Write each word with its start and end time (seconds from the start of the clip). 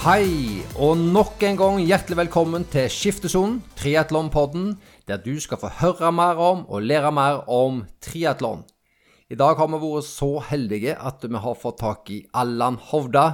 Hei, 0.00 0.62
og 0.80 0.94
nok 0.96 1.42
en 1.44 1.58
gang 1.60 1.78
hjertelig 1.84 2.16
velkommen 2.16 2.62
til 2.72 2.86
Skiftesonen, 2.88 3.58
triatlonpodden, 3.76 4.70
der 5.04 5.20
du 5.20 5.34
skal 5.44 5.60
få 5.60 5.68
høre 5.76 6.08
mer 6.16 6.40
om 6.40 6.62
og 6.72 6.86
lære 6.88 7.10
mer 7.12 7.42
om 7.52 7.82
triatlon. 8.00 8.62
I 9.28 9.36
dag 9.36 9.60
har 9.60 9.68
vi 9.68 9.82
vært 9.82 10.08
så 10.08 10.30
heldige 10.48 10.96
at 10.96 11.28
vi 11.28 11.44
har 11.44 11.60
fått 11.60 11.82
tak 11.84 12.08
i 12.16 12.22
Allan 12.32 12.80
Hovda. 12.80 13.26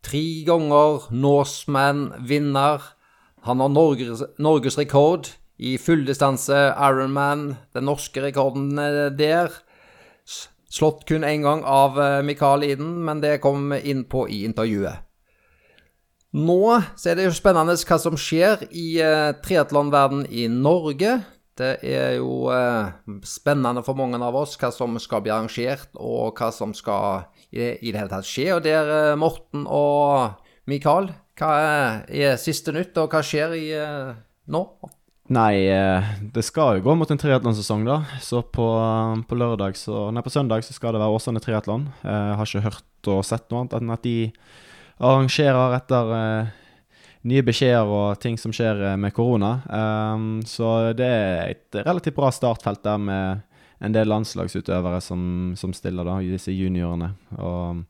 Tre 0.00 0.24
ganger 0.48 1.12
Norseman-vinner. 1.12 2.80
Han 3.44 3.60
har 3.60 3.76
Norges, 3.76 4.80
rekord 4.80 5.34
i 5.60 5.76
fulldistanse 5.76 6.64
Ironman. 6.80 7.58
Den 7.76 7.90
norske 7.92 8.24
rekorden 8.24 8.78
er 8.80 9.12
der. 9.12 9.52
Slått 10.24 11.04
kun 11.04 11.28
én 11.28 11.44
gang 11.44 11.60
av 11.60 12.00
eh, 12.00 12.22
Mikael 12.24 12.64
Iden, 12.72 13.02
men 13.04 13.20
det 13.20 13.42
kommer 13.44 13.76
vi 13.76 13.92
inn 13.92 14.08
på 14.08 14.24
i 14.32 14.46
intervjuet. 14.48 15.03
Nå 16.34 16.60
så 16.98 17.12
er 17.12 17.18
det 17.18 17.28
jo 17.28 17.36
spennende 17.36 17.76
hva 17.78 17.98
som 18.02 18.16
skjer 18.18 18.66
i 18.74 18.88
uh, 18.98 19.30
triatlonverdenen 19.44 20.26
i 20.34 20.48
Norge. 20.50 21.20
Det 21.54 21.76
er 21.86 22.16
jo 22.18 22.48
uh, 22.50 22.90
spennende 23.22 23.84
for 23.86 23.94
mange 23.98 24.18
av 24.18 24.34
oss 24.40 24.56
hva 24.58 24.72
som 24.74 24.98
skal 24.98 25.22
bli 25.22 25.30
arrangert, 25.30 25.92
og 25.94 26.34
hva 26.34 26.50
som 26.54 26.74
skal 26.74 27.28
i 27.54 27.60
det, 27.60 27.70
i 27.86 27.92
det 27.94 28.02
hele 28.02 28.10
tatt 28.10 28.26
skje. 28.26 28.48
Og 28.56 28.64
der, 28.66 28.90
uh, 28.90 29.20
Morten 29.20 29.68
og 29.70 30.42
Mikael, 30.70 31.12
hva 31.38 31.52
er, 31.60 32.02
er 32.10 32.42
siste 32.42 32.74
nytt, 32.74 32.98
og 32.98 33.14
hva 33.14 33.22
skjer 33.22 33.54
i 33.60 33.64
uh, 33.78 34.10
nå? 34.50 34.66
Nei, 35.34 35.54
det 36.34 36.42
skal 36.44 36.76
jo 36.76 36.82
gå 36.84 36.94
mot 37.00 37.08
en 37.08 37.16
triatlonsesong, 37.16 37.86
da. 37.86 38.02
Så 38.20 38.42
på, 38.44 38.66
på, 39.24 39.38
lørdag 39.40 39.78
så, 39.80 40.10
nei, 40.12 40.20
på 40.20 40.34
søndag 40.34 40.66
så 40.66 40.74
skal 40.76 40.92
det 40.92 41.00
være 41.00 41.14
Åsane 41.16 41.40
triatlon. 41.40 41.86
Jeg 42.02 42.34
har 42.36 42.50
ikke 42.50 42.66
hørt 42.66 43.08
og 43.14 43.22
sett 43.24 43.46
noe 43.48 43.62
annet 43.62 43.78
enn 43.78 43.94
at 43.94 44.04
de 44.04 44.18
arrangerer 44.98 45.76
etter 45.78 46.12
uh, 46.12 46.52
nye 47.28 47.44
beskjeder 47.46 47.88
og 47.88 48.20
ting 48.22 48.38
som 48.40 48.54
skjer 48.54 48.82
uh, 48.82 48.92
med 49.00 49.14
korona. 49.16 49.56
Um, 49.68 50.38
så 50.46 50.94
det 50.96 51.08
er 51.08 51.54
et 51.54 51.80
relativt 51.84 52.18
bra 52.18 52.30
startfelt 52.34 52.84
der 52.84 53.00
med 53.00 53.42
en 53.84 53.94
del 53.94 54.08
landslagsutøvere 54.08 55.00
som, 55.04 55.54
som 55.58 55.74
stiller, 55.76 56.06
da, 56.06 56.20
disse 56.22 56.54
juniorene. 56.54 57.12
Og, 57.36 57.84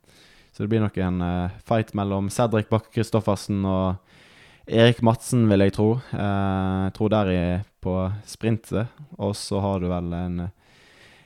så 0.55 0.64
det 0.64 0.70
blir 0.70 0.84
nok 0.84 0.98
en 1.02 1.22
uh, 1.22 1.61
fight 1.69 1.94
mellom 1.98 2.30
Cedric 2.33 2.70
Bakke 2.72 2.92
Christoffersen 2.94 3.64
og 3.68 4.00
Erik 4.64 5.02
Madsen, 5.05 5.44
vil 5.50 5.61
jeg 5.61 5.74
tro. 5.77 5.89
jeg 6.08 6.92
tror 6.96 7.11
der 7.12 7.28
er 7.28 7.64
på 7.84 7.98
sprintet. 8.24 8.89
Og 9.20 9.34
så 9.36 9.61
har 9.61 9.83
du 9.83 9.91
vel 9.91 10.14
en 10.16 10.39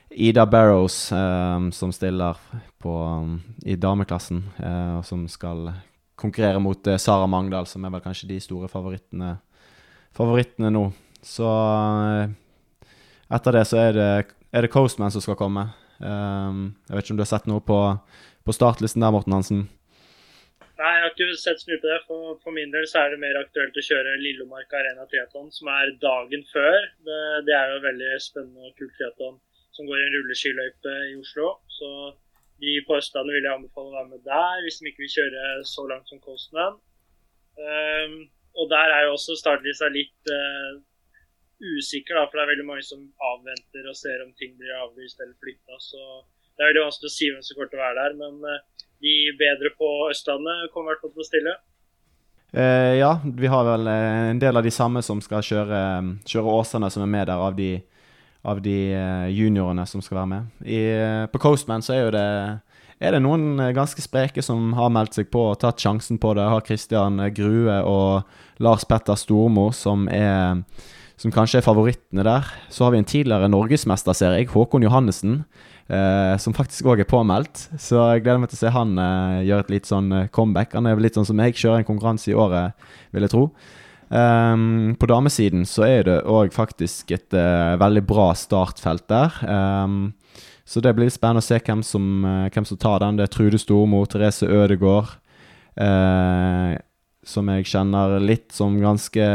Ida 0.09 0.45
Barrows, 0.45 1.11
eh, 1.11 1.69
som 1.71 1.91
stiller 1.91 2.37
på, 2.77 2.93
i 3.65 3.75
dameklassen, 3.75 4.43
eh, 4.57 4.97
og 4.97 5.05
som 5.05 5.27
skal 5.29 5.69
konkurrere 6.19 6.59
mot 6.59 6.87
eh, 6.87 6.97
Sara 6.97 7.27
Mangdal, 7.29 7.67
som 7.69 7.85
er 7.85 7.93
vel 7.93 8.03
kanskje 8.03 8.31
de 8.31 8.39
store 8.41 8.69
favorittene, 8.71 9.35
favorittene 10.17 10.71
nå. 10.73 10.87
Så 11.21 11.45
uh, 11.45 12.31
etter 13.35 13.57
det 13.57 13.65
så 13.67 13.81
er 13.81 13.97
det, 13.97 14.11
er 14.55 14.63
det, 14.63 14.71
Coastman 14.71 15.11
som 15.11 15.23
skal 15.23 15.37
komme. 15.37 15.65
Um, 15.99 16.69
jeg 16.87 16.95
vet 16.95 17.05
ikke 17.05 17.13
om 17.13 17.19
du 17.19 17.25
har 17.25 17.33
sett 17.33 17.49
noe 17.51 17.59
på, 17.59 17.79
på 18.47 18.55
startlisten 18.55 19.03
der, 19.03 19.11
Morten 19.11 19.35
Hansen? 19.35 19.65
Nei, 20.79 20.93
jeg 20.95 21.03
har 21.03 21.11
ikke 21.11 21.35
sett 21.35 21.59
så 21.59 21.67
mye 21.67 21.81
på 21.83 21.91
det. 21.91 21.99
For, 22.07 22.37
for, 22.39 22.55
min 22.55 22.71
del 22.71 22.87
så 22.87 23.03
er 23.03 23.11
det 23.11 23.19
mer 23.19 23.35
aktuelt 23.41 23.75
å 23.75 23.83
kjøre 23.83 24.15
Lillomark 24.23 24.71
Arena 24.79 25.03
triatlon, 25.11 25.51
som 25.51 25.67
er 25.75 25.91
dagen 25.99 26.47
før. 26.53 26.87
Det, 27.03 27.19
det 27.51 27.57
er 27.59 27.75
jo 27.75 27.83
veldig 27.83 28.11
spennende 28.23 28.71
og 28.71 28.79
kult 28.79 28.95
triatlon 28.95 29.37
som 29.79 29.87
går 29.87 30.01
i 30.01 30.07
en 30.07 30.15
rulleskiløype 30.17 30.95
i 31.13 31.15
Oslo. 31.21 31.53
Så 31.71 31.89
de 32.59 32.75
på 32.87 32.97
Østlandet 32.99 33.37
vil 33.37 33.47
jeg 33.47 33.55
anbefale 33.55 33.87
å 33.87 33.95
være 33.95 34.11
med 34.11 34.25
der, 34.27 34.59
hvis 34.65 34.81
de 34.81 34.91
ikke 34.91 35.05
vil 35.05 35.15
kjøre 35.15 35.43
så 35.69 35.85
langt 35.87 36.11
som 36.11 36.19
Coastman. 36.25 36.75
Um, 37.59 38.17
og 38.59 38.67
der 38.71 38.91
er 38.95 39.05
jo 39.05 39.15
også 39.15 39.37
startlista 39.39 39.87
litt 39.93 40.31
uh, 40.33 40.81
usikker, 41.59 42.17
da, 42.17 42.25
for 42.27 42.39
det 42.39 42.43
er 42.43 42.51
veldig 42.53 42.67
mange 42.67 42.83
som 42.87 43.05
avventer 43.31 43.87
og 43.87 43.95
ser 43.99 44.25
om 44.25 44.35
ting 44.39 44.57
blir 44.59 44.75
avlyst 44.81 45.23
eller 45.23 45.37
flytta. 45.39 45.79
Så 45.83 46.03
det 46.51 46.65
er 46.65 46.73
veldig 46.73 46.85
vanskelig 46.89 47.11
å 47.11 47.15
si 47.15 47.31
hvem 47.31 47.45
som 47.45 47.55
kommer 47.55 47.71
til 47.71 47.79
å 47.79 47.85
være 47.85 48.03
der. 48.03 48.19
Men 48.19 48.43
uh, 48.43 48.85
de 48.99 49.15
bedre 49.39 49.71
på 49.79 49.91
Østlandet 50.09 50.73
kommer 50.73 50.91
i 50.91 50.93
hvert 50.93 51.05
fall 51.05 51.15
til 51.15 51.23
å 51.23 51.29
stille. 51.29 51.55
Uh, 52.49 52.93
ja, 52.97 53.13
vi 53.23 53.47
har 53.55 53.63
vel 53.67 53.87
en 53.93 54.43
del 54.43 54.59
av 54.59 54.67
de 54.67 54.73
samme 54.73 55.05
som 55.05 55.23
skal 55.23 55.45
kjøre, 55.45 55.81
kjøre 56.27 56.59
Åsane, 56.59 56.91
som 56.91 57.07
er 57.07 57.13
med 57.15 57.31
der, 57.31 57.39
av 57.39 57.55
de 57.55 57.77
av 58.47 58.61
de 58.63 58.77
eh, 58.95 59.27
juniorene 59.35 59.85
som 59.89 60.03
skal 60.03 60.21
være 60.21 60.31
med. 60.31 60.51
I, 60.63 60.81
eh, 60.95 61.25
på 61.31 61.41
Coastman 61.43 61.83
så 61.83 61.95
er 61.95 62.03
jo 62.05 62.11
det 62.15 62.27
er 62.99 63.15
det 63.15 63.21
noen 63.23 63.59
eh, 63.63 63.73
ganske 63.75 64.03
spreke 64.03 64.43
som 64.43 64.73
har 64.75 64.91
meldt 64.91 65.15
seg 65.15 65.29
på 65.31 65.49
og 65.53 65.59
tatt 65.61 65.79
sjansen 65.79 66.19
på 66.19 66.33
det. 66.35 66.47
Har 66.51 66.65
Christian 66.67 67.19
Grue 67.35 67.79
og 67.87 68.63
Lars 68.63 68.85
Petter 68.87 69.15
Stormo 69.19 69.69
som, 69.75 70.07
er, 70.11 70.59
som 71.19 71.33
kanskje 71.33 71.61
er 71.61 71.67
favorittene 71.67 72.27
der. 72.27 72.47
Så 72.67 72.85
har 72.85 72.95
vi 72.95 72.99
en 72.99 73.07
tidligere 73.07 73.51
norgesmester, 73.51 74.15
ser 74.17 74.35
jeg, 74.35 74.49
Håkon 74.51 74.83
Johannessen, 74.83 75.41
eh, 75.87 76.35
som 76.43 76.55
faktisk 76.55 76.91
òg 76.91 77.05
er 77.05 77.09
påmeldt. 77.09 77.69
Så 77.79 78.03
jeg 78.11 78.25
gleder 78.25 78.43
meg 78.43 78.51
til 78.51 78.59
å 78.59 78.63
se 78.65 78.75
han 78.75 78.95
eh, 78.99 79.43
gjøre 79.47 79.67
et 79.67 79.75
litt 79.77 79.91
sånn 79.91 80.11
comeback. 80.35 80.75
Han 80.75 80.91
er 80.91 80.99
litt 80.99 81.19
sånn 81.19 81.29
som 81.31 81.39
jeg, 81.39 81.55
kjører 81.55 81.85
en 81.85 81.91
konkurranse 81.91 82.33
i 82.33 82.35
året, 82.35 82.89
vil 83.15 83.27
jeg 83.29 83.35
tro. 83.35 83.47
Um, 84.09 84.95
på 84.99 85.05
damesiden 85.05 85.67
så 85.69 85.83
er 85.85 86.07
det 86.07 86.15
òg 86.25 86.49
faktisk 86.55 87.11
et 87.13 87.35
uh, 87.37 87.77
veldig 87.77 88.01
bra 88.09 88.31
startfelt 88.33 89.05
der. 89.11 89.35
Um, 89.45 90.15
så 90.65 90.81
det 90.81 90.95
blir 90.97 91.11
spennende 91.13 91.43
å 91.43 91.45
se 91.45 91.59
hvem 91.61 91.83
som, 91.85 92.07
uh, 92.25 92.47
hvem 92.49 92.65
som 92.65 92.79
tar 92.81 93.03
den. 93.03 93.19
Det 93.19 93.27
er 93.27 93.33
Trude 93.35 93.59
Stormo, 93.61 94.01
Therese 94.09 94.49
Ødegård, 94.49 95.13
uh, 95.77 96.73
som 97.21 97.51
jeg 97.53 97.69
kjenner 97.69 98.17
litt 98.23 98.49
som 98.55 98.79
ganske, 98.81 99.25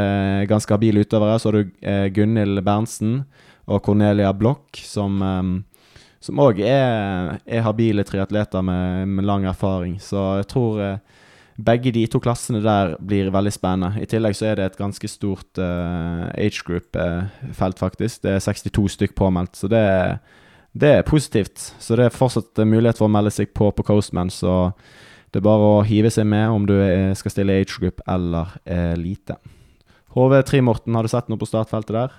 ganske 0.50 0.74
habile 0.74 1.04
utøvere. 1.06 1.38
Så 1.38 1.52
har 1.52 1.60
du 1.60 1.76
Gunhild 2.16 2.64
Berntsen 2.66 3.20
og 3.70 3.84
Cornelia 3.86 4.32
Blokk, 4.34 4.80
som 4.82 5.22
um, 5.22 5.54
som 6.24 6.40
òg 6.40 6.56
er, 6.64 7.34
er, 7.44 7.60
habile 7.66 8.00
triatleter 8.08 8.62
med, 8.64 9.10
med, 9.12 9.26
lang 9.28 9.42
erfaring. 9.44 9.98
Så 10.00 10.16
jeg 10.40 10.46
tror 10.48 10.78
begge 11.56 11.92
de 11.94 12.04
to 12.10 12.18
klassene 12.22 12.60
der 12.62 12.96
blir 12.98 13.30
veldig 13.34 13.52
spennende. 13.54 14.02
I 14.02 14.08
tillegg 14.10 14.34
så 14.38 14.50
er 14.50 14.58
det 14.58 14.66
et 14.66 14.78
ganske 14.78 15.08
stort 15.10 15.60
uh, 15.62 16.26
age 16.34 16.64
group-felt, 16.66 17.76
uh, 17.76 17.80
faktisk. 17.80 18.24
Det 18.24 18.34
er 18.34 18.42
62 18.42 18.96
stykk 18.96 19.14
påmeldt, 19.18 19.56
så 19.56 19.70
det, 19.70 19.84
det, 20.72 20.90
er 20.98 21.06
positivt. 21.06 21.58
Så 21.78 21.98
det 21.98 22.08
er 22.08 22.16
fortsatt 22.16 22.58
mulighet 22.66 22.98
for 22.98 23.06
å 23.06 23.14
melde 23.14 23.32
seg 23.34 23.54
på 23.54 23.70
på 23.70 23.86
Coastman, 23.86 24.32
så 24.34 24.72
det 25.30 25.40
er 25.40 25.46
bare 25.46 25.70
å 25.78 25.86
hive 25.86 26.10
seg 26.14 26.26
med 26.30 26.50
om 26.50 26.66
du 26.66 26.74
er, 26.78 27.14
skal 27.18 27.34
stille 27.34 27.56
age 27.60 27.78
group 27.78 28.02
eller 28.06 28.54
elite. 28.66 29.38
HV3 30.14 30.60
Morten, 30.62 30.94
har 30.94 31.02
du 31.02 31.10
sett 31.10 31.30
noe 31.30 31.40
på 31.40 31.48
startfeltet 31.50 31.94
der? 31.94 32.18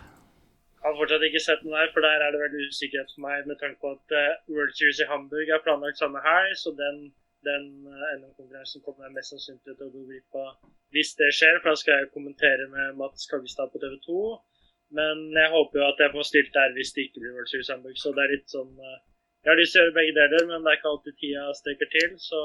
Jeg 0.84 0.92
har 0.92 0.98
fortsatt 1.00 1.24
ikke 1.28 1.44
sett 1.44 1.62
noe 1.64 1.80
der, 1.80 1.92
for 1.96 2.04
der 2.04 2.24
er 2.24 2.32
det 2.32 2.42
veldig 2.44 2.66
usikkerhet 2.72 3.12
for 3.12 3.24
meg 3.24 3.48
med 3.48 3.60
tanke 3.60 3.80
på 3.82 3.94
at 3.96 4.18
World 4.52 4.76
Series 4.76 5.00
i 5.00 5.08
Hamburg 5.10 5.48
er 5.50 5.64
planlagt 5.64 6.00
samme 6.00 6.20
helg, 6.24 6.60
så 6.60 6.76
den 6.76 7.08
den 7.48 7.66
eh, 7.92 8.12
NM-konkurransen 8.18 8.84
kommer 8.86 9.08
jeg 9.08 9.16
mest 9.16 9.34
sannsynlig 9.34 9.64
til 9.66 9.88
å 9.88 9.94
gå 9.94 10.04
glipp 10.10 10.38
av 10.42 10.52
hvis 10.96 11.16
det 11.20 11.32
skjer. 11.38 11.60
For 11.62 11.72
da 11.72 11.82
skal 11.82 12.02
jeg 12.02 12.14
kommentere 12.14 12.68
med 12.74 13.00
Mats 13.00 13.30
Kaggestad 13.32 13.74
på 13.74 13.82
TV 13.84 13.98
2. 14.08 14.22
Men 15.00 15.26
jeg 15.34 15.52
håper 15.56 15.82
jo 15.82 15.88
at 15.88 16.02
jeg 16.04 16.14
får 16.14 16.30
stilt 16.30 16.54
der 16.56 16.76
hvis 16.78 16.94
det 16.96 17.08
ikke 17.08 17.24
blir 17.24 17.36
World 17.38 17.52
Series 17.52 17.72
Hamburg. 17.74 17.98
Så 18.02 18.14
det 18.16 18.26
er 18.26 18.36
litt 18.36 18.54
sånn 18.54 18.72
eh, 18.78 19.02
Jeg 19.46 19.52
har 19.54 19.60
lyst 19.62 19.76
til 19.76 19.82
å 19.82 19.86
gjøre 19.86 19.98
begge 20.00 20.16
deler, 20.20 20.48
men 20.52 20.64
det 20.66 20.72
er 20.72 20.80
ikke 20.80 20.92
alltid 20.92 21.18
tida 21.22 21.50
strekker 21.60 21.92
til. 21.96 22.16
Så 22.22 22.40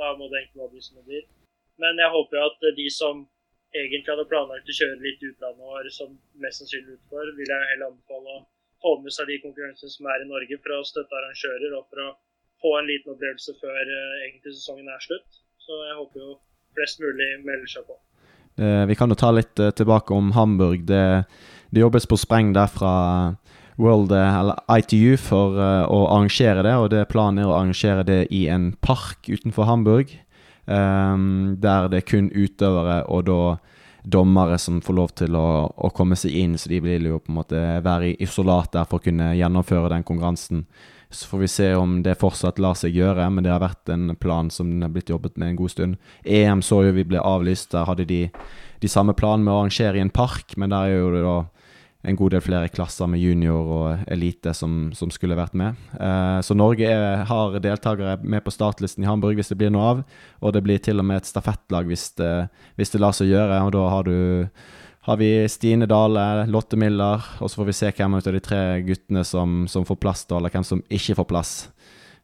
da 0.00 0.12
må 0.16 0.28
det 0.28 0.42
egentlig 0.42 0.70
bli 0.74 0.84
som 0.84 1.00
det 1.00 1.08
blir. 1.10 1.26
Men 1.82 2.00
jeg 2.02 2.14
håper 2.14 2.38
jo 2.38 2.46
at 2.50 2.70
de 2.78 2.86
som 2.90 3.26
egentlig 3.76 4.08
hadde 4.08 4.28
planlagt 4.30 4.70
å 4.70 4.76
kjøre 4.78 5.02
litt 5.02 5.24
utlandet 5.28 5.66
og 5.68 5.90
som 5.92 6.14
mest 6.42 6.62
sannsynlig 6.62 6.96
utfor, 6.96 7.34
vil 7.36 7.52
jeg 7.52 7.68
heller 7.72 7.90
anbefale 7.92 8.38
å 8.38 8.46
få 8.82 8.94
med 9.02 9.14
seg 9.14 9.28
de 9.28 9.36
konkurransene 9.42 9.92
som 9.92 10.08
er 10.08 10.24
i 10.24 10.30
Norge, 10.30 10.58
for 10.62 10.76
å 10.78 10.86
støtte 10.86 11.18
arrangører 11.18 11.76
og 11.78 11.84
for 11.90 12.04
å 12.06 12.08
få 12.62 12.74
en 12.78 12.88
liten 12.90 13.14
opplevelse 13.14 13.54
før 13.60 13.78
uh, 13.78 14.18
egentlig 14.26 14.56
sesongen 14.56 14.90
er 14.90 15.02
slutt. 15.04 15.40
Så 15.62 15.78
jeg 15.88 15.96
håper 15.98 16.24
jo 16.24 16.34
flest 16.78 17.02
mulig 17.02 17.30
melder 17.46 17.70
seg 17.70 17.86
på. 17.88 17.98
Uh, 18.58 18.84
vi 18.90 18.96
kan 18.98 19.12
jo 19.12 19.18
ta 19.18 19.30
litt 19.34 19.62
uh, 19.62 19.70
tilbake 19.70 20.14
om 20.14 20.32
Hamburg. 20.36 20.86
Det, 20.88 21.04
det, 21.70 21.84
jobbes 21.84 22.08
på 22.10 22.18
spreng 22.18 22.54
der 22.56 22.70
fra 22.72 22.94
World, 23.78 24.10
eller 24.10 24.58
ITU 24.74 25.14
for 25.22 25.54
å 25.54 25.98
arrangere 26.10 26.64
det, 26.66 26.72
og 26.74 26.88
det 26.90 27.04
planen 27.12 27.44
er 27.44 27.46
å 27.46 27.52
arrangere 27.60 28.02
det 28.02 28.24
i 28.34 28.48
en 28.50 28.72
park 28.82 29.28
utenfor 29.30 29.68
Hamburg. 29.68 30.10
Der 30.66 31.86
det 31.86 32.00
er 32.00 32.08
kun 32.08 32.26
utøvere 32.34 33.04
og 33.06 33.28
da 33.28 33.38
dommere 34.02 34.58
som 34.58 34.80
får 34.80 34.94
lov 34.94 35.14
til 35.20 35.36
å, 35.36 35.48
å, 35.68 35.90
komme 35.94 36.16
seg 36.18 36.34
inn, 36.40 36.58
så 36.58 36.70
de 36.72 36.80
vil 36.84 37.08
jo 37.10 37.20
på 37.20 37.32
en 37.32 37.38
måte 37.38 37.62
være 37.84 38.12
i 38.12 38.16
isolat 38.24 38.72
der 38.74 38.88
for 38.88 39.00
å 39.00 39.04
kunne 39.04 39.34
gjennomføre 39.36 39.92
den 39.92 40.06
konkurransen. 40.06 40.64
Så 41.10 41.26
får 41.30 41.38
vi 41.38 41.48
se 41.48 41.68
om 41.74 42.02
det 42.04 42.18
fortsatt 42.20 42.58
lar 42.60 42.76
seg 42.76 42.96
gjøre, 42.96 43.30
men 43.32 43.46
det 43.46 43.52
har 43.54 43.62
vært 43.64 43.88
en 43.92 44.12
plan 44.20 44.50
som 44.52 44.68
den 44.70 44.84
har 44.84 44.92
blitt 44.92 45.08
jobbet 45.08 45.38
med 45.40 45.54
en 45.54 45.60
god 45.60 45.72
stund. 45.72 46.00
EM 46.24 46.60
så 46.62 46.82
jo 46.84 46.96
vi 46.96 47.06
ble 47.08 47.22
avlyst. 47.22 47.70
Der 47.72 47.88
hadde 47.88 48.04
de 48.08 48.26
de 48.78 48.88
samme 48.90 49.14
planene 49.16 49.46
med 49.46 49.54
å 49.54 49.60
arrangere 49.62 49.98
i 49.98 50.02
en 50.04 50.12
park, 50.14 50.54
men 50.56 50.70
der 50.70 50.86
er 50.86 51.00
jo 51.00 51.14
det 51.14 51.22
da 51.24 51.38
en 52.08 52.16
god 52.16 52.30
del 52.30 52.42
flere 52.44 52.70
klasser 52.70 53.08
med 53.10 53.20
junior 53.20 53.70
og 53.74 54.10
elite 54.12 54.52
som, 54.54 54.92
som 54.94 55.10
skulle 55.10 55.36
vært 55.38 55.56
med. 55.58 55.78
Eh, 55.98 56.38
så 56.46 56.54
Norge 56.54 56.86
er, 56.86 57.24
har 57.26 57.58
deltakere 57.62 58.20
med 58.22 58.44
på 58.44 58.54
startlisten 58.54 59.02
i 59.02 59.08
Hamburg 59.08 59.40
hvis 59.40 59.50
det 59.50 59.58
blir 59.58 59.72
noe 59.74 59.88
av. 59.92 60.04
Og 60.38 60.54
det 60.54 60.62
blir 60.64 60.78
til 60.82 61.02
og 61.02 61.08
med 61.08 61.20
et 61.20 61.28
stafettlag 61.28 61.90
hvis 61.90 62.12
det, 62.20 62.32
hvis 62.78 62.94
det 62.94 63.02
lar 63.02 63.16
seg 63.18 63.32
gjøre. 63.32 63.58
Og 63.66 63.74
da 63.74 63.82
har 63.90 64.06
du 64.06 64.14
har 65.06 65.16
vi 65.20 65.30
Stine 65.48 65.86
Dale, 65.88 66.46
Lotte 66.50 66.76
Miller, 66.76 67.22
og 67.38 67.48
så 67.48 67.60
får 67.60 67.68
vi 67.70 67.76
se 67.78 67.90
hvem 67.96 68.18
av 68.18 68.26
de 68.26 68.40
tre 68.44 68.60
guttene 68.84 69.24
som, 69.24 69.62
som 69.70 69.86
får 69.88 70.00
plass, 70.02 70.24
da, 70.28 70.40
eller 70.40 70.52
hvem 70.52 70.66
som 70.66 70.82
ikke 70.92 71.16
får 71.20 71.28
plass. 71.30 71.52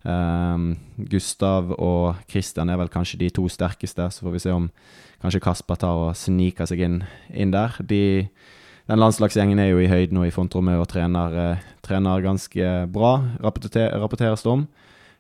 Um, 0.05 0.75
Gustav 1.09 1.71
og 1.79 2.19
Christian 2.29 2.69
er 2.69 2.77
vel 2.77 2.91
kanskje 2.93 3.23
de 3.23 3.31
to 3.33 3.47
sterkeste. 3.49 4.11
Så 4.13 4.27
får 4.27 4.35
vi 4.35 4.43
se 4.45 4.53
om 4.53 4.69
kanskje 5.23 5.41
Kasper 5.45 5.81
tar 5.81 6.03
og 6.11 6.19
sniker 6.19 6.69
seg 6.69 6.83
inn, 6.85 6.99
inn 7.33 7.55
der. 7.55 7.79
De, 7.81 8.03
den 8.91 9.01
landslagsgjengen 9.01 9.63
er 9.63 9.71
jo 9.71 9.81
i 9.81 9.89
høyden 9.89 10.21
og 10.21 10.29
i 10.29 10.35
frontrommet 10.35 10.77
og 10.81 10.91
trener, 10.93 11.39
eh, 11.41 11.69
trener, 11.87 12.25
ganske 12.25 12.75
bra, 12.93 13.15
rapporter, 13.41 13.95
rapporteres 14.03 14.45
det 14.45 14.53
om. 14.53 14.67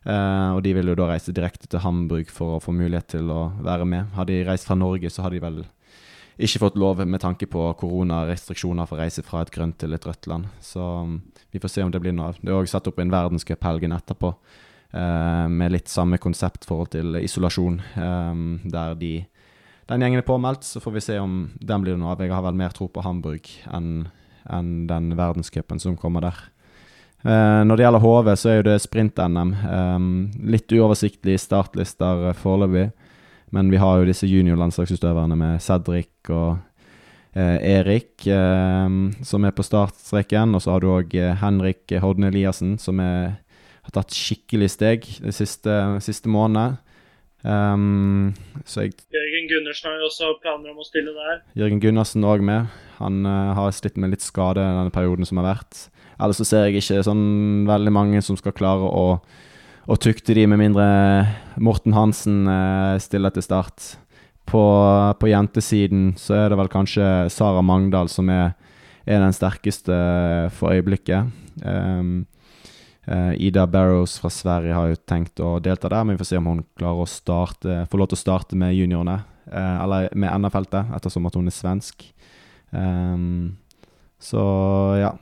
Uh, 0.04 0.52
og 0.52 0.60
de 0.66 0.74
vil 0.76 0.90
jo 0.90 0.98
da 1.00 1.06
reise 1.08 1.32
direkte 1.32 1.64
til 1.70 1.80
Hamburg 1.80 2.28
for 2.28 2.58
å 2.58 2.60
få 2.60 2.74
mulighet 2.76 3.14
til 3.14 3.30
å 3.32 3.54
være 3.64 3.88
med. 3.88 4.12
Hadde 4.18 4.34
de 4.34 4.44
reist 4.44 4.68
fra 4.68 4.76
Norge, 4.76 5.08
så 5.08 5.24
hadde 5.24 5.38
de 5.38 5.46
vel 5.46 5.62
ikke 6.38 6.62
fått 6.64 6.78
lov 6.80 7.02
med 7.06 7.22
tanke 7.22 7.46
på 7.46 7.66
koronarestriksjoner 7.78 8.88
for 8.88 8.98
å 8.98 9.04
reise 9.04 9.22
fra 9.22 9.44
et 9.44 9.52
grønt 9.54 9.78
til 9.78 9.94
et 9.94 10.06
rødt 10.06 10.26
land. 10.30 10.48
Så 10.64 10.82
um, 10.82 11.20
vi 11.54 11.62
får 11.62 11.70
se 11.76 11.84
om 11.84 11.92
det 11.94 12.00
blir 12.02 12.14
noe 12.16 12.32
av. 12.32 12.40
Det 12.40 12.50
er 12.50 12.58
òg 12.58 12.70
satt 12.70 12.88
opp 12.90 12.98
en 12.98 13.12
verdenscup 13.12 13.62
helgen 13.64 13.94
etterpå. 13.94 14.34
eh, 14.94 15.48
med 15.48 15.72
litt 15.74 15.88
samme 15.90 16.18
konsept 16.22 16.64
forhold 16.64 16.92
til 16.94 17.16
isolasjon, 17.18 17.80
eh, 17.98 18.34
der 18.70 18.94
de 18.94 19.14
den 19.88 20.00
gjengen 20.00 20.22
er 20.22 20.26
påmeldt. 20.26 20.64
Så 20.64 20.80
får 20.80 20.92
vi 20.92 21.00
se 21.04 21.18
om 21.18 21.50
den 21.60 21.82
blir 21.82 21.98
noe 21.98 22.14
av. 22.14 22.20
Jeg 22.20 22.32
har 22.32 22.42
vel 22.42 22.56
mer 22.56 22.72
tro 22.74 22.88
på 22.88 23.02
Hamburg 23.04 23.50
enn 23.72 24.08
en 24.44 24.86
den 24.86 25.14
verdenscupen 25.16 25.80
som 25.80 25.96
kommer 25.96 26.20
der. 26.20 26.42
Eh, 27.24 27.62
når 27.64 27.76
det 27.76 27.84
gjelder 27.86 28.04
HV, 28.04 28.34
så 28.36 28.50
er 28.50 28.58
jo 28.58 28.66
det 28.66 28.80
sprint-NM. 28.84 29.52
Um, 29.64 30.08
litt 30.44 30.72
uoversiktlige 30.72 31.40
startlister 31.40 32.34
foreløpig. 32.36 32.90
Men 33.54 33.70
vi 33.70 33.78
har 33.78 34.00
jo 34.00 34.08
disse 34.08 34.26
junior-landslagsutøverne 34.26 35.36
med 35.38 35.62
Cedric 35.62 36.30
og 36.34 36.56
eh, 37.36 37.58
Erik 37.76 38.26
eh, 38.26 38.96
som 39.22 39.46
er 39.46 39.54
på 39.54 39.66
startstreken. 39.66 40.56
Og 40.56 40.64
så 40.64 40.74
har 40.74 40.82
du 40.82 40.90
òg 40.90 41.14
eh, 41.18 41.36
Henrik 41.42 41.94
Hodne 42.02 42.32
Eliassen, 42.32 42.76
som 42.82 43.02
er, 43.04 43.36
har 43.86 43.94
tatt 43.94 44.16
skikkelig 44.16 44.72
steg 44.74 45.06
de 45.22 45.34
siste, 45.34 45.78
siste 46.04 46.32
månedene. 46.32 46.80
Um, 47.44 48.30
så 48.64 48.86
jeg 48.86 48.94
Jørgen 49.12 49.50
Gundersen 49.50 49.90
har 49.90 49.98
jo 50.00 50.06
også 50.08 50.30
planer 50.40 50.70
om 50.72 50.78
å 50.80 50.86
stille 50.86 51.12
der. 51.12 51.42
Jørgen 51.60 51.82
Gundersen 51.82 52.24
òg 52.24 52.40
med. 52.40 52.70
Han 53.02 53.26
uh, 53.28 53.52
har 53.52 53.74
slitt 53.76 53.98
med 54.00 54.14
litt 54.14 54.24
skade 54.24 54.64
denne 54.64 54.92
perioden 54.94 55.28
som 55.28 55.42
har 55.42 55.50
vært. 55.50 55.90
Ellers 56.16 56.40
så 56.40 56.46
ser 56.48 56.64
jeg 56.64 56.80
ikke 56.80 57.02
sånn 57.04 57.66
veldig 57.68 57.92
mange 57.92 58.22
som 58.24 58.38
skal 58.40 58.56
klare 58.56 58.88
å 58.88 59.04
og 59.84 60.00
tukte 60.00 60.34
de 60.36 60.46
med 60.48 60.60
mindre 60.60 60.86
Morten 61.60 61.94
Hansen 61.96 62.48
eh, 62.48 62.96
stiller 63.02 63.34
til 63.34 63.44
start. 63.44 63.94
På, 64.48 64.62
på, 65.20 65.28
jentesiden 65.28 66.12
så 66.20 66.36
er 66.36 66.52
det 66.52 66.58
vel 66.60 66.70
kanskje 66.72 67.04
Sara 67.32 67.62
Mangdal 67.64 68.10
som 68.12 68.28
er, 68.32 68.52
er 69.04 69.20
den 69.24 69.32
sterkeste 69.36 69.96
for 70.56 70.76
øyeblikket. 70.76 71.32
Um, 71.64 72.26
uh, 73.08 73.32
Ida 73.40 73.64
Barrows 73.70 74.18
fra 74.20 74.28
Sverige 74.32 74.76
har 74.76 74.90
jo 74.92 75.00
tenkt 75.08 75.40
å 75.40 75.54
delta 75.64 75.88
der, 75.88 76.04
men 76.04 76.18
vi 76.18 76.20
får 76.20 76.30
se 76.34 76.40
om 76.42 76.50
hun 76.50 76.60
klarer 76.76 77.06
å 77.06 77.08
starte, 77.08 77.78
få 77.88 78.00
lov 78.00 78.12
til 78.12 78.20
å 78.20 78.24
starte 78.24 78.60
med 78.60 78.76
juniorene. 78.76 79.22
Uh, 79.48 79.76
eller 79.80 80.12
med 80.12 80.44
NR-feltet, 80.44 80.92
ettersom 80.96 81.28
at 81.30 81.40
hun 81.40 81.48
er 81.48 81.56
svensk. 81.56 82.04
Um, 82.68 83.56
så 84.20 84.44
ja 85.00 85.14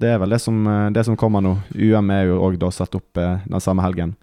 det 0.00 0.14
er 0.14 0.20
vel 0.22 0.32
det 0.34 0.40
som, 0.42 0.60
eh, 0.66 0.90
det 0.90 1.04
som 1.06 1.16
kommer 1.16 1.44
nå. 1.44 1.56
UM 1.74 2.10
er 2.14 2.28
jo 2.30 2.40
òg 2.40 2.58
satt 2.72 2.94
opp 2.96 3.18
eh, 3.18 3.38
den 3.46 3.60
samme 3.60 3.84
helgen. 3.84 4.16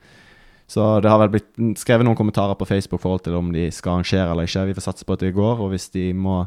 Så 0.68 1.01
det 1.01 1.09
har 1.09 1.21
vel 1.21 1.31
blitt 1.31 1.79
skrevet 1.79 2.03
noen 2.03 2.18
kommentarer 2.18 2.57
på 2.59 2.68
Facebook 2.68 3.00
forhold 3.00 3.24
til 3.24 3.38
om 3.38 3.53
de 3.53 3.69
skal 3.71 3.95
arrangere 3.95 4.31
eller 4.31 4.50
ikke. 4.50 4.65
Vi 4.68 4.75
får 4.75 4.88
satse 4.89 5.06
på 5.07 5.15
at 5.15 5.24
det 5.24 5.35
går, 5.35 5.62
og 5.63 5.71
hvis 5.71 5.88
de 5.94 6.12
må 6.12 6.41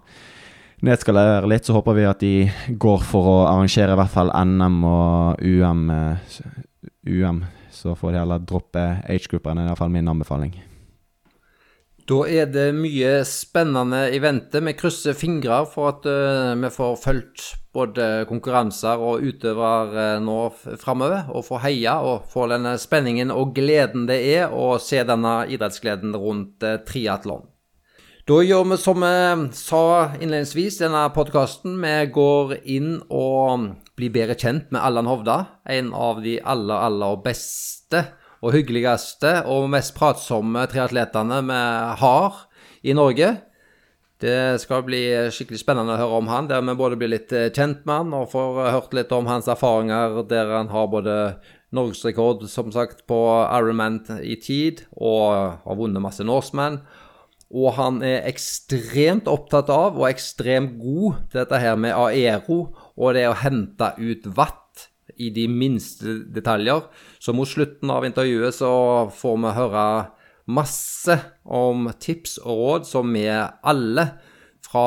nedskalere 0.84 1.48
litt, 1.48 1.64
så 1.64 1.76
håper 1.76 1.96
vi 1.96 2.04
at 2.08 2.20
de 2.20 2.76
går 2.76 3.00
for 3.04 3.30
å 3.32 3.38
arrangere 3.48 3.96
i 3.96 4.00
hvert 4.00 4.12
fall 4.12 4.32
NM 4.44 4.84
og 4.84 5.40
UM. 5.40 5.86
UM 7.08 7.44
så 7.72 7.96
får 7.96 8.12
de 8.12 8.20
heller 8.20 8.44
droppe 8.44 8.84
age-gruppene, 9.08 9.64
i 9.64 9.72
hvert 9.72 9.80
fall 9.80 9.92
min 9.94 10.12
anbefaling. 10.12 10.52
Da 12.10 12.24
er 12.26 12.48
det 12.50 12.72
mye 12.74 13.20
spennende 13.28 14.08
i 14.10 14.18
vente. 14.18 14.58
Vi 14.66 14.72
krysser 14.74 15.14
fingre 15.14 15.60
for 15.70 15.92
at 15.92 16.06
uh, 16.10 16.56
vi 16.58 16.70
får 16.74 16.96
fulgt 16.98 17.44
både 17.70 18.24
konkurranser 18.26 18.98
og 18.98 19.22
utøvere 19.22 20.16
uh, 20.16 20.24
nå 20.24 20.38
framover, 20.80 21.28
og 21.30 21.46
får 21.46 21.62
heia 21.68 22.00
og 22.02 22.26
får 22.32 22.56
denne 22.56 22.74
spenningen 22.82 23.30
og 23.30 23.54
gleden 23.54 24.08
det 24.10 24.18
er 24.32 24.50
å 24.50 24.72
se 24.82 25.04
denne 25.06 25.44
idrettsgleden 25.54 26.16
rundt 26.18 26.66
uh, 26.66 26.80
triatlon. 26.88 27.46
Da 28.26 28.42
gjør 28.42 28.66
vi 28.72 28.78
som 28.82 29.06
vi 29.06 29.14
sa 29.58 29.84
innledningsvis 30.18 30.80
i 30.80 30.86
denne 30.88 31.06
podkasten. 31.14 31.78
Vi 31.78 31.94
går 32.14 32.56
inn 32.74 32.96
og 33.06 33.70
blir 33.98 34.10
bedre 34.14 34.34
kjent 34.38 34.74
med 34.74 34.82
Allan 34.82 35.06
Hovda, 35.10 35.44
en 35.62 35.94
av 35.94 36.24
de 36.26 36.40
aller, 36.42 36.74
aller 36.90 37.22
beste 37.22 38.08
og 38.40 38.54
hyggeligste 38.56 39.40
og 39.50 39.68
mest 39.72 39.94
pratsomme 39.96 40.64
triatletene 40.70 41.42
vi 41.48 41.60
har 42.00 42.42
i 42.82 42.96
Norge. 42.96 43.34
Det 44.20 44.60
skal 44.60 44.84
bli 44.84 45.00
skikkelig 45.32 45.62
spennende 45.62 45.94
å 45.94 46.00
høre 46.00 46.18
om 46.20 46.28
han, 46.28 46.48
der 46.48 46.60
vi 46.64 46.76
både 46.76 46.98
blir 47.00 47.08
litt 47.14 47.32
eh, 47.32 47.48
kjent 47.48 47.86
med 47.88 48.02
han 48.02 48.16
og 48.18 48.28
får 48.34 48.58
hørt 48.68 48.96
litt 48.96 49.12
om 49.16 49.28
hans 49.30 49.48
erfaringer, 49.48 50.20
der 50.28 50.52
han 50.58 50.68
har 50.72 50.90
både 50.92 51.14
norgesrekord, 51.72 52.44
som 52.50 52.68
sagt, 52.74 53.06
på 53.08 53.20
Ironman 53.46 54.02
i 54.20 54.36
tid, 54.42 54.84
og 54.92 55.56
har 55.64 55.78
vunnet 55.78 56.04
masse 56.04 56.26
Norseman. 56.26 56.82
Og 57.50 57.72
han 57.78 58.02
er 58.06 58.28
ekstremt 58.28 59.30
opptatt 59.30 59.72
av, 59.72 59.96
og 59.96 60.10
ekstremt 60.10 60.76
god 60.82 61.22
til 61.30 61.40
dette 61.40 61.62
her 61.62 61.80
med 61.80 61.96
aero, 61.96 62.60
og 63.00 63.16
det 63.16 63.24
å 63.30 63.38
hente 63.40 63.94
ut 63.98 64.28
vatt 64.36 64.69
i 65.20 65.30
de 65.34 65.46
minste 65.52 66.16
detaljer. 66.32 66.86
Så 67.20 67.34
mot 67.36 67.48
slutten 67.48 67.92
av 67.92 68.06
intervjuet 68.08 68.56
så 68.56 68.72
får 69.14 69.38
vi 69.44 69.54
høre 69.58 69.84
masse 70.50 71.16
om 71.44 71.90
tips 72.00 72.38
og 72.42 72.62
råd 72.64 72.88
som 72.88 73.14
vi 73.14 73.26
alle, 73.28 74.06
fra 74.64 74.86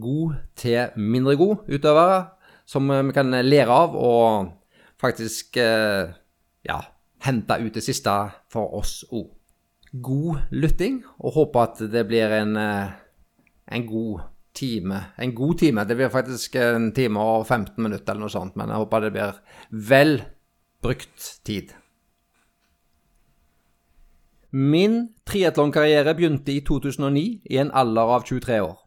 god 0.00 0.36
til 0.58 0.94
mindre 0.96 1.34
god 1.36 1.66
utøvere, 1.68 2.20
som 2.66 2.86
vi 2.88 3.14
kan 3.14 3.34
lære 3.44 3.74
av 3.74 3.96
og 3.98 4.50
faktisk 5.00 5.58
eh, 5.58 6.12
ja, 6.66 6.78
hente 7.26 7.58
ut 7.60 7.74
det 7.74 7.84
siste 7.84 8.14
for 8.52 8.76
oss 8.78 9.00
òg. 9.10 9.28
God 9.90 10.52
lytting, 10.54 11.00
og 11.18 11.34
håper 11.34 11.64
at 11.64 11.80
det 11.90 12.04
blir 12.06 12.30
en, 12.36 12.56
eh, 12.56 12.92
en 13.74 13.86
god 13.88 14.20
time. 14.54 15.00
En 15.18 15.34
god 15.34 15.58
time. 15.58 15.84
Det 15.84 15.96
blir 15.96 16.08
faktisk 16.08 16.54
en 16.54 16.92
time 16.92 17.20
og 17.20 17.46
15 17.46 17.82
minutter 17.82 18.12
eller 18.12 18.26
noe 18.26 18.32
sånt, 18.32 18.56
men 18.56 18.70
jeg 18.70 18.82
håper 18.84 19.00
det 19.00 19.12
blir 19.16 19.40
vel 19.70 20.22
brukt 20.82 21.40
tid. 21.46 21.74
Min 24.50 25.08
triatlonkarriere 25.26 26.14
begynte 26.14 26.52
i 26.52 26.60
2009 26.66 27.42
i 27.50 27.58
en 27.62 27.70
alder 27.70 28.14
av 28.16 28.24
23 28.26 28.60
år. 28.60 28.78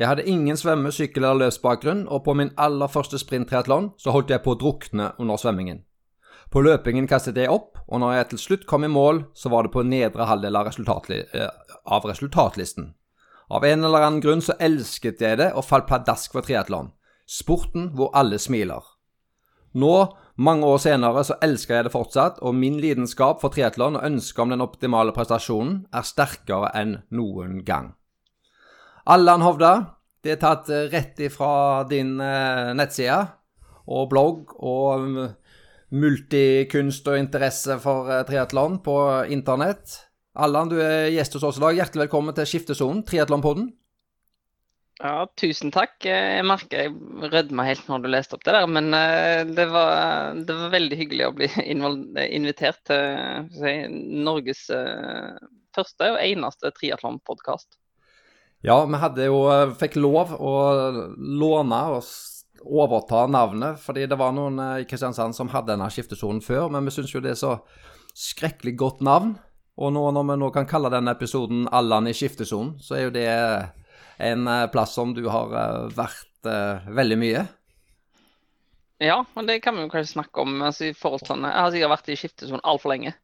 Jeg 0.00 0.08
hadde 0.08 0.24
ingen 0.24 0.56
svømme-, 0.56 0.92
sykkel- 0.92 1.24
eller 1.24 1.44
løpsbakgrunn, 1.44 2.06
og 2.08 2.24
på 2.24 2.34
min 2.34 2.50
aller 2.56 2.88
første 2.88 3.18
sprinttriatlon 3.20 3.90
så 4.00 4.10
holdt 4.10 4.32
jeg 4.32 4.42
på 4.42 4.54
å 4.54 4.58
drukne 4.58 5.12
under 5.18 5.36
svømmingen. 5.36 5.84
På 6.50 6.60
løpingen 6.64 7.06
kastet 7.08 7.36
jeg 7.36 7.52
opp, 7.52 7.78
og 7.88 8.00
når 8.00 8.14
jeg 8.14 8.28
til 8.30 8.38
slutt 8.38 8.66
kom 8.66 8.84
i 8.84 8.90
mål, 8.90 9.22
så 9.34 9.52
var 9.52 9.62
det 9.62 9.72
på 9.72 9.84
nedre 9.84 10.26
halvdel 10.28 10.56
av, 10.56 10.66
resultatli 10.66 11.20
eh, 11.32 11.52
av 11.84 12.08
resultatlisten. 12.08 12.94
Av 13.52 13.64
en 13.64 13.84
eller 13.84 14.00
annen 14.06 14.24
grunn 14.24 14.40
så 14.40 14.56
elsket 14.60 15.20
jeg 15.20 15.38
det 15.40 15.52
og 15.52 15.64
falt 15.68 15.86
pladask 15.88 16.32
for 16.32 16.44
triatlon. 16.44 16.90
Sporten 17.28 17.90
hvor 17.96 18.12
alle 18.16 18.40
smiler. 18.40 18.80
Nå, 19.76 19.92
mange 20.36 20.66
år 20.66 20.78
senere, 20.80 21.24
så 21.24 21.36
elsker 21.44 21.76
jeg 21.76 21.86
det 21.86 21.92
fortsatt, 21.94 22.38
og 22.40 22.54
min 22.56 22.78
lidenskap 22.80 23.42
for 23.42 23.52
triatlon 23.52 23.98
og 23.98 24.06
ønsket 24.06 24.44
om 24.44 24.54
den 24.54 24.64
optimale 24.64 25.12
prestasjonen 25.16 25.82
er 25.92 26.06
sterkere 26.08 26.70
enn 26.78 26.96
noen 27.12 27.60
gang. 27.66 27.92
Allan 29.12 29.42
Hovda, 29.42 29.72
det 30.22 30.36
er 30.36 30.40
tatt 30.42 30.70
eh, 30.70 30.88
rett 30.92 31.18
ifra 31.26 31.82
din 31.90 32.14
eh, 32.22 32.70
nettside 32.78 33.18
og 33.90 34.08
blogg 34.12 34.54
og 34.62 35.02
mm, 35.02 35.32
multikunst 35.98 37.08
og 37.10 37.18
interesse 37.18 37.76
for 37.82 38.10
eh, 38.12 38.22
triatlon 38.28 38.78
på 38.84 38.96
internett. 39.34 39.98
Allan, 40.38 40.70
du 40.70 40.78
er 40.80 41.10
gjest 41.12 41.34
hos 41.36 41.48
oss 41.50 41.58
i 41.58 41.64
dag. 41.64 41.76
Hjertelig 41.80 42.06
velkommen 42.06 42.36
til 42.38 42.46
Skiftesonen, 42.48 43.02
triatlonpodden. 43.04 43.72
Ja, 45.00 45.24
tusen 45.40 45.72
takk. 45.74 45.96
Jeg 46.04 46.44
merker 46.46 46.84
jeg 46.84 47.30
rødma 47.32 47.64
helt 47.66 47.88
når 47.88 48.02
du 48.04 48.10
leste 48.12 48.36
opp 48.36 48.44
det 48.46 48.54
der, 48.54 48.68
men 48.70 48.92
eh, 48.94 49.40
det 49.48 49.66
var, 49.72 50.36
det 50.36 50.56
var 50.58 50.74
veldig 50.74 50.98
hyggelig 51.00 51.28
å 51.28 51.34
bli 51.38 51.48
invitert 52.38 52.82
til 52.90 53.48
si, 53.56 53.72
Norges 54.22 54.68
eh, 54.74 55.40
første 55.74 56.12
og 56.12 56.20
eneste 56.20 56.74
triatlonpodkast. 56.76 57.78
Ja, 58.62 58.78
vi 58.86 59.00
hadde 59.02 59.26
jo, 59.26 59.40
eh, 59.50 59.72
fikk 59.80 59.98
lov 59.98 60.36
å 60.38 60.54
låne 61.18 61.82
og 61.96 62.06
overta 62.62 63.24
navnet. 63.26 63.80
Fordi 63.82 64.06
det 64.06 64.20
var 64.20 64.36
noen 64.36 64.60
i 64.78 64.86
Kristiansand 64.86 65.34
som 65.34 65.50
hadde 65.50 65.72
denne 65.72 65.90
skiftesonen 65.90 66.44
før, 66.44 66.68
men 66.70 66.86
vi 66.86 66.94
syns 66.94 67.16
jo 67.16 67.24
det 67.24 67.34
er 67.34 67.42
så 67.42 67.56
skrekkelig 68.14 68.76
godt 68.78 69.02
navn. 69.02 69.34
Og 69.82 69.90
nå, 69.96 70.04
når 70.12 70.28
vi 70.28 70.42
nå 70.44 70.50
kan 70.54 70.68
kalle 70.68 70.92
denne 70.92 71.16
episoden 71.16 71.64
'Allan 71.66 72.06
i 72.06 72.14
skiftesonen', 72.14 72.76
så 72.78 72.94
er 72.98 73.08
jo 73.08 73.14
det 73.16 73.30
en 74.22 74.46
plass 74.72 74.94
som 74.94 75.12
du 75.16 75.24
har 75.30 75.50
vært 75.96 76.48
veldig 76.94 77.18
mye. 77.18 77.42
Ja, 79.02 79.24
men 79.34 79.46
det 79.46 79.60
kan 79.60 79.74
vi 79.74 79.82
jo 79.82 79.90
kanskje 79.90 80.12
snakke 80.12 80.44
om. 80.44 80.60
Altså, 80.62 80.90
i 80.90 80.94
forhold 80.94 81.24
til 81.24 81.32
sånn, 81.32 81.46
Jeg 81.48 81.58
har 81.58 81.70
sikkert 81.74 81.92
vært 81.96 82.10
i 82.12 82.18
skiftesonen 82.20 82.66
altfor 82.70 82.92
lenge. 82.92 83.14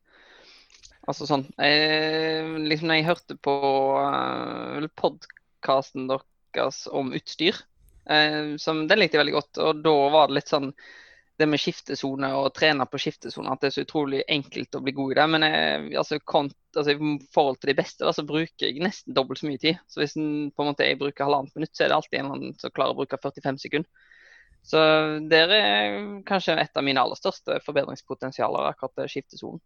Altså 1.09 1.29
sånn 1.29 1.47
jeg, 1.57 2.49
liksom 2.69 2.91
Når 2.91 2.99
jeg 2.99 3.09
hørte 3.09 3.37
på 3.47 3.55
uh, 4.03 4.89
podkasten 4.99 6.09
deres 6.11 6.81
om 6.91 7.15
utstyr, 7.17 7.61
uh, 8.11 8.57
som, 8.61 8.83
den 8.91 9.01
likte 9.01 9.17
jeg 9.17 9.23
veldig 9.23 9.37
godt. 9.39 9.61
Og 9.63 9.85
da 9.87 9.95
var 10.17 10.29
det 10.29 10.41
litt 10.41 10.51
sånn 10.51 10.73
det 11.39 11.47
med 11.47 11.61
skiftesone 11.63 12.33
og 12.35 12.51
trene 12.57 12.87
på 12.91 12.99
skiftesone, 12.99 13.53
at 13.53 13.63
det 13.63 13.71
er 13.71 13.75
så 13.77 13.85
utrolig 13.87 14.25
enkelt 14.27 14.75
å 14.75 14.83
bli 14.83 14.95
god 14.97 15.13
i 15.13 15.17
det. 15.21 15.27
Men 15.35 15.47
jeg, 15.47 15.87
altså, 16.01 16.19
kont, 16.27 16.57
altså, 16.75 16.97
i 16.97 17.13
forhold 17.35 17.61
til 17.61 17.71
de 17.73 17.77
beste, 17.79 18.03
da, 18.03 18.13
så 18.15 18.27
bruker 18.27 18.67
jeg 18.67 18.83
nesten 18.83 19.15
dobbelt 19.15 19.41
så 19.41 19.47
mye 19.47 19.63
tid. 19.63 19.79
Så 19.87 20.03
hvis 20.03 20.17
en, 20.19 20.51
på 20.51 20.65
en 20.65 20.73
måte, 20.73 20.87
jeg 20.89 20.99
bruker 20.99 21.29
halvannet 21.29 21.55
minutt, 21.55 21.75
så 21.77 21.87
er 21.87 21.93
det 21.93 21.99
alltid 22.01 22.21
en 22.21 22.55
som 22.59 22.75
klarer 22.75 22.97
å 22.97 22.99
bruke 22.99 23.21
45 23.23 23.61
sekunder. 23.65 24.15
Så 24.69 24.81
det 25.31 25.41
er 25.47 25.95
kanskje 26.29 26.59
et 26.61 26.77
av 26.77 26.85
mine 26.85 27.01
aller 27.01 27.17
største 27.17 27.61
forbedringspotensialer, 27.65 28.73
akkurat 28.73 29.07
skiftesonen. 29.09 29.63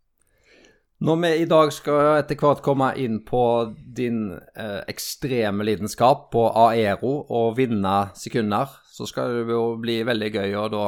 Når 1.03 1.17
vi 1.19 1.31
i 1.43 1.47
dag 1.51 1.73
skal 1.75 2.21
etter 2.21 2.39
hvert 2.39 2.61
komme 2.63 2.93
inn 3.01 3.17
på 3.27 3.43
din 3.75 4.37
eh, 4.37 4.85
ekstreme 4.93 5.65
lidenskap 5.67 6.29
på 6.31 6.45
aero 6.69 7.17
og 7.27 7.57
vinne 7.59 7.97
sekunder, 8.15 8.71
så 8.93 9.09
skal 9.11 9.41
det 9.41 9.57
jo 9.57 9.65
bli 9.83 9.97
veldig 10.07 10.31
gøy 10.37 10.55
å 10.61 10.69
da 10.71 10.85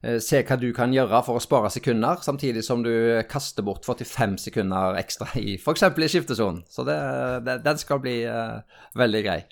se 0.00 0.38
hva 0.48 0.56
du 0.56 0.70
kan 0.72 0.94
gjøre 0.94 1.18
for 1.26 1.36
å 1.36 1.42
spare 1.44 1.68
sekunder, 1.72 2.22
samtidig 2.24 2.62
som 2.64 2.80
du 2.84 2.92
kaster 3.28 3.66
bort 3.66 3.84
45 3.84 4.38
sekunder 4.46 4.96
ekstra 4.96 5.28
i 5.36 5.58
f.eks. 5.58 5.84
i 5.84 6.08
skiftesonen. 6.08 6.62
Så 6.72 6.86
det, 6.88 6.96
det, 7.44 7.58
den 7.66 7.80
skal 7.82 8.00
bli 8.00 8.14
uh, 8.24 8.62
veldig 8.96 9.20
grei. 9.26 9.42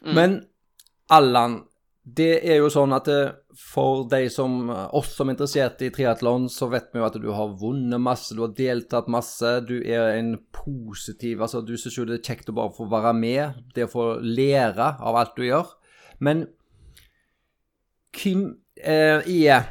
Mm. 0.00 0.14
Men 0.16 0.38
Allan, 1.12 1.58
det 2.04 2.40
er 2.48 2.60
jo 2.60 2.70
sånn 2.72 2.94
at 2.96 3.08
eh, 3.12 3.32
for 3.60 4.06
de 4.08 4.22
som, 4.32 4.70
oss 4.96 5.10
som 5.16 5.28
er 5.28 5.34
interessert 5.34 5.82
i 5.84 5.90
triatlon, 5.92 6.46
så 6.50 6.70
vet 6.72 6.88
vi 6.92 7.00
jo 7.00 7.06
at 7.06 7.18
du 7.20 7.28
har 7.34 7.56
vunnet 7.60 8.00
masse, 8.00 8.34
du 8.34 8.44
har 8.44 8.54
deltatt 8.56 9.10
masse. 9.10 9.50
Du 9.68 9.76
er 9.80 10.14
en 10.16 10.36
positiv 10.54 11.42
Altså, 11.42 11.60
du 11.60 11.74
syns 11.76 11.98
jo 11.98 12.06
det 12.08 12.20
er 12.20 12.24
kjekt 12.30 12.50
å 12.52 12.56
bare 12.56 12.72
få 12.76 12.88
være 12.90 13.12
med, 13.16 13.60
det 13.76 13.88
å 13.88 13.92
få 13.92 14.06
lære 14.24 14.94
av 14.96 15.18
alt 15.20 15.36
du 15.36 15.44
gjør. 15.48 15.74
Men 16.24 16.46
hvem 18.16 18.46
eh, 18.46 18.56
er 18.84 19.62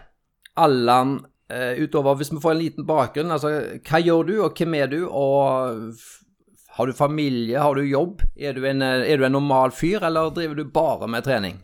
Allan 0.59 1.19
eh, 1.51 1.83
utover 1.83 2.15
Hvis 2.19 2.31
vi 2.33 2.41
får 2.41 2.51
en 2.51 2.63
liten 2.63 2.87
bakgrunn, 2.87 3.31
altså 3.31 3.53
hva 3.77 4.01
gjør 4.03 4.27
du, 4.27 4.33
og 4.45 4.57
hvem 4.57 4.75
er 4.79 4.91
du, 4.91 4.99
og 5.07 5.93
har 6.79 6.87
du 6.87 6.93
familie, 6.93 7.59
har 7.59 7.75
du 7.75 7.83
jobb? 7.83 8.21
Er 8.37 8.53
du 8.53 8.67
en, 8.67 8.81
er 8.81 9.17
du 9.17 9.25
en 9.25 9.35
normal 9.35 9.73
fyr, 9.75 10.03
eller 10.07 10.31
driver 10.35 10.55
du 10.55 10.69
bare 10.71 11.09
med 11.11 11.25
trening? 11.27 11.59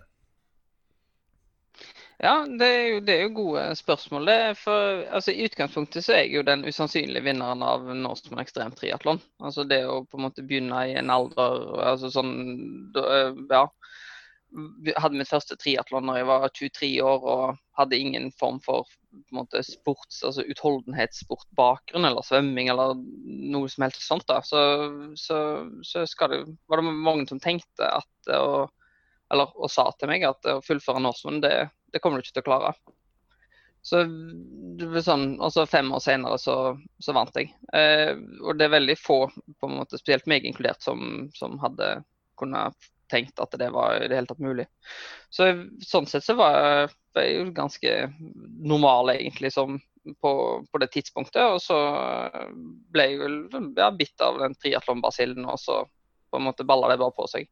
Ja, 2.17 2.45
det 2.47 2.65
er, 2.65 2.83
jo, 2.87 2.99
det 3.03 3.13
er 3.13 3.21
jo, 3.25 3.31
gode 3.35 3.63
spørsmål. 3.75 4.29
For, 4.55 5.01
altså, 5.11 5.33
I 5.33 5.45
utgangspunktet 5.49 6.05
så 6.05 6.15
er 6.15 6.21
jeg 6.23 6.37
jo 6.37 6.43
den 6.47 6.63
usannsynlige 6.63 7.25
vinneren 7.25 7.63
av 7.63 7.89
Norseman 7.91 8.39
Ekstrem 8.43 8.71
Triatlon. 8.75 9.19
Altså 9.43 9.65
det 9.67 9.81
å 9.83 10.01
på 10.07 10.19
en 10.19 10.25
måte 10.29 10.45
begynne 10.47 10.85
i 10.87 10.95
en 10.95 11.11
alder 11.11 11.75
altså 11.83 12.11
sånn, 12.13 12.31
ja, 13.51 13.65
hadde 14.97 15.19
mitt 15.19 15.29
første 15.29 15.57
triatlon 15.59 16.05
når 16.07 16.19
jeg 16.19 16.27
var 16.29 16.45
23 16.53 16.89
år 17.03 17.27
og 17.33 17.59
hadde 17.79 17.99
ingen 17.99 18.29
form 18.39 18.59
for 18.63 18.87
måte, 19.35 19.61
sports, 19.63 20.21
altså 20.27 20.45
utholdenhetssportbakgrunn 20.51 22.07
eller 22.07 22.25
svømming 22.25 22.69
eller 22.71 22.95
noe 22.95 23.69
som 23.71 23.85
helst 23.87 24.03
sånt. 24.05 24.27
da, 24.31 24.41
Så, 24.43 24.59
så, 25.19 25.37
så 25.83 26.05
det, 26.31 26.41
var 26.67 26.81
det 26.81 26.91
mange 26.91 27.27
som 27.29 27.41
tenkte 27.43 27.89
at 27.89 28.33
og, 28.35 28.71
eller, 29.33 29.55
og 29.55 29.71
sa 29.71 29.87
til 29.95 30.11
meg 30.11 30.27
at 30.27 30.51
å 30.51 30.61
fullføre 30.65 31.03
Norseman, 31.03 31.41
det, 31.43 31.55
det 31.93 32.03
kommer 32.03 32.19
du 32.19 32.27
ikke 32.27 32.39
til 32.39 32.45
å 32.45 32.49
klare. 32.51 32.75
Så 33.85 34.01
sånn, 35.05 35.25
altså 35.45 35.67
Fem 35.69 35.91
år 35.93 36.01
senere 36.01 36.39
så, 36.41 36.73
så 36.99 37.13
vant 37.13 37.35
jeg. 37.37 37.51
Eh, 37.77 38.15
og 38.41 38.57
det 38.57 38.65
er 38.65 38.77
veldig 38.79 38.97
få, 38.97 39.19
på 39.29 39.69
en 39.69 39.77
måte, 39.77 39.99
spesielt 40.01 40.25
meg 40.29 40.47
inkludert, 40.47 40.81
som, 40.81 41.27
som 41.37 41.59
hadde 41.61 41.99
kunnet 42.39 42.73
tenkt 43.11 43.39
at 43.41 43.55
det 43.59 43.71
var 43.73 43.97
i 43.99 44.07
det 44.07 44.17
hele 44.17 44.29
tatt 44.29 44.43
mulig. 44.43 44.67
Så 45.29 45.49
Sånn 45.85 46.07
sett 46.09 46.25
så 46.25 46.37
var 46.39 46.55
jeg, 46.57 46.93
var 47.15 47.51
ganske 47.57 47.97
normal 48.65 49.13
egentlig 49.15 49.53
som 49.55 49.79
på, 50.21 50.65
på, 50.71 50.77
det 50.77 50.87
tidspunktet. 50.93 51.43
Og 51.43 51.61
så 51.61 51.77
ble 52.93 53.09
jeg 53.09 53.21
vel 53.21 53.37
ja, 53.77 53.91
bitt 53.95 54.21
av 54.21 54.39
den 54.41 54.55
triatlonbasillen, 54.59 55.45
og 55.49 55.59
så 55.61 55.83
på 56.29 56.39
en 56.39 56.47
måte 56.49 56.67
balla 56.67 56.91
det 56.91 56.99
bare 57.01 57.15
på 57.15 57.27
seg. 57.31 57.47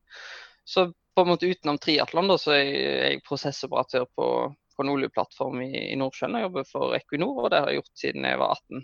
Så 0.66 0.90
på 1.14 1.22
en 1.24 1.30
måte 1.34 1.50
utenom 1.50 1.78
triatlon, 1.82 2.32
så 2.40 2.56
er 2.58 2.66
jeg 2.66 3.24
prosessoperatør 3.28 4.08
på, 4.16 4.28
på 4.76 4.84
en 4.84 4.92
oljeplattform 4.96 5.62
i, 5.66 5.72
i 5.92 6.00
Nordsjøen. 6.00 6.40
Jeg 6.40 6.48
jobber 6.50 6.68
for 6.70 6.98
Equinor, 6.98 7.46
og 7.46 7.54
det 7.54 7.62
har 7.62 7.72
jeg 7.72 7.82
gjort 7.82 8.04
siden 8.06 8.28
jeg 8.30 8.42
var 8.42 8.58
18. 8.58 8.84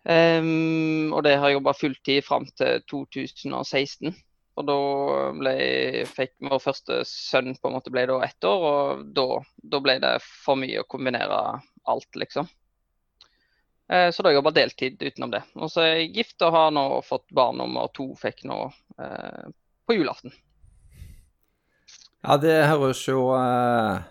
Um, 0.00 0.12
ehm, 0.14 1.12
og 1.12 1.24
det 1.26 1.36
har 1.36 1.50
jeg 1.50 1.58
jobba 1.58 1.76
fulltid 1.76 2.24
fram 2.24 2.46
til 2.56 2.84
2016. 2.88 4.14
Og 4.58 4.66
da 4.66 4.78
ble, 5.36 5.54
fikk 6.10 6.34
vår 6.50 6.60
første 6.62 7.00
sønn 7.08 7.54
på 7.56 7.70
en 7.70 7.76
måte 7.78 7.92
ble 7.94 8.02
da 8.10 8.18
ett 8.26 8.44
år, 8.44 8.64
og 8.70 9.04
da, 9.16 9.26
da 9.74 9.80
ble 9.84 9.96
det 10.02 10.16
for 10.24 10.58
mye 10.60 10.82
å 10.82 10.88
kombinere 10.90 11.38
alt, 11.88 12.10
liksom. 12.18 12.48
Eh, 13.90 14.10
så 14.10 14.22
da 14.22 14.30
har 14.30 14.40
jobba 14.40 14.52
deltid 14.54 15.02
utenom 15.02 15.32
det. 15.32 15.42
Og 15.58 15.70
så 15.72 15.86
er 15.86 15.94
jeg 15.94 16.12
gift 16.20 16.44
og 16.46 16.54
har 16.54 16.70
nå 16.74 16.84
fått 17.06 17.26
barn 17.34 17.58
nummer 17.62 17.90
to, 17.96 18.10
fikk 18.18 18.44
nå 18.50 18.60
eh, 19.00 19.50
på 19.86 19.96
julaften. 19.96 20.34
Ja, 22.20 22.36
det 22.36 22.58
høres 22.68 23.00
jo 23.08 23.30
eh, 23.32 24.02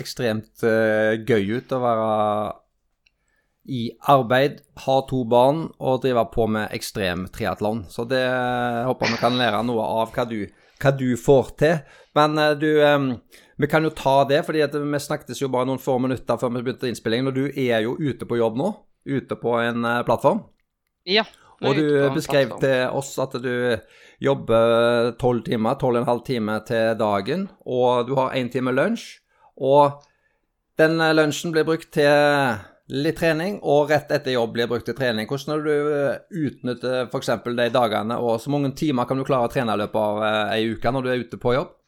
ekstremt 0.00 0.64
eh, 0.64 1.20
gøy 1.20 1.58
ut 1.58 1.74
å 1.76 1.82
være 1.82 2.08
i 3.64 3.90
arbeid, 4.10 4.58
ha 4.86 4.96
to 5.06 5.22
barn 5.28 5.68
og 5.78 6.02
drive 6.02 6.24
på 6.34 6.48
med 6.50 6.72
ekstrem 6.74 7.28
triatlon. 7.34 7.84
Så 7.90 8.04
det 8.10 8.22
eh, 8.26 8.82
håper 8.88 9.12
vi 9.12 9.20
kan 9.20 9.38
lære 9.38 9.62
noe 9.66 9.84
av 10.02 10.14
hva 10.14 10.24
du, 10.26 10.40
hva 10.82 10.92
du 10.98 11.12
får 11.20 11.52
til. 11.62 11.76
Men 12.18 12.38
eh, 12.42 12.54
du, 12.58 12.70
eh, 12.82 13.44
vi 13.62 13.70
kan 13.70 13.86
jo 13.86 13.92
ta 13.94 14.22
det, 14.28 14.42
fordi 14.48 14.66
vi 14.66 15.02
snakket 15.02 15.38
jo 15.38 15.50
bare 15.52 15.68
noen 15.70 15.82
få 15.82 15.98
minutter 16.02 16.40
før 16.40 16.56
vi 16.56 16.64
begynte 16.64 16.90
innspillingen. 16.90 17.30
Og 17.30 17.38
du 17.38 17.44
er 17.52 17.86
jo 17.86 17.94
ute 18.00 18.26
på 18.26 18.40
jobb 18.40 18.58
nå, 18.58 18.72
ute 19.06 19.38
på 19.38 19.54
en 19.62 19.86
eh, 19.86 20.02
plattform. 20.08 20.42
Ja. 21.06 21.26
Og 21.62 21.78
du 21.78 21.86
beskrev 22.10 22.56
til 22.58 22.88
oss 22.90 23.12
at 23.22 23.36
du 23.38 23.78
jobber 24.22 25.12
tolv 25.20 25.44
timer, 25.46 25.76
tolv 25.78 25.94
og 25.94 26.00
en 26.00 26.08
halv 26.08 26.24
time 26.26 26.56
til 26.66 26.96
dagen, 26.98 27.44
og 27.62 28.08
du 28.08 28.16
har 28.18 28.34
én 28.34 28.50
time 28.50 28.74
lunsj. 28.74 29.20
Og 29.62 30.02
den 30.82 30.98
lunsjen 31.14 31.54
blir 31.54 31.68
brukt 31.68 31.92
til 31.94 32.10
litt 32.92 33.18
trening, 33.18 33.58
og 33.64 33.90
rett 33.90 34.10
etter 34.12 34.34
jobb 34.34 34.52
blir 34.56 34.68
brukt 34.70 34.84
til 34.88 34.96
trening. 34.96 35.28
Hvordan 35.28 35.54
har 35.54 35.62
du 35.64 36.42
utnyttet 36.46 37.12
f.eks. 37.12 37.30
de 37.44 37.68
dagene, 37.72 38.18
og 38.20 38.40
så 38.40 38.52
mange 38.52 38.74
timer 38.76 39.08
kan 39.08 39.20
du 39.20 39.24
klare 39.28 39.48
å 39.48 39.52
trene 39.52 39.76
i 39.76 39.80
løpet 39.80 40.02
av 40.02 40.26
eh, 40.26 40.56
ei 40.58 40.74
uke 40.74 40.92
når 40.92 41.06
du 41.06 41.12
er 41.12 41.24
ute 41.24 41.40
på 41.40 41.56
jobb? 41.56 41.78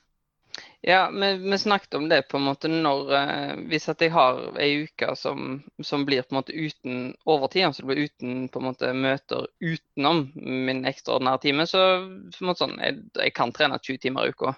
Ja, 0.87 1.11
vi, 1.11 1.31
vi, 1.41 1.59
snakket 1.59 1.95
om 1.95 2.09
det 2.09 2.27
på 2.29 2.37
en 2.37 2.45
måte 2.45 2.69
når 2.69 3.13
eh, 3.17 3.53
Hvis 3.71 3.87
jeg 3.89 4.11
har 4.13 4.41
ei 4.61 4.85
uke 4.85 5.15
som, 5.17 5.63
som, 5.81 6.05
blir 6.05 6.27
på 6.27 6.35
en 6.35 6.41
måte 6.43 6.53
uten 6.53 6.99
overtid, 7.25 7.65
altså 7.69 7.83
det 7.83 7.89
blir 7.89 8.05
uten 8.05 8.35
på 8.53 8.61
en 8.61 8.67
måte 8.69 8.93
møter 8.93 9.49
utenom 9.65 10.27
min 10.37 10.85
ekstraordinære 10.89 11.41
time, 11.47 11.67
så 11.69 11.85
på 12.05 12.45
en 12.45 12.51
måte 12.51 12.65
sånn, 12.67 12.77
jeg, 12.85 13.01
jeg 13.17 13.37
kan 13.37 13.55
trene 13.57 13.81
20 13.81 14.03
timer 14.05 14.29
i 14.29 14.37
uka. 14.37 14.53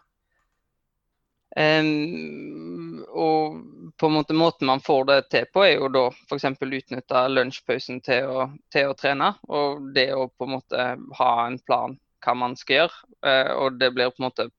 Um, 1.57 3.05
og 3.09 3.63
på 3.97 4.07
en 4.07 4.13
måte 4.13 4.35
måten 4.37 4.69
man 4.69 4.81
får 4.85 5.05
det 5.09 5.21
til 5.33 5.47
på, 5.53 5.63
er 5.65 5.79
jo 5.79 5.89
da 5.89 6.07
f.eks. 6.13 6.45
utnytte 6.61 7.23
lunsjpausen 7.33 8.03
til 8.05 8.29
å, 8.29 8.49
til 8.73 8.91
å 8.91 8.97
trene. 8.99 9.33
Og 9.49 9.87
det 9.97 10.11
å 10.15 10.29
på 10.29 10.49
en 10.49 10.57
måte 10.59 10.89
ha 11.21 11.31
en 11.47 11.59
plan 11.65 11.97
hva 12.27 12.35
man 12.37 12.57
skal 12.61 12.83
gjøre. 12.83 13.05
Uh, 13.25 13.53
og 13.63 13.81
det 13.81 13.93
blir 13.97 14.13
på 14.13 14.21
en 14.21 14.29
måte 14.29 14.51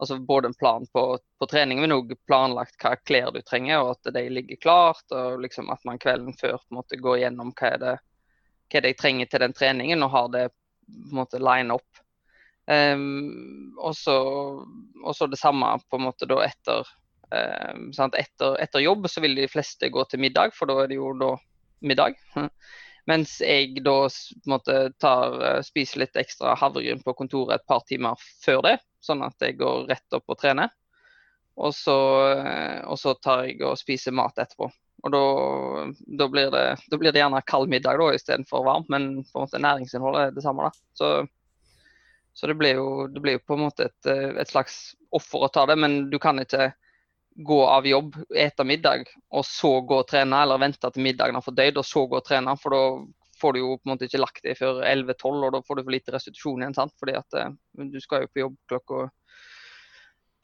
altså 0.00 0.18
både 0.18 0.48
en 0.48 0.54
plan 0.54 0.86
på, 0.92 1.18
på 1.38 1.46
trening, 1.46 1.80
men 1.80 1.92
òg 1.92 2.14
planlagt 2.26 2.76
hva 2.80 2.94
klær 2.96 3.32
du 3.34 3.40
trenger, 3.44 3.82
og 3.82 3.96
at 3.96 4.12
de 4.14 4.22
ligger 4.32 4.60
klart. 4.60 5.04
Og 5.12 5.40
liksom 5.44 5.72
at 5.72 5.84
man 5.88 6.00
kvelden 6.00 6.36
før 6.40 6.56
på 6.58 6.72
en 6.72 6.80
måte 6.80 7.00
går 7.00 7.18
gjennom 7.24 7.52
hva 7.56 7.72
er 7.74 7.82
det, 7.82 7.96
hva 8.68 8.78
er 8.78 8.86
det 8.86 8.94
jeg 8.94 9.00
trenger 9.02 9.32
til 9.32 9.44
den 9.44 9.56
treningen, 9.56 10.04
og 10.04 10.14
har 10.16 10.30
det 10.36 10.46
på 10.50 11.10
en 11.10 11.18
måte 11.20 11.40
line 11.40 11.76
opp. 11.76 12.04
Um, 12.66 13.72
og 13.80 13.94
så 13.96 15.26
det 15.30 15.40
samme 15.40 15.72
på 15.90 15.98
en 15.98 16.06
måte 16.06 16.28
da 16.30 16.42
etter, 16.44 16.86
um, 17.32 17.88
etter, 17.90 18.58
etter 18.62 18.84
jobb 18.84 19.08
så 19.10 19.22
vil 19.24 19.38
de 19.38 19.48
fleste 19.50 19.90
gå 19.90 20.04
til 20.10 20.22
middag, 20.22 20.54
for 20.54 20.70
da 20.70 20.82
er 20.82 20.92
det 20.92 21.00
jo 21.00 21.14
da 21.18 21.34
middag. 21.80 22.18
Mens 23.10 23.38
jeg 23.42 23.80
da 23.82 23.96
måte, 24.46 24.74
tar, 25.02 25.38
eh, 25.42 25.62
spiser 25.66 26.02
litt 26.02 26.18
ekstra 26.20 26.52
havregryn 26.60 27.00
på 27.02 27.14
kontoret 27.16 27.56
et 27.56 27.66
par 27.66 27.80
timer 27.88 28.20
før 28.44 28.60
det, 28.68 28.76
sånn 29.02 29.24
at 29.26 29.40
jeg 29.42 29.56
går 29.58 29.88
rett 29.88 30.18
opp 30.18 30.30
og 30.30 30.38
trener. 30.38 30.70
Og 31.58 31.74
så, 31.74 31.96
og 32.86 33.00
så 33.00 33.16
tar 33.18 33.48
jeg 33.48 33.64
og 33.66 33.80
spiser 33.80 34.14
mat 34.14 34.38
etterpå. 34.38 34.68
Og 35.00 35.12
da, 35.12 35.24
da, 36.20 36.28
blir 36.28 36.52
det, 36.52 36.64
da, 36.92 36.98
blir 37.00 37.12
det, 37.12 37.22
gjerne 37.22 37.42
kald 37.48 37.72
middag 37.72 37.98
da, 38.00 38.10
istedenfor 38.14 38.64
varmt, 38.68 38.88
men 38.92 39.10
på 39.24 39.40
en 39.40 39.46
måte 39.46 39.60
næringsinnholdet 39.64 40.26
er 40.26 40.34
det 40.36 40.44
samme. 40.44 40.68
da. 40.68 40.86
Så, 40.96 41.10
så 42.32 42.46
det, 42.46 42.54
blir 42.54 42.78
jo, 42.78 43.06
det, 43.10 43.20
blir 43.20 43.38
jo, 43.38 43.42
på 43.46 43.56
en 43.56 43.64
måte 43.66 43.88
et, 43.90 44.10
et, 44.10 44.48
slags 44.48 44.94
offer 45.14 45.44
å 45.44 45.50
ta 45.52 45.66
det, 45.68 45.76
men 45.80 46.04
du 46.10 46.18
kan 46.22 46.38
ikke 46.40 46.70
gå 47.46 47.58
av 47.66 47.86
jobb, 47.86 48.16
ete 48.36 48.66
middag, 48.66 49.06
og 49.34 49.46
så 49.46 49.80
gå 49.86 50.00
og 50.02 50.08
trene, 50.10 50.42
eller 50.42 50.60
vente 50.60 50.90
til 50.90 51.04
middagen 51.04 51.38
har 51.38 51.44
fått 51.44 51.58
døyd, 51.58 51.78
og 51.80 51.86
så 51.86 52.04
gå 52.10 52.18
og 52.18 52.26
trene. 52.26 52.56
For 52.60 52.74
da 52.74 52.82
får 53.40 53.54
du 53.54 53.60
jo 53.62 53.76
på 53.78 53.88
en 53.88 53.94
måte 53.94 54.08
ikke 54.08 54.20
lagt 54.20 54.42
deg 54.44 54.58
før 54.58 54.82
11-12, 54.82 55.38
og 55.46 55.54
da 55.54 55.62
får 55.66 55.78
du 55.78 55.84
for 55.84 55.94
lite 55.94 56.14
restitusjon 56.14 56.64
igjen. 56.64 56.76
sant? 56.76 56.94
Fordi 57.00 57.16
at 57.18 57.38
eh, 57.38 57.54
du 57.94 57.98
skal 58.02 58.26
jo 58.26 58.32
på 58.32 58.44
jobb 58.44 58.58
klokka 58.72 59.06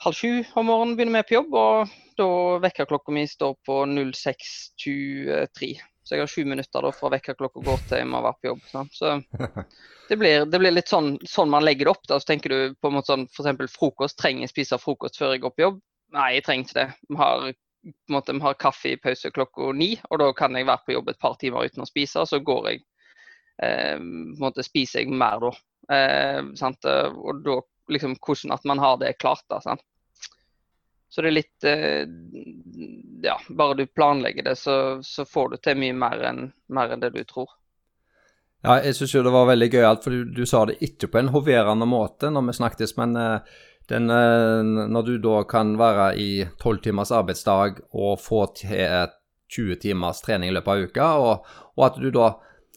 halv 0.04 0.16
sju 0.16 0.44
om 0.54 0.66
morgenen 0.68 0.96
begynner 0.96 1.22
vi 1.22 1.28
på 1.30 1.38
jobb, 1.38 1.54
og 1.56 1.92
da 2.20 2.28
vekkerklokka 2.64 3.14
mi 3.16 3.26
står 3.28 3.54
på 3.66 3.82
06.23. 3.88 5.70
Så 6.06 6.14
jeg 6.14 6.22
har 6.22 6.30
sju 6.30 6.44
minutter 6.46 6.86
da 6.86 6.92
fra 6.94 7.10
vekkerklokka 7.10 7.62
går 7.66 7.80
til 7.88 7.98
jeg 7.98 8.06
må 8.06 8.22
være 8.22 8.38
på 8.38 8.50
jobb. 8.52 8.60
Sant? 8.70 8.94
Så 8.94 9.16
det 10.10 10.18
blir, 10.20 10.44
det 10.46 10.60
blir 10.62 10.74
litt 10.74 10.92
sånn, 10.92 11.16
sånn, 11.26 11.50
man 11.50 11.66
legger 11.66 11.88
det 11.88 11.94
opp. 11.96 12.04
da, 12.06 12.20
Så 12.22 12.30
tenker 12.30 12.54
du 12.54 12.76
på 12.78 12.92
en 12.92 12.98
måte 12.98 13.10
sånn 13.10 13.26
f.eks. 13.26 13.74
frokost. 13.74 14.18
Trenger 14.20 14.46
jeg 14.46 14.54
spise 14.54 14.78
frokost 14.78 15.18
før 15.18 15.34
jeg 15.34 15.42
går 15.42 15.54
på 15.56 15.64
jobb? 15.64 15.80
Nei, 16.14 16.28
jeg 16.36 16.46
trenger 16.46 16.68
ikke 16.68 16.78
det. 16.78 16.86
Vi 17.10 17.18
har, 17.18 17.48
måte, 18.14 18.36
vi 18.38 18.46
har 18.46 18.60
kaffe 18.62 18.92
i 18.92 19.00
pause 19.02 19.32
klokka 19.34 19.72
ni, 19.74 19.96
og 20.10 20.22
da 20.22 20.30
kan 20.38 20.54
jeg 20.54 20.68
være 20.70 20.86
på 20.86 20.94
jobb 20.94 21.10
et 21.10 21.22
par 21.26 21.34
timer 21.40 21.66
uten 21.66 21.82
å 21.82 21.88
spise. 21.90 22.22
og 22.22 22.30
Så 22.30 22.38
går 22.46 22.70
jeg, 22.70 22.84
eh, 23.66 23.98
måte 24.38 24.62
spiser 24.66 25.02
jeg 25.02 25.10
mer 25.10 25.42
da. 25.42 25.52
Eh, 25.96 26.38
og 26.46 27.42
da 27.42 27.60
liksom 27.90 28.16
hvordan 28.22 28.54
at 28.54 28.64
man 28.64 28.78
har 28.78 28.96
det 29.02 29.18
klart. 29.18 29.42
da, 29.50 29.58
sant? 29.60 29.82
Så 31.08 31.22
det 31.22 31.30
er 31.30 31.36
litt 31.36 31.66
eh, 31.66 32.02
Ja, 33.22 33.36
bare 33.48 33.78
du 33.78 33.86
planlegger 33.86 34.50
det, 34.50 34.56
så, 34.60 34.98
så 35.02 35.24
får 35.24 35.52
du 35.52 35.56
til 35.62 35.78
mye 35.80 35.94
mer 35.96 36.24
enn, 36.28 36.42
mer 36.72 36.92
enn 36.92 37.02
det 37.02 37.14
du 37.14 37.22
tror. 37.24 37.54
Ja, 38.66 38.80
jeg 38.82 38.96
syns 38.98 39.14
jo 39.14 39.22
det 39.22 39.34
var 39.34 39.46
veldig 39.50 39.68
gøyalt, 39.70 40.02
for 40.02 40.14
du, 40.14 40.32
du, 40.34 40.42
sa 40.48 40.64
det 40.66 40.80
ikke 40.82 41.10
på 41.12 41.20
en 41.20 41.30
hoverende 41.34 41.86
måte 41.86 42.32
når 42.32 42.48
vi 42.48 42.56
snakkes, 42.58 42.96
men 42.98 43.14
uh, 43.14 43.60
den, 43.92 44.10
uh, 44.10 44.86
når 44.90 45.06
du 45.06 45.12
da 45.22 45.42
kan 45.48 45.76
være 45.78 46.08
i 46.18 46.30
tolv 46.62 46.82
timers 46.82 47.12
arbeidsdag 47.14 47.78
og 47.94 48.18
få 48.22 48.42
til 48.58 49.12
20 49.54 49.78
timers 49.84 50.24
trening 50.26 50.50
i 50.50 50.56
løpet 50.56 50.72
av 50.72 50.88
uka, 50.88 51.10
og, 51.22 51.52
og 51.78 51.86
at 51.86 52.00
du 52.02 52.10
da 52.14 52.32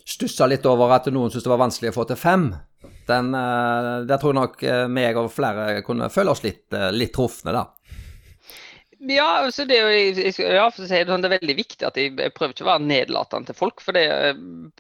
stussa 0.06 0.46
litt 0.50 0.68
over 0.70 0.94
at 0.94 1.10
noen 1.10 1.34
syntes 1.34 1.48
det 1.48 1.54
var 1.56 1.64
vanskelig 1.64 1.94
å 1.94 1.98
få 1.98 2.06
til 2.12 2.20
fem, 2.22 2.52
den, 3.10 3.34
der 3.34 4.20
tror 4.22 4.32
jeg 4.32 4.38
nok 4.38 4.62
meg 4.94 5.18
og 5.18 5.32
flere 5.34 5.82
kunne 5.84 6.12
føle 6.14 6.32
oss 6.32 6.44
litt, 6.46 6.68
litt 6.94 7.12
trufne, 7.16 7.52
da. 7.56 7.66
Ja, 9.00 9.46
altså 9.46 9.64
det, 9.64 9.78
ja, 9.80 10.66
det, 10.76 10.98
er 11.00 11.32
veldig 11.32 11.54
viktig 11.56 11.86
at 11.88 11.98
jeg, 11.98 12.18
prøver 12.36 12.52
ikke 12.52 12.66
å 12.66 12.72
være 12.74 12.84
nedlatende 12.84 13.48
til 13.48 13.56
folk. 13.56 13.80
For 13.84 13.96
det, 13.96 14.34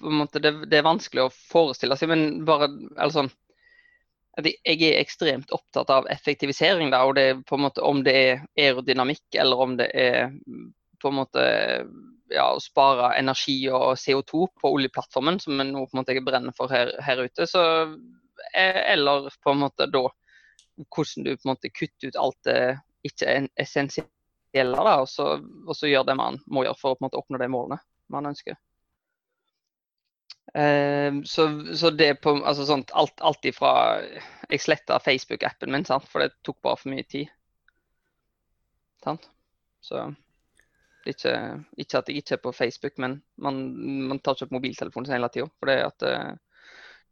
måte, 0.03 0.41
det, 0.43 0.51
det, 0.65 0.81
er 0.81 0.87
vanskelig 0.87 1.23
å 1.23 1.31
forestille 1.31 1.95
seg. 1.95 2.11
Men 2.11 2.25
bare 2.47 2.67
altså, 2.99 3.29
jeg 4.43 4.75
er 4.89 4.99
ekstremt 4.99 5.53
opptatt 5.55 5.93
av 5.95 6.09
effektivisering. 6.11 6.91
Da, 6.91 7.05
og 7.07 7.15
det 7.15 7.45
på 7.47 7.55
en 7.55 7.63
måte 7.69 7.85
Om 7.85 8.03
det 8.03 8.15
er 8.19 8.43
aerodynamikk 8.59 9.39
eller 9.39 9.63
om 9.63 9.77
det 9.79 9.87
er 9.95 10.33
på 10.99 11.13
en 11.13 11.19
måte 11.21 11.45
ja, 12.29 12.49
å 12.51 12.59
spare 12.59 13.13
energi 13.17 13.61
og 13.71 13.95
CO2 13.97 14.49
på 14.59 14.73
oljeplattformen, 14.75 15.39
som 15.39 15.63
er 15.63 15.71
noe 15.71 15.87
måte 15.95 16.11
jeg 16.11 16.25
brenner 16.27 16.55
for 16.57 16.71
her, 16.75 16.91
her 17.05 17.23
ute. 17.23 17.47
Så, 17.47 17.63
eh, 18.51 18.83
eller 18.97 19.31
på 19.39 19.55
en 19.55 19.63
måte 19.63 19.87
da 19.87 20.09
hvordan 20.79 21.25
du 21.25 21.33
på 21.35 21.47
en 21.47 21.53
måte 21.53 21.71
kutter 21.71 22.11
ut 22.11 22.19
alt 22.19 22.39
det 22.47 22.59
ikke 23.09 23.27
er 23.29 23.47
essensielle, 23.59 24.79
da, 24.85 24.95
og 25.01 25.09
så, 25.09 25.35
og 25.39 25.77
så 25.77 25.89
gjør 25.89 26.07
det 26.09 26.17
man 26.19 26.39
må 26.47 26.65
gjøre 26.65 26.79
for 26.79 26.95
å 26.95 27.03
måte, 27.05 27.19
oppnå 27.19 27.41
de 27.41 27.49
målene 27.51 27.79
man 28.13 28.29
ønsker. 28.31 28.57
Uh, 30.49 31.21
så, 31.29 31.45
så, 31.77 31.91
det 31.93 32.15
på 32.23 32.33
altså 32.39 32.65
sånt, 32.65 32.89
alt, 32.97 33.13
alt 33.21 33.43
ifra 33.45 34.01
Jeg 34.49 34.63
sletta 34.63 34.97
Facebook-appen 34.97 35.69
min, 35.69 35.85
sant? 35.85 36.07
for 36.09 36.25
det 36.25 36.39
tok 36.41 36.57
bare 36.65 36.79
for 36.81 36.93
mye 36.93 37.05
tid. 37.05 37.29
Sant? 39.03 39.29
Så 39.85 40.07
ikke, 41.07 41.33
ikke, 41.77 42.01
at 42.01 42.09
jeg 42.09 42.21
ikke 42.21 42.35
er 42.35 42.41
på 42.43 42.51
Facebook, 42.51 42.97
men 42.97 43.19
man, 43.37 43.61
man 44.09 44.19
tar 44.19 44.35
ikke 44.35 44.49
opp 44.49 44.55
mobiltelefonen 44.57 45.07
sin 45.07 45.15
hele 45.15 45.29
tida. 45.33 45.47
For 45.59 45.69
det 45.69 45.77
at 45.85 46.05
uh, 46.09 46.33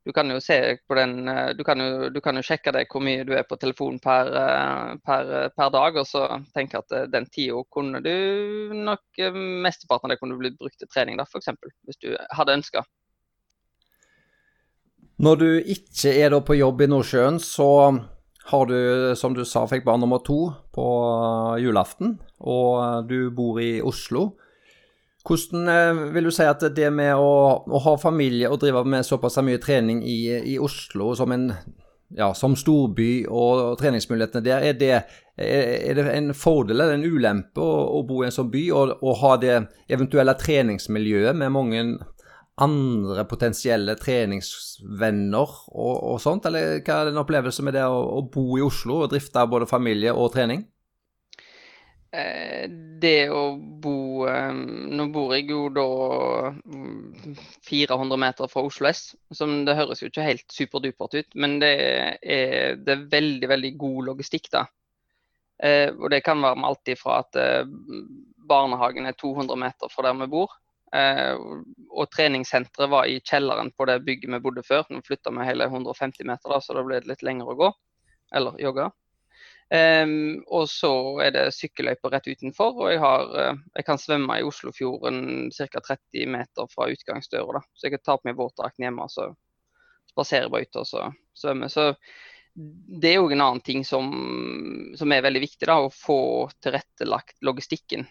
du 0.07 0.13
kan 0.13 0.29
jo 0.31 0.39
se 0.39 0.77
på 0.87 0.95
den 0.95 1.27
eh, 1.27 1.49
du 1.57 1.63
kan 1.67 1.81
jo, 1.83 2.09
du 2.09 2.21
kan 2.23 2.39
jo 2.39 2.43
sjekke 2.45 2.71
deg 2.71 2.87
hvor 2.91 3.03
mye 3.03 3.25
du 3.27 3.33
er 3.35 3.43
på 3.47 3.57
telefon 3.59 3.97
per, 3.99 4.29
eh, 4.39 4.93
per, 5.03 5.31
per 5.51 5.73
dag, 5.73 5.99
og 5.99 6.07
så 6.07 6.21
tenke 6.55 6.79
at 6.79 6.95
eh, 6.95 7.09
den 7.11 7.27
tida 7.27 7.59
kunne 7.73 7.99
du 8.05 8.71
nok 8.71 9.19
Mesteparten 9.65 10.07
av 10.07 10.15
det 10.15 10.19
kunne 10.21 10.39
blitt 10.39 10.55
brukt 10.61 10.79
til 10.79 10.87
trening, 10.93 11.19
da, 11.19 11.27
f.eks. 11.27 11.51
Hvis 11.89 11.99
du 11.99 12.13
hadde 12.37 12.55
ønska. 12.55 12.85
Når 15.19 15.39
du 15.41 15.47
ikke 15.75 16.13
er 16.13 16.31
da 16.31 16.39
på 16.45 16.55
jobb 16.55 16.85
i 16.85 16.89
Nordsjøen, 16.93 17.41
så 17.43 17.69
har 18.47 18.67
du, 18.69 18.77
som 19.19 19.35
du 19.35 19.43
sa, 19.43 19.65
fikk 19.67 19.83
barn 19.87 19.99
nummer 20.05 20.21
to 20.23 20.53
på 20.77 20.87
julaften, 21.59 22.15
og 22.39 23.09
du 23.09 23.31
bor 23.35 23.59
i 23.59 23.81
Oslo. 23.83 24.37
Hvordan 25.27 25.67
eh, 25.67 26.05
vil 26.15 26.29
du 26.29 26.31
si 26.31 26.45
at 26.47 26.63
det 26.75 26.87
med 26.95 27.15
å, 27.19 27.31
å, 27.67 27.81
ha 27.83 27.97
familie 27.99 28.47
og 28.51 28.61
drive 28.61 28.85
med 28.87 29.05
såpass 29.05 29.39
mye 29.43 29.59
trening 29.59 29.99
i, 30.07 30.19
i 30.53 30.57
Oslo 30.59 31.11
som 31.19 31.35
en 31.35 31.51
ja, 32.15 32.29
som 32.33 32.55
storby 32.55 33.25
og 33.27 33.77
treningsmulighetene 33.81 34.43
der, 34.45 34.63
er 34.69 34.77
det, 34.79 34.91
er 35.35 35.97
det 35.97 36.05
en 36.13 36.31
fordel 36.37 36.79
eller 36.79 36.95
en 36.95 37.03
ulempe 37.03 37.59
å, 37.59 37.81
å, 37.97 38.03
bo 38.07 38.21
i 38.21 38.29
en 38.29 38.35
sånn 38.35 38.51
by 38.53 38.63
og, 38.71 38.93
og, 39.01 39.17
ha 39.21 39.33
det 39.41 39.57
eventuelle 39.91 40.37
treningsmiljøet 40.39 41.35
med 41.35 41.51
mange 41.51 41.83
andre 42.63 43.27
potensielle 43.29 43.97
treningsvenner 43.99 45.51
og, 45.67 45.95
og 46.13 46.21
sånt, 46.23 46.47
eller 46.49 46.79
hva 46.79 47.01
er 47.01 47.11
en 47.11 47.21
opplevelse 47.21 47.65
med 47.65 47.77
det 47.77 47.85
å, 47.85 47.99
å 48.17 48.23
bo 48.31 48.57
i 48.57 48.65
Oslo 48.65 49.03
og 49.03 49.11
drifte 49.11 49.45
både 49.51 49.69
familie 49.69 50.15
og 50.15 50.31
trening? 50.33 50.63
Eh, 52.11 52.69
det 53.01 53.27
å 53.35 53.57
bo 53.59 54.23
eh, 54.31 54.53
Nå 54.55 55.07
bor 55.11 55.33
jeg 55.35 55.49
jo 55.51 55.65
da 55.75 55.83
400 56.63 58.05
mm, 58.07 58.13
meter 58.21 58.47
fra 58.47 58.63
Oslo 58.63 58.87
S, 58.87 59.09
som 59.35 59.65
det 59.67 59.75
høres 59.75 59.99
jo 60.01 60.07
ikke 60.07 60.23
helt 60.23 60.45
superdupert 60.53 61.17
ut, 61.17 61.35
men 61.35 61.57
det 61.59 61.73
er, 61.75 62.77
det 62.79 62.93
er 62.93 63.09
veldig, 63.11 63.49
veldig 63.51 63.71
god 63.81 64.11
logistikk, 64.11 64.47
da. 64.53 64.63
Eh, 65.59 65.89
og 65.91 66.07
det 66.13 66.21
kan 66.23 66.39
være 66.39 66.61
med 66.61 66.69
alt 66.69 66.93
ifra 66.93 67.19
at 67.25 67.41
barnehagen 68.47 69.09
er 69.09 69.17
200 69.19 69.59
meter 69.59 69.91
fra 69.91 70.07
der 70.07 70.15
vi 70.21 70.29
bor, 70.31 70.55
og 70.87 72.07
treningssenteret 72.15 72.87
var 72.89 73.09
i 73.11 73.17
kjelleren 73.19 73.73
på 73.75 73.85
det 73.89 73.97
bygget 74.07 74.31
vi 74.31 74.39
bodde 74.45 74.63
før. 74.63 74.85
Nå 74.87 75.01
flytta 75.03 75.33
vi 75.35 75.43
hele 75.49 75.67
150 75.67 76.23
meter, 76.23 76.53
da, 76.53 76.61
så 76.63 76.77
da 76.77 76.85
ble 76.87 77.01
det 77.01 77.11
litt 77.11 77.25
lenger 77.27 77.51
å 77.51 77.57
gå. 77.59 77.67
Eller 78.39 78.55
jogge. 78.63 78.87
Um, 79.67 80.45
og 80.47 80.69
så 80.71 80.89
er 81.25 81.33
det 81.35 81.41
sykkelløyper 81.51 82.13
rett 82.13 82.29
utenfor, 82.31 82.77
og 82.85 82.87
jeg, 82.87 83.01
har, 83.03 83.33
uh, 83.35 83.57
jeg 83.75 83.87
kan 83.89 83.99
svømme 83.99 84.37
i 84.39 84.45
Oslofjorden 84.47 85.49
ca. 85.51 85.81
30 85.81 86.29
meter 86.31 86.69
fra 86.71 86.87
utgangsdøra. 86.93 87.59
da. 87.59 87.63
Så 87.75 87.87
jeg 87.87 87.97
kan 87.97 88.05
ta 88.05 88.15
på 88.15 88.29
meg 88.29 88.37
våtdrakten 88.39 88.87
hjemme 88.87 89.03
og 89.03 89.11
så 89.11 89.33
bare 90.15 90.63
ute 90.63 90.81
og 90.81 90.87
så 90.87 91.03
svømme. 91.35 91.67
Så 91.69 91.91
det 92.57 93.11
er 93.11 93.19
òg 93.21 93.35
en 93.35 93.43
annen 93.43 93.61
ting 93.61 93.83
som, 93.85 94.07
som, 94.97 95.11
er 95.11 95.21
veldig 95.21 95.43
viktig, 95.43 95.67
da, 95.67 95.77
å 95.83 95.91
få 95.93 96.47
tilrettelagt 96.63 97.35
logistikken 97.43 98.07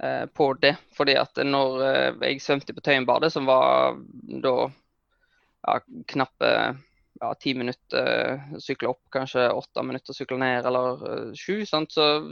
uh, 0.00 0.24
på 0.32 0.48
det. 0.64 0.78
Fordi 0.96 1.20
at 1.20 1.44
når 1.44 1.76
uh, 1.84 2.24
jeg 2.24 2.40
svømte 2.40 2.72
på 2.72 2.88
Tøyenbadet, 2.88 3.34
som 3.36 3.44
var 3.46 4.00
da 4.42 4.56
ja, 4.64 5.78
knappe 6.08 6.50
ja, 7.20 7.34
ti 7.40 7.54
minutter 7.54 8.34
uh, 8.34 8.58
sykle 8.62 8.90
opp, 8.92 9.02
kanskje 9.12 9.48
åtte 9.52 9.84
minutter 9.86 10.16
sykle 10.16 10.38
ned, 10.40 10.66
eller 10.66 11.04
uh, 11.04 11.30
sju. 11.34 11.62
Så, 11.66 11.84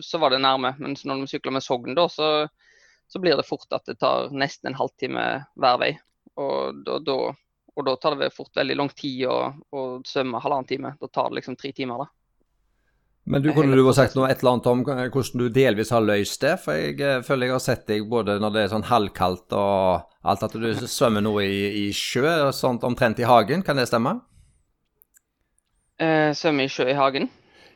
så, 0.02 0.18
var 0.18 0.34
det 0.34 0.42
nærme. 0.44 0.74
Men 0.78 0.96
når 1.04 1.22
de 1.24 1.30
sykler 1.34 1.56
med 1.56 1.64
Sogn, 1.64 1.94
da, 1.96 2.08
så, 2.08 2.48
så, 3.06 3.22
blir 3.22 3.36
det 3.36 3.46
fort 3.48 3.70
at 3.72 3.86
det 3.88 3.98
tar 4.02 4.32
nesten 4.34 4.72
en 4.72 4.78
halvtime 4.80 5.24
hver 5.60 5.80
vei. 5.82 5.94
Og 6.40 6.82
da, 6.86 6.98
da, 7.04 7.18
og 7.74 7.88
da 7.88 7.96
tar 8.00 8.18
det 8.20 8.34
fort 8.34 8.54
veldig 8.56 8.76
lang 8.80 8.92
tid 8.96 9.24
å, 9.30 9.38
å 9.74 9.86
svømme 10.06 10.42
halvannen 10.42 10.70
time. 10.70 10.94
Da 11.00 11.10
tar 11.10 11.30
det 11.30 11.40
liksom 11.40 11.58
tre 11.60 11.72
timer, 11.76 12.04
da. 12.04 12.10
Men 13.24 13.40
du 13.40 13.54
kunne 13.56 13.72
du 13.72 13.86
ha 13.86 13.92
sagt 13.96 14.18
noe 14.18 14.28
et 14.28 14.42
eller 14.42 14.58
annet 14.58 14.66
om 14.68 14.82
hvordan 14.84 15.40
du 15.40 15.46
delvis 15.48 15.92
har 15.94 16.04
løst 16.04 16.42
det? 16.44 16.58
For 16.60 16.76
jeg 16.76 16.98
eh, 17.00 17.22
føler 17.24 17.48
jeg 17.48 17.54
har 17.54 17.62
sett 17.64 17.86
deg 17.88 18.04
både 18.10 18.36
når 18.42 18.52
det 18.52 18.64
er 18.64 18.74
sånn 18.74 18.84
halvkaldt 18.84 19.54
og 19.56 20.10
alt, 20.28 20.44
at 20.44 20.56
du 20.60 20.68
svømmer 20.96 21.24
noe 21.24 21.46
i, 21.48 21.86
i 21.86 21.92
sjø 21.96 22.52
sånt 22.52 22.84
omtrent 22.84 23.22
i 23.22 23.28
hagen. 23.28 23.64
Kan 23.64 23.80
det 23.80 23.88
stemme? 23.88 24.18
Eh, 26.02 26.32
svømme 26.34 26.66
i 26.66 26.96
hagen? 26.98 27.28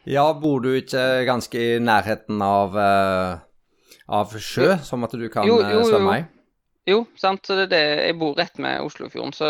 Ja, 0.08 0.24
bor 0.34 0.62
du 0.64 0.72
ikke 0.78 1.24
ganske 1.28 1.60
i 1.60 1.78
nærheten 1.82 2.40
av, 2.42 2.74
uh, 2.74 3.38
av 4.08 4.34
sjø, 4.40 4.78
som 4.82 5.04
at 5.04 5.12
du 5.12 5.26
kan 5.28 5.46
jo, 5.46 5.58
jo, 5.60 5.82
eh, 5.82 5.88
svømme 5.90 6.14
i? 6.16 6.26
Jo, 6.88 7.02
sant. 7.20 7.44
Så 7.44 7.58
det 7.58 7.66
er 7.68 7.72
det. 7.74 7.82
Jeg 8.08 8.18
bor 8.20 8.38
rett 8.38 8.56
med 8.64 8.80
Oslofjorden, 8.86 9.34
så 9.36 9.48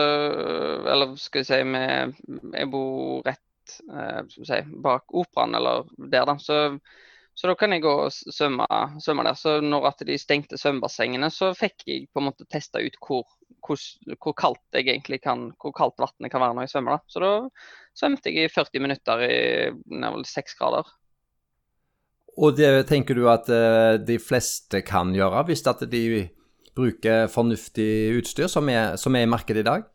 Eller 0.90 1.14
skal 1.20 1.44
vi 1.44 1.46
si 1.46 1.58
med 1.62 2.16
Jeg 2.50 2.70
bor 2.72 3.22
rett 3.22 3.76
eh, 3.94 4.24
si, 4.34 4.58
bak 4.82 5.14
operaen, 5.14 5.54
eller 5.54 5.86
der, 5.96 6.26
da. 6.26 6.34
Så, 6.42 6.80
Så 7.38 7.46
da 7.46 7.54
kan 7.54 7.70
jeg 7.70 7.84
gå 7.84 7.92
og 8.08 8.10
svømme, 8.10 8.66
svømme 8.98 9.22
der. 9.28 9.38
Så 9.38 9.60
når 9.62 9.92
at 9.92 10.02
de 10.02 10.18
stengte 10.18 10.58
svømmebassengene, 10.58 11.30
så 11.30 11.52
fikk 11.54 11.86
jeg 11.86 12.08
på 12.10 12.18
en 12.18 12.32
måte 12.32 12.48
testa 12.50 12.82
ut 12.82 12.98
hvor, 12.98 13.28
hvor, 13.62 13.78
hvor, 14.16 14.34
kaldt 14.34 14.74
jeg 14.74 14.88
egentlig 14.88 15.20
kan, 15.22 15.52
hvor 15.62 15.70
kaldt 15.70 16.02
vannet 16.02 16.32
kan 16.32 16.42
være 16.42 16.58
når 16.58 16.66
jeg 16.66 16.74
svømmer. 16.74 16.98
da. 16.98 17.14
Så 17.14 17.22
da 17.22 17.32
svømte 17.98 18.30
jeg 18.30 18.48
i 18.48 18.54
40 18.54 18.84
minutter 18.84 19.26
i 19.26 19.36
nærmere 19.90 20.26
6 20.28 20.58
grader. 20.58 20.88
Og 22.38 22.54
det 22.54 22.70
tenker 22.86 23.18
du 23.18 23.26
at 23.30 23.48
uh, 23.50 23.98
de 23.98 24.18
fleste 24.22 24.84
kan 24.86 25.10
gjøre, 25.14 25.42
hvis 25.48 25.66
at 25.66 25.82
de 25.90 26.28
bruker 26.78 27.26
fornuftig 27.32 28.14
utstyr 28.20 28.50
som 28.50 28.68
er, 28.70 28.94
som 29.00 29.16
er 29.18 29.26
i 29.26 29.30
markedet 29.30 29.64
i 29.64 29.70
dag? 29.70 29.86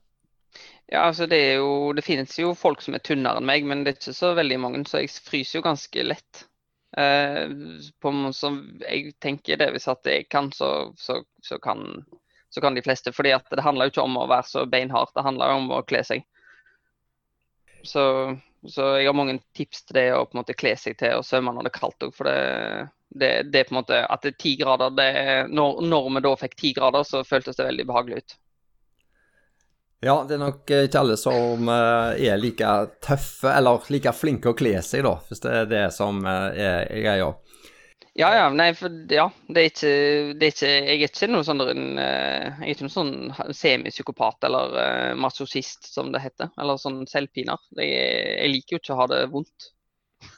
Ja, 0.92 1.08
altså 1.08 1.26
det 1.26 1.56
jo 1.56 1.94
Det 1.96 2.04
finnes 2.04 2.36
jo 2.38 2.52
folk 2.54 2.84
som 2.84 2.94
er 2.94 3.04
tynnere 3.06 3.40
enn 3.40 3.48
meg, 3.48 3.64
men 3.66 3.84
det 3.84 3.94
er 3.94 4.00
ikke 4.02 4.18
så 4.18 4.34
veldig 4.38 4.60
mange, 4.60 4.84
så 4.90 5.02
jeg 5.02 5.14
fryser 5.24 5.60
jo 5.60 5.68
ganske 5.70 6.04
lett. 6.06 6.44
Eh, 6.98 7.48
på, 8.04 8.12
som 8.38 8.60
jeg 8.84 9.16
tenker 9.18 9.58
det 9.58 9.72
Hvis 9.74 9.88
at 9.90 10.06
jeg 10.06 10.28
kan, 10.30 10.52
så, 10.54 10.92
så, 11.02 11.24
så, 11.42 11.58
kan, 11.58 12.04
så 12.54 12.62
kan 12.62 12.76
de 12.76 12.84
fleste. 12.86 13.14
fordi 13.14 13.32
at 13.34 13.48
det 13.50 13.64
handler 13.66 13.88
jo 13.88 13.96
ikke 13.96 14.06
om 14.06 14.20
å 14.20 14.28
være 14.30 14.50
så 14.52 14.66
beinhard, 14.70 15.10
det 15.16 15.26
handler 15.26 15.54
jo 15.54 15.62
om 15.64 15.72
å 15.80 15.82
kle 15.88 16.04
seg. 16.06 16.28
Så, 17.84 18.04
så, 18.68 18.90
jeg 18.98 19.10
har 19.10 19.18
mange 19.18 19.40
tips 19.56 19.84
til 19.88 20.00
det 20.00 20.06
å 20.16 20.24
på 20.26 20.38
en 20.38 20.42
måte 20.42 20.56
kle 20.58 20.76
seg 20.80 20.96
til 21.00 21.20
og 21.20 21.26
svømme 21.28 21.52
når 21.56 21.68
det 21.68 21.74
er 21.74 21.80
kaldt 21.80 22.06
òg. 22.08 22.14
For 22.16 22.30
det, 22.30 22.38
det, 23.12 23.32
det, 23.52 23.60
er 23.60 23.68
på 23.68 23.76
en 23.76 23.82
måte 23.82 24.00
at 24.06 24.24
det 24.24 24.34
er 24.34 24.40
ti 24.46 24.56
grader 24.62 24.96
det, 24.96 25.12
når, 25.52 25.84
når 25.90 26.10
vi 26.16 26.24
da 26.28 26.34
fikk 26.46 26.56
ti 26.60 26.74
grader, 26.78 27.06
så 27.08 27.26
føltes 27.28 27.60
det 27.60 27.68
veldig 27.68 27.88
behagelig 27.92 28.24
ut. 28.24 28.38
Ja, 30.04 30.18
det 30.28 30.36
er 30.36 30.42
nok 30.42 30.68
ikke 30.68 31.00
alle 31.00 31.16
som 31.16 31.70
eh, 31.72 32.26
er 32.28 32.40
like 32.40 32.72
tøffe 33.04 33.54
eller 33.56 33.86
like 33.94 34.12
flinke 34.12 34.52
å 34.52 34.58
kle 34.58 34.76
seg, 34.84 35.06
da, 35.06 35.14
hvis 35.30 35.44
det 35.46 35.54
er 35.62 35.70
det 35.72 35.84
som 35.96 36.20
eh, 36.28 36.50
er 36.60 37.04
greia. 37.06 37.30
Ja, 38.14 38.28
ja, 38.38 38.50
nei, 38.54 38.68
for 38.78 38.94
ja, 39.10 39.26
det 39.50 39.62
er 39.62 39.70
ikke, 39.72 39.92
det 40.38 40.46
er 40.46 40.52
ikke 40.52 40.68
Jeg 40.70 40.98
er 41.00 41.08
ikke 41.08 41.30
noen 41.32 41.46
sånn 41.48 41.64
eh, 41.66 42.60
er 42.62 42.70
ikke 42.70 42.86
noen 42.86 42.94
sånn 42.94 43.56
semipsykopat 43.58 44.46
eller 44.46 44.76
uh, 44.78 45.14
masochist, 45.18 45.90
som 45.90 46.12
det 46.14 46.22
heter. 46.22 46.52
Eller 46.62 46.78
sånn 46.78 47.08
selvpiner. 47.10 47.62
Jeg, 47.80 47.90
jeg 47.90 48.52
liker 48.54 48.78
jo 48.78 48.82
ikke 48.84 48.94
å 48.94 49.00
ha 49.00 49.08
det 49.10 49.24
vondt. 49.34 49.72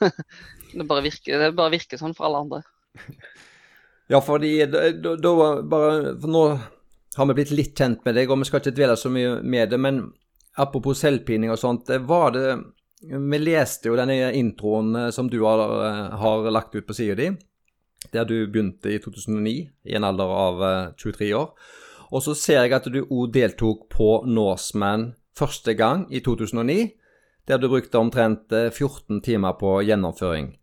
det, 0.00 0.86
bare 0.86 1.04
virker, 1.04 1.36
det 1.42 1.52
bare 1.58 1.74
virker 1.76 2.00
sånn 2.00 2.16
for 2.16 2.30
alle 2.30 2.46
andre. 2.46 2.64
Ja, 4.06 4.20
fordi 4.22 4.52
da 4.70 5.30
bare 5.66 6.12
For 6.22 6.30
nå 6.30 6.42
har 7.16 7.26
vi 7.26 7.34
blitt 7.34 7.50
litt 7.50 7.78
kjent 7.78 8.04
med 8.06 8.14
deg, 8.14 8.30
og 8.30 8.38
vi 8.38 8.46
skal 8.46 8.60
ikke 8.62 8.76
dvele 8.76 8.94
så 9.00 9.10
mye 9.10 9.40
med 9.42 9.72
det. 9.72 9.80
Men 9.82 9.98
apropos 10.62 11.00
selvpining 11.00 11.50
og 11.50 11.58
sånt, 11.58 11.90
var 12.06 12.30
det 12.36 12.46
Vi 13.02 13.38
leste 13.40 13.90
jo 13.90 13.96
denne 13.98 14.30
introen 14.38 14.94
eh, 14.96 15.10
som 15.12 15.26
du 15.28 15.40
har, 15.42 15.60
eh, 15.84 16.14
har 16.22 16.46
lagt 16.50 16.74
ut 16.74 16.86
på 16.86 16.94
sida 16.96 17.14
di, 17.18 17.26
der 18.12 18.28
du 18.28 18.46
begynte 18.46 18.92
i 18.94 19.00
2009, 19.02 19.56
i 19.84 19.96
en 19.96 20.06
alder 20.06 20.32
av 20.34 20.62
23 21.00 21.28
eh, 21.28 21.38
år. 21.38 21.50
Og 22.14 22.22
så 22.22 22.36
ser 22.38 22.62
jeg 22.62 22.76
at 22.76 22.86
du 22.92 23.00
òg 23.04 23.32
deltok 23.34 23.88
på 23.90 24.10
Norseman 24.30 25.10
første 25.36 25.74
gang 25.74 26.06
i 26.14 26.22
2009, 26.24 26.92
der 27.46 27.58
du 27.62 27.68
brukte 27.70 27.98
omtrent 27.98 28.50
14 28.50 29.20
timer 29.22 29.58
på 29.58 29.80
gjennomføring. 29.86 30.56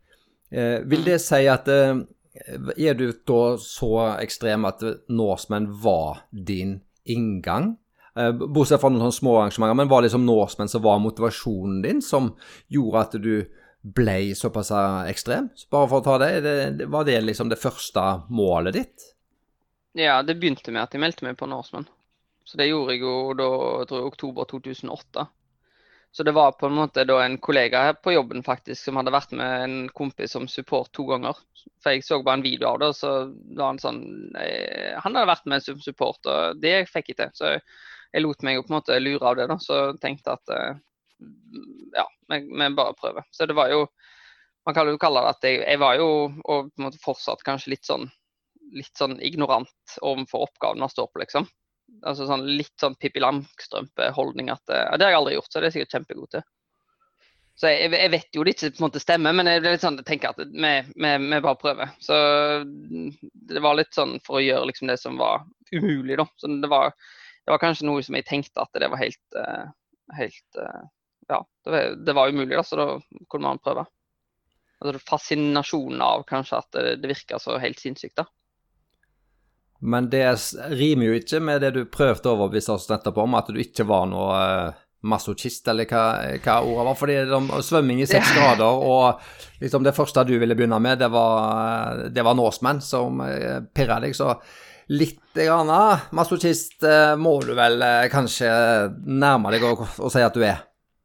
vil 0.84 1.04
det 1.04 1.20
si 1.20 1.46
at 1.48 1.68
er 1.68 2.94
du 2.94 3.06
da 3.26 3.56
så 3.60 3.92
ekstrem 4.20 4.64
at 4.68 4.82
Norseman 5.08 5.68
var 5.82 6.26
din 6.30 6.80
inngang? 7.04 7.76
Eh, 8.18 8.30
bortsett 8.32 8.78
fra 8.78 8.92
noen 8.94 9.12
små 9.12 9.40
arrangementer, 9.40 9.74
men 9.74 9.90
var 9.90 10.02
det 10.02 10.08
liksom 10.08 10.26
Norseman 10.26 10.70
som 10.70 10.82
var 10.84 11.00
motivasjonen 11.02 11.80
din, 11.82 12.02
som 12.02 12.34
gjorde 12.70 13.00
at 13.00 13.16
du 13.18 13.32
ble 13.84 14.34
såpass 14.34 14.72
ekstrem? 15.10 15.50
Så 15.54 15.68
bare 15.72 15.90
for 15.90 16.00
å 16.00 16.04
ta 16.06 16.16
det, 16.22 16.30
det, 16.44 16.88
var 16.88 17.04
det 17.04 17.20
liksom 17.20 17.52
det 17.52 17.60
første 17.60 18.04
målet 18.32 18.78
ditt? 18.80 19.10
Ja, 19.94 20.22
det 20.26 20.38
begynte 20.40 20.72
med 20.72 20.86
at 20.86 20.96
jeg 20.96 21.04
meldte 21.04 21.26
meg 21.26 21.36
på 21.38 21.46
Norseman. 21.50 21.86
Så 22.44 22.58
det 22.60 22.68
gjorde 22.68 22.96
jeg 22.96 23.04
jo 23.04 23.32
da, 23.38 23.48
jeg 23.82 23.90
tror 23.90 24.00
jeg, 24.00 24.12
oktober 24.12 24.48
2008. 24.50 25.26
Så 26.14 26.22
det 26.22 26.34
var 26.36 26.52
på 26.54 26.68
en 26.68 26.76
måte 26.78 27.02
da 27.08 27.16
en 27.24 27.36
kollega 27.42 27.80
her 27.88 27.96
på 27.98 28.12
jobben 28.14 28.44
faktisk 28.46 28.86
som 28.86 29.00
hadde 29.00 29.12
vært 29.14 29.32
med 29.34 29.62
en 29.64 29.76
kompis 29.90 30.36
som 30.36 30.44
support 30.46 30.92
to 30.94 31.08
ganger. 31.08 31.38
For 31.82 31.90
jeg 31.90 32.04
så 32.06 32.20
bare 32.22 32.38
en 32.38 32.44
video 32.44 32.68
av 32.70 32.78
det, 32.80 32.90
og 32.92 32.98
så 32.98 33.12
var 33.58 33.72
han 33.72 33.80
sånn 33.82 34.02
eh, 34.38 34.94
Han 35.02 35.16
hadde 35.16 35.32
vært 35.32 35.48
med 35.50 35.64
som 35.64 35.80
support, 35.82 36.20
og 36.30 36.60
det 36.62 36.84
fikk 36.92 37.10
jeg 37.10 37.18
til. 37.18 37.32
Så 37.34 37.50
jeg 37.56 38.22
lot 38.22 38.46
meg 38.46 38.60
jo 38.60 38.62
på 38.62 38.70
en 38.70 38.76
måte 38.76 39.00
lure 39.02 39.26
av 39.26 39.40
det, 39.40 39.48
da. 39.50 39.58
Så 39.58 39.80
tenkte 40.02 40.36
at 40.38 40.54
eh, 41.24 41.98
ja, 42.00 42.06
vi 42.30 42.68
bare 42.76 42.96
prøver. 42.98 43.26
Så 43.30 43.46
det 43.50 43.56
var 43.58 43.72
jo 43.74 43.86
Man 44.64 44.72
kan 44.72 44.88
jo 44.88 44.96
kalle 44.96 45.20
det 45.20 45.28
at 45.34 45.42
jeg, 45.44 45.58
jeg 45.60 45.76
var 45.76 45.98
jo, 46.00 46.06
og 46.40 46.70
på 46.72 46.80
en 46.80 46.84
måte 46.86 46.96
fortsatt 47.02 47.42
kanskje 47.44 47.74
litt 47.74 47.84
sånn 47.84 48.06
litt 48.72 48.96
sånn 48.96 49.18
ignorant 49.20 49.98
overfor 50.00 50.46
oppgaven 50.46 50.80
man 50.80 50.88
står 50.88 51.10
på, 51.12 51.20
liksom 51.20 51.44
altså 52.02 52.26
sånn 52.28 52.44
litt 52.58 52.74
sånn 52.80 52.96
Pippi 53.00 53.22
Langstrømpe-holdning 53.22 54.50
at 54.52 54.72
ja, 54.72 54.96
Det 54.96 55.06
har 55.06 55.14
jeg 55.14 55.20
aldri 55.20 55.34
gjort, 55.36 55.50
så 55.50 55.58
det 55.58 55.66
er 55.66 55.68
jeg 55.68 55.76
sikkert 55.76 55.96
kjempegod 55.98 56.30
til. 56.34 56.46
Så 57.54 57.70
jeg, 57.70 57.90
jeg, 57.94 58.10
vet 58.10 58.34
jo 58.34 58.44
det 58.44 58.56
ikke 58.56 58.70
på 58.74 58.80
en 58.80 58.86
måte 58.88 59.02
stemmer, 59.02 59.34
men 59.36 59.50
jeg, 59.50 59.78
sånn, 59.78 60.00
jeg 60.00 60.08
tenker 60.08 60.32
at 60.32 60.40
vi, 60.42 60.72
vi, 60.90 61.10
vi, 61.22 61.38
bare 61.44 61.60
prøver. 61.60 61.92
Så 62.02 62.16
det 62.66 63.62
var 63.62 63.78
litt 63.78 63.94
sånn 63.94 64.16
for 64.26 64.40
å 64.40 64.42
gjøre 64.42 64.72
liksom 64.72 64.90
det 64.90 64.98
som 64.98 65.20
var 65.20 65.44
umulig, 65.70 66.18
da. 66.18 66.26
Så 66.40 66.50
det 66.50 66.70
var, 66.72 66.90
det 67.44 67.54
var 67.54 67.62
kanskje 67.62 67.86
noe 67.86 68.02
som 68.02 68.18
jeg 68.18 68.26
tenkte 68.26 68.64
at 68.64 68.82
det 68.82 68.90
var 68.90 68.98
helt, 68.98 69.38
uh, 69.38 69.70
helt 70.18 70.58
uh, 70.58 70.82
Ja, 71.28 71.40
det 71.64 71.70
var, 71.70 71.90
det 72.06 72.12
var, 72.16 72.28
umulig, 72.28 72.56
da, 72.56 72.64
så 72.64 72.76
da 72.76 72.88
kunne 73.30 73.52
man 73.52 73.62
prøve. 73.64 73.86
Altså 74.84 75.00
Fascinasjonen 75.08 76.02
av 76.04 76.24
kanskje 76.28 76.60
at 76.60 76.72
det, 76.76 76.96
det 77.02 77.12
virka 77.14 77.38
så 77.40 77.58
helt 77.62 77.80
sinnssykt, 77.80 78.18
da. 78.20 78.26
Men 79.84 80.08
det 80.10 80.24
rimer 80.72 81.10
jo 81.10 81.18
ikke 81.18 81.40
med 81.44 81.60
det 81.60 81.74
du 81.74 81.82
prøvde 81.92 82.30
å 82.30 82.38
overbevise 82.38 82.72
oss 82.72 82.88
nettopp 82.88 83.18
om, 83.20 83.36
at 83.36 83.50
du 83.52 83.60
ikke 83.60 83.84
var 83.88 84.06
noe 84.08 84.36
uh, 84.38 84.76
masochist, 85.04 85.66
eller 85.68 85.88
hva, 85.90 86.04
hva 86.40 86.58
ordet 86.64 86.86
var. 86.88 86.96
Fordi 87.00 87.16
de, 87.28 87.40
svømming 87.68 88.00
i 88.00 88.08
seks 88.08 88.32
grader, 88.32 88.64
og 88.64 89.60
liksom 89.60 89.84
det 89.84 89.96
første 89.96 90.24
du 90.24 90.38
ville 90.40 90.56
begynne 90.56 90.80
med, 90.80 91.02
det 91.02 91.10
var, 91.12 92.06
det 92.08 92.24
var 92.24 92.38
Norseman 92.38 92.80
som 92.84 93.20
uh, 93.20 93.60
pirra 93.76 94.00
deg. 94.00 94.16
Så 94.16 94.32
litt 94.94 95.36
grann 95.36 95.72
masochist 96.16 96.84
må 97.16 97.38
du 97.44 97.54
vel 97.56 97.80
kanskje 98.12 98.50
nærme 99.08 99.52
deg 99.52 99.64
å 99.64 100.10
si 100.12 100.20
at 100.20 100.36
du 100.36 100.44
er? 100.44 100.60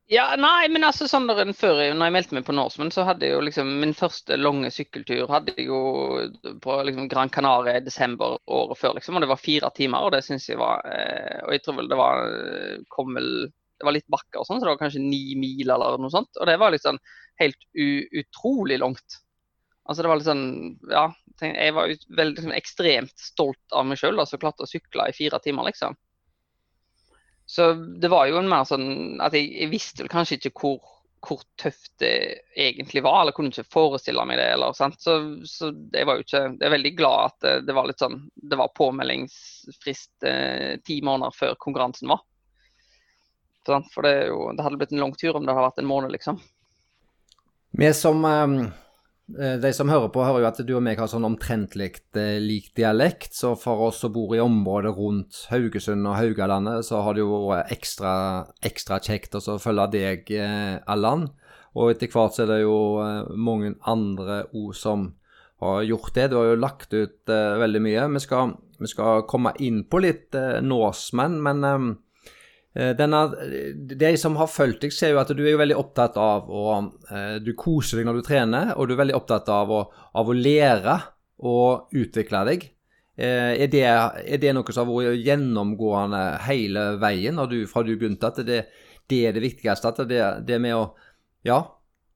Ja, 0.10 0.24
nei, 0.42 0.66
men 0.74 0.82
altså 0.88 1.06
sånn 1.06 1.30
før, 1.54 1.80
når 1.94 2.08
jeg 2.08 2.14
meldte 2.16 2.34
meg 2.34 2.46
på 2.48 2.54
Norseman, 2.58 2.90
så 2.90 3.04
hadde 3.06 3.28
jeg 3.28 3.36
jo 3.36 3.44
liksom 3.46 3.68
min 3.78 3.92
første 3.94 4.40
lange 4.40 4.72
sykkeltur 4.74 5.30
hadde 5.30 5.54
jeg 5.54 5.68
jo 5.68 5.82
på 6.64 6.78
liksom 6.88 7.06
Gran 7.12 7.30
Canaria 7.30 7.78
i 7.78 7.84
desember 7.86 8.40
året 8.50 8.80
før, 8.80 8.96
liksom. 8.98 9.20
Og 9.20 9.22
det 9.22 9.30
var 9.30 9.42
fire 9.44 9.70
timer, 9.78 10.08
og 10.08 10.16
det 10.16 10.24
syns 10.26 10.50
jeg 10.50 10.58
var 10.58 10.82
eh, 10.90 11.44
Og 11.46 11.54
jeg 11.54 11.62
tror 11.62 11.78
vel 11.78 11.92
det 11.92 12.00
var 12.02 12.26
kom 12.90 13.14
vel 13.20 13.30
Det 13.52 13.86
var 13.86 13.98
litt 14.00 14.10
bakker 14.10 14.42
og 14.42 14.50
sånn, 14.50 14.58
så 14.58 14.66
det 14.66 14.74
var 14.74 14.82
kanskje 14.82 15.06
ni 15.06 15.22
mil 15.38 15.70
eller 15.70 16.02
noe 16.02 16.14
sånt. 16.18 16.34
Og 16.42 16.50
det 16.50 16.58
var 16.58 16.74
liksom 16.74 16.98
helt 17.44 17.70
utrolig 18.24 18.82
langt. 18.82 19.22
Altså 19.86 20.02
det 20.02 20.10
var 20.10 20.26
sånn 20.26 20.46
Ja, 20.90 21.06
jeg 21.46 21.78
var 21.78 21.94
veldig 22.18 22.34
liksom, 22.34 22.58
ekstremt 22.58 23.30
stolt 23.30 23.78
av 23.78 23.86
meg 23.86 24.02
sjøl, 24.02 24.18
som 24.26 24.42
klarte 24.42 24.66
å 24.66 24.74
sykle 24.74 25.06
i 25.06 25.18
fire 25.22 25.38
timer, 25.46 25.70
liksom. 25.70 25.94
Så 27.50 27.74
det 27.74 28.12
var 28.14 28.28
jo 28.30 28.38
en 28.38 28.50
mer 28.50 28.66
sånn 28.70 29.18
at 29.26 29.34
jeg, 29.34 29.48
jeg 29.58 29.72
visste 29.72 30.04
vel 30.04 30.12
kanskje 30.12 30.36
ikke 30.38 30.52
hvor, 30.54 30.92
hvor, 31.26 31.40
tøft 31.58 31.96
det 31.98 32.12
egentlig 32.54 33.02
var, 33.02 33.24
eller 33.24 33.34
kunne 33.34 33.50
ikke 33.50 33.66
forestille 33.74 34.22
meg 34.30 34.38
det. 34.38 34.52
eller 34.54 34.76
sant? 34.78 35.00
Så, 35.02 35.16
så 35.50 35.72
jeg 35.74 36.06
var 36.06 36.20
jo 36.20 36.28
ikke 36.28 36.44
Jeg 36.44 36.68
er 36.68 36.76
veldig 36.76 36.92
glad 37.00 37.32
at 37.32 37.40
det, 37.48 37.54
det 37.66 37.74
var 37.74 37.90
litt 37.90 38.04
sånn 38.04 38.20
Det 38.38 38.60
var 38.60 38.70
påmeldingsfrist 38.78 40.30
eh, 40.30 40.76
ti 40.86 41.00
måneder 41.02 41.34
før 41.40 41.58
konkurransen 41.58 42.14
var. 42.14 42.22
For 43.66 44.06
det, 44.06 44.14
jo, 44.30 44.52
det 44.54 44.66
hadde 44.68 44.78
blitt 44.82 44.94
en 44.94 45.02
lang 45.02 45.18
tur 45.18 45.34
om 45.34 45.50
det 45.50 45.58
hadde 45.58 45.66
vært 45.72 45.82
en 45.82 45.90
måned, 45.90 46.14
liksom. 46.14 46.38
Vi 47.82 47.90
som 47.98 48.22
Eh, 48.26 48.56
de 49.62 49.70
som 49.76 49.90
hører 49.92 50.10
på, 50.10 50.24
hører 50.26 50.42
jo 50.42 50.50
at 50.50 50.62
du 50.66 50.72
og 50.74 50.84
meg 50.86 50.98
har 50.98 51.10
sånn 51.12 51.28
omtrentlig 51.28 51.92
eh, 52.18 52.40
lik 52.42 52.72
dialekt. 52.78 53.36
Så 53.38 53.54
for 53.60 53.86
oss 53.90 54.02
som 54.04 54.14
bor 54.16 54.34
i 54.36 54.42
området 54.42 54.96
rundt 54.98 55.44
Haugesund 55.52 56.08
og 56.10 56.18
Haugalandet, 56.18 56.88
så 56.88 57.04
har 57.06 57.16
det 57.16 57.22
jo 57.22 57.44
vært 57.50 57.74
ekstra, 57.76 58.14
ekstra 58.66 58.98
kjekt 59.06 59.38
å 59.38 59.60
følge 59.62 59.88
deg, 59.94 60.34
eh, 60.34 60.80
Allan. 60.90 61.30
Og 61.78 61.94
etter 61.94 62.10
hvert 62.10 62.34
så 62.34 62.48
er 62.48 62.54
det 62.56 62.62
jo 62.64 62.80
mange 63.38 63.76
andre 63.88 64.42
òg 64.58 64.74
som 64.76 65.12
har 65.62 65.84
gjort 65.86 66.16
det. 66.16 66.30
Du 66.32 66.40
har 66.40 66.50
jo 66.50 66.60
lagt 66.60 66.96
ut 66.96 67.30
veldig 67.30 67.82
mye. 67.86 68.08
Vi 68.16 68.22
skal, 68.24 68.56
vi 68.82 68.90
skal 68.90 69.28
komme 69.30 69.54
inn 69.62 69.84
på 69.86 70.02
litt 70.02 70.34
Nåsmenn, 70.66 71.38
men 71.46 71.62
Eh, 71.62 72.09
denne, 72.94 73.20
de 73.98 74.12
som 74.22 74.36
har 74.38 74.50
fulgt 74.52 74.84
deg, 74.84 74.94
ser 74.94 75.16
jo 75.16 75.22
at 75.22 75.32
du 75.34 75.42
er 75.42 75.56
jo 75.56 75.62
veldig 75.62 75.78
opptatt 75.80 76.20
av 76.22 76.52
å 76.54 76.66
eh, 77.10 77.40
Du 77.42 77.56
koser 77.58 78.00
deg 78.00 78.10
når 78.10 78.20
du 78.20 78.28
trener, 78.28 78.76
og 78.76 78.88
du 78.88 78.94
er 78.94 79.02
veldig 79.02 79.18
opptatt 79.18 79.50
av 79.50 79.74
å, 79.74 79.80
av 79.90 80.30
å 80.30 80.36
lære 80.38 81.00
og 81.50 81.96
utvikle 81.98 82.44
deg. 82.52 82.68
Eh, 83.18 83.56
er 83.66 83.74
det, 83.74 83.82
er 83.88 84.44
det, 84.44 84.54
noe 84.54 84.76
som 84.76 84.86
har 84.86 85.10
vært 85.10 85.26
gjennomgående 85.26 86.22
hele 86.46 86.86
veien 87.02 87.42
du, 87.50 87.64
fra 87.68 87.84
du 87.84 87.96
begynte, 87.96 88.30
at 88.30 88.44
det, 88.46 88.62
det, 89.10 89.26
er 89.26 89.36
det 89.36 89.46
viktigste? 89.48 89.90
At 89.90 90.06
det, 90.10 90.24
det 90.46 90.62
med 90.62 90.78
å 90.78 90.86
Ja, 91.48 91.64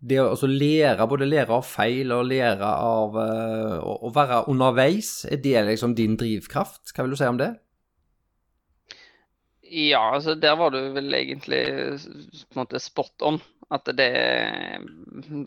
det 0.04 0.20
å 0.20 0.36
lære, 0.36 1.08
både 1.08 1.26
lære 1.26 1.56
av 1.56 1.66
feil 1.66 2.12
og 2.12 2.28
lære 2.28 2.68
av 2.68 3.16
å 3.18 4.10
være 4.14 4.44
underveis, 4.52 5.24
er 5.32 5.40
det 5.40 5.64
liksom 5.72 5.96
din 5.96 6.18
drivkraft? 6.20 6.92
Hva 6.92 7.08
vil 7.08 7.16
du 7.16 7.22
si 7.22 7.30
om 7.30 7.40
det? 7.40 7.54
Ja, 9.74 10.02
altså 10.14 10.36
der 10.38 10.54
var 10.60 10.70
du 10.70 10.80
vel 10.94 11.16
egentlig 11.18 11.64
på 11.66 12.54
en 12.54 12.62
måte 12.62 12.82
spot 12.82 13.26
on. 13.26 13.40
At 13.74 13.88
det 13.98 14.10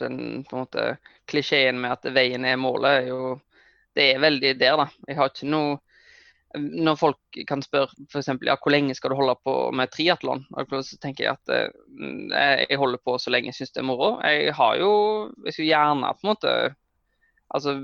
den 0.01 0.43
på 0.49 0.57
en 0.57 0.63
måte 0.65 0.87
klisjeen 1.31 1.79
med 1.79 1.95
at 1.95 2.09
veien 2.17 2.45
er 2.45 2.59
målet, 2.59 3.03
er 3.03 3.13
jo 3.13 3.37
Det 3.97 4.11
er 4.13 4.19
veldig 4.21 4.59
der, 4.61 4.77
da. 4.77 4.85
Jeg 5.09 5.17
har 5.17 5.31
ikke 5.31 5.47
noe 5.49 5.79
når 6.57 6.97
folk 6.97 7.39
kan 7.49 7.63
spørre 7.65 7.89
f.eks. 8.11 8.29
Ja, 8.45 8.57
hvor 8.61 8.73
lenge 8.73 8.95
skal 8.95 9.13
du 9.13 9.17
holde 9.19 9.35
på 9.45 9.55
med 9.77 9.91
triatlon, 9.93 10.45
så 10.57 10.99
tenker 11.03 11.25
jeg 11.25 11.37
at 11.37 11.53
eh, 11.53 12.67
jeg 12.69 12.79
holder 12.81 13.03
på 13.05 13.17
så 13.21 13.33
lenge 13.33 13.51
jeg 13.51 13.59
syns 13.59 13.75
det 13.75 13.83
er 13.83 13.89
moro. 13.89 14.11
Jeg 14.25 14.55
har 14.57 14.77
jo 14.81 14.91
Jeg 15.45 15.53
skulle 15.53 15.71
gjerne 15.71 16.13
på 16.13 16.27
en 16.27 16.33
måte 16.33 16.55
altså 17.55 17.77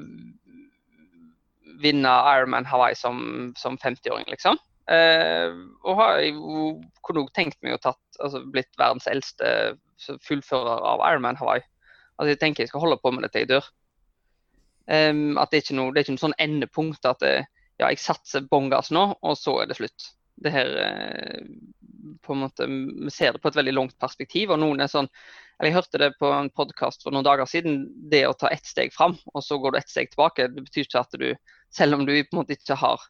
vinne 1.82 2.12
Ironman 2.34 2.66
Hawaii 2.66 2.94
som, 2.94 3.52
som 3.58 3.78
50-åring, 3.78 4.28
liksom. 4.30 4.58
Eh, 4.90 5.52
og 5.86 6.00
har 6.00 6.24
kunne 7.06 7.22
òg 7.22 7.30
tenkt 7.36 7.60
meg 7.62 7.76
å 7.76 7.82
tatt, 7.82 8.02
altså 8.18 8.42
blitt 8.42 8.72
verdens 8.80 9.06
eldste 9.10 9.76
fullfører 10.26 10.82
av 10.82 11.04
Ironman 11.06 11.38
Hawaii. 11.38 11.62
Altså 12.16 12.34
Jeg 12.34 12.40
tenker 12.40 12.64
jeg 12.64 12.72
skal 12.72 12.82
holde 12.82 12.98
på 13.02 13.12
med 13.14 13.24
det 13.24 13.32
til 13.32 13.44
jeg 13.44 13.52
dør. 13.54 13.68
Um, 14.90 15.38
at 15.38 15.52
det 15.52 15.60
er 15.60 15.62
ikke 15.62 15.76
noe, 15.78 15.92
det 15.92 16.00
er 16.00 16.04
ikke 16.06 16.16
noe 16.16 16.24
sånn 16.24 16.40
endepunkt 16.42 17.06
at 17.06 17.20
det, 17.22 17.36
ja, 17.78 17.86
jeg 17.86 18.02
satser 18.02 18.48
bånn 18.50 18.66
gass 18.72 18.90
nå, 18.90 19.04
og 19.22 19.38
så 19.38 19.60
er 19.62 19.70
det 19.70 19.78
slutt. 19.78 20.08
Det 20.42 20.50
her 20.50 20.72
eh, 20.82 21.44
på 22.24 22.34
en 22.34 22.42
måte, 22.42 22.66
Vi 22.66 23.12
ser 23.14 23.36
det 23.36 23.42
på 23.42 23.52
et 23.52 23.56
veldig 23.56 23.74
langt 23.76 23.96
perspektiv. 24.02 24.50
og 24.50 24.58
noen 24.58 24.82
er 24.82 24.90
sånn, 24.90 25.08
eller 25.58 25.70
Jeg 25.70 25.76
hørte 25.78 25.98
det 26.02 26.10
på 26.18 26.32
en 26.34 26.50
podkast 26.50 27.04
for 27.04 27.14
noen 27.14 27.26
dager 27.26 27.46
siden. 27.46 27.84
Det 28.10 28.24
å 28.26 28.34
ta 28.34 28.50
ett 28.50 28.66
steg 28.66 28.92
fram, 28.92 29.14
og 29.34 29.42
så 29.46 29.58
går 29.62 29.72
du 29.72 29.78
ett 29.78 29.92
steg 29.92 30.10
tilbake. 30.10 30.48
Det 30.50 30.66
betyr 30.66 30.88
ikke 30.88 31.04
at 31.06 31.18
du, 31.20 31.28
selv 31.70 31.94
om 31.94 32.06
du 32.06 32.12
på 32.12 32.34
en 32.34 32.42
måte 32.42 32.58
ikke 32.58 32.78
har 32.80 33.06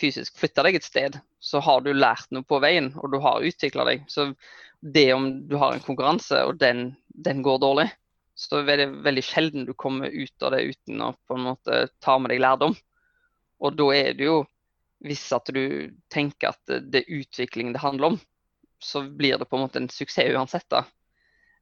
fysisk 0.00 0.38
flytta 0.38 0.64
deg 0.66 0.78
et 0.78 0.86
sted, 0.86 1.18
så 1.40 1.60
har 1.64 1.82
du 1.84 1.92
lært 1.94 2.30
noe 2.34 2.46
på 2.46 2.60
veien, 2.62 2.92
og 3.00 3.12
du 3.12 3.20
har 3.24 3.44
utvikla 3.44 3.86
deg. 3.88 4.04
Så 4.12 4.30
det 4.80 5.08
om 5.14 5.28
du 5.48 5.56
har 5.60 5.74
en 5.74 5.84
konkurranse, 5.84 6.42
og 6.46 6.58
den, 6.60 6.90
den 7.08 7.42
går 7.46 7.62
dårlig, 7.62 7.88
så 8.36 8.60
er 8.60 8.82
det 8.82 8.90
veldig 9.04 9.24
sjelden 9.24 9.64
du 9.64 9.72
kommer 9.74 10.12
ut 10.12 10.44
av 10.44 10.52
det 10.52 10.66
uten 10.68 11.00
å 11.00 11.14
på 11.26 11.38
en 11.38 11.46
måte 11.46 11.86
ta 12.04 12.18
med 12.20 12.34
deg 12.34 12.42
lærdom. 12.44 12.76
Og 13.64 13.76
da 13.78 13.86
er 13.96 14.12
det 14.18 14.28
jo, 14.28 14.42
hvis 15.04 15.24
at 15.32 15.48
du 15.56 15.92
tenker 16.12 16.52
at 16.52 16.76
det 16.84 17.02
er 17.02 17.22
utvikling 17.22 17.72
det 17.72 17.80
handler 17.80 18.12
om, 18.12 18.18
så 18.82 19.06
blir 19.08 19.38
det 19.40 19.48
på 19.48 19.56
en 19.56 19.64
måte 19.64 19.80
en 19.80 19.88
suksess 19.92 20.34
uansett. 20.36 20.68
da. 20.68 20.84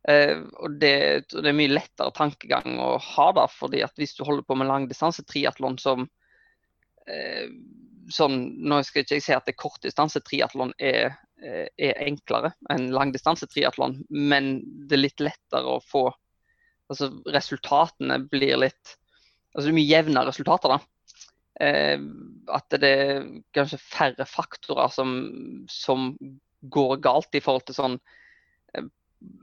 Uh, 0.05 0.43
og 0.61 0.75
det, 0.83 0.97
det, 1.33 1.47
er 1.49 1.57
mye 1.57 1.73
lettere 1.73 2.13
tankegang 2.13 2.77
å 2.83 2.97
ha 3.01 3.31
da, 3.39 3.47
fordi 3.49 3.81
at 3.87 3.95
hvis 3.97 4.19
du 4.19 4.25
holder 4.27 4.45
på 4.45 4.59
med 4.59 4.69
langdistanse 4.69 5.25
triatlon 5.25 5.79
som 5.81 6.05
uh, 6.05 7.47
sånn, 8.13 8.41
Nå 8.65 8.81
skal 8.85 9.05
ikke 9.05 9.19
jeg 9.19 9.25
si 9.27 9.37
at 9.37 9.47
det 9.49 9.57
kortdistanse 9.61 10.23
triatlon 10.27 10.75
er, 10.79 11.15
uh, 11.45 11.67
er, 11.77 11.95
enklere 12.05 12.55
enn 12.73 12.91
langdistanse 12.95 13.49
triatlon, 13.51 14.01
men 14.11 14.59
det 14.89 14.99
er 14.99 15.05
litt 15.07 15.25
lettere 15.25 15.77
å 15.77 15.81
få 15.85 16.09
altså 16.93 17.09
Resultatene 17.33 18.19
blir 18.29 18.59
litt 18.61 18.97
altså 19.55 19.73
mye 19.73 19.89
jevnere 19.89 20.29
resultater. 20.29 20.75
da. 20.75 20.81
Eh, 21.63 22.01
at 22.51 22.77
det 22.83 22.91
er 22.91 23.27
kanskje 23.55 23.79
færre 23.79 24.27
faktorer 24.27 24.91
som, 24.91 25.15
som, 25.71 26.15
går 26.65 26.97
galt 27.05 27.37
i 27.37 27.43
forhold 27.45 27.67
til 27.69 27.77
sånn 27.77 27.95
eh, 28.73 28.87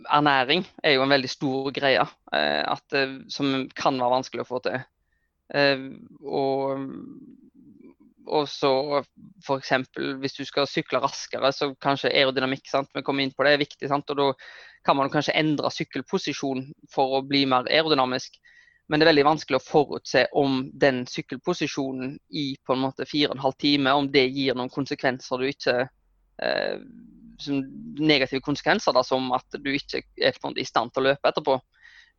Ernæring 0.09 0.63
er 0.81 0.95
jo 0.95 1.03
en 1.05 1.13
veldig 1.13 1.29
stor 1.29 1.69
greie 1.75 2.01
eh, 2.01 2.63
at, 2.65 2.97
som 3.31 3.69
kan 3.77 3.99
være 4.01 4.15
vanskelig 4.17 4.43
å 4.43 4.49
få 4.49 4.59
til. 4.65 4.81
Og, 5.51 6.83
og 8.27 8.49
så 8.49 8.71
f.eks. 9.43 9.71
hvis 10.21 10.37
du 10.37 10.43
skal 10.45 10.69
sykle 10.69 11.01
raskere, 11.01 11.51
så 11.55 11.71
kanskje 11.81 12.11
aerodynamikk 12.13 12.69
sant? 12.69 12.91
vi 12.93 13.03
kommer 13.05 13.25
inn 13.25 13.33
på 13.35 13.45
det 13.45 13.55
er 13.55 13.63
viktig. 13.63 13.89
Sant? 13.89 14.09
og 14.09 14.19
Da 14.19 14.27
kan 14.85 14.97
man 14.97 15.11
kanskje 15.13 15.35
endre 15.39 15.71
sykkelposisjon 15.73 16.67
for 16.93 17.17
å 17.17 17.25
bli 17.25 17.45
mer 17.49 17.69
aerodynamisk. 17.69 18.37
Men 18.91 18.99
det 18.99 19.05
er 19.05 19.11
veldig 19.13 19.27
vanskelig 19.29 19.61
å 19.61 19.63
forutse 19.63 20.25
om 20.35 20.65
den 20.73 21.05
sykkelposisjonen 21.07 22.17
i 22.35 22.45
på 22.65 22.75
en 22.75 22.83
måte 22.83 23.07
fire 23.07 23.31
og 23.31 23.37
en 23.37 23.45
halv 23.45 23.57
time, 23.61 23.93
om 23.95 24.09
det 24.11 24.25
gir 24.35 24.57
noen 24.57 24.73
konsekvenser 24.73 25.39
du 25.41 25.49
ikke 25.49 25.77
eh, 26.43 26.77
Negative 27.41 28.37
konsekvenser, 28.45 28.93
da, 28.93 29.01
som 29.01 29.31
at 29.33 29.55
du 29.65 29.71
ikke 29.73 30.03
er 30.21 30.35
i 30.61 30.65
stand 30.67 30.91
til 30.93 31.01
å 31.01 31.05
løpe 31.07 31.29
etterpå. 31.31 31.55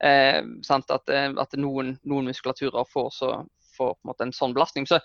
Eh, 0.02 0.40
at, 0.42 1.12
eh, 1.14 1.28
at 1.38 1.54
noen, 1.60 1.92
noen, 2.02 2.26
muskulaturer 2.26 2.88
får, 2.90 3.10
så, 3.14 3.28
får 3.76 3.94
en, 3.94 4.14
en, 4.26 4.34
sånn 4.36 4.54
belastning. 4.56 4.86
Så, 4.88 4.98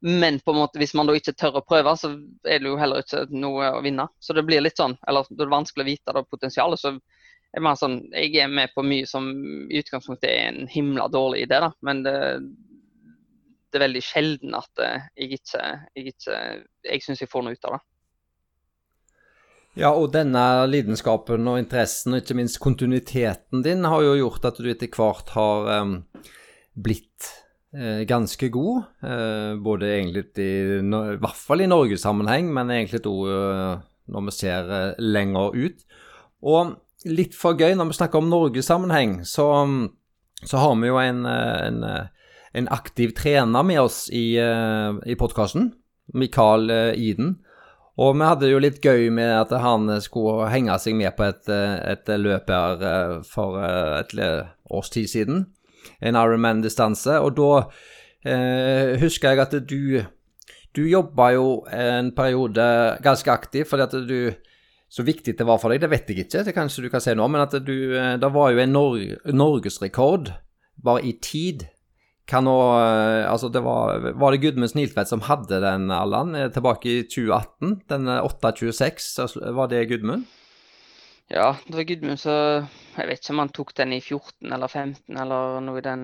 men 0.00 0.40
på 0.40 0.54
en 0.54 0.60
måte, 0.62 0.80
hvis 0.82 0.94
man 0.98 1.08
da 1.08 1.16
ikke 1.18 1.34
tør 1.38 1.60
å 1.60 1.64
prøve, 1.66 1.94
så 1.98 2.12
er 2.44 2.62
det 2.62 2.70
jo 2.70 2.78
heller 2.80 3.04
ikke 3.04 3.26
noe 3.34 3.72
å 3.78 3.82
vinne. 3.84 4.08
Så 4.22 4.36
det 4.36 4.46
blir 4.48 4.64
litt 4.64 4.80
sånn, 4.80 4.96
eller 5.08 5.28
det 5.30 5.46
er 5.46 5.54
vanskelig 5.54 5.86
å 5.86 5.90
vite 5.90 6.16
det 6.16 6.24
potensialet. 6.30 6.82
så 6.82 6.96
er 7.52 7.74
sånn, 7.76 7.98
jeg 8.16 8.36
er 8.40 8.48
med 8.48 8.72
på 8.74 8.84
mye 8.86 9.06
som 9.08 9.28
i 9.68 9.80
utgangspunktet 9.82 10.30
er 10.30 10.44
en 10.50 10.68
himla 10.72 11.08
dårlig 11.12 11.44
idé, 11.46 11.60
da. 11.60 11.72
Men 11.84 12.02
det, 12.06 12.16
det 13.72 13.78
er 13.78 13.86
veldig 13.86 14.04
sjelden 14.04 14.56
at 14.56 14.84
eh, 14.84 15.08
jeg 15.16 15.40
ikke 15.40 15.64
Jeg, 15.96 16.14
jeg 16.84 17.04
syns 17.04 17.20
jeg 17.20 17.30
får 17.32 17.44
noe 17.44 17.56
ut 17.56 17.68
av 17.68 17.76
det. 17.76 17.84
Ja, 19.80 19.94
og 19.96 20.10
denne 20.12 20.66
lidenskapen 20.68 21.46
og 21.48 21.56
interessen, 21.62 22.12
og 22.12 22.20
ikke 22.20 22.36
minst 22.36 22.58
kontinuiteten 22.60 23.62
din, 23.64 23.86
har 23.88 24.02
jo 24.04 24.18
gjort 24.18 24.50
at 24.50 24.60
du 24.60 24.68
etter 24.68 24.90
hvert 24.92 25.32
har 25.32 25.70
um, 25.80 25.94
blitt 26.76 27.30
ganske 28.08 28.50
god. 28.52 28.82
Uh, 29.00 29.56
både 29.64 29.88
egentlig 29.94 30.26
i, 30.36 30.50
i 30.76 31.18
hvert 31.22 31.38
fall 31.38 31.64
i 31.64 31.68
Norgessammenheng, 31.70 32.50
men 32.52 32.72
egentlig 32.74 33.00
òg 33.08 33.22
uh, 33.30 33.82
når 34.12 34.26
vi 34.26 34.34
ser 34.36 34.72
lenger 35.00 35.56
ut. 35.56 35.84
Og 36.42 36.74
litt 37.08 37.36
for 37.38 37.56
gøy 37.56 37.76
når 37.78 37.92
vi 37.92 37.98
snakker 38.00 38.20
om 38.20 38.28
Norgessammenheng, 38.28 39.22
så, 39.24 39.46
så 40.42 40.60
har 40.60 40.74
vi 40.82 40.90
jo 40.90 40.98
en, 41.00 41.22
en, 41.24 41.78
en, 42.52 42.68
aktiv 42.74 43.14
trener 43.16 43.64
med 43.64 43.80
oss 43.80 44.04
i, 44.12 44.34
i 44.36 45.16
podkasten. 45.16 45.70
Mikael 46.12 46.68
Iden. 46.98 47.36
Og 48.00 48.14
vi 48.16 48.24
hadde 48.24 48.48
jo 48.48 48.60
litt 48.62 48.80
gøy 48.80 49.10
med 49.12 49.30
at 49.36 49.52
han 49.60 49.90
skulle 50.00 50.48
henge 50.52 50.76
seg 50.80 50.96
med 50.96 51.12
på 51.16 51.26
et, 51.28 51.48
et 51.52 52.12
løp 52.16 52.48
her 52.48 52.84
eh, 52.88 53.16
for 53.28 53.58
eh, 53.60 53.98
et 54.00 54.14
års 54.72 54.92
tid 54.94 55.10
siden. 55.12 55.44
En 56.02 56.18
Ironman-distanse. 56.18 57.18
Og 57.22 57.36
da 57.38 57.50
eh, 58.26 58.98
husker 59.02 59.32
jeg 59.32 59.46
at 59.46 59.56
du 59.68 60.02
Du 60.72 60.86
jobba 60.88 61.32
jo 61.34 61.66
en 61.68 62.14
periode 62.16 62.64
ganske 63.04 63.28
aktiv 63.28 63.66
fordi 63.68 63.82
at 63.82 63.96
du 64.08 64.32
så 64.92 65.04
viktig 65.04 65.36
det 65.38 65.44
var 65.48 65.60
for 65.60 65.72
deg, 65.72 65.80
det 65.80 65.88
vet 65.88 66.08
jeg 66.08 66.26
ikke, 66.26 66.42
det 66.44 66.52
kanskje 66.52 66.84
du 66.84 66.90
kan 66.92 67.00
si 67.00 67.14
nå, 67.16 67.24
men 67.28 67.40
at 67.40 67.54
du 67.64 67.96
eh, 67.96 68.16
Det 68.20 68.28
var 68.32 68.52
jo 68.52 68.60
en 68.60 68.74
nor 68.76 68.98
norgesrekord 69.32 70.32
bare 70.82 71.04
i 71.08 71.14
tid. 71.20 71.64
Kan 72.28 72.44
nå 72.44 72.56
eh, 72.76 73.24
Altså, 73.30 73.48
det 73.48 73.62
var 73.64 74.12
Var 74.20 74.34
det 74.34 74.42
Gudmund 74.42 74.72
Sniltvedt 74.72 75.08
som 75.08 75.24
hadde 75.26 75.62
den, 75.64 75.90
Allan, 75.90 76.34
eh, 76.36 76.50
tilbake 76.52 76.90
i 76.90 77.02
2018? 77.08 77.80
Den 77.88 78.08
8.26, 78.08 79.40
var 79.56 79.72
det 79.72 79.86
Gudmund? 79.90 80.28
Ja, 81.32 81.56
det 81.66 81.76
var 81.76 81.82
Gudmund 81.88 82.20
så 82.20 82.32
Jeg 82.96 83.08
vet 83.08 83.22
ikke 83.22 83.32
om 83.32 83.40
han 83.40 83.52
tok 83.56 83.70
den 83.78 83.94
i 83.96 84.00
14 84.02 84.52
eller 84.52 84.68
15 84.68 85.20
eller 85.22 85.62
noe 85.64 85.80
i 85.80 85.84
den, 85.84 86.02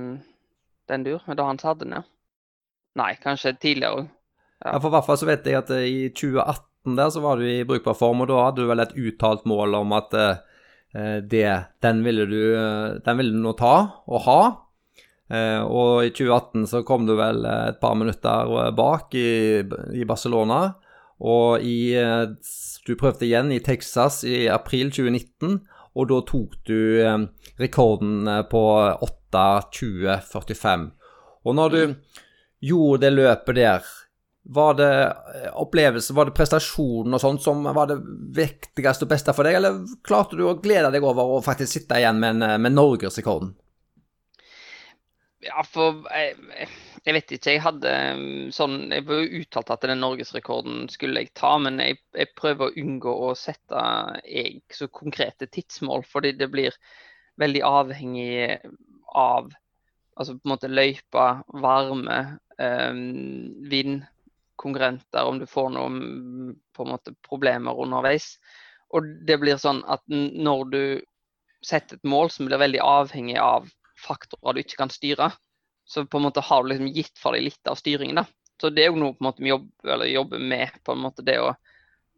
den 0.89 1.05
dur, 1.05 1.27
da 1.29 1.49
han 1.51 1.61
hadde 1.61 1.85
den, 1.85 1.99
ja. 1.99 2.05
Nei, 2.99 3.13
kanskje 3.21 3.53
tidligere 3.61 3.99
òg. 3.99 4.07
Ja. 4.65 4.71
ja. 4.73 4.79
for 4.81 4.89
i 4.89 4.95
hvert 4.97 5.07
fall 5.07 5.19
så 5.21 5.29
vet 5.29 5.47
jeg 5.47 5.59
at 5.61 5.73
i 5.77 6.09
2018 6.17 6.97
der 6.97 7.11
så 7.13 7.21
var 7.21 7.37
du 7.37 7.45
i 7.45 7.67
brukbar 7.69 7.99
form, 7.99 8.25
og 8.25 8.31
da 8.31 8.39
hadde 8.47 8.65
du 8.65 8.71
vel 8.71 8.81
et 8.81 8.97
uttalt 8.97 9.45
mål 9.51 9.77
om 9.83 9.93
at 9.99 10.17
eh, 10.17 11.19
det, 11.21 11.45
den 11.85 12.01
ville 12.07 12.25
du 12.31 12.41
den 13.05 13.21
ville 13.21 13.37
du 13.37 13.43
nå 13.45 13.53
ta 13.59 13.75
og 14.09 14.25
ha. 14.25 14.41
Eh, 15.29 15.61
og 15.61 16.09
i 16.09 16.15
2018 16.17 16.65
så 16.73 16.81
kom 16.89 17.05
du 17.05 17.13
vel 17.21 17.45
et 17.45 17.77
par 17.83 17.99
minutter 18.01 18.73
bak 18.73 19.13
i, 19.13 19.61
i 19.93 20.09
Barcelona. 20.09 20.63
Og 21.21 21.61
i 21.67 21.93
Du 22.89 22.95
prøvde 22.97 23.27
igjen 23.27 23.53
i 23.53 23.61
Texas 23.61 24.23
i 24.25 24.47
april 24.49 24.89
2019, 24.95 25.59
og 25.99 26.09
da 26.09 26.23
tok 26.25 26.55
du 26.69 26.79
eh, 27.05 27.19
rekorden 27.61 28.25
på 28.49 28.65
8.20,45. 29.05 30.89
Og 31.45 31.57
når 31.59 31.75
du 31.75 31.81
gjorde 32.65 33.03
det 33.05 33.13
løpet 33.13 33.59
der 33.59 33.95
var 34.49 34.75
det 34.75 34.93
eh, 35.05 35.53
opplevelse, 35.53 36.15
var 36.17 36.29
det 36.29 36.37
prestasjonen 36.39 37.15
og 37.15 37.21
sånt 37.21 37.45
som 37.45 37.67
var 37.77 37.91
det 37.91 37.99
viktigste 38.39 39.05
og 39.05 39.13
beste 39.13 39.35
for 39.37 39.45
deg, 39.45 39.59
eller 39.59 39.83
klarte 40.07 40.39
du 40.39 40.47
å 40.49 40.57
glede 40.63 40.95
deg 40.95 41.05
over 41.05 41.37
å 41.37 41.43
faktisk 41.45 41.75
sitte 41.75 42.01
igjen 42.01 42.21
med, 42.23 42.41
eh, 42.47 42.57
med 42.57 42.73
norgesrekorden? 42.73 43.53
Ja, 45.45 45.61
for 45.69 46.01
jeg, 46.09 46.39
jeg, 46.57 46.71
vet 47.17 47.33
ikke. 47.37 47.53
Jeg 47.55 47.63
hadde 47.65 47.93
mm, 48.19 48.51
sånn 48.55 48.91
Jeg 48.93 49.05
ble 49.07 49.21
uttalt 49.41 49.71
at 49.73 49.87
den 49.87 50.03
norgesrekorden 50.03 50.89
skulle 50.93 51.25
jeg 51.25 51.33
ta, 51.39 51.55
men 51.63 51.81
jeg, 51.83 52.01
jeg, 52.17 52.33
prøver 52.39 52.69
å 52.69 52.83
unngå 52.83 53.15
å 53.29 53.31
sette 53.39 53.85
jeg, 54.27 54.61
så 54.75 54.91
konkrete 54.93 55.49
tidsmål, 55.49 56.05
fordi 56.09 56.35
det 56.39 56.51
blir 56.53 56.77
veldig 57.39 57.63
avhengig 57.65 58.59
av 59.15 59.53
altså 60.19 60.35
på 60.35 60.49
en 60.49 60.53
måte 60.53 60.71
løypa, 60.71 61.27
varme, 61.63 62.19
eh, 62.59 63.03
vind, 63.71 64.03
konkurrenter, 64.59 65.23
om 65.23 65.39
du 65.39 65.47
får 65.47 65.69
noen 65.77 65.99
på 66.75 66.83
en 66.83 66.91
måte 66.91 67.15
problemer 67.23 67.79
underveis. 67.79 68.33
Og 68.91 69.07
det 69.29 69.39
blir 69.39 69.61
sånn 69.63 69.85
at 69.87 70.03
når 70.09 70.65
du 70.73 70.83
setter 71.65 71.99
et 71.99 72.09
mål 72.09 72.33
som 72.35 72.49
blir 72.49 72.61
veldig 72.61 72.81
avhengig 72.83 73.39
av 73.39 73.69
faktorer 73.99 74.57
du 74.57 74.63
ikke 74.63 74.81
kan 74.83 74.93
styre, 74.93 75.31
så 75.89 76.05
på 76.07 76.21
en 76.21 76.27
måte 76.29 76.45
har 76.45 76.63
du 76.63 76.69
liksom 76.69 76.91
gitt 76.93 77.17
for 77.19 77.37
deg 77.37 77.47
litt 77.47 77.71
av 77.71 77.79
styringen. 77.81 78.21
da. 78.21 78.27
Så 78.61 78.71
det 78.75 78.85
er 78.85 78.91
jo 78.93 79.01
noe 79.01 79.15
på 79.15 79.23
en 79.23 79.29
måte 79.31 79.45
vi 79.45 79.53
jobber, 79.53 80.05
jobber 80.11 80.43
med, 80.51 80.81
på 80.85 80.93
en 80.93 81.05
måte 81.07 81.25
det 81.25 81.39
å 81.41 81.55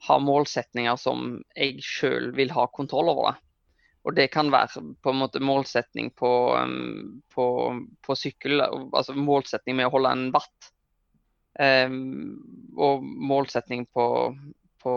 ha 0.08 0.16
målsetninger 0.18 0.96
som 0.96 1.36
jeg 1.54 1.84
sjøl 1.84 2.30
vil 2.36 2.50
ha 2.56 2.66
kontroll 2.72 3.12
over. 3.12 3.30
Da. 3.30 3.50
Og 4.08 4.16
det 4.16 4.30
kan 4.32 4.48
være 4.52 4.82
på 5.04 5.12
en 5.12 5.20
måte 5.20 5.42
målsetning 5.44 6.08
på, 6.16 6.30
um, 6.56 7.20
på, 7.34 7.46
på 8.00 8.16
sykkel, 8.16 8.62
altså 8.62 9.14
målsetning 9.16 9.76
med 9.76 9.90
å 9.90 9.94
holde 9.96 10.14
en 10.16 10.30
watt. 10.34 10.70
Um, 11.60 12.72
og 12.80 13.04
målsetning 13.04 13.84
på, 13.92 14.06
på, 14.80 14.94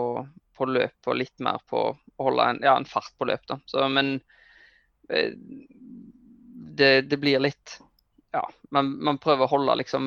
på, 0.56 0.68
løp 0.70 1.10
og 1.10 1.18
litt 1.20 1.42
mer 1.44 1.60
på 1.68 1.82
å 1.90 2.24
holde 2.24 2.46
en, 2.48 2.62
ja, 2.64 2.78
en 2.78 2.88
fart 2.88 3.12
på 3.18 3.28
løp. 3.28 3.44
Da. 3.50 3.58
Så, 3.68 3.84
men 3.92 4.16
uh, 5.12 5.34
det, 6.80 6.94
det, 7.10 7.20
blir 7.20 7.44
litt 7.44 7.76
ja, 8.34 8.42
man, 8.74 8.90
man, 9.04 9.18
prøver 9.22 9.46
å 9.46 9.52
holde 9.52 9.76
liksom, 9.78 10.06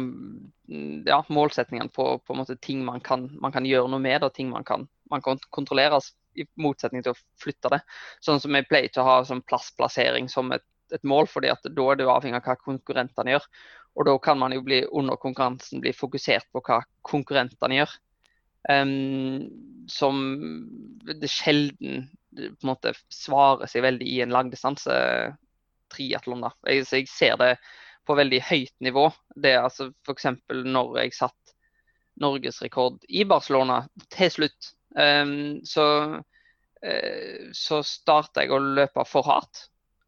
ja, 1.08 1.22
målsetningene 1.32 1.92
på, 1.96 2.10
på 2.28 2.36
måte 2.36 2.58
ting 2.60 2.84
man 2.86 3.00
kan, 3.04 3.30
man 3.40 3.54
kan, 3.56 3.68
gjøre 3.68 3.88
noe 3.94 4.04
med, 4.04 4.26
og 4.26 4.34
ting 4.36 4.50
man 4.52 4.68
kan, 4.68 4.84
man 5.12 5.24
kan 5.24 5.40
kontrollere, 5.56 6.02
i 6.38 6.46
motsetning 6.62 7.06
til 7.06 7.16
å 7.16 7.20
flytte 7.42 7.72
det. 7.74 7.80
Sånn 8.22 8.42
som 8.44 8.54
jeg 8.54 8.68
pleier 8.70 8.92
til 8.92 9.02
å 9.02 9.08
ha 9.08 9.22
sånn 9.26 9.46
plassplassering 9.48 10.28
som 10.30 10.52
et, 10.54 10.66
et, 10.94 11.02
mål, 11.08 11.30
fordi 11.32 11.50
at 11.54 11.63
da 11.66 11.88
er 11.90 11.98
det 11.98 12.10
avhengig 12.12 12.42
av 12.42 12.52
hva 12.52 12.58
konkurrentene 12.62 13.34
gjør. 13.34 13.48
Og 13.98 14.06
da 14.06 14.13
kan 14.22 14.38
man 14.38 14.54
jo 14.54 14.62
bli 14.68 14.84
under 14.92 15.18
konkurransen 15.18 15.82
bli 15.82 15.96
fokusert 15.96 16.52
på 16.54 16.62
hva 16.68 16.84
konkurrentene 17.08 17.80
gjør. 17.80 17.96
Um, 18.68 19.48
som 19.90 20.20
det 21.08 21.32
sjelden 21.32 22.10
på 22.36 22.68
en 22.68 22.70
måte 22.70 22.92
svarer 23.10 23.72
seg 23.72 23.86
veldig 23.88 24.06
i 24.12 24.20
en 24.22 24.36
langdistanse 24.36 24.94
triatlon. 25.94 26.46
Jeg, 26.68 26.86
jeg 26.92 27.10
ser 27.10 27.40
det 27.42 27.54
på 28.08 28.15
veldig 28.17 28.39
høyt 28.48 28.74
nivå. 28.84 29.10
Det 29.36 29.54
er 29.54 29.65
altså 29.67 29.91
f.eks. 30.08 30.30
når 30.50 31.00
jeg 31.02 31.15
satt 31.17 31.54
norgesrekord 32.22 33.04
i 33.10 33.26
Barcelona 33.30 33.84
til 34.13 34.32
slutt, 34.34 34.72
um, 34.98 35.60
så, 35.67 35.88
uh, 36.17 37.41
så 37.54 37.82
starta 37.86 38.46
jeg 38.46 38.56
å 38.56 38.62
løpe 38.63 39.06
for 39.10 39.28
hardt. 39.28 39.67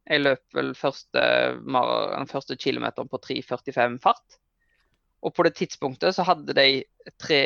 Jeg 0.09 0.23
løp 0.23 0.57
vel 0.57 0.71
første, 0.73 1.23
den 1.62 2.29
første 2.31 2.57
kilometeren 2.57 3.12
på 3.12 3.19
3,45 3.27 3.99
fart. 4.01 4.39
Og 5.21 5.35
på 5.35 5.43
det 5.45 5.57
tidspunktet 5.59 6.15
så 6.15 6.25
hadde 6.25 6.55
de 6.57 6.81
tre 7.21 7.43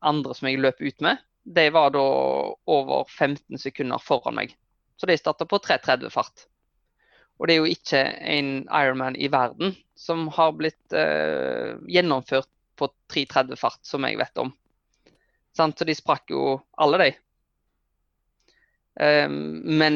andre 0.00 0.34
som 0.34 0.48
jeg 0.48 0.62
løp 0.62 0.80
ut 0.80 1.04
med, 1.04 1.20
de 1.42 1.66
var 1.74 1.92
da 1.94 2.02
over 2.70 3.04
15 3.10 3.58
sekunder 3.58 4.02
foran 4.02 4.38
meg. 4.38 4.56
Så 4.96 5.06
de 5.10 5.18
starta 5.18 5.46
på 5.46 5.58
3,30 5.58 6.10
fart. 6.14 6.46
Og 7.40 7.48
det 7.48 7.54
er 7.54 7.62
jo 7.62 7.74
ikke 7.74 8.02
en 8.36 8.50
Ironman 8.68 9.16
i 9.18 9.30
verden 9.32 9.76
som 9.98 10.26
har 10.34 10.54
blitt 10.58 10.94
eh, 10.96 11.78
gjennomført 11.90 12.50
på 12.78 12.88
330 13.12 13.58
fart, 13.60 13.80
som 13.86 14.04
jeg 14.06 14.18
vet 14.20 14.42
om. 14.42 14.52
Sant? 15.56 15.78
Så 15.78 15.86
de 15.88 15.96
sprakk 15.96 16.32
jo 16.32 16.56
alle, 16.80 16.98
de. 17.02 17.10
Um, 19.00 19.62
men 19.78 19.94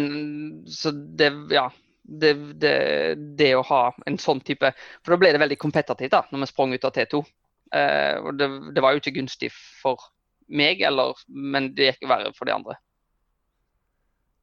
så 0.69 0.91
det 0.93 1.33
Ja. 1.55 1.71
Det, 2.07 2.37
det, 2.63 3.17
det, 3.35 3.49
å 3.59 3.65
ha 3.67 3.81
en 4.07 4.15
sånn 4.15 4.39
type 4.47 4.69
For 5.03 5.11
da 5.11 5.17
ble 5.19 5.33
det 5.35 5.41
veldig 5.43 5.57
kompetitivt 5.59 6.13
da, 6.13 6.21
når 6.31 6.45
vi 6.45 6.47
sprang 6.53 6.75
ut 6.77 6.85
av 6.87 6.93
T2. 6.95 7.19
Uh, 7.19 7.81
eh, 7.81 8.19
og 8.21 8.37
det, 8.39 8.47
det, 8.77 8.85
var 8.85 8.95
jo 8.95 9.01
ikke 9.03 9.17
gunstig 9.17 9.51
for 9.51 10.05
meg, 10.47 10.85
eller, 10.87 11.19
men 11.27 11.73
det 11.75 11.89
gikk 11.89 12.07
verre 12.07 12.31
for 12.37 12.47
de 12.47 12.55
andre. 12.55 12.77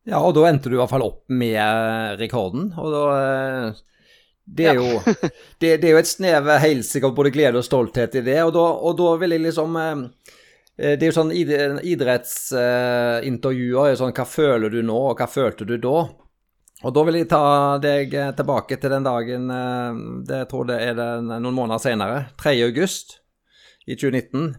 Ja, 0.03 0.19
og 0.19 0.33
da 0.35 0.49
endte 0.49 0.67
du 0.69 0.75
i 0.75 0.79
hvert 0.81 0.91
fall 0.91 1.05
opp 1.05 1.29
med 1.31 2.17
rekorden. 2.19 2.73
Og 2.79 2.91
da 2.91 3.03
eh, 3.19 3.73
Det 4.43 4.65
er, 4.67 4.75
ja. 4.75 4.81
jo, 4.81 4.99
det, 5.61 5.77
det, 5.79 5.87
er 5.87 5.91
jo 5.93 5.99
et 6.01 6.07
snev 6.09 6.49
helsike 6.59 7.07
av 7.07 7.13
både 7.15 7.31
glede 7.31 7.57
og 7.61 7.65
stolthet 7.67 8.15
i 8.19 8.21
det. 8.25 8.43
Og 8.43 8.51
da, 8.55 8.65
og 8.83 8.97
da 8.99 9.17
vil 9.21 9.31
jeg 9.37 9.45
liksom 9.45 9.75
eh, 9.79 9.95
eh, 10.75 10.93
Det 10.97 11.03
er 11.05 11.09
jo 11.11 11.19
sånn 11.21 11.31
idrettsintervjuer. 11.93 13.95
Sånn, 13.99 14.15
hva 14.17 14.25
føler 14.27 14.69
du 14.73 14.81
nå, 14.83 14.99
og 15.13 15.17
hva 15.19 15.27
følte 15.31 15.63
du 15.69 15.77
da? 15.79 15.97
Og 16.83 16.91
da 16.91 17.01
vil 17.07 17.19
jeg 17.21 17.31
ta 17.31 17.43
deg 17.79 18.11
tilbake 18.35 18.75
til 18.75 18.91
den 18.91 19.07
dagen 19.07 19.47
det, 19.47 20.35
Jeg 20.41 20.47
tror 20.51 20.67
det 20.67 20.83
er 20.83 20.93
det 20.97 21.07
noen 21.31 21.55
måneder 21.55 21.79
senere. 21.79 22.25
3. 22.41 22.59
august 22.65 23.21
i 23.87 23.95
2019. 23.95 24.51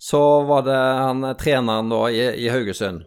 Så 0.00 0.22
var 0.48 0.64
det 0.64 0.80
han 0.80 1.36
treneren 1.36 1.92
da 1.92 2.08
i, 2.08 2.40
i 2.40 2.48
Haugesund 2.48 3.04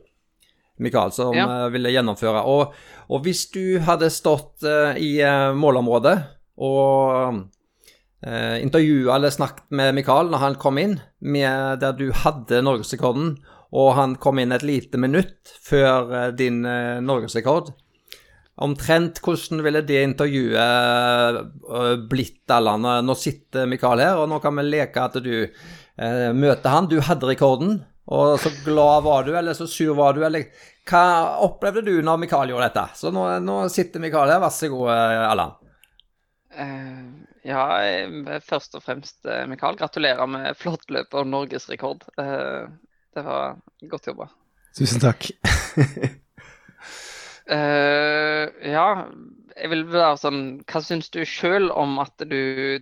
Mikael, 0.82 1.12
som 1.14 1.38
ja. 1.38 1.66
Eh, 1.66 1.70
ville 1.74 1.92
gjennomføre. 1.94 2.42
Og, 2.50 2.74
og, 3.08 3.24
hvis 3.26 3.46
du 3.54 3.80
hadde 3.86 4.10
stått 4.14 4.64
uh, 4.66 4.98
i 4.98 5.22
uh, 5.24 5.54
målområdet 5.58 6.18
og 6.62 7.42
eh, 8.22 8.62
intervjua 8.62 9.16
eller 9.16 9.30
snakket 9.34 9.72
med 9.74 9.96
Mikael 9.98 10.30
når 10.30 10.40
han 10.44 10.56
kom 10.62 10.78
inn, 10.78 11.00
med, 11.22 11.80
der 11.82 11.94
du 11.98 12.12
hadde 12.14 12.62
norgesrekorden, 12.66 13.38
og 13.72 13.94
han 13.98 14.16
kom 14.22 14.40
inn 14.42 14.52
et 14.54 14.66
lite 14.68 14.98
minutt 15.00 15.54
før 15.64 16.32
din 16.36 16.62
norgesrekord 17.08 17.72
Omtrent 18.62 19.22
hvordan 19.24 19.64
ville 19.66 19.82
det 19.88 20.04
intervjuet 20.04 21.38
blitt, 22.12 22.52
Allan? 22.52 22.84
Nå 23.08 23.16
sitter 23.18 23.66
Mikael 23.66 24.00
her, 24.04 24.20
og 24.20 24.30
nå 24.30 24.38
kan 24.44 24.60
vi 24.60 24.64
leke 24.68 25.02
at 25.02 25.16
du 25.24 25.48
møter 26.36 26.70
han. 26.70 26.90
Du 26.92 27.00
hadde 27.02 27.30
rekorden. 27.32 27.80
Og 28.06 28.40
så 28.42 28.50
glad 28.66 29.04
var 29.06 29.24
du, 29.24 29.38
eller 29.38 29.54
så 29.54 29.68
sur 29.70 29.94
var 29.96 30.14
du, 30.18 30.24
eller 30.26 30.50
hva 30.90 31.04
opplevde 31.46 31.84
du 31.86 31.94
når 32.04 32.24
Mikael 32.24 32.52
gjorde 32.52 32.70
dette? 32.72 32.86
Så 32.98 33.12
nå, 33.14 33.28
nå 33.46 33.58
sitter 33.70 34.02
Mikael 34.02 34.34
her, 34.34 34.42
vær 34.42 34.54
så 34.56 34.72
god, 34.72 34.88
eh, 34.96 35.26
Allan. 35.30 35.58
Uh, 36.52 37.04
ja, 37.48 37.64
først 38.44 38.76
og 38.76 38.84
fremst, 38.84 39.22
Mikael, 39.48 39.78
gratulerer 39.80 40.28
med 40.28 40.58
flott 40.60 40.90
løp 40.92 41.14
og 41.16 41.30
norgesrekord. 41.30 42.04
Uh, 42.20 42.68
det 43.16 43.24
var 43.26 43.60
godt 43.92 44.10
jobba. 44.10 44.28
Tusen 44.78 45.04
takk. 45.04 45.30
uh, 47.52 48.46
ja, 48.76 48.88
jeg 49.58 49.72
vil 49.72 49.84
være 49.92 50.20
sånn 50.20 50.42
Hva 50.70 50.82
syns 50.84 51.12
du 51.14 51.22
sjøl 51.28 51.70
om 51.76 51.98
at 52.04 52.24
du 52.24 52.80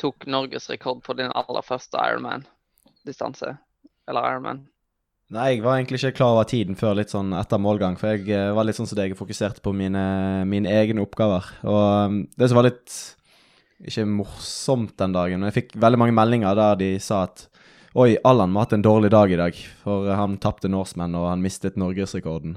tok 0.00 0.26
norgesrekord 0.28 1.00
på 1.06 1.16
din 1.16 1.32
aller 1.32 1.64
første 1.64 2.00
Ironman-distanse? 2.00 3.54
Eller 4.10 4.30
Ironman? 4.30 4.64
Nei, 5.32 5.54
jeg 5.54 5.64
var 5.64 5.78
egentlig 5.78 5.98
ikke 6.02 6.18
klar 6.18 6.34
over 6.34 6.46
tiden 6.46 6.76
før 6.76 6.98
litt 6.98 7.12
sånn 7.12 7.32
etter 7.34 7.60
målgang. 7.62 7.96
For 7.98 8.12
jeg 8.12 8.28
uh, 8.28 8.52
var 8.56 8.68
litt 8.68 8.76
sånn 8.76 8.88
som 8.88 8.98
deg, 8.98 9.14
jeg 9.14 9.18
fokuserte 9.18 9.64
på 9.64 9.72
mine, 9.76 10.04
mine 10.48 10.70
egne 10.70 11.02
oppgaver. 11.02 11.48
Og 11.64 11.80
um, 12.10 12.18
det 12.36 12.50
som 12.50 12.60
var 12.60 12.68
litt 12.68 12.98
ikke 13.84 14.04
morsomt 14.08 14.94
den 15.00 15.16
dagen, 15.16 15.40
men 15.40 15.50
jeg 15.50 15.58
fikk 15.58 15.74
veldig 15.80 16.00
mange 16.00 16.16
meldinger 16.16 16.56
der 16.56 16.78
de 16.80 16.90
sa 17.02 17.24
at 17.26 17.48
Oi, 17.94 18.16
Allan 18.26 18.50
må 18.50 18.58
ha 18.58 18.64
hatt 18.64 18.72
en 18.74 18.82
dårlig 18.82 19.12
dag 19.14 19.30
i 19.30 19.36
dag, 19.38 19.58
for 19.84 20.08
han 20.18 20.32
tapte 20.42 20.66
Norseman 20.66 21.12
og 21.14 21.28
han 21.28 21.42
mistet 21.44 21.76
norgesrekorden. 21.78 22.56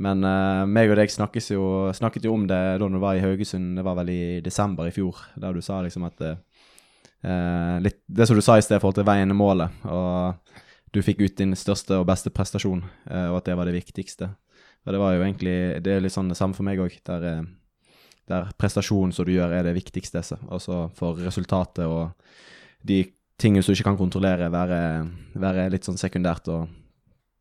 Men 0.00 0.22
uh, 0.22 0.62
meg 0.70 0.92
og 0.92 1.00
deg 1.00 1.10
jo, 1.50 1.64
snakket 1.94 2.28
jo 2.28 2.36
om 2.36 2.46
det 2.46 2.60
da 2.78 2.88
du 2.88 2.98
var 3.02 3.18
i 3.18 3.24
Haugesund, 3.24 3.74
det 3.76 3.84
var 3.84 3.98
vel 3.98 4.12
i 4.14 4.22
desember 4.44 4.86
i 4.86 4.94
fjor, 4.94 5.18
der 5.42 5.52
du 5.52 5.60
sa 5.60 5.80
liksom 5.82 6.06
at 6.06 6.22
uh, 6.22 7.76
litt, 7.82 7.98
Det 8.06 8.28
som 8.30 8.38
du 8.38 8.44
sa 8.46 8.56
i 8.56 8.64
sted 8.64 8.78
i 8.78 8.80
forhold 8.80 9.00
til 9.02 9.08
veien 9.10 9.28
til 9.28 9.40
målet. 9.42 9.82
og 9.84 10.38
du 10.92 11.00
fikk 11.04 11.22
ut 11.22 11.36
din 11.38 11.54
største 11.58 12.00
og 12.00 12.08
beste 12.08 12.32
prestasjon, 12.34 12.82
eh, 13.10 13.28
og 13.30 13.40
at 13.40 13.50
det 13.50 13.56
var 13.58 13.68
det 13.68 13.76
viktigste. 13.78 14.32
Og 14.86 14.94
det 14.94 15.00
var 15.00 15.14
jo 15.14 15.22
egentlig 15.22 15.82
Det 15.84 15.92
er 15.92 16.00
litt 16.00 16.14
sånn 16.14 16.30
det 16.30 16.38
samme 16.38 16.56
for 16.56 16.66
meg 16.66 16.80
òg, 16.80 16.96
der, 17.04 17.24
eh, 17.24 17.42
der 18.26 18.50
prestasjonen 18.58 19.12
som 19.12 19.24
du 19.24 19.32
gjør, 19.32 19.52
er 19.52 19.62
det 19.62 19.74
viktigste. 19.74 20.22
Altså 20.50 20.90
for 20.94 21.14
resultatet 21.14 21.86
og 21.86 22.14
de 22.82 23.04
tingene 23.38 23.62
som 23.62 23.72
du 23.72 23.78
ikke 23.78 23.90
kan 23.90 24.00
kontrollere, 24.00 24.50
være, 24.50 25.08
være 25.34 25.70
litt 25.70 25.84
sånn 25.84 25.98
sekundært 25.98 26.48
og 26.48 26.68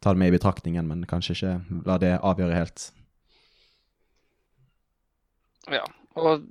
ta 0.02 0.14
det 0.14 0.20
med 0.20 0.32
i 0.32 0.38
betraktningen, 0.38 0.88
men 0.88 1.04
kanskje 1.06 1.36
ikke 1.36 1.86
la 1.86 1.98
det 1.98 2.20
avgjøre 2.24 2.56
helt. 2.56 2.92
Ja, 5.70 5.84
og 6.20 6.46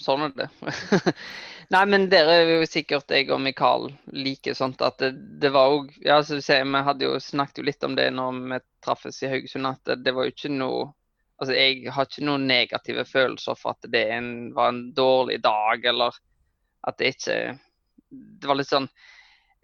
sånn 0.00 0.26
er 0.28 0.34
det. 0.36 0.48
Nei, 1.74 1.82
men 1.90 2.06
dere 2.10 2.36
er 2.40 2.50
jo 2.52 2.68
sikkert 2.68 3.10
jeg 3.10 3.28
og 3.34 3.40
Mikael 3.42 3.88
like 4.14 4.54
sånt 4.54 4.82
at 4.86 5.00
det, 5.02 5.12
det 5.42 5.50
var 5.54 5.72
òg 5.74 5.90
ja, 6.04 6.20
Vi 6.22 6.82
hadde 6.88 7.08
jo 7.08 7.18
snakket 7.20 7.58
jo 7.58 7.66
litt 7.66 7.86
om 7.86 7.96
det 7.98 8.06
når 8.14 8.38
vi 8.52 8.60
traffes 8.84 9.18
i 9.22 9.32
Haugesund, 9.32 9.66
at 9.66 9.96
det, 9.98 10.14
var 10.14 10.28
jo 10.28 10.34
ikke 10.36 10.52
noe 10.54 10.86
Altså, 11.36 11.52
jeg 11.52 11.92
har 11.92 12.06
ikke 12.06 12.24
noen 12.24 12.46
negative 12.48 13.02
følelser 13.04 13.58
for 13.60 13.74
at 13.74 13.90
det 13.92 14.06
en, 14.08 14.28
var 14.56 14.70
en 14.72 14.86
dårlig 14.96 15.42
dag, 15.44 15.84
eller 15.84 16.14
at 16.88 16.96
det 16.96 17.10
ikke 17.12 17.36
Det 18.08 18.48
var 18.48 18.56
litt 18.56 18.70
sånn 18.70 18.88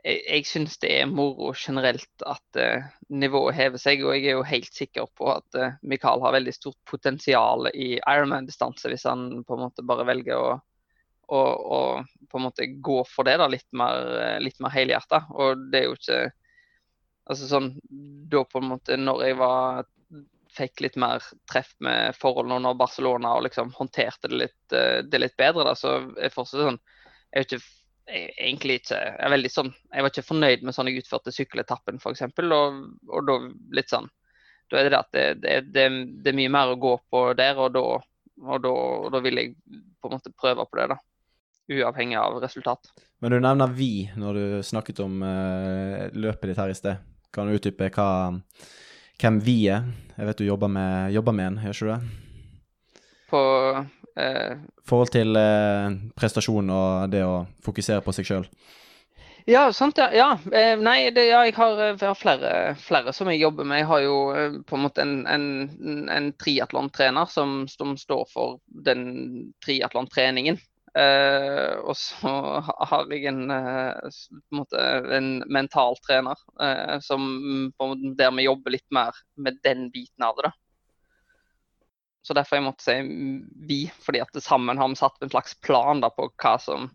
jeg, 0.02 0.18
jeg 0.26 0.46
syns 0.48 0.78
det 0.82 0.90
er 0.96 1.10
moro 1.10 1.52
generelt 1.56 2.24
at 2.26 2.58
uh, 2.58 2.90
nivået 3.12 3.56
hever 3.58 3.80
seg. 3.80 4.02
Og 4.04 4.16
jeg 4.16 4.26
er 4.26 4.38
jo 4.38 4.46
helt 4.46 4.74
sikker 4.74 5.08
på 5.18 5.30
at 5.32 5.58
uh, 5.58 5.78
Mikael 5.86 6.22
har 6.24 6.34
veldig 6.36 6.54
stort 6.56 6.78
potensial 6.88 7.70
i 7.72 7.94
Ironman-distanse, 8.00 8.90
hvis 8.90 9.06
han 9.08 9.42
på 9.46 9.56
en 9.56 9.64
måte 9.66 9.86
bare 9.86 10.06
velger 10.08 10.38
å, 10.38 10.52
å, 11.30 11.40
å 11.40 11.80
på 12.28 12.40
en 12.40 12.46
måte 12.48 12.68
gå 12.82 13.00
for 13.08 13.28
det 13.28 13.38
da, 13.42 13.48
litt 13.50 13.68
mer, 13.76 14.40
litt 14.42 14.58
mer 14.62 14.74
helhjerta. 14.74 15.24
Og 15.38 15.68
det 15.72 15.82
er 15.82 15.90
jo 15.90 15.98
ikke 15.98 16.22
Altså 17.30 17.46
sånn 17.46 17.68
Da 18.26 18.40
på 18.50 18.58
en 18.58 18.64
måte 18.66 18.96
når 18.98 19.20
jeg 19.22 19.36
var 19.38 19.84
fikk 20.52 20.80
litt 20.82 20.96
mer 20.98 21.22
treff 21.46 21.68
med 21.78 22.16
forholdene 22.18 22.56
under 22.58 22.74
Barcelona 22.74 23.36
og 23.36 23.44
liksom 23.46 23.70
håndterte 23.76 24.26
det 24.28 24.40
litt, 24.40 24.74
det 25.06 25.20
litt 25.22 25.36
bedre, 25.38 25.62
da, 25.64 25.76
så 25.78 25.94
er 26.18 26.34
fortsatt 26.34 26.66
sånn 26.66 26.80
Jeg 26.82 27.38
er 27.38 27.46
ikke 27.46 27.60
egentlig 28.12 28.80
ikke 28.80 28.98
Jeg 28.98 29.32
veldig 29.34 29.50
sånn 29.52 29.70
Jeg 29.72 30.04
var 30.04 30.12
ikke 30.12 30.26
fornøyd 30.26 30.64
med 30.66 30.76
sånn 30.76 30.90
jeg 30.90 31.02
utførte 31.02 31.34
sykkeletappen, 31.34 32.00
f.eks. 32.02 32.24
Og, 32.26 32.82
og 33.12 33.28
da 33.28 33.38
litt 33.78 33.92
sånn 33.92 34.08
Da 34.70 34.80
er 34.80 34.88
det 34.88 34.92
det 34.94 35.00
at 35.00 35.12
det, 35.12 35.24
det, 35.42 35.54
det, 35.74 35.86
det, 36.24 36.32
er 36.32 36.38
mye 36.38 36.52
mer 36.52 36.72
å 36.72 36.80
gå 36.80 36.96
på 37.12 37.24
der, 37.38 37.60
og 37.60 37.72
da, 37.76 37.84
og 38.42 38.62
da, 38.64 38.72
og 38.72 39.08
da 39.14 39.22
vil 39.24 39.40
jeg 39.40 39.54
på 40.00 40.08
en 40.08 40.16
måte 40.16 40.32
prøve 40.32 40.64
på 40.64 40.78
det, 40.80 40.86
da. 40.94 40.98
Uavhengig 41.72 42.16
av 42.18 42.38
resultat. 42.42 42.88
Men 43.22 43.36
du 43.36 43.38
nevner 43.44 43.74
vi 43.76 44.08
når 44.18 44.38
du 44.38 44.46
snakket 44.66 45.02
om 45.04 45.20
uh, 45.22 46.08
løpet 46.10 46.50
ditt 46.50 46.62
her 46.62 46.72
i 46.72 46.78
sted. 46.78 47.04
Kan 47.32 47.48
du 47.48 47.56
utdype 47.56 47.90
hva, 47.94 48.08
hvem 49.20 49.38
vi 49.44 49.58
er? 49.70 49.84
Jeg 50.16 50.28
vet 50.30 50.40
du 50.40 50.48
jobber 50.48 50.72
med, 50.72 51.12
jobber 51.14 51.36
med 51.36 51.50
en, 51.52 51.60
gjør 51.66 51.76
ikke 51.76 51.86
du 51.86 51.92
det? 51.92 52.00
På 53.30 53.42
Eh, 54.16 54.56
forhold 54.84 55.12
til 55.14 55.36
eh, 55.40 55.94
prestasjon 56.18 56.70
og 56.72 57.12
det 57.12 57.22
å 57.24 57.42
fokusere 57.64 58.04
på 58.04 58.12
seg 58.16 58.28
sjøl? 58.28 58.48
Ja, 59.48 59.72
sant. 59.74 59.98
Ja. 59.98 60.10
ja. 60.14 60.28
Eh, 60.54 60.76
nei, 60.78 61.10
det, 61.14 61.26
ja, 61.30 61.42
jeg 61.48 61.56
har, 61.56 61.78
jeg 61.80 61.98
har 62.04 62.18
flere, 62.18 62.50
flere, 62.78 63.14
som 63.16 63.30
jeg 63.32 63.40
jobber 63.42 63.66
med. 63.66 63.82
Jeg 63.82 63.88
har 63.90 64.02
jo 64.04 64.18
på 64.68 64.76
en 64.76 64.84
måte 64.84 65.02
en, 65.02 65.16
en, 65.26 66.06
en 66.12 66.28
triatlontrener 66.38 67.30
som, 67.30 67.64
som, 67.70 67.96
står 67.98 68.28
for 68.30 68.60
den 68.86 69.02
triatlontreningen. 69.64 70.60
Eh, 70.92 71.74
og 71.80 71.96
så 71.96 72.30
har 72.60 73.08
jeg 73.10 73.24
en, 73.30 73.46
måte, 74.52 74.82
en 75.16 75.30
mental 75.48 75.96
trener 76.04 76.38
eh, 76.60 76.98
som, 77.00 77.24
der 78.18 78.34
vi 78.36 78.44
jobber 78.44 78.76
litt 78.76 78.90
mer 78.92 79.16
med 79.40 79.58
den 79.64 79.88
biten 79.94 80.28
av 80.28 80.36
det. 80.38 80.50
da. 80.52 80.61
Så 82.22 82.34
derfor 82.38 82.58
jeg 82.58 82.66
måtte 82.68 82.86
si 82.86 82.94
vi, 83.66 83.80
fordi 84.04 84.20
at 84.22 84.36
sammen 84.44 84.78
har 84.78 84.90
vi 84.92 84.98
satt 85.00 85.24
en 85.24 85.32
slags 85.32 85.56
plan 85.58 86.02
da, 86.02 86.12
på 86.14 86.28
hva, 86.30 86.54
som, 86.62 86.90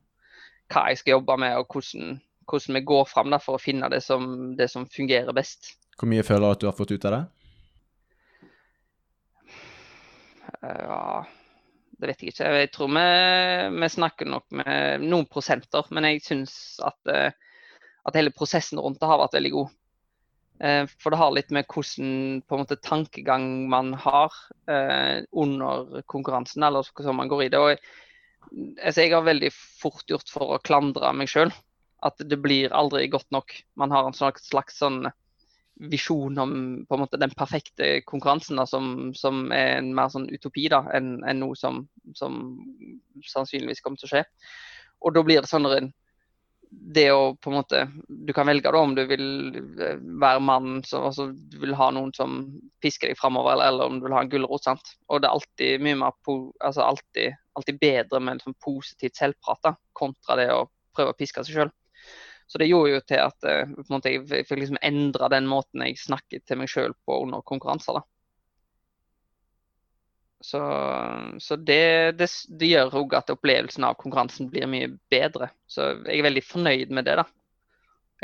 hva 0.72 0.86
jeg 0.92 1.02
skal 1.02 1.18
jobbe 1.18 1.36
med, 1.44 1.58
og 1.60 1.74
hvordan, 1.74 2.20
hvordan 2.48 2.80
vi 2.80 2.86
går 2.94 3.10
fram 3.12 3.34
da, 3.34 3.42
for 3.44 3.58
å 3.58 3.62
finne 3.62 3.90
det 3.92 4.00
som, 4.06 4.30
det 4.60 4.70
som, 4.72 4.88
fungerer 4.88 5.36
best. 5.36 5.74
Hvor 6.00 6.08
mye 6.08 6.24
føler 6.24 6.46
du 6.46 6.54
at 6.56 6.64
du 6.64 6.70
har 6.70 6.78
fått 6.78 6.94
ut 6.96 7.10
av 7.10 7.18
det? 7.18 7.24
Eh, 10.62 10.84
ja, 10.88 11.26
det 11.98 12.12
vet 12.12 12.24
jeg 12.24 12.34
ikke. 12.34 12.54
Jeg 12.62 12.72
tror 12.76 12.94
vi, 12.94 13.06
vi 13.82 13.92
snakker 13.98 14.32
nok 14.32 14.48
med 14.62 15.04
noen 15.04 15.28
prosenter. 15.32 15.90
Men 15.92 16.08
jeg 16.08 16.24
syns 16.26 16.54
at, 16.86 17.00
eh, 17.12 17.36
at 18.08 18.20
hele 18.20 18.32
prosessen 18.36 18.80
rundt 18.80 19.02
det 19.02 19.12
har 19.12 19.20
vært 19.26 19.36
veldig 19.42 19.54
god. 19.58 19.76
Eh, 20.60 20.86
for 20.98 21.14
det 21.14 21.20
har 21.22 21.34
litt 21.36 21.54
med 21.54 21.68
hvordan 21.70 22.42
måte, 22.50 22.80
tankegang 22.82 23.68
man 23.70 23.94
har 24.02 24.34
eh, 24.70 25.24
under 25.32 26.02
konkurransen, 26.10 26.66
eller 26.66 26.88
hvordan 26.94 27.20
man 27.20 27.32
går 27.32 27.46
i 27.46 27.52
det. 27.54 27.62
Og 27.62 27.72
jeg, 27.74 27.82
altså, 28.82 29.04
jeg 29.04 29.14
har 29.14 29.28
veldig 29.28 29.54
fort 29.54 30.06
gjort 30.10 30.34
for 30.34 30.56
å 30.56 30.62
klandre 30.64 31.14
meg 31.14 31.32
sjøl. 31.32 31.54
At 32.06 32.20
det 32.22 32.38
blir 32.42 32.76
aldri 32.78 33.08
godt 33.10 33.30
nok. 33.34 33.56
Man 33.80 33.94
har 33.94 34.06
en 34.06 34.18
slags, 34.18 34.46
slags 34.50 34.78
sånn 34.82 35.08
visjon 35.78 36.38
om 36.42 36.52
måte 36.90 37.20
den 37.22 37.34
perfekte 37.38 38.02
konkurransen 38.10 38.58
da, 38.58 38.66
som, 38.66 39.12
som, 39.14 39.48
er 39.54 39.78
en 39.78 39.92
mer 39.96 40.10
sånn 40.10 40.26
utopi 40.34 40.66
da, 40.74 40.82
enn 40.98 41.20
en 41.28 41.42
noe 41.44 41.58
som, 41.58 41.84
som, 42.18 42.58
sannsynligvis 43.26 43.84
kommer 43.86 44.02
til 44.02 44.10
å 44.10 44.14
skje. 44.16 44.24
Og 45.06 45.14
da 45.14 45.24
blir 45.26 45.44
det 45.44 45.52
sånn 45.52 45.70
det 46.70 47.08
å 47.14 47.36
på 47.40 47.52
en 47.52 47.58
måte 47.58 47.80
Du 48.08 48.34
kan 48.36 48.48
velge 48.48 48.72
da 48.72 48.80
om 48.80 48.94
du 48.96 49.04
vil 49.10 49.26
eh, 49.56 50.00
være 50.22 50.44
mann 50.44 50.82
som 50.88 51.08
altså, 51.10 51.30
vil 51.62 51.76
ha 51.78 51.90
noen 51.96 52.14
som 52.16 52.38
pisker 52.84 53.12
deg 53.12 53.20
framover, 53.20 53.56
eller, 53.56 53.72
eller, 53.72 53.92
om 53.92 54.00
du 54.00 54.08
vil 54.08 54.16
ha 54.18 54.24
en 54.26 54.32
gulrot. 54.32 54.66
sant? 54.68 54.94
Og 55.08 55.22
det 55.22 55.30
er 55.30 55.38
alltid 55.38 55.86
mye 55.86 56.00
mer 56.04 56.16
altså 56.66 56.86
alltid, 56.86 57.38
alltid 57.60 57.80
bedre 57.82 58.22
med 58.24 58.40
liksom, 58.40 58.58
positivt 58.64 59.20
selvprat 59.20 59.64
da, 59.64 59.76
kontra 59.98 60.40
det 60.40 60.50
å 60.54 60.66
prøve 60.96 61.14
å 61.14 61.18
piske 61.18 61.46
seg 61.46 61.60
sjøl. 61.60 61.74
Så 62.48 62.60
det 62.62 62.70
gjorde 62.70 62.94
jo 62.94 63.06
til 63.08 63.24
at 63.24 63.48
eh, 63.48 63.64
på 63.76 63.88
en 63.88 63.98
måte, 63.98 64.14
jeg 64.14 64.48
fikk 64.48 64.62
liksom 64.64 64.80
endre 64.86 65.32
den 65.34 65.50
måten 65.52 65.84
jeg 65.84 66.00
snakket 66.00 66.46
til 66.48 66.62
meg 66.62 66.72
sjøl 66.72 66.96
på 67.08 67.22
under 67.26 67.44
konkurranser. 67.48 68.00
da. 68.00 68.06
Så, 70.40 70.60
så 71.42 71.56
det, 71.56 72.12
det, 72.20 72.28
det, 72.60 72.68
gjør 72.70 73.00
òg 73.02 73.16
at 73.18 73.32
opplevelsen 73.34 73.88
av 73.88 73.98
konkurransen 73.98 74.52
blir 74.52 74.70
mye 74.70 74.92
bedre. 75.12 75.50
Så 75.66 75.90
jeg 76.06 76.20
er 76.20 76.28
veldig 76.28 76.44
fornøyd 76.46 76.94
med 76.94 77.08
det, 77.10 77.18
da. 77.22 77.26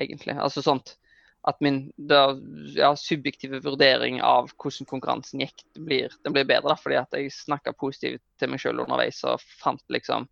Egentlig. 0.01 0.35
Altså 0.37 0.61
sånt 0.65 0.95
at 1.43 1.59
min 1.59 1.89
da, 1.97 2.37
ja, 2.77 2.93
subjektive 2.95 3.59
vurdering 3.65 4.21
av 4.23 4.53
hvordan 4.55 4.87
konkurransen 4.87 5.41
gikk, 5.43 5.65
blir, 5.75 6.13
det 6.23 6.31
blir 6.31 6.47
bedre. 6.47 6.71
da, 6.71 6.77
Fordi 6.79 6.99
at 7.01 7.17
jeg 7.17 7.33
snakka 7.35 7.75
positivt 7.75 8.23
til 8.39 8.53
meg 8.53 8.61
sjøl 8.63 8.79
underveis 8.85 9.19
og 9.27 9.43
fant 9.59 9.83
liksom 9.91 10.29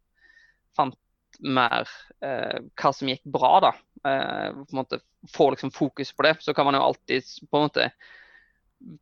fant 0.78 0.96
mer 1.44 1.90
eh, 2.24 2.62
hva 2.80 2.92
som 2.96 3.10
gikk 3.12 3.26
bra, 3.34 3.52
da. 3.66 3.74
Eh, 4.08 4.48
på 4.62 4.70
en 4.70 4.84
måte 4.84 5.02
Få 5.30 5.52
liksom 5.54 5.70
fokus 5.70 6.10
på 6.18 6.24
det. 6.26 6.32
Så 6.42 6.54
kan 6.58 6.66
man 6.66 6.74
jo 6.74 6.82
alltid 6.82 7.28
på 7.46 7.60
en 7.60 7.68
måte 7.68 7.84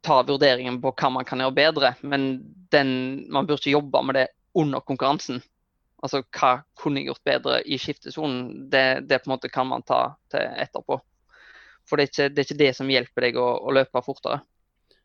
ta 0.05 0.21
vurderingen 0.27 0.79
på 0.81 0.91
hva 0.93 1.11
man 1.13 1.27
kan 1.27 1.41
gjøre 1.43 1.55
bedre, 1.57 1.93
men 2.01 2.29
den, 2.73 2.91
man 3.31 3.47
burde 3.47 3.61
ikke 3.63 3.77
jobbe 3.77 4.03
med 4.05 4.19
det 4.19 4.27
under 4.57 4.83
konkurransen. 4.85 5.41
Altså 6.03 6.21
hva 6.23 6.61
kunne 6.79 7.01
jeg 7.01 7.09
gjort 7.09 7.27
bedre 7.27 7.59
i 7.67 7.79
skiftesonen? 7.81 8.69
Det, 8.71 9.07
det 9.09 9.21
på 9.23 9.29
en 9.29 9.35
måte 9.35 9.51
kan 9.51 9.67
man 9.67 9.83
ta 9.87 10.15
til 10.31 10.45
etterpå. 10.63 10.99
For 11.89 11.97
det 11.97 12.05
er 12.05 12.11
ikke 12.11 12.29
det, 12.29 12.39
er 12.39 12.47
ikke 12.47 12.61
det 12.61 12.71
som 12.77 12.93
hjelper 12.93 13.25
deg 13.27 13.39
å, 13.41 13.49
å 13.65 13.73
løpe 13.75 14.03
fortere. 14.05 14.43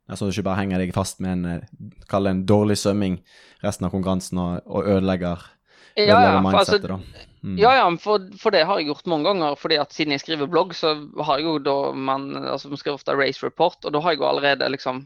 Ja, 0.04 0.18
så 0.18 0.28
du 0.28 0.34
ikke 0.34 0.50
bare 0.50 0.60
henger 0.60 0.82
deg 0.82 0.92
fast 0.94 1.22
med 1.24 1.32
en, 1.32 1.62
eh, 1.64 2.16
en 2.28 2.44
dårlig 2.44 2.76
svømming 2.76 3.22
resten 3.64 3.86
av 3.88 3.94
konkurransen 3.94 4.40
og, 4.40 4.58
og 4.68 4.90
ødelegger 4.92 5.46
ja, 5.94 6.18
ja, 6.22 6.58
altså. 6.58 7.00
Mm. 7.44 7.58
Ja, 7.60 7.74
ja, 7.76 7.96
for, 8.00 8.22
for, 8.40 8.50
det 8.50 8.64
har 8.64 8.78
jeg 8.80 8.88
gjort 8.88 9.06
mange 9.06 9.28
ganger. 9.28 9.56
fordi 9.60 9.76
at 9.76 9.92
Siden 9.92 10.14
jeg 10.14 10.22
skriver 10.22 10.48
blogg, 10.50 10.74
så 10.74 10.94
har 11.22 11.38
jeg 11.38 11.46
jo 11.46 11.58
da 11.60 11.76
man, 11.92 12.30
altså 12.40 12.70
man 12.72 12.80
skriver 12.80 12.96
ofte 12.96 13.16
race 13.18 13.44
report, 13.44 13.84
og 13.84 13.92
da 13.92 14.00
har 14.00 14.14
jeg 14.14 14.22
jo 14.22 14.30
allerede 14.30 14.70
liksom 14.72 15.04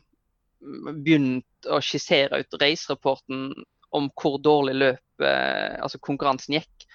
begynt 1.05 1.69
å 1.71 1.81
skissere 1.83 2.41
ut 2.41 2.57
race-rapporten 2.61 3.51
om 3.95 4.09
hvor 4.19 4.39
dårlig 4.43 4.75
løp 4.77 5.25
eh, 5.25 5.75
altså 5.83 6.01
konkurransen 6.03 6.59
gikk. 6.59 6.87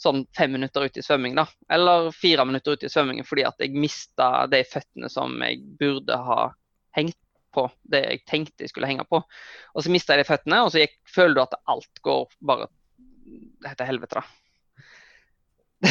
Sånn 0.00 0.24
fem 0.36 0.52
minutter 0.56 0.84
ut 0.84 0.96
i 0.96 1.04
svømming, 1.04 1.34
da. 1.36 1.46
Eller 1.72 2.08
fire 2.16 2.46
minutter 2.48 2.76
ut 2.76 2.84
i 2.84 2.92
svømmingen 2.92 3.26
fordi 3.28 3.44
at 3.48 3.60
jeg 3.60 3.76
mista 3.76 4.46
de 4.52 4.62
føttene 4.68 5.10
som 5.12 5.34
jeg 5.44 5.60
burde 5.80 6.16
ha 6.28 6.42
hengt 6.96 7.18
på. 7.54 7.66
Det 7.82 8.02
jeg 8.04 8.22
tenkte 8.28 8.64
jeg 8.64 8.72
skulle 8.72 8.88
henge 8.88 9.04
på. 9.08 9.20
Og 9.74 9.84
så 9.84 9.92
mista 9.92 10.16
jeg 10.16 10.24
de 10.24 10.30
føttene, 10.30 10.62
og 10.64 10.72
så 10.72 10.84
gikk, 10.84 10.96
føler 11.08 11.36
du 11.36 11.42
at 11.44 11.58
alt 11.72 12.04
går 12.04 12.28
bare 12.48 12.68
til 13.76 13.88
helvete, 13.88 14.20
da. 14.20 15.90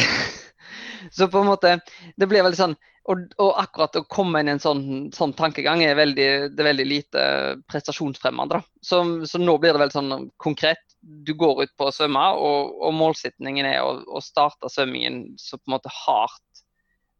så 1.16 1.26
på 1.26 1.40
en 1.40 1.48
måte 1.48 1.72
Det 2.14 2.28
blir 2.30 2.44
veldig 2.46 2.58
sånn 2.60 2.76
og, 3.10 3.22
og, 3.40 3.54
akkurat 3.58 3.96
å 3.98 4.04
komme 4.10 4.42
inn 4.42 4.50
i 4.50 4.54
en 4.54 4.62
sånn, 4.62 4.82
sånn 5.14 5.32
tankegang 5.38 5.82
er 5.82 5.96
veldig, 5.98 6.28
det 6.52 6.62
er 6.62 6.68
veldig 6.68 6.86
lite 6.86 7.22
prestasjonsfremmende. 7.70 8.60
Så, 8.84 9.00
så, 9.26 9.40
nå 9.40 9.56
blir 9.58 9.74
det 9.74 9.82
veldig 9.82 9.96
sånn 9.96 10.28
konkret. 10.42 10.82
Du 11.00 11.32
går 11.38 11.64
ut 11.64 11.72
på 11.80 11.88
å 11.88 11.94
svømme, 11.94 12.26
og, 12.36 12.76
og 12.84 12.94
målsettingen 12.94 13.66
er 13.66 13.80
å, 13.82 13.96
å, 14.04 14.22
starte 14.24 14.70
svømmingen 14.70 15.22
så 15.40 15.58
på 15.58 15.70
en 15.70 15.76
måte 15.78 15.94
hardt, 15.94 16.62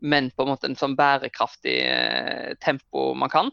men 0.01 0.31
på 0.37 0.45
en 0.45 0.53
måte 0.53 0.69
en 0.69 0.79
sånn 0.79 0.97
bærekraftig 1.01 1.79
eh, 1.89 2.53
tempo 2.65 3.11
man 3.19 3.33
kan. 3.33 3.51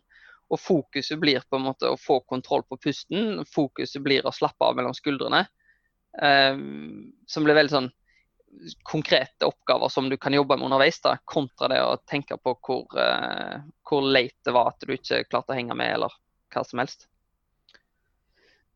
Og 0.52 0.62
fokuset 0.62 1.20
blir 1.20 1.44
på 1.48 1.60
en 1.60 1.66
måte 1.68 1.90
å 1.92 2.00
få 2.00 2.22
kontroll 2.28 2.64
på 2.68 2.78
pusten. 2.80 3.42
Fokuset 3.52 4.04
blir 4.04 4.28
å 4.28 4.36
slappe 4.36 4.64
av 4.64 4.78
mellom 4.78 4.96
skuldrene. 4.96 5.44
Eh, 6.22 6.60
som 7.28 7.46
blir 7.46 7.58
veldig 7.58 7.76
sånn 7.76 7.92
konkrete 8.84 9.46
oppgaver 9.46 9.90
som 9.90 10.10
du 10.10 10.18
kan 10.18 10.34
jobbe 10.34 10.58
med 10.58 10.66
underveis, 10.66 11.02
da, 11.02 11.18
kontra 11.26 11.68
det 11.72 11.82
å 11.84 11.98
tenke 12.10 12.38
på 12.42 12.56
hvor, 12.64 12.88
uh, 12.98 13.60
hvor 13.86 14.02
leit 14.02 14.36
det 14.46 14.54
var 14.56 14.72
at 14.72 14.82
du 14.82 14.94
ikke 14.96 15.26
klarte 15.30 15.54
å 15.54 15.58
henge 15.58 15.76
med, 15.78 15.94
eller 15.98 16.16
hva 16.54 16.64
som 16.66 16.82
helst. 16.82 17.08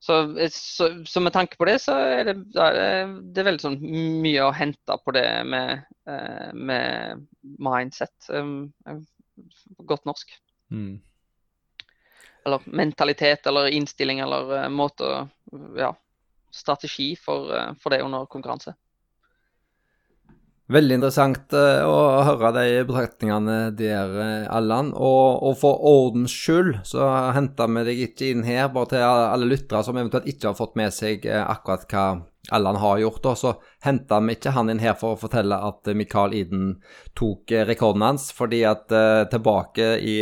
Så, 0.01 0.15
så, 0.49 0.89
så 1.05 1.21
med 1.21 1.33
tanke 1.33 1.57
på 1.59 1.65
det, 1.69 1.77
så 1.83 1.93
er 1.93 2.31
det, 2.31 2.35
det 2.49 3.41
er 3.41 3.47
veldig 3.51 3.61
sånn 3.61 3.77
mye 4.23 4.47
å 4.47 4.53
hente 4.57 4.97
på 5.05 5.13
det 5.13 5.27
med, 5.45 5.83
uh, 6.09 6.49
med 6.57 7.27
mindset. 7.61 8.15
Um, 8.33 8.71
godt 9.85 10.07
norsk. 10.09 10.33
Mm. 10.73 10.95
Eller 12.45 12.65
mentalitet 12.65 13.45
eller 13.45 13.69
innstilling 13.69 14.23
eller 14.25 14.55
uh, 14.63 14.69
måte 14.73 15.27
Ja, 15.77 15.91
strategi 16.51 17.13
for, 17.19 17.51
for 17.81 17.93
det 17.93 18.03
under 18.05 18.27
konkurranse. 18.29 18.75
Veldig 20.71 20.95
interessant 21.01 21.51
uh, 21.57 21.83
å 21.83 22.23
høre 22.23 22.51
de 22.55 22.83
betraktningene 22.87 23.55
der, 23.75 24.11
uh, 24.15 24.51
Allan. 24.55 24.93
Og, 24.95 25.41
og, 25.43 25.55
for 25.59 25.81
ordens 25.87 26.31
skyld 26.31 26.77
så 26.87 27.09
henter 27.35 27.71
vi 27.75 27.83
deg 27.89 28.03
ikke 28.05 28.29
inn 28.31 28.45
her, 28.47 28.69
bare 28.71 28.93
til 28.93 29.03
alle 29.03 29.49
lyttere 29.49 29.83
som 29.83 29.99
eventuelt 29.99 30.29
ikke 30.31 30.51
har 30.51 30.59
fått 30.59 30.77
med 30.79 30.95
seg 30.95 31.27
akkurat 31.27 31.83
hva 31.91 32.05
Allan 32.55 32.79
har 32.79 33.01
gjort. 33.03 33.27
Og 33.33 33.37
så 33.41 33.53
henter 33.83 34.23
vi 34.23 34.37
ikke 34.37 34.55
han 34.55 34.71
inn 34.71 34.83
her 34.83 34.95
for 34.99 35.17
å 35.17 35.19
fortelle 35.19 35.59
at 35.59 35.91
Mikael 35.97 36.37
Iden 36.39 36.77
tok 37.19 37.51
rekorden 37.67 38.07
hans, 38.07 38.29
fordi 38.35 38.63
at 38.69 38.87
tilbake 39.33 39.93
i 39.99 40.17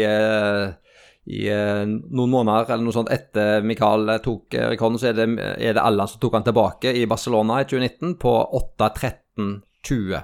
i 1.30 1.48
eh, 1.52 1.84
noen 1.86 2.32
måneder 2.32 2.74
eller 2.74 2.86
noe 2.86 2.96
sånt 2.96 3.12
etter 3.14 3.62
Mikael 3.66 4.16
tok 4.24 4.56
rekorden, 4.72 5.00
så 5.02 5.12
er 5.12 5.18
det, 5.20 5.28
er 5.60 5.76
det 5.78 5.84
Allan 5.84 6.10
som 6.10 6.22
tok 6.22 6.40
han 6.40 6.48
tilbake 6.48 6.94
i 6.96 7.06
Barcelona 7.10 7.62
i 7.62 7.68
2019 7.70 8.16
på 8.22 8.34
8.13,20. 8.80 10.24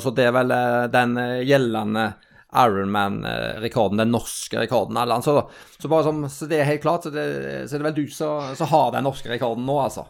Så 0.00 0.12
det 0.16 0.28
er 0.28 0.36
vel 0.36 0.54
eh, 0.54 0.86
den 0.92 1.16
eh, 1.20 1.42
gjeldende 1.48 2.12
Ironman-rekorden, 2.56 4.00
den 4.00 4.12
norske 4.14 4.60
rekorden. 4.60 4.96
Allan. 4.96 5.22
Så, 5.22 5.50
så, 5.78 5.88
bare 5.88 6.06
som, 6.06 6.28
så 6.30 6.46
det 6.48 6.60
er 6.60 6.70
helt 6.70 6.84
klart, 6.84 7.04
så 7.04 7.10
det, 7.12 7.26
så 7.68 7.76
det 7.76 7.82
er 7.82 7.88
vel 7.90 7.98
du 7.98 8.06
som 8.12 8.70
har 8.70 8.94
den 8.94 9.04
norske 9.04 9.28
rekorden 9.28 9.66
nå, 9.66 9.76
altså? 9.82 10.06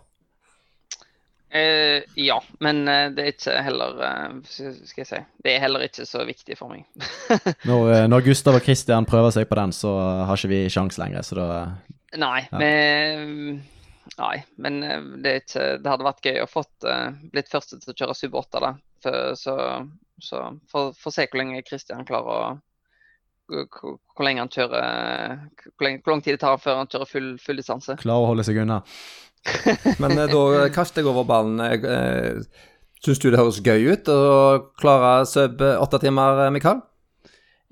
Eh, 1.57 2.03
ja, 2.15 2.37
men 2.61 2.89
eh, 2.89 3.07
det 3.15 3.23
er 3.23 3.33
ikke 3.33 3.55
heller 3.65 4.01
eh, 4.05 4.35
Skal 4.49 5.03
jeg 5.03 5.09
si 5.09 5.21
Det 5.45 5.53
er 5.55 5.63
heller 5.63 5.87
ikke 5.87 6.05
så 6.09 6.25
viktig 6.27 6.59
for 6.59 6.73
meg. 6.73 6.85
når, 7.69 7.93
eh, 7.95 8.09
når, 8.11 8.27
Gustav 8.27 8.59
og 8.59 8.67
Christian 8.67 9.09
prøver 9.09 9.33
seg 9.35 9.49
på 9.49 9.59
den, 9.59 9.73
så 9.77 9.95
har 10.29 10.37
ikke 10.37 10.53
vi 10.53 10.61
sjans 10.73 10.99
lenger, 11.01 11.25
så 11.27 11.39
da 11.41 11.49
Nei, 12.17 12.47
ja. 12.47 12.59
men, 12.61 13.57
nei, 14.17 14.37
men 14.63 14.77
det, 15.21 15.33
ikke, 15.43 15.65
det, 15.83 15.91
hadde 15.91 16.07
vært 16.07 16.25
gøy 16.25 16.39
å 16.41 16.47
fått 16.49 16.87
blitt 17.35 17.51
første 17.51 17.77
til 17.83 17.93
å 17.93 17.97
kjøre 17.99 18.15
sub 18.17 18.39
8, 18.41 18.63
da. 18.63 18.71
For, 19.05 19.35
så, 19.37 19.57
så 20.23 20.45
får 20.71 21.13
se 21.13 21.27
hvor 21.27 21.43
lenge 21.43 21.65
Christian 21.67 22.07
klarer 22.09 22.31
å 22.31 22.39
hvor, 23.47 23.99
hvor 24.15 24.27
lenge 24.27 24.43
han 24.43 24.53
kjører 24.53 25.37
hvor, 25.75 25.85
lenge, 25.87 26.01
hvor, 26.03 26.15
lang 26.15 26.25
tid 26.25 26.37
det 26.37 26.43
tar 26.43 26.59
før 26.63 26.81
han 26.81 26.91
kjører 26.91 27.11
full, 27.11 27.29
full 27.43 27.61
distanse. 27.61 27.99
Klarer 28.01 28.25
å 28.25 28.31
holde 28.33 28.47
seg 28.47 28.59
unna. 28.63 28.81
Men 30.03 30.16
eh, 30.16 30.28
da 30.30 30.66
kaster 30.74 31.03
jeg 31.03 31.11
over 31.11 31.26
ballen. 31.28 31.61
Eh, 31.62 32.42
syns 33.05 33.22
du 33.22 33.30
det 33.30 33.40
høres 33.40 33.62
gøy 33.64 33.92
ut 33.94 34.11
å 34.12 34.20
klare 34.80 35.24
sub 35.28 35.62
åtte 35.62 36.03
timer, 36.03 36.47
eh, 36.47 36.53
Mikael? 36.55 36.82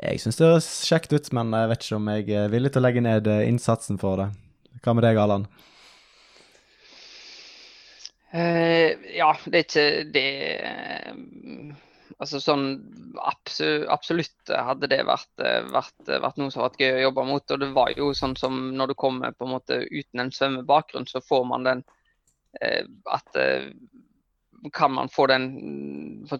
Jeg 0.02 0.20
syns 0.22 0.40
det 0.40 0.48
høres 0.48 0.70
kjekt 0.88 1.14
ut, 1.14 1.30
men 1.36 1.54
jeg 1.54 1.70
vet 1.70 1.84
ikke 1.84 2.00
om 2.00 2.10
jeg 2.10 2.26
er 2.34 2.50
villig 2.52 2.74
til 2.74 2.82
å 2.82 2.86
legge 2.88 3.04
ned 3.04 3.30
innsatsen 3.30 4.00
for 4.00 4.18
det. 4.20 4.32
Hva 4.84 4.96
med 4.96 5.06
deg, 5.06 5.20
Allan? 5.20 5.46
Uh, 8.34 8.90
ja, 9.14 9.30
det 9.46 9.60
er 9.60 9.66
ikke 9.68 9.86
det 10.10 10.30
Altså 12.22 12.40
sånn 12.42 12.66
absolutt 13.18 14.52
hadde 14.52 14.88
det 14.90 15.00
vært, 15.06 15.30
vært, 15.72 15.96
vært, 16.06 16.38
noe 16.38 16.52
som 16.52 16.62
har 16.62 16.70
vært 16.70 16.82
gøy 16.84 16.98
å 16.98 17.04
jobbe 17.08 17.26
mot. 17.28 17.54
Og 17.54 17.62
det 17.62 17.70
var 17.74 17.92
jo 17.98 18.12
sånn 18.16 18.36
som 18.38 18.60
når 18.78 18.92
du 18.92 18.96
kommer 18.98 19.34
på 19.34 19.48
en 19.48 19.54
måte 19.56 19.80
uten 19.90 20.22
en 20.22 20.32
svømmebakgrunn, 20.34 21.08
så 21.10 21.22
får 21.24 21.46
man 21.50 21.66
den 21.66 21.84
eh, 22.60 22.84
at 23.10 23.40
eh, 23.40 23.70
kan 24.72 24.94
man 24.94 25.10
få 25.12 25.26
den 25.28 25.48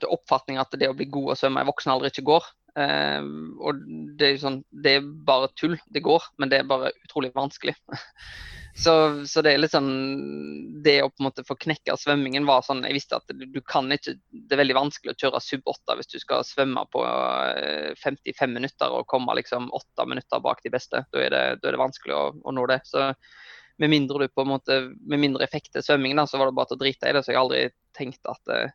oppfatning 0.09 0.61
at 0.61 0.73
det 0.79 0.89
å 0.89 0.97
bli 0.97 1.11
god 1.13 1.35
å 1.35 1.39
svømme 1.39 1.65
i 1.65 1.69
voksen 1.69 1.93
alder 1.93 2.13
ikke 2.13 2.29
går. 2.31 2.47
Eh, 2.81 3.27
og 3.61 3.83
det 4.19 4.29
er 4.29 4.37
jo 4.37 4.45
sånn, 4.47 4.61
det 4.85 4.99
er 4.99 5.09
bare 5.27 5.53
tull. 5.59 5.77
Det 5.93 6.05
går, 6.05 6.31
men 6.39 6.53
det 6.53 6.63
er 6.63 6.71
bare 6.71 6.95
utrolig 7.05 7.35
vanskelig. 7.37 7.77
Så, 8.77 8.93
så, 9.27 9.43
det 9.43 9.53
er 9.55 9.61
litt 9.63 9.71
sånn 9.71 10.83
Det 10.83 10.97
å 11.05 11.11
på 11.13 11.23
en 11.23 11.29
måte 11.29 11.45
få 11.47 11.55
knekka 11.63 11.95
svømmingen 11.95 12.47
var 12.49 12.65
sånn 12.67 12.83
Jeg 12.83 12.97
visste 12.97 13.21
at 13.21 13.31
du, 13.31 13.61
kan 13.63 13.87
ikke 13.95 14.17
Det 14.27 14.57
er 14.57 14.61
veldig 14.65 14.75
vanskelig 14.75 15.15
å 15.15 15.21
kjøre 15.23 15.43
sub 15.45 15.71
8 15.71 15.95
hvis 16.01 16.11
du 16.11 16.17
skal 16.19 16.43
svømme 16.49 16.83
på 16.91 17.05
55 18.03 18.27
eh, 18.27 18.51
minutter 18.51 18.97
og 18.99 19.07
komme 19.11 19.37
liksom 19.39 19.71
8 19.71 20.09
minutter 20.11 20.43
bak 20.43 20.65
de 20.67 20.73
beste. 20.75 21.05
Da 21.15 21.23
er 21.23 21.31
det, 21.31 21.45
da 21.63 21.71
er 21.71 21.77
det 21.77 21.83
vanskelig 21.85 22.17
å, 22.19 22.25
å, 22.43 22.55
nå 22.57 22.67
det. 22.71 22.81
Så 22.89 23.13
med 23.79 23.93
mindre 23.95 24.25
du 24.25 24.35
på 24.35 24.43
en 24.43 24.53
måte 24.57 24.81
Med 24.99 25.23
mindre 25.23 25.47
effekt 25.47 25.71
til 25.75 25.85
svømming, 25.87 26.19
da, 26.19 26.27
så 26.27 26.41
var 26.43 26.51
det 26.51 26.59
bare 26.59 26.73
til 26.73 26.81
å 26.81 26.83
drite 26.83 27.11
i 27.11 27.15
det. 27.15 27.23
Så 27.23 27.31
jeg 27.31 27.39
har 27.39 27.47
aldri 27.47 27.63
tenkt 27.95 28.35
at 28.35 28.55
eh, 28.55 28.75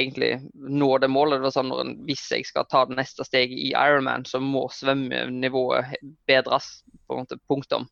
egentlig 0.00 0.32
nå 0.54 0.94
det 1.02 1.12
målet. 1.12 1.38
Det 1.38 1.50
var 1.50 1.56
sånn 1.60 1.72
når, 1.74 1.94
Hvis 2.08 2.24
jeg 2.32 2.48
skal 2.48 2.68
ta 2.72 2.86
det 2.88 2.96
neste 2.96 3.28
steget 3.28 3.58
i 3.58 3.72
Ironman, 3.74 4.24
så 4.24 4.40
må 4.40 4.64
svømmenivået 4.72 5.96
bedres. 6.30 6.78
på 7.04 7.18
en 7.18 7.26
måte 7.26 7.42
Punktum. 7.50 7.90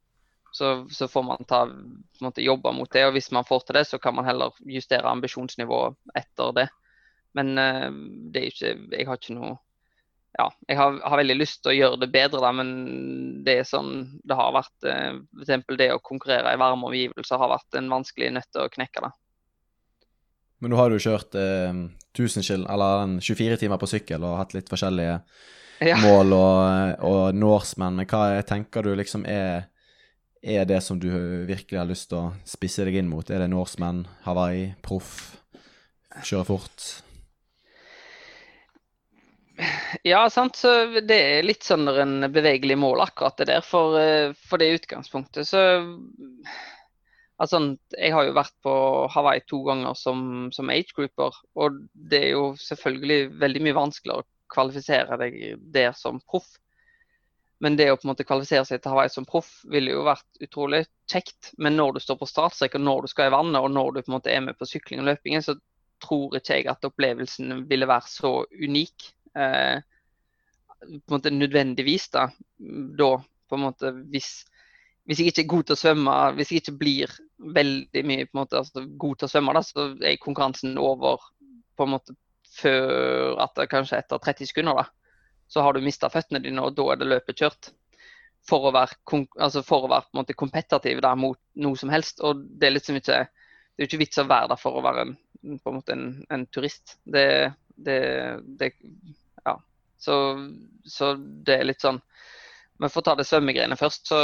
Så, 0.59 0.73
så, 0.91 1.07
får 1.09 1.23
man 1.23 1.45
ta, 1.47 1.61
måte, 2.25 2.43
jobbe 2.43 2.73
mot 2.75 2.91
det. 2.91 3.05
og 3.07 3.15
Hvis 3.15 3.31
man 3.35 3.47
får 3.47 3.67
til 3.67 3.79
det, 3.79 3.85
så 3.87 4.01
kan 4.03 4.17
man 4.17 4.27
heller 4.27 4.57
justere 4.67 5.07
ambisjonsnivået 5.07 5.95
etter 6.19 6.55
det. 6.57 6.67
Men 7.39 7.55
uh, 7.55 7.89
det 8.33 8.43
er 8.43 8.51
ikke, 8.51 8.73
jeg 8.97 9.07
har 9.07 9.21
ikke 9.21 9.37
noe 9.37 9.57
ja, 10.39 10.47
Jeg 10.69 10.79
har, 10.79 10.99
har, 11.03 11.21
veldig 11.21 11.37
lyst 11.39 11.63
til 11.63 11.73
å 11.73 11.77
gjøre 11.77 12.01
det 12.03 12.11
bedre, 12.15 12.41
da, 12.43 12.51
men 12.55 12.73
det 13.47 13.61
er 13.61 13.69
sånn 13.69 13.93
det 14.27 14.37
har 14.39 14.53
vært 14.55 14.89
uh, 14.89 15.21
f.eks. 15.39 15.65
det 15.79 15.89
å 15.95 16.03
konkurrere 16.05 16.53
i 16.55 16.61
varme 16.61 16.91
omgivelser 16.91 17.41
har 17.41 17.55
vært 17.55 17.79
en 17.79 17.91
vanskelig 17.93 18.35
nøtt 18.37 18.61
å 18.61 18.69
knekke. 18.75 19.07
da. 19.07 19.15
Men 20.59 20.75
nå 20.75 20.81
har 20.81 20.91
du 20.91 20.99
kjørt 20.99 21.37
eh, 21.39 21.71
1000 22.19 22.67
eller 22.67 23.19
24 23.23 23.61
timer 23.61 23.79
på 23.79 23.89
sykkel 23.91 24.25
og 24.27 24.41
hatt 24.41 24.57
litt 24.57 24.71
forskjellige 24.71 25.21
ja. 25.87 25.99
mål 26.03 26.35
og, 26.35 27.05
og 27.07 27.39
Norseman, 27.39 28.01
men 28.01 28.09
hva 28.11 28.41
tenker 28.47 28.83
du 28.83 28.97
liksom 28.99 29.27
er 29.31 29.69
er 30.43 30.65
det 30.69 30.81
som 30.85 31.01
du 31.01 31.09
virkelig 31.49 31.79
har 31.81 31.89
lyst 31.89 32.11
til 32.13 32.21
å 32.21 32.31
spisse 32.47 32.87
deg 32.87 33.01
inn 33.01 33.11
mot? 33.11 33.31
Er 33.31 33.43
det 33.43 33.51
Norseman, 33.53 34.05
Hawaii, 34.27 34.73
proff, 34.85 35.13
kjøre 36.23 36.47
fort? 36.49 36.89
Ja, 40.07 40.23
sant. 40.31 40.57
Så 40.57 41.01
det 41.03 41.19
er 41.19 41.47
litt 41.47 41.67
sånn 41.67 41.89
en 41.91 42.29
bevegelig 42.33 42.79
mål, 42.79 43.03
akkurat 43.09 43.39
det 43.41 43.49
der. 43.51 43.65
For, 43.67 43.99
eh, 43.99 44.35
for 44.49 44.61
det 44.63 44.75
utgangspunktet 44.81 45.49
så 45.49 45.63
Altså, 47.39 47.61
jeg 47.95 48.11
har 48.11 48.25
jo 48.27 48.35
vært 48.35 48.55
på 48.67 48.73
Hawaii 49.15 49.45
to 49.47 49.61
ganger 49.63 49.95
som, 49.95 50.49
som 50.51 50.73
age-grouper. 50.75 51.37
Og 51.55 51.77
det 51.95 52.19
er 52.19 52.33
jo 52.33 52.49
selvfølgelig 52.59 53.29
veldig 53.39 53.63
mye 53.63 53.77
vanskeligere 53.77 54.25
å 54.25 54.29
kvalifisere 54.51 55.19
deg 55.21 55.37
der 55.71 55.93
som 55.95 56.19
proff. 56.27 56.49
Men 57.61 57.77
det 57.79 57.89
å 57.91 57.97
på 57.99 58.07
en 58.07 58.13
måte 58.13 58.27
kvalifisere 58.27 58.67
seg 58.69 58.83
til 58.83 58.93
Hawaii 58.93 59.11
som 59.11 59.27
proff 59.27 59.49
ville 59.71 59.91
jo 59.91 60.05
vært 60.07 60.43
utrolig 60.45 60.85
kjekt. 61.11 61.53
Men 61.59 61.75
når 61.79 61.97
du 61.97 62.05
står 62.05 62.21
på 62.21 62.29
startstrek 62.31 62.77
og 62.79 62.85
når 62.85 63.07
du 63.07 63.11
skal 63.11 63.31
i 63.31 63.35
vannet 63.35 63.59
og 63.59 63.73
når 63.75 63.97
du 63.97 64.03
på 64.03 64.13
en 64.13 64.17
måte 64.19 64.31
er 64.31 64.45
med 64.45 64.59
på 64.59 64.69
sykling 64.69 65.03
og 65.03 65.09
løpingen, 65.11 65.43
så 65.43 65.57
tror 66.03 66.37
ikke 66.39 66.61
jeg 66.61 66.69
at 66.71 66.87
opplevelsen 66.87 67.65
ville 67.71 67.89
være 67.91 68.13
så 68.13 68.33
unik. 68.53 69.09
Eh, 69.35 69.81
på 70.79 70.87
en 70.87 71.17
måte 71.17 71.35
nødvendigvis 71.35 72.07
da, 72.15 72.29
da 73.01 73.11
på 73.19 73.59
en 73.59 73.65
måte 73.65 73.91
hvis, 74.13 74.31
hvis 75.11 75.25
jeg 75.25 75.33
ikke 75.33 75.43
er 75.43 75.51
god 75.51 75.67
til 75.67 75.75
å 75.75 75.81
svømme, 75.81 76.17
hvis 76.39 76.53
jeg 76.53 76.63
ikke 76.63 76.77
blir 76.79 77.17
veldig 77.59 78.05
mye 78.07 78.29
på 78.29 78.37
en 78.37 78.43
måte, 78.45 78.63
altså, 78.63 78.87
god 78.87 79.19
til 79.19 79.27
å 79.27 79.33
svømme, 79.33 79.57
da, 79.59 79.65
så 79.67 79.89
er 79.99 80.23
konkurransen 80.23 80.79
over 80.79 81.27
på 81.75 81.89
en 81.89 81.97
måte 81.97 82.15
før 82.59 83.35
at 83.43 83.59
det 83.59 83.69
kanskje 83.73 83.99
etter 83.99 84.23
30 84.23 84.53
sekunder. 84.53 84.79
da 84.79 84.87
så 85.49 85.65
har 85.65 85.75
du 85.75 85.85
mista 85.85 86.11
føttene 86.13 86.43
dine, 86.45 86.63
og 86.63 86.77
da 86.77 86.91
er 86.93 87.01
det 87.01 87.09
løpet 87.09 87.43
kjørt. 87.45 87.71
For 88.49 88.69
å 88.69 88.73
være, 88.73 88.97
altså 89.37 89.61
for 89.67 89.85
å 89.85 89.91
være 89.91 90.17
måte 90.17 90.37
kompetativ 90.39 91.03
der 91.05 91.19
mot 91.21 91.41
noe 91.61 91.77
som 91.77 91.91
helst. 91.93 92.23
Og 92.25 92.45
det 92.61 92.69
er 92.69 92.77
liksom 92.77 93.01
ikke 93.01 93.27
det 93.79 93.85
er 93.85 93.91
ikke 93.93 94.01
vits 94.01 94.19
å 94.19 94.27
være 94.27 94.51
der 94.51 94.59
for 94.59 94.75
å 94.75 94.83
være 94.83 95.05
en, 95.05 95.13
på 95.63 95.71
en, 95.71 95.77
måte 95.77 95.95
en, 95.95 96.07
en 96.35 96.45
turist. 96.51 96.97
Det, 97.07 97.53
det, 97.79 97.99
det 98.59 98.73
Ja. 99.47 99.55
Så, 100.03 100.17
så, 100.83 101.13
det 101.15 101.61
er 101.61 101.69
litt 101.69 101.83
sånn 101.83 102.01
Vi 102.83 102.91
får 102.91 103.05
ta 103.07 103.15
det 103.19 103.27
svømmegreiene 103.29 103.79
først. 103.79 104.11
så 104.11 104.19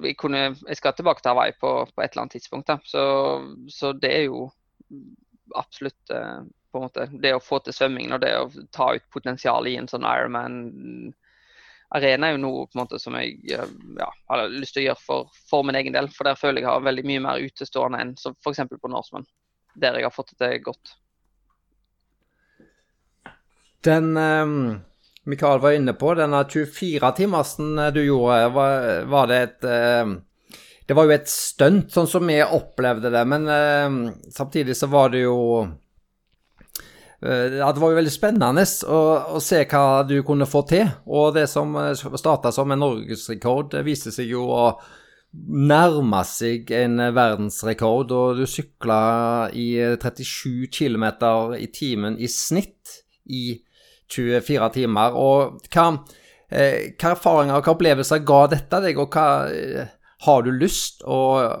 Jeg, 0.00 0.16
kunne, 0.20 0.54
jeg 0.56 0.80
skal 0.80 0.96
tilbake 0.96 1.20
til 1.20 1.34
Hawaii 1.34 1.52
på, 1.60 1.74
på 1.84 2.00
et 2.00 2.14
eller 2.14 2.24
annet 2.24 2.38
tidspunkt. 2.38 2.72
Så, 2.88 3.04
så 3.68 3.92
det 3.92 4.12
er 4.14 4.24
jo 4.30 4.46
absolutt 5.52 6.16
eh, 6.16 6.40
på 6.74 6.78
en 6.78 6.84
måte, 6.88 7.08
Det 7.22 7.30
å 7.34 7.42
få 7.42 7.58
til 7.62 7.74
svømmingen 7.76 8.12
og 8.16 8.20
det 8.24 8.32
å 8.34 8.50
ta 8.74 8.86
ut 8.96 9.04
potensialet 9.14 9.70
i 9.70 9.76
en 9.78 9.90
sånn 9.90 10.08
Ironman-arena 10.10 12.24
er 12.26 12.32
jo 12.34 12.40
noe 12.42 12.66
på 12.66 12.74
en 12.74 12.82
måte 12.82 12.98
som 12.98 13.14
jeg 13.20 13.28
eh, 13.54 13.70
ja, 14.00 14.08
har 14.32 14.38
lyst 14.50 14.74
til 14.74 14.82
å 14.82 14.88
gjøre 14.88 15.04
for, 15.04 15.20
for, 15.50 15.60
min 15.66 15.78
egen 15.78 15.94
del. 15.94 16.06
For 16.10 16.22
der 16.26 16.40
føler 16.40 16.58
jeg 16.64 16.72
har 16.72 16.88
veldig 16.88 17.06
mye 17.06 17.24
mer 17.28 17.44
utestående 17.44 17.98
enn 18.02 18.12
f.eks. 18.18 18.60
på 18.74 18.90
Norseman, 18.90 19.26
der 19.78 19.92
jeg 20.00 20.06
har 20.08 20.16
fått 20.16 20.34
det 20.42 20.66
godt. 20.66 20.86
Den 23.86 24.06
um, 24.16 24.80
Mikael 25.28 25.58
var 25.62 25.72
inne 25.76 25.94
på, 25.94 26.08
denne 26.18 26.40
24-timersen 26.50 27.70
du 27.94 28.02
gjorde, 28.02 28.50
var, 28.56 28.72
var 29.14 29.24
det 29.30 29.38
et 29.46 29.62
um 29.70 30.10
det 30.86 30.92
var 30.92 31.06
jo 31.08 31.14
et 31.14 31.30
stunt, 31.32 31.88
sånn 31.94 32.04
som 32.04 32.26
vi 32.28 32.34
opplevde 32.44 33.08
det. 33.08 33.24
Men 33.24 33.48
eh, 33.48 33.88
samtidig 34.28 34.76
så 34.76 34.84
var 34.92 35.08
det 35.14 35.22
jo 35.22 35.64
Eh, 35.64 35.70
ja, 37.24 37.70
det 37.72 37.80
var 37.80 37.92
jo 37.92 37.96
veldig 37.96 38.12
spennende 38.12 38.64
å, 38.84 39.00
å, 39.36 39.40
se 39.40 39.62
hva 39.70 40.02
du 40.04 40.18
kunne 40.26 40.48
få 40.48 40.64
til. 40.68 40.90
Og 41.08 41.32
det 41.36 41.46
som 41.48 41.72
eh, 41.80 41.94
starta 41.96 42.52
som 42.52 42.74
en 42.74 42.82
norgesrekord, 42.84 43.78
viste 43.86 44.12
seg 44.12 44.34
jo 44.34 44.44
å 44.52 44.66
nærme 45.34 46.20
seg 46.28 46.70
en 46.76 47.00
verdensrekord, 47.14 48.12
og 48.14 48.38
du 48.38 48.44
sykla 48.48 49.50
i 49.56 49.68
37 50.00 50.68
km 50.70 51.06
i 51.58 51.68
timen 51.74 52.18
i 52.18 52.30
snitt 52.30 53.00
i 53.26 53.56
24 54.10 54.70
timer. 54.76 55.16
Og 55.18 55.58
hva, 55.72 55.88
eh, 56.50 56.94
hva 56.94 57.14
erfaringer 57.14 57.58
og 57.58 57.72
opplevelser 57.74 58.24
ga 58.26 58.44
dette 58.52 58.82
deg, 58.84 59.00
og 59.00 59.14
hva 59.14 59.26
eh, 59.50 59.92
har 60.24 60.44
du 60.44 60.52
lyst 60.54 61.02
å, 61.04 61.18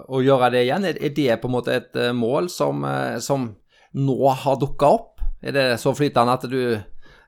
å 0.08 0.22
gjøre 0.24 0.52
det 0.54 0.64
igjen? 0.68 0.86
Er, 0.88 1.00
er, 1.00 1.16
det 1.16 1.40
på 1.40 1.50
en 1.50 1.56
måte 1.56 1.74
et 1.74 1.98
eh, 1.98 2.14
mål 2.16 2.48
som, 2.52 2.86
som 3.20 3.50
nå 3.94 4.36
har 4.44 4.60
dukka 4.60 4.92
opp? 4.98 5.13
Er 5.44 5.52
det 5.52 5.66
så 5.82 5.92
flytende 5.96 6.34
at 6.38 6.48
du 6.48 6.60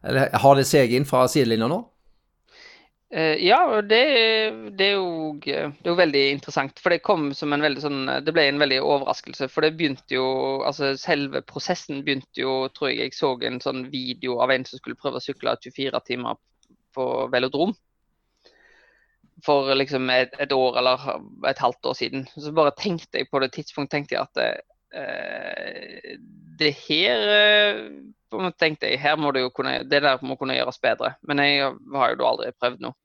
eller 0.06 0.32
har 0.38 0.58
det 0.58 0.66
seg 0.68 0.94
inn 0.94 1.06
fra 1.08 1.26
sidelinja 1.30 1.68
nå? 1.70 1.80
Uh, 3.14 3.38
ja, 3.38 3.60
det, 3.86 4.00
det, 4.78 4.86
er 4.88 4.96
jo, 4.96 5.36
det, 5.38 5.54
er 5.54 5.90
jo, 5.92 5.96
veldig 5.98 6.22
interessant. 6.34 6.80
For 6.82 6.92
det 6.92 7.04
kom 7.06 7.28
som 7.38 7.54
en 7.54 7.62
veldig 7.62 7.82
sånn 7.84 8.00
Det 8.26 8.34
ble 8.34 8.48
en 8.50 8.60
veldig 8.60 8.80
overraskelse. 8.82 9.48
For 9.52 9.62
det 9.62 9.76
begynte 9.78 10.18
jo 10.18 10.26
Altså 10.66 10.94
selve 10.98 11.44
prosessen 11.46 12.02
begynte 12.06 12.42
jo 12.42 12.66
Tror 12.74 12.90
jeg 12.90 13.04
jeg 13.04 13.16
så 13.16 13.32
en 13.46 13.60
sånn 13.62 13.86
video 13.92 14.40
av 14.42 14.52
en 14.54 14.66
som 14.66 14.82
skulle 14.82 14.98
prøve 14.98 15.20
å 15.20 15.24
sykle 15.24 15.54
24 15.62 16.02
timer 16.08 16.38
på 16.96 17.06
velodrom. 17.30 17.76
For 19.44 19.70
liksom 19.76 20.10
et, 20.10 20.34
et, 20.40 20.52
år 20.52 20.78
eller 20.80 21.02
et 21.46 21.58
halvt 21.60 21.92
år 21.92 21.96
siden. 21.98 22.24
Så 22.34 22.54
bare 22.56 22.74
tenkte 22.74 23.20
jeg 23.20 23.30
på 23.30 23.42
det 23.42 23.52
tidspunktet 23.54 23.92
tenkte 23.92 24.16
jeg 24.16 24.24
at 24.24 24.40
uh, 24.96 26.14
det 26.57 26.72
her 26.86 27.24
tenkte 28.59 28.90
jeg 28.90 29.00
her 29.00 29.16
må 29.20 29.32
det 29.32 29.44
jo 29.44 29.50
kunne, 29.54 29.80
det 29.88 30.02
der 30.04 30.22
må 30.24 30.36
kunne 30.36 30.57
gjøres 30.57 30.80
bedre. 30.82 31.14
Men 31.26 31.42
jeg 31.42 31.72
har 31.94 32.12
jo 32.12 32.20
da 32.20 32.30
aldri 32.30 32.52
prøvd 32.61 32.84
noe. 32.84 32.98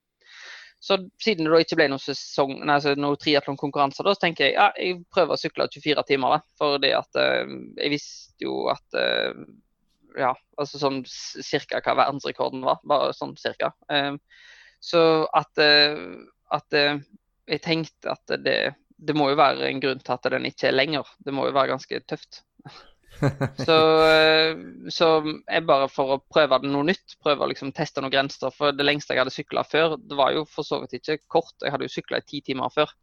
Så 0.82 0.97
siden 1.22 1.45
det 1.45 1.54
da 1.54 1.60
ikke 1.62 1.78
ble 1.78 1.88
noen 1.91 2.02
sesong, 2.02 2.56
nei, 2.64 2.80
altså 2.80 2.95
noen 2.97 3.20
triatlonkonkurranser, 3.22 4.08
så 4.08 4.18
tenker 4.18 4.47
jeg 4.47 4.56
ja, 4.56 4.72
jeg 4.82 5.04
prøver 5.14 5.36
å 5.36 5.38
sykle 5.38 5.68
24 5.70 6.04
timer. 6.10 6.34
da, 6.34 6.56
fordi 6.58 6.89
at 6.97 7.20
uh, 7.22 7.52
jeg 7.78 7.93
visste 7.93 8.47
jo 8.47 8.64
at 8.74 8.97
uh, 8.97 9.43
Ja, 10.18 10.34
altså 10.60 10.82
sånn 10.82 10.97
cirka 11.08 11.80
hva 11.86 11.93
verdensrekorden 12.02 12.66
var. 12.66 12.82
Bare 12.84 13.14
sånn 13.16 13.38
cirka. 13.39 13.70
Uh, 13.93 14.18
så 14.82 15.02
at, 15.38 15.62
at 16.49 16.74
jeg 16.74 17.60
tenkte 17.62 18.16
at 18.16 18.34
det, 18.41 18.74
det 18.97 19.14
må 19.14 19.28
jo 19.30 19.38
være 19.38 19.68
en 19.70 19.82
grunn 19.84 20.02
til 20.02 20.16
at 20.16 20.26
den 20.34 20.47
ikke 20.49 20.72
er 20.72 20.74
lenger. 20.74 21.12
Det 21.22 21.36
må 21.38 21.45
jo 21.45 21.54
være 21.54 21.76
ganske 21.76 22.02
tøft. 22.10 22.41
så, 23.68 23.78
eh, 24.07 24.55
så 24.89 25.09
jeg 25.22 25.66
bare 25.68 25.89
for 25.91 26.16
å 26.16 26.22
prøve 26.32 26.62
noe 26.66 26.88
nytt, 26.89 27.18
prøve 27.24 27.45
å 27.45 27.51
liksom 27.51 27.74
teste 27.76 28.01
noen 28.01 28.14
grenser. 28.14 28.53
For 28.55 28.76
det 28.76 28.88
lengste 28.88 29.16
jeg 29.16 29.24
hadde 29.24 29.36
sykla 29.36 29.66
før, 29.68 29.97
det 29.99 30.18
var 30.18 30.34
jo 30.36 30.45
for 30.49 30.68
så 30.68 30.82
vidt 30.84 30.97
ikke 30.99 31.22
kort. 31.32 31.55
Jeg 31.62 31.74
hadde 31.74 31.88
jo 31.88 31.95
sykla 31.95 32.22
i 32.22 32.28
ti 32.28 32.41
timer 32.45 32.74
før. 32.74 32.93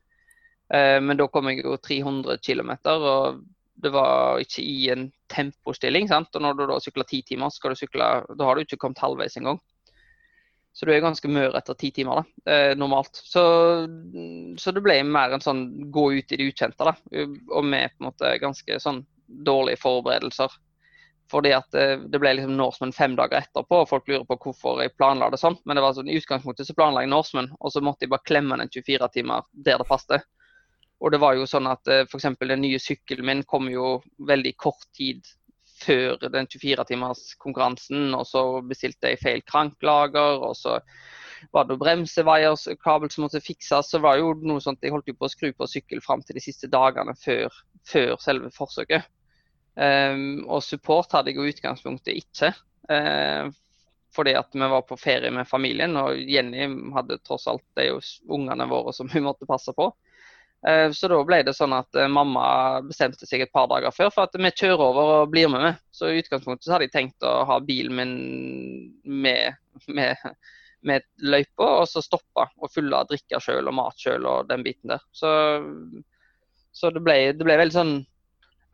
Eh, 0.74 0.98
men 1.04 1.20
da 1.20 1.28
kom 1.32 1.50
jeg 1.50 1.62
jo 1.62 1.78
300 1.80 2.40
km, 2.44 2.74
og 2.98 3.40
det 3.78 3.92
var 3.94 4.42
ikke 4.42 4.64
i 4.64 4.88
en 4.92 5.08
tempostilling. 5.30 6.08
sant? 6.10 6.34
Og 6.34 6.44
når 6.44 6.58
du 6.58 6.66
da 6.72 6.78
sykler 6.82 7.08
ti 7.08 7.22
timer, 7.22 7.52
skal 7.54 7.74
du 7.74 7.80
sykle, 7.80 8.12
da 8.34 8.48
har 8.48 8.56
du 8.56 8.66
ikke 8.66 8.80
kommet 8.80 9.04
halvveis 9.04 9.38
engang. 9.38 9.60
Så 10.74 10.86
du 10.86 10.92
er 10.94 11.02
ganske 11.02 11.26
mør 11.30 11.56
etter 11.58 11.74
ti 11.74 11.88
timer, 11.90 12.20
da, 12.20 12.52
eh, 12.52 12.72
normalt. 12.78 13.18
Så, 13.18 13.42
så, 14.60 14.74
det 14.74 14.82
ble 14.84 15.00
mer 15.06 15.32
en 15.34 15.42
sånn 15.42 15.62
gå 15.94 16.04
ut 16.18 16.34
i 16.34 16.38
det 16.38 16.50
ukjente, 16.52 16.86
da. 16.86 16.94
Og 17.50 17.64
med 17.66 17.94
på 17.94 18.04
en 18.04 18.10
måte 18.10 18.34
ganske 18.42 18.76
sånn 18.82 19.00
dårlige 19.28 19.80
forberedelser. 19.82 20.56
Fordi 21.30 21.52
at 21.52 21.76
eh, 21.76 21.98
det 22.08 22.20
ble 22.22 22.32
liksom 22.38 22.56
Norseman 22.56 22.94
fem 22.96 23.16
dager 23.18 23.42
etterpå, 23.42 23.82
og 23.82 23.90
folk 23.90 24.08
lurer 24.08 24.24
på 24.28 24.38
hvorfor 24.46 24.82
jeg 24.82 24.94
planla 24.96 25.28
det 25.32 25.40
sånn. 25.40 25.58
Men 25.68 25.76
det 25.76 25.84
var 25.84 25.96
sånn, 25.96 26.08
i 26.08 26.16
utgangspunktet 26.20 26.68
så 26.68 26.76
planla 26.76 27.04
jeg 27.04 27.12
Norseman, 27.12 27.50
og 27.60 27.74
så 27.74 27.82
måtte 27.84 28.06
jeg 28.06 28.12
bare 28.14 28.26
klemme 28.28 28.58
den 28.60 28.72
24 28.72 29.10
timer 29.18 29.48
der 29.52 29.80
det 29.82 29.88
passet. 29.88 30.24
Og 30.98 31.12
det 31.14 31.20
var 31.22 31.36
jo 31.38 31.44
sånn 31.46 31.68
at 31.70 31.90
eh, 31.92 32.06
f.eks. 32.08 32.30
den 32.40 32.64
nye 32.64 32.80
sykkelen 32.82 33.28
min 33.28 33.44
kom 33.48 33.68
jo 33.70 33.98
veldig 34.30 34.54
kort 34.58 34.88
tid 34.96 35.26
før 35.78 36.16
den 36.32 36.48
24-timers-konkurransen, 36.50 38.08
og 38.16 38.24
så 38.26 38.42
bestilte 38.66 39.12
jeg 39.12 39.20
feil 39.22 39.44
kranklager, 39.46 40.40
og 40.42 40.56
så 40.58 40.78
var 41.54 41.68
det 41.68 41.78
bremseveierskabel 41.78 43.12
som 43.14 43.28
måtte 43.28 43.42
fikses. 43.44 43.92
Så 43.92 44.00
var 44.02 44.16
det 44.16 44.24
jo 44.24 44.32
noe 44.48 44.64
sånt, 44.64 44.82
Jeg 44.82 44.90
holdt 44.90 45.12
jo 45.12 45.14
på 45.14 45.28
å 45.28 45.30
skru 45.30 45.52
på 45.54 45.70
sykkel 45.70 46.02
fram 46.02 46.24
til 46.26 46.34
de 46.34 46.42
siste 46.42 46.66
dagene 46.72 47.14
før, 47.20 47.52
før 47.86 48.16
selve 48.24 48.50
forsøket. 48.56 49.06
Um, 49.78 50.42
og 50.50 50.62
support 50.66 51.12
hadde 51.14 51.30
jeg 51.30 51.38
i 51.38 51.52
utgangspunktet 51.52 52.18
ikke. 52.18 52.50
Uh, 52.90 53.46
fordi 54.14 54.34
at 54.34 54.50
vi 54.52 54.68
var 54.72 54.82
på 54.88 54.96
ferie 54.98 55.30
med 55.30 55.46
familien, 55.46 55.94
og 56.00 56.18
Jenny 56.18 56.66
hadde 56.96 57.20
tross 57.22 57.46
alt 57.46 57.62
det 57.76 57.84
er 57.84 57.92
jo 57.92 58.00
ungene 58.34 58.66
våre 58.66 58.94
som 58.96 59.10
hun 59.14 59.28
måtte 59.28 59.46
passe 59.46 59.74
på. 59.76 59.92
Uh, 60.66 60.90
så 60.90 61.10
da 61.12 61.20
ble 61.22 61.44
det 61.46 61.54
sånn 61.54 61.76
at 61.76 61.94
uh, 61.94 62.08
mamma 62.10 62.48
bestemte 62.88 63.28
seg 63.28 63.44
et 63.44 63.54
par 63.54 63.68
dager 63.70 63.94
før 63.94 64.10
for 64.10 64.26
at 64.26 64.34
vi 64.34 64.50
kjører 64.50 64.84
over 64.88 65.14
og 65.20 65.32
blir 65.34 65.50
med. 65.52 65.62
med. 65.68 65.80
Så 65.94 66.10
i 66.10 66.18
utgangspunktet 66.24 66.66
så 66.66 66.74
hadde 66.74 66.88
jeg 66.88 66.96
tenkt 66.96 67.28
å 67.28 67.36
ha 67.46 67.60
bilen 67.62 67.94
min 68.00 68.18
med, 69.06 69.62
med, 69.86 70.28
med 70.82 71.06
løypa, 71.22 71.70
og 71.84 71.86
så 71.86 72.02
stoppe 72.02 72.50
og 72.58 72.74
fylle 72.74 73.06
drikke 73.06 73.38
sjøl 73.44 73.70
og 73.70 73.78
mat 73.78 74.02
sjøl 74.02 74.26
og 74.26 74.50
den 74.50 74.66
biten 74.66 74.96
der. 74.96 75.06
Så, 75.14 75.30
så 76.74 76.90
det, 76.90 77.06
ble, 77.06 77.20
det 77.38 77.46
ble 77.46 77.62
veldig 77.62 77.78
sånn 77.78 77.98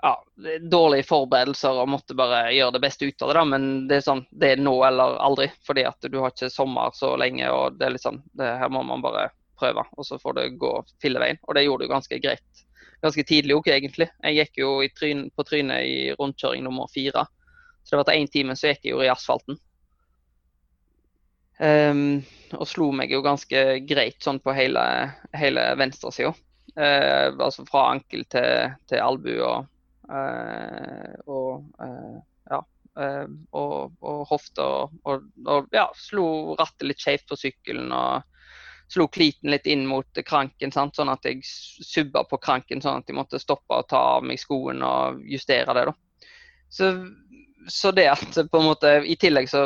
ja, 0.04 0.24
dårlige 0.60 1.06
forberedelser 1.08 1.78
og 1.80 1.88
måtte 1.88 2.16
bare 2.16 2.50
gjøre 2.52 2.74
det 2.76 2.80
beste 2.84 3.06
ut 3.08 3.22
av 3.22 3.30
det. 3.30 3.36
da, 3.38 3.44
Men 3.48 3.62
det 3.88 3.96
er 3.96 4.04
sånn, 4.04 4.20
det 4.36 4.50
er 4.52 4.60
nå 4.60 4.74
eller 4.84 5.16
aldri. 5.16 5.48
Fordi 5.64 5.86
at 5.88 6.08
du 6.12 6.18
har 6.20 6.34
ikke 6.34 6.50
sommer 6.52 6.92
så 6.92 7.14
lenge. 7.16 7.48
og 7.48 7.78
det 7.78 7.86
er 7.86 7.94
litt 7.94 8.04
sånn, 8.04 8.20
det 8.36 8.50
her 8.60 8.68
må 8.68 8.82
man 8.84 9.04
bare 9.04 9.30
prøve. 9.56 9.86
Og 9.96 10.04
så 10.04 10.20
får 10.20 10.36
det 10.36 10.46
gå 10.60 10.74
filleveien. 11.00 11.40
Og 11.48 11.56
det 11.56 11.64
gjorde 11.64 11.88
du 11.88 11.94
ganske 11.94 12.20
greit. 12.20 12.64
Ganske 13.00 13.24
tidlig 13.24 13.56
òg, 13.56 13.72
egentlig. 13.72 14.10
Jeg 14.20 14.40
gikk 14.42 14.60
jo 14.60 14.76
tryn, 14.92 15.30
på 15.32 15.48
trynet 15.48 15.88
i 15.88 15.96
rundkjøring 16.20 16.68
nummer 16.68 16.92
fire. 16.92 17.24
Så 17.84 17.94
det 17.94 18.02
var 18.02 18.10
til 18.10 18.20
én 18.20 18.32
time 18.32 18.60
så 18.60 18.74
gikk 18.74 18.84
jeg 18.84 18.98
jo 18.98 19.04
i 19.04 19.12
asfalten. 19.12 19.60
Um, 21.64 22.24
og 22.52 22.66
slo 22.68 22.90
meg 22.92 23.12
jo 23.14 23.24
ganske 23.24 23.60
greit 23.88 24.20
sånn 24.20 24.40
på 24.42 24.52
hele, 24.52 24.82
hele 25.32 25.70
venstresida. 25.80 26.34
Uh, 26.74 27.30
altså 27.38 27.64
fra 27.68 27.92
ankel 27.94 28.26
til, 28.28 28.74
til 28.90 29.00
albue 29.00 29.38
og 29.40 29.70
og 30.10 31.84
eh, 31.84 32.16
ja, 32.50 32.60
eh, 33.00 33.26
og, 33.56 33.96
og 34.04 34.22
hofta 34.28 34.66
og, 34.84 35.26
og, 35.46 35.68
ja, 35.72 35.88
slo 35.96 36.26
rattet 36.58 36.88
litt 36.90 37.02
skjevt 37.02 37.28
på 37.30 37.40
sykkelen. 37.40 37.92
og 37.92 38.30
slo 38.92 39.06
kliten 39.08 39.50
litt 39.50 39.66
inn 39.66 39.86
mot 39.88 40.20
kranken, 40.26 40.72
sant? 40.72 40.96
sånn 40.96 41.08
at 41.08 41.24
jeg 41.24 41.40
subba 41.42 42.24
på 42.28 42.38
kranken, 42.38 42.82
sånn 42.84 43.00
at 43.00 43.08
jeg 43.08 43.16
måtte 43.16 43.40
stoppe 43.40 43.80
og 43.80 43.88
ta 43.88 44.00
av 44.18 44.26
meg 44.26 44.38
skoen 44.38 44.84
og 44.84 45.22
justere 45.24 45.74
det. 45.74 45.86
da. 45.88 46.28
Så, 46.68 46.90
så 47.68 47.94
det 47.96 48.10
at 48.12 48.36
på 48.50 48.60
en 48.60 48.68
måte 48.68 48.90
I 49.06 49.16
tillegg 49.16 49.48
så 49.48 49.64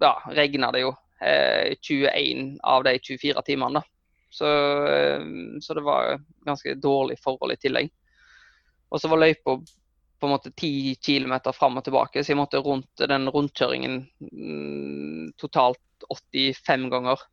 ja, 0.00 0.14
regna 0.36 0.70
det 0.74 0.84
jo 0.84 0.92
eh, 1.24 1.74
21 1.82 2.60
av 2.62 2.86
de 2.86 2.94
24 3.02 3.42
timene. 3.46 3.80
da. 3.80 3.84
Så, 4.30 4.48
eh, 4.86 5.26
så, 5.60 5.74
det 5.74 5.84
var 5.86 6.20
ganske 6.46 6.74
dårlig 6.74 7.18
forhold 7.22 7.54
i 7.54 7.60
tillegg. 7.60 7.92
Og 8.94 9.02
så 9.02 9.10
var 9.10 9.24
løypa 9.24 9.58
på 9.58 10.28
en 10.28 10.32
måte 10.32 10.52
10 10.54 10.94
km 11.02 11.34
fram 11.52 11.80
og 11.80 11.84
tilbake, 11.84 12.22
så 12.22 12.32
jeg 12.32 12.38
måtte 12.38 12.62
rundt 12.62 13.02
den 13.10 13.26
rundkjøringen 13.28 14.04
mm, 14.22 15.32
totalt 15.40 16.06
85 16.08 16.90
ganger. 16.92 17.24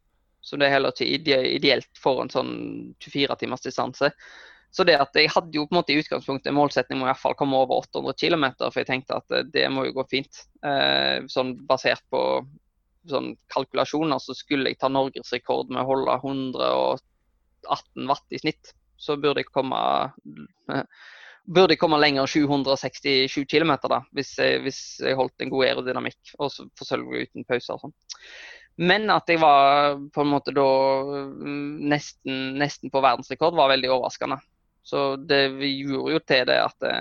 Så 0.41 0.57
det 0.57 0.67
er 0.67 0.73
heller 0.75 0.95
ikke 0.95 1.37
ideelt 1.53 2.01
for 2.01 2.23
en 2.23 2.31
sånn 2.33 2.55
24 3.03 3.37
timers 3.43 3.61
distanse. 3.63 4.09
Så 4.71 4.85
det 4.87 4.95
at 5.03 5.15
jeg 5.19 5.29
hadde 5.29 5.53
jo 5.53 5.67
på 5.67 5.75
en 5.75 5.81
måte 5.81 5.93
i 5.93 5.99
utgangspunktet 5.99 6.49
en 6.49 6.57
målsetning 6.57 6.97
om 6.97 7.05
i 7.05 7.09
hvert 7.11 7.21
fall 7.21 7.35
komme 7.37 7.59
over 7.59 7.83
800 7.83 8.15
km, 8.17 8.45
for 8.63 8.81
jeg 8.81 8.89
tenkte 8.89 9.19
at 9.19 9.35
eh, 9.35 9.47
det 9.53 9.67
må 9.69 9.85
jo 9.85 9.95
gå 9.99 10.07
fint. 10.09 10.43
Eh, 10.65 11.27
sånn 11.31 11.53
basert 11.69 12.03
på 12.09 12.21
sånn 13.11 13.33
kalkulasjoner 13.51 14.21
så 14.21 14.35
skulle 14.37 14.71
jeg 14.71 14.79
ta 14.81 14.89
norgesrekord 14.91 15.71
med 15.73 15.83
å 15.83 15.89
holde 15.89 16.17
118 16.23 18.07
watt 18.09 18.35
i 18.35 18.41
snitt. 18.41 18.73
Så 19.01 19.17
burde 19.19 19.43
jeg 19.43 19.51
komme 19.51 19.79
burde 21.45 21.75
jeg 21.75 21.81
komme 21.81 21.99
lenger 22.01 22.29
767 22.29 23.45
km 23.49 23.73
da, 23.89 24.01
hvis 24.15 24.33
jeg, 24.39 24.61
hvis 24.65 24.81
jeg, 25.01 25.17
holdt 25.19 25.43
en 25.43 25.51
god 25.53 25.67
aerodynamikk. 25.67 26.35
Og 26.39 26.51
så 26.53 26.67
uten 26.67 27.47
pauser 27.47 27.75
og 27.75 27.85
sånn. 27.85 27.95
Men 28.81 29.09
at 29.13 29.27
jeg 29.29 29.41
var 29.41 29.97
på 30.13 30.23
en 30.23 30.31
måte 30.31 30.53
da 30.55 30.67
mm, 31.03 31.81
nesten, 31.91 32.39
nesten 32.61 32.93
på 32.93 33.01
verdensrekord, 33.03 33.57
var 33.57 33.73
veldig 33.73 33.91
overraskende. 33.91 34.39
Så 34.83 35.15
det 35.29 35.43
gjorde 35.59 36.15
jo 36.15 36.21
til 36.25 36.45
det 36.49 36.57
at 36.61 36.77
det, 36.81 36.95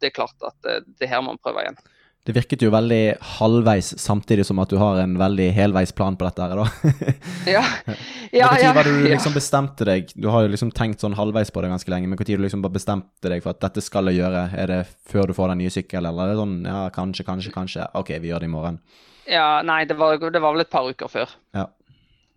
det 0.00 0.10
er 0.10 0.16
klart 0.16 0.46
at 0.46 0.56
det, 0.64 0.78
det 1.00 1.10
her 1.10 1.20
må 1.20 1.34
man 1.34 1.42
prøve 1.42 1.64
igjen. 1.64 1.80
Det 2.28 2.34
virket 2.36 2.60
jo 2.60 2.68
veldig 2.68 3.14
halvveis, 3.38 3.94
samtidig 3.96 4.44
som 4.44 4.58
at 4.60 4.68
du 4.68 4.76
har 4.76 4.98
en 5.00 5.14
veldig 5.16 5.46
helveis 5.56 5.94
plan 5.96 6.16
på 6.18 6.26
dette 6.26 6.44
her, 6.44 6.58
da. 6.60 7.06
ja, 7.54 7.62
ja, 8.36 8.50
Når 8.52 8.74
var 8.76 8.84
det 8.84 8.92
du 8.98 9.06
liksom 9.06 9.32
bestemte 9.32 9.86
deg? 9.88 10.12
Du 10.12 10.28
har 10.28 10.44
jo 10.44 10.50
liksom 10.52 10.68
tenkt 10.76 11.00
sånn 11.00 11.16
halvveis 11.16 11.48
på 11.54 11.64
det 11.64 11.70
ganske 11.72 11.88
lenge, 11.88 12.10
men 12.10 12.20
når 12.20 12.28
du 12.28 12.44
liksom 12.44 12.60
bare 12.66 12.76
bestemte 12.76 13.32
deg 13.32 13.40
for 13.40 13.56
at 13.56 13.62
dette 13.64 13.80
skal 13.80 14.12
jeg 14.12 14.20
gjøre? 14.20 14.44
Er 14.60 14.68
det 14.74 14.78
før 15.08 15.32
du 15.32 15.38
får 15.38 15.54
den 15.54 15.62
nye 15.62 15.72
sykkelen, 15.72 16.10
eller 16.10 16.26
er 16.26 16.34
det 16.34 16.42
sånn 16.42 16.54
ja, 16.68 16.82
kanskje, 16.92 17.24
kanskje, 17.30 17.54
kanskje, 17.54 17.88
OK, 17.96 18.12
vi 18.20 18.28
gjør 18.28 18.44
det 18.44 18.50
i 18.50 18.54
morgen? 18.58 18.76
Ja, 19.24 19.48
nei, 19.64 19.86
det 19.88 19.96
var, 19.96 20.20
det 20.20 20.44
var 20.44 20.52
vel 20.52 20.66
et 20.66 20.72
par 20.76 20.84
uker 20.84 21.08
før. 21.08 21.32
Ja. 21.56 21.64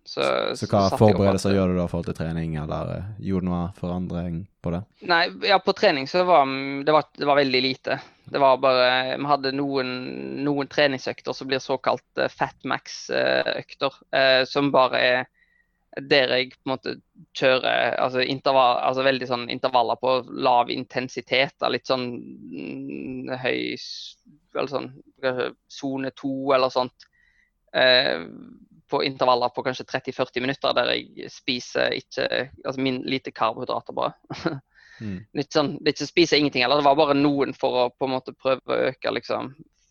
Så, 0.04 0.22
Så 0.58 0.66
hva 0.66 0.80
jeg 0.82 0.94
opp 0.96 0.98
forberedelser 0.98 1.54
gjør 1.54 1.70
du 1.70 1.76
da 1.78 1.84
i 1.86 1.90
forhold 1.90 2.08
til 2.08 2.16
trening, 2.18 2.56
eller 2.58 2.88
eh, 2.96 3.10
gjorde 3.22 3.46
du 3.46 3.50
noe 3.52 3.60
forandring 3.76 4.40
på 4.64 4.72
det? 4.74 4.80
Nei, 5.06 5.20
ja, 5.46 5.60
på 5.62 5.74
trening 5.78 6.08
så 6.10 6.24
var 6.26 6.48
det, 6.48 6.94
var 6.94 7.06
det 7.14 7.28
var 7.28 7.38
veldig 7.38 7.60
lite. 7.62 8.00
Det 8.32 8.40
var 8.42 8.58
bare 8.62 8.88
Vi 9.14 9.28
hadde 9.30 9.52
noen, 9.54 9.92
noen 10.42 10.70
treningsøkter 10.70 11.36
som 11.36 11.50
blir 11.50 11.62
såkalt 11.62 12.18
eh, 12.18 12.32
fatmax-økter, 12.34 14.00
eh, 14.18 14.42
som 14.50 14.72
bare 14.74 15.04
er 15.06 15.22
der 16.00 16.30
jeg 16.32 16.54
på 16.56 16.64
en 16.64 16.72
måte 16.72 16.94
kjører 17.36 17.98
altså, 18.00 18.22
intervall, 18.24 18.78
altså 18.80 19.04
veldig 19.04 19.26
sånn 19.28 19.46
intervaller 19.52 19.98
på 20.00 20.14
lav 20.32 20.70
intensitet. 20.72 21.52
da, 21.60 21.68
Litt 21.68 21.90
sånn 21.90 22.06
mm, 22.16 23.32
høy 23.42 23.76
Eller 24.56 24.70
sånn 24.72 24.88
sone 25.68 26.10
to 26.16 26.32
eller 26.56 26.72
sånt. 26.72 27.06
Eh, 27.76 28.24
på 28.92 29.00
intervaller 29.06 29.52
på 29.54 29.64
kanskje 29.66 29.88
30-40 29.88 30.44
minutter 30.44 30.76
der 30.76 30.92
jeg 30.92 31.30
spiser 31.32 31.96
ikke 31.96 32.28
altså 32.64 32.84
min, 32.84 33.00
lite 33.08 33.34
karbohydrater 33.34 33.96
bare. 33.96 34.12
Mm. 35.02 35.16
Litt 35.34 35.54
sånn, 35.54 35.70
det 35.82 35.96
ikke 35.96 36.06
spise 36.06 36.38
ingenting 36.38 36.62
heller, 36.62 36.78
det 36.78 36.86
var 36.86 36.98
bare 37.00 37.16
noen 37.16 37.54
for 37.58 37.78
å 37.80 37.84
på 37.90 38.06
en 38.06 38.12
måte 38.12 38.34
prøve 38.38 38.60
å 38.70 38.90
øke 38.90 39.10
liksom 39.16 39.48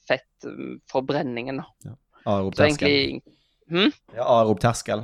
fettforbrenningen. 0.08 1.60
da. 1.60 1.96
Arop 2.32 2.56
Så 2.56 2.64
terskel. 2.64 2.88
egentlig 2.88 3.92
Ja, 4.16 4.28
Arop 4.28 4.62
terskel. 4.62 5.04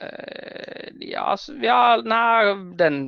Uh, 0.00 0.86
ja, 1.02 1.32
så, 1.36 1.56
ja, 1.60 1.96
nei, 2.00 2.54
den 2.78 3.02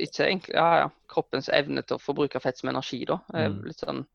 Ikke 0.00 0.24
egentlig 0.24 0.54
Ja, 0.54 0.68
ja. 0.80 0.86
Kroppens 1.12 1.50
evne 1.52 1.82
til 1.84 1.98
å 1.98 2.00
forbruke 2.00 2.40
fett 2.40 2.56
som 2.60 2.70
energi, 2.72 3.02
da. 3.08 3.18
Mm. 3.34 3.62
Litt 3.66 3.82
sånn 3.82 4.04
Ja. 4.04 4.10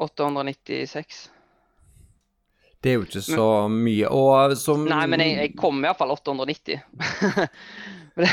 896. 0.00 1.30
Det 2.80 2.90
er 2.90 2.96
jo 2.96 3.04
ikke 3.04 3.22
så 3.24 3.46
mye. 3.68 4.08
Og 4.08 4.56
som 4.56 4.86
Nei, 4.88 5.04
men 5.12 5.20
jeg, 5.20 5.36
jeg 5.36 5.56
kom 5.60 5.82
iallfall 5.84 6.14
890. 6.14 6.78
det, 8.20 8.30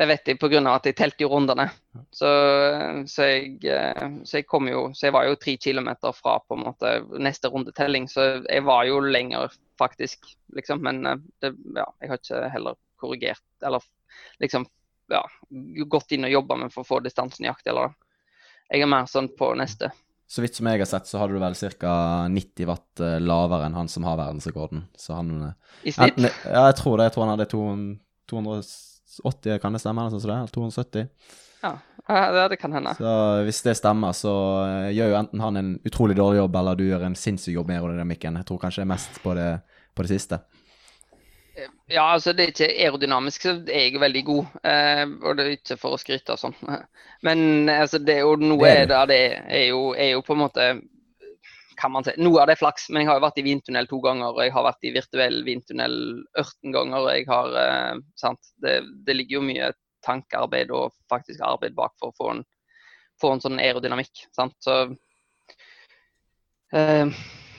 det 0.00 0.06
vet 0.08 0.30
jeg 0.30 0.38
pga. 0.40 0.62
at 0.72 0.88
jeg 0.88 0.96
telte 0.96 1.26
jo 1.26 1.30
rundene. 1.34 1.68
Så, 2.12 2.30
så, 3.08 3.28
jeg, 3.28 3.58
eh, 3.68 4.06
så 4.24 4.40
jeg 4.40 4.46
kom 4.48 4.68
jo 4.68 4.90
Så 4.96 5.06
jeg 5.08 5.14
var 5.16 5.28
jo 5.28 5.36
tre 5.40 5.56
kilometer 5.60 6.16
fra 6.16 6.38
på 6.44 6.56
en 6.56 6.64
måte 6.66 6.94
neste 7.20 7.52
rundetelling, 7.52 8.08
så 8.08 8.26
jeg 8.44 8.64
var 8.64 8.88
jo 8.88 9.00
lenger, 9.04 9.52
faktisk. 9.80 10.24
Liksom. 10.56 10.80
Men 10.84 11.04
eh, 11.06 11.20
det, 11.44 11.52
ja, 11.76 11.88
jeg 12.00 12.12
har 12.12 12.22
ikke 12.22 12.48
heller 12.56 12.80
korrigert 12.96 13.44
eller 13.64 13.84
liksom 14.42 14.66
ja, 15.12 15.22
gått 15.86 16.12
inn 16.16 16.26
og 16.26 16.34
jobba 16.34 16.56
med 16.64 16.74
for 16.74 16.82
å 16.82 16.88
få 16.88 17.00
distansen 17.04 17.46
nøyaktig. 17.46 17.70
Eller 17.72 17.94
jeg 18.72 18.82
er 18.82 18.90
mer 18.90 19.06
sånn 19.10 19.30
på 19.38 19.52
neste. 19.58 19.92
Så 20.26 20.42
vidt 20.42 20.58
som 20.58 20.66
jeg 20.66 20.82
har 20.82 20.88
sett, 20.90 21.06
så 21.06 21.20
hadde 21.20 21.36
du 21.36 21.42
vel 21.42 21.54
ca. 21.78 21.92
90 22.34 22.66
watt 22.66 23.02
eh, 23.04 23.18
lavere 23.22 23.68
enn 23.68 23.76
han 23.78 23.88
som 23.88 24.06
har 24.08 24.18
verdensrekorden. 24.18 24.88
Så 24.98 25.14
han 25.14 25.30
eh, 25.38 25.52
I 25.86 25.92
snitt. 25.94 26.16
enten, 26.16 26.30
Ja, 26.50 26.64
jeg 26.66 26.78
tror 26.80 26.98
det. 26.98 27.06
Jeg 27.06 27.14
tror 27.14 27.26
han 27.26 27.34
hadde 27.36 27.46
280, 28.32 29.60
kan 29.62 29.76
det 29.76 29.82
stemme? 29.84 30.02
Eller 30.02 30.16
sånn 30.16 30.24
som? 30.24 30.32
Eller 30.34 30.50
270? 30.56 31.06
Ja, 31.62 31.76
ja, 32.08 32.48
det 32.50 32.58
kan 32.58 32.74
hende. 32.74 32.92
Så 32.98 33.12
hvis 33.46 33.62
det 33.66 33.76
stemmer, 33.78 34.14
så 34.18 34.34
eh, 34.66 34.90
gjør 34.98 35.12
jo 35.14 35.18
enten 35.22 35.46
han 35.46 35.62
en 35.62 35.72
utrolig 35.86 36.18
dårlig 36.18 36.42
jobb, 36.42 36.58
eller 36.58 36.78
du 36.78 36.84
gjør 36.88 37.06
en 37.06 37.18
sinnssyk 37.18 37.54
jobb 37.54 37.70
med 37.70 37.78
aerodynamikken. 37.78 38.40
Jeg 38.42 38.50
tror 38.50 38.60
kanskje 38.62 38.82
det 38.82 38.88
er 38.88 38.94
mest 38.96 39.22
på 39.22 39.34
det, 39.38 39.48
på 39.94 40.06
det 40.06 40.12
siste. 40.16 40.42
Ja, 41.88 42.02
altså 42.12 42.34
det 42.36 42.44
er 42.44 42.52
ikke 42.52 42.66
aerodynamisk, 42.68 43.46
så 43.46 43.54
er 43.64 43.86
jeg 43.86 44.00
veldig 44.00 44.22
god. 44.26 44.58
Eh, 44.68 45.04
og 45.22 45.38
det 45.38 45.44
er 45.44 45.54
ikke 45.56 45.78
for 45.80 45.96
å 45.96 46.00
skryte 46.00 46.34
og 46.34 46.42
sånn. 46.42 46.56
Men 47.26 47.70
altså, 47.72 48.00
det 48.02 48.18
er 48.18 48.26
jo 48.26 48.36
noe 48.40 48.66
Det 48.66 48.74
er 48.74 48.82
er 48.84 48.90
det, 48.90 48.98
det 49.08 49.22
er, 49.62 49.64
jo, 49.70 49.88
er 49.96 50.12
jo 50.12 50.24
på 50.26 50.36
en 50.36 50.42
måte 50.44 50.68
kan 51.76 51.92
man 51.92 52.04
si, 52.06 52.14
Noe 52.20 52.40
av 52.40 52.48
det 52.48 52.56
er 52.56 52.60
flaks, 52.62 52.86
men 52.88 53.02
jeg 53.02 53.10
har 53.10 53.18
jo 53.18 53.24
vært 53.26 53.40
i 53.40 53.44
vindtunnel 53.44 53.88
to 53.90 53.98
ganger, 54.00 54.30
og 54.32 54.40
jeg 54.40 54.52
har 54.54 54.64
vært 54.64 54.86
i 54.88 54.92
virtuell 54.94 55.42
vindtunnel 55.44 55.96
18 56.32 56.72
ganger. 56.72 56.98
og 57.02 57.10
jeg 57.12 57.26
har, 57.28 57.56
eh, 57.62 57.98
sant, 58.16 58.52
det, 58.64 58.78
det 59.04 59.16
ligger 59.18 59.38
jo 59.38 59.48
mye 59.50 59.72
tankearbeid 60.06 60.72
og 60.72 60.94
faktisk 61.12 61.42
arbeid 61.44 61.76
bak 61.76 61.92
for 62.00 62.12
å 62.12 62.16
få 62.16 62.30
en, 62.32 62.44
få 63.20 63.34
en 63.34 63.44
sånn 63.44 63.60
aerodynamikk. 63.60 64.24
sant, 64.36 64.56
så 64.64 64.78
eh, 66.72 67.12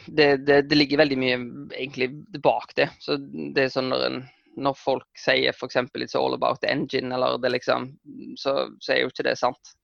det, 0.07 0.27
det, 0.47 0.61
det 0.69 0.77
ligger 0.77 1.03
veldig 1.03 1.17
mye 1.19 1.37
egentlig 1.75 2.09
bak 2.43 2.73
det. 2.75 2.89
Så 3.03 3.17
det 3.17 3.67
er 3.67 3.73
sånn 3.73 3.89
når, 3.91 4.05
en, 4.07 4.21
når 4.57 4.77
folk 4.79 5.07
sier 5.19 5.53
f.eks. 5.53 5.77
'it's 5.77 6.15
all 6.17 6.37
about 6.37 6.61
the 6.61 6.71
engine', 6.71 7.13
eller 7.13 7.37
det 7.41 7.53
liksom, 7.57 7.91
så, 8.37 8.69
så 8.79 8.93
er 8.93 9.03
jo 9.03 9.11
ikke 9.11 9.27
det 9.27 9.37
sant. 9.39 9.75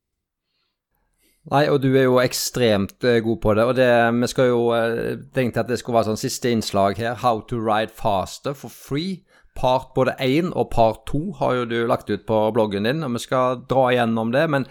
Nei, 1.51 1.65
og 1.67 1.81
du 1.83 1.89
er 1.91 2.05
jo 2.05 2.21
ekstremt 2.23 3.03
eh, 3.03 3.19
god 3.23 3.39
på 3.43 3.53
det. 3.57 3.63
Og 3.67 3.75
det, 3.75 3.89
vi 4.15 4.27
skal 4.31 4.47
jo 4.47 4.61
eh, 4.77 5.19
tenke 5.35 5.59
at 5.59 5.67
det 5.67 5.81
skulle 5.81 5.97
være 5.99 6.13
sånn 6.13 6.21
siste 6.21 6.51
innslag 6.53 6.95
her. 7.01 7.17
How 7.19 7.41
to 7.49 7.59
ride 7.59 7.91
faster 7.91 8.55
for 8.55 8.71
free. 8.71 9.25
Part 9.53 9.91
både 9.93 10.15
én 10.23 10.53
og 10.55 10.71
part 10.71 11.03
to 11.09 11.33
har 11.37 11.59
jo 11.59 11.65
du 11.69 11.81
lagt 11.85 12.09
ut 12.09 12.23
på 12.25 12.37
bloggen 12.55 12.87
din, 12.87 13.03
og 13.03 13.17
vi 13.17 13.25
skal 13.25 13.59
dra 13.69 13.89
igjennom 13.91 14.31
det. 14.33 14.47
Men 14.49 14.65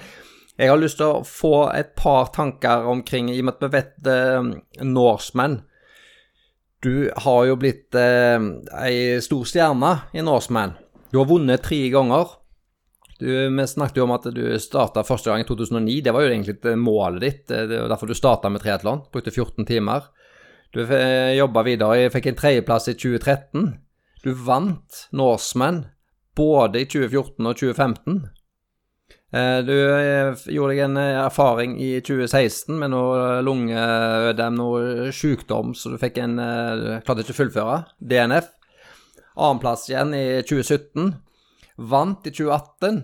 jeg 0.62 0.70
har 0.70 0.78
lyst 0.78 1.00
til 1.00 1.10
å 1.10 1.24
få 1.26 1.56
et 1.74 1.94
par 1.98 2.30
tanker 2.34 2.86
omkring, 2.90 3.30
i 3.32 3.40
og 3.42 3.48
med 3.48 3.56
at 3.56 3.64
vi 3.64 3.70
vet 3.72 4.10
eh, 4.10 4.50
Norseman 4.86 5.58
Du 6.82 7.10
har 7.24 7.48
jo 7.48 7.58
blitt 7.58 7.98
eh, 7.98 8.38
ei 8.78 9.18
stor 9.22 9.42
stjerne 9.46 9.92
i 10.14 10.22
Norseman. 10.22 10.76
Du 11.10 11.20
har 11.20 11.28
vunnet 11.30 11.62
tre 11.62 11.80
ganger. 11.92 12.38
Du, 13.20 13.28
vi 13.28 13.66
snakket 13.70 14.00
jo 14.00 14.06
om 14.08 14.14
at 14.16 14.26
du 14.34 14.42
starta 14.58 15.04
første 15.06 15.30
gang 15.30 15.44
i 15.44 15.46
2009. 15.46 16.00
Det 16.02 16.14
var 16.14 16.24
jo 16.24 16.32
egentlig 16.32 16.76
målet 16.80 17.22
ditt. 17.22 17.44
Det 17.46 17.68
var 17.70 17.92
derfor 17.92 18.10
du 18.10 18.18
starta 18.18 18.50
med 18.50 18.64
triatlon. 18.64 19.04
Brukte 19.14 19.30
14 19.30 19.68
timer. 19.68 20.08
Du 20.74 20.80
jobba 21.36 21.62
videre, 21.68 22.10
fikk 22.10 22.30
en 22.32 22.38
tredjeplass 22.40 22.88
i 22.90 22.96
2013. 22.96 23.74
Du 24.24 24.32
vant 24.34 25.02
Norseman 25.12 25.84
både 26.34 26.82
i 26.82 26.88
2014 26.88 27.46
og 27.46 27.58
2015. 27.60 28.22
Eh, 29.32 29.58
Du 29.64 29.72
eh, 29.72 30.34
gjorde 30.52 30.74
deg 30.74 30.82
en 30.84 30.98
eh, 31.00 31.20
erfaring 31.24 31.78
i 31.80 31.94
2016 32.04 32.76
med 32.76 32.92
noe 32.92 33.40
lungeødem, 33.44 34.58
noe 34.58 35.12
sykdom, 35.14 35.72
så 35.74 35.92
du 35.92 35.96
fikk 36.00 36.20
en 36.20 36.36
eh, 36.42 36.74
Du 36.76 36.88
klarte 37.06 37.24
ikke 37.24 37.36
å 37.36 37.40
fullføre. 37.40 37.78
DNF. 37.98 38.50
Annenplass 39.32 39.88
igjen 39.88 40.12
i 40.16 40.26
2017. 40.44 41.14
Vant 41.92 42.28
i 42.28 42.34
2018. 42.34 43.02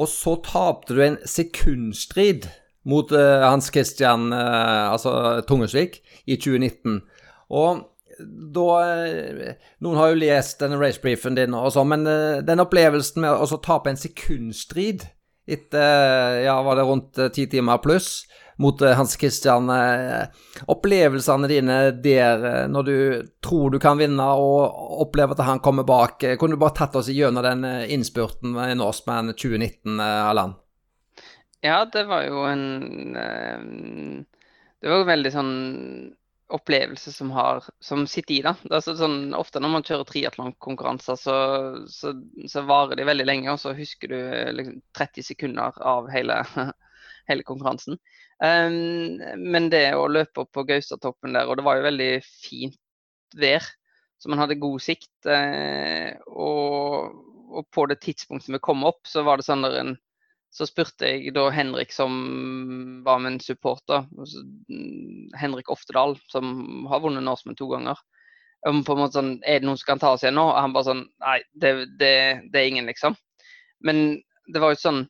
Og 0.00 0.08
så 0.08 0.38
tapte 0.46 0.96
du 0.96 1.02
en 1.04 1.20
sekundstrid 1.28 2.48
mot 2.88 3.12
eh, 3.12 3.44
Hans 3.44 3.68
Christian 3.70 4.32
eh, 4.32 4.84
altså 4.88 5.42
Tungesvik 5.46 6.00
i 6.24 6.38
2019. 6.40 7.02
Og 7.52 7.82
da 8.56 8.68
eh, 9.04 9.58
Noen 9.84 10.00
har 10.00 10.12
jo 10.12 10.20
lest 10.22 10.62
denne 10.62 10.80
racebriefen 10.80 11.36
din 11.36 11.54
og 11.58 11.68
så, 11.74 11.84
men 11.84 12.08
eh, 12.08 12.40
den 12.46 12.64
opplevelsen 12.64 13.20
med 13.24 13.36
å 13.36 13.60
tape 13.60 13.92
en 13.92 14.00
sekundstrid 14.00 15.04
etter 15.46 16.38
eh, 16.38 16.44
ja, 16.44 16.62
var 16.62 16.76
det 16.76 16.82
rundt 16.82 17.18
eh, 17.18 17.28
ti 17.28 17.46
timer 17.50 17.78
pluss 17.82 18.26
mot 18.56 18.82
eh, 18.82 18.94
Hans 18.94 19.16
Christian 19.18 19.70
Opplevelsene 20.70 21.48
dine 21.50 21.78
der 22.04 22.68
når 22.70 22.82
du 22.86 22.96
tror 23.42 23.72
du 23.72 23.78
kan 23.82 23.98
vinne 23.98 24.26
og 24.38 25.02
opplever 25.06 25.34
at 25.34 25.46
han 25.46 25.62
kommer 25.64 25.86
bak. 25.88 26.22
Kunne 26.38 26.56
du 26.56 26.62
bare 26.62 26.76
tatt 26.78 26.96
oss 26.98 27.10
gjennom 27.10 27.44
den 27.44 27.66
innspurten 27.90 28.54
i 28.68 28.74
Norseman 28.78 29.34
2019, 29.34 29.98
eh, 29.98 30.30
Allan? 30.30 30.54
Ja, 31.62 31.84
det 31.86 32.08
var 32.10 32.24
jo 32.26 32.42
en 32.42 32.64
Det 34.82 34.90
var 34.90 34.98
jo 34.98 35.06
veldig 35.06 35.30
sånn 35.30 35.52
opplevelse 36.52 37.12
som 37.14 37.30
har 37.34 37.64
som 37.80 38.04
sitter 38.10 38.34
i, 38.34 38.40
da. 38.44 38.80
Så, 38.84 38.94
sånn, 38.98 39.32
ofte 39.38 39.60
når 39.62 39.74
man 39.74 39.86
kjører 39.86 40.08
triatlonkonkurranser, 40.08 41.18
så, 41.20 41.36
så, 41.90 42.14
så 42.48 42.64
varer 42.68 43.00
de 43.00 43.08
veldig 43.08 43.26
lenge, 43.28 43.52
og 43.52 43.60
så 43.62 43.74
husker 43.76 44.12
du 44.12 44.18
liksom 44.58 44.80
30 44.98 45.28
sekunder 45.32 45.80
av 45.94 46.10
hele, 46.12 46.42
hele 47.30 47.46
konkurransen. 47.48 48.00
Um, 48.42 49.20
men 49.38 49.68
det 49.70 49.92
å 49.94 50.08
løpe 50.10 50.44
opp 50.44 50.52
på 50.56 50.66
Gaustatoppen 50.68 51.36
der, 51.36 51.48
og 51.48 51.60
det 51.60 51.66
var 51.66 51.78
jo 51.78 51.88
veldig 51.90 52.12
fint 52.26 52.78
vær, 53.38 53.66
så 54.22 54.30
man 54.30 54.38
hadde 54.42 54.60
god 54.62 54.82
sikt. 54.82 55.10
Eh, 55.26 56.14
og, 56.30 57.14
og 57.50 57.66
på 57.74 57.86
det 57.90 57.98
tidspunktet 58.04 58.54
vi 58.54 58.60
kom 58.62 58.84
opp, 58.86 59.00
så 59.08 59.24
var 59.26 59.40
det 59.40 59.46
sånn 59.48 59.64
der 59.66 59.80
en 59.80 59.96
så 60.52 60.66
spurte 60.68 61.08
jeg 61.08 61.32
da 61.32 61.46
Henrik, 61.50 61.94
som 61.96 62.12
var 63.06 63.22
min 63.24 63.38
supporter, 63.40 64.04
mm, 64.68 65.32
Henrik 65.40 65.70
Oftedal, 65.72 66.18
som 66.28 66.84
har 66.90 67.00
vunnet 67.00 67.24
Norseman 67.24 67.56
to 67.56 67.70
ganger, 67.70 67.96
om 68.68 68.82
på 68.84 68.92
en 68.94 69.00
måte 69.00 69.16
sånn, 69.16 69.32
er 69.48 69.62
det 69.62 69.66
noen 69.66 69.80
som 69.80 69.88
kan 69.88 70.02
ta 70.02 70.12
oss 70.14 70.22
igjen 70.22 70.36
nå? 70.38 70.44
Og 70.52 70.60
han 70.60 70.74
bare 70.74 70.86
sånn 70.86 71.00
Nei, 71.24 71.38
det, 71.50 71.72
det, 71.98 72.12
det 72.52 72.60
er 72.60 72.68
ingen, 72.68 72.86
liksom. 72.86 73.16
Men 73.82 74.20
det 74.46 74.62
var 74.62 74.74
jo 74.74 74.78
sånn 74.78 75.00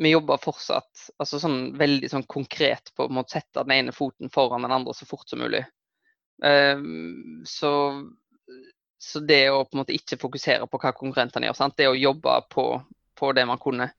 Vi 0.00 0.14
jobba 0.14 0.38
fortsatt 0.40 1.02
altså 1.20 1.42
sånn 1.42 1.58
veldig 1.76 2.08
sånn 2.08 2.24
konkret 2.30 2.88
på 2.96 3.04
å 3.04 3.24
sette 3.28 3.66
den 3.66 3.74
ene 3.74 3.92
foten 3.92 4.32
foran 4.32 4.64
den 4.64 4.72
andre 4.72 4.94
så 4.96 5.04
fort 5.04 5.28
som 5.28 5.42
mulig. 5.42 5.60
Um, 6.40 7.42
så, 7.44 7.72
så 8.96 9.20
det 9.20 9.42
å 9.52 9.58
på 9.66 9.76
en 9.76 9.82
måte 9.82 9.92
ikke 9.92 10.16
fokusere 10.22 10.70
på 10.72 10.80
hva 10.80 10.94
konkurrentene 10.96 11.50
gjør, 11.50 11.58
sant? 11.58 11.76
det 11.76 11.90
å 11.90 11.98
jobbe 11.98 12.38
på, 12.48 12.64
på 13.12 13.32
det 13.36 13.44
man 13.50 13.60
kunne. 13.60 13.90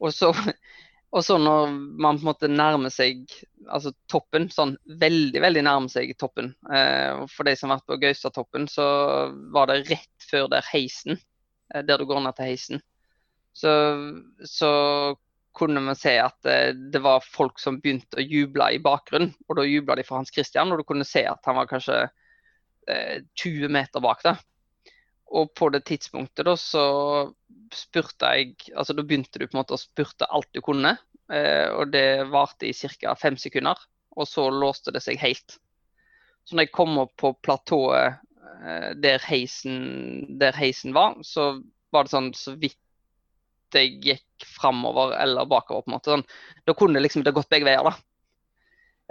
Og 0.00 0.14
så, 0.16 0.30
og 1.14 1.24
så 1.26 1.38
når 1.40 1.72
man 1.72 2.18
på 2.18 2.24
en 2.24 2.30
måte 2.30 2.50
nærmer 2.50 2.92
seg 2.94 3.24
altså 3.68 3.92
toppen, 4.10 4.48
sånn 4.52 4.76
veldig 5.00 5.42
veldig 5.44 5.64
nærmer 5.66 5.92
seg 5.92 6.14
toppen 6.18 6.52
eh, 6.72 7.24
For 7.30 7.46
de 7.46 7.56
som 7.58 7.70
har 7.70 7.80
vært 7.80 7.90
på 7.92 8.00
Gaustatoppen, 8.04 8.68
så 8.70 8.86
var 9.54 9.70
det 9.70 9.82
rett 9.90 10.30
før 10.30 10.48
der 10.52 10.66
heisen, 10.72 11.20
eh, 11.74 11.84
der 11.86 12.00
du 12.00 12.08
går 12.08 12.24
ned 12.24 12.38
til 12.38 12.52
heisen. 12.52 12.84
Så, 13.56 13.72
så 14.46 14.70
kunne 15.52 15.82
vi 15.88 15.94
se 15.98 16.14
at 16.22 16.46
eh, 16.46 16.70
det 16.74 17.02
var 17.02 17.24
folk 17.26 17.58
som 17.60 17.80
begynte 17.80 18.20
å 18.20 18.24
juble 18.24 18.70
i 18.74 18.82
bakgrunnen. 18.82 19.32
Og 19.48 19.58
da 19.58 19.66
jubla 19.66 19.98
de 19.98 20.06
for 20.06 20.20
Hans 20.20 20.32
Christian, 20.34 20.72
og 20.72 20.80
du 20.80 20.86
kunne 20.88 21.08
se 21.08 21.24
at 21.28 21.44
han 21.48 21.58
var 21.58 21.68
kanskje 21.70 21.98
eh, 22.88 23.18
20 23.42 23.72
meter 23.74 24.04
bak 24.04 24.24
deg. 24.26 24.40
Og 25.30 25.52
på 25.54 25.70
det 25.74 25.84
tidspunktet 25.86 26.46
da 26.46 26.56
så 26.58 26.84
spurte 27.76 28.28
jeg 28.34 28.54
Altså 28.74 28.94
da 28.96 29.04
begynte 29.06 29.38
du 29.38 29.46
på 29.46 29.54
en 29.54 29.60
måte 29.62 29.76
å 29.76 29.80
spurte 29.80 30.28
alt 30.30 30.48
du 30.54 30.60
kunne. 30.64 30.96
Eh, 31.30 31.68
og 31.70 31.92
det 31.94 32.26
varte 32.30 32.68
i 32.68 32.74
ca. 32.74 33.14
fem 33.14 33.36
sekunder. 33.38 33.78
Og 34.18 34.28
så 34.28 34.48
låste 34.50 34.92
det 34.94 35.02
seg 35.04 35.20
helt. 35.22 35.58
Så 36.44 36.56
når 36.56 36.66
jeg 36.66 36.74
kom 36.74 36.98
opp 36.98 37.14
på 37.20 37.32
platået 37.44 38.18
eh, 38.64 38.90
der, 38.98 39.22
der 40.40 40.56
heisen 40.58 40.94
var, 40.96 41.20
så 41.22 41.60
var 41.94 42.06
det 42.06 42.14
sånn 42.14 42.32
så 42.34 42.56
vidt 42.58 42.78
jeg 43.70 44.00
gikk 44.02 44.46
framover 44.58 45.14
eller 45.20 45.46
bakover. 45.46 45.84
på 45.84 45.92
en 45.92 45.94
måte. 45.98 46.10
Sånn, 46.16 46.26
da 46.66 46.74
kunne 46.74 46.98
det 46.98 47.06
liksom 47.06 47.22
det 47.22 47.36
gått 47.36 47.50
begge 47.52 47.68
veier. 47.68 47.86
da. 47.86 47.94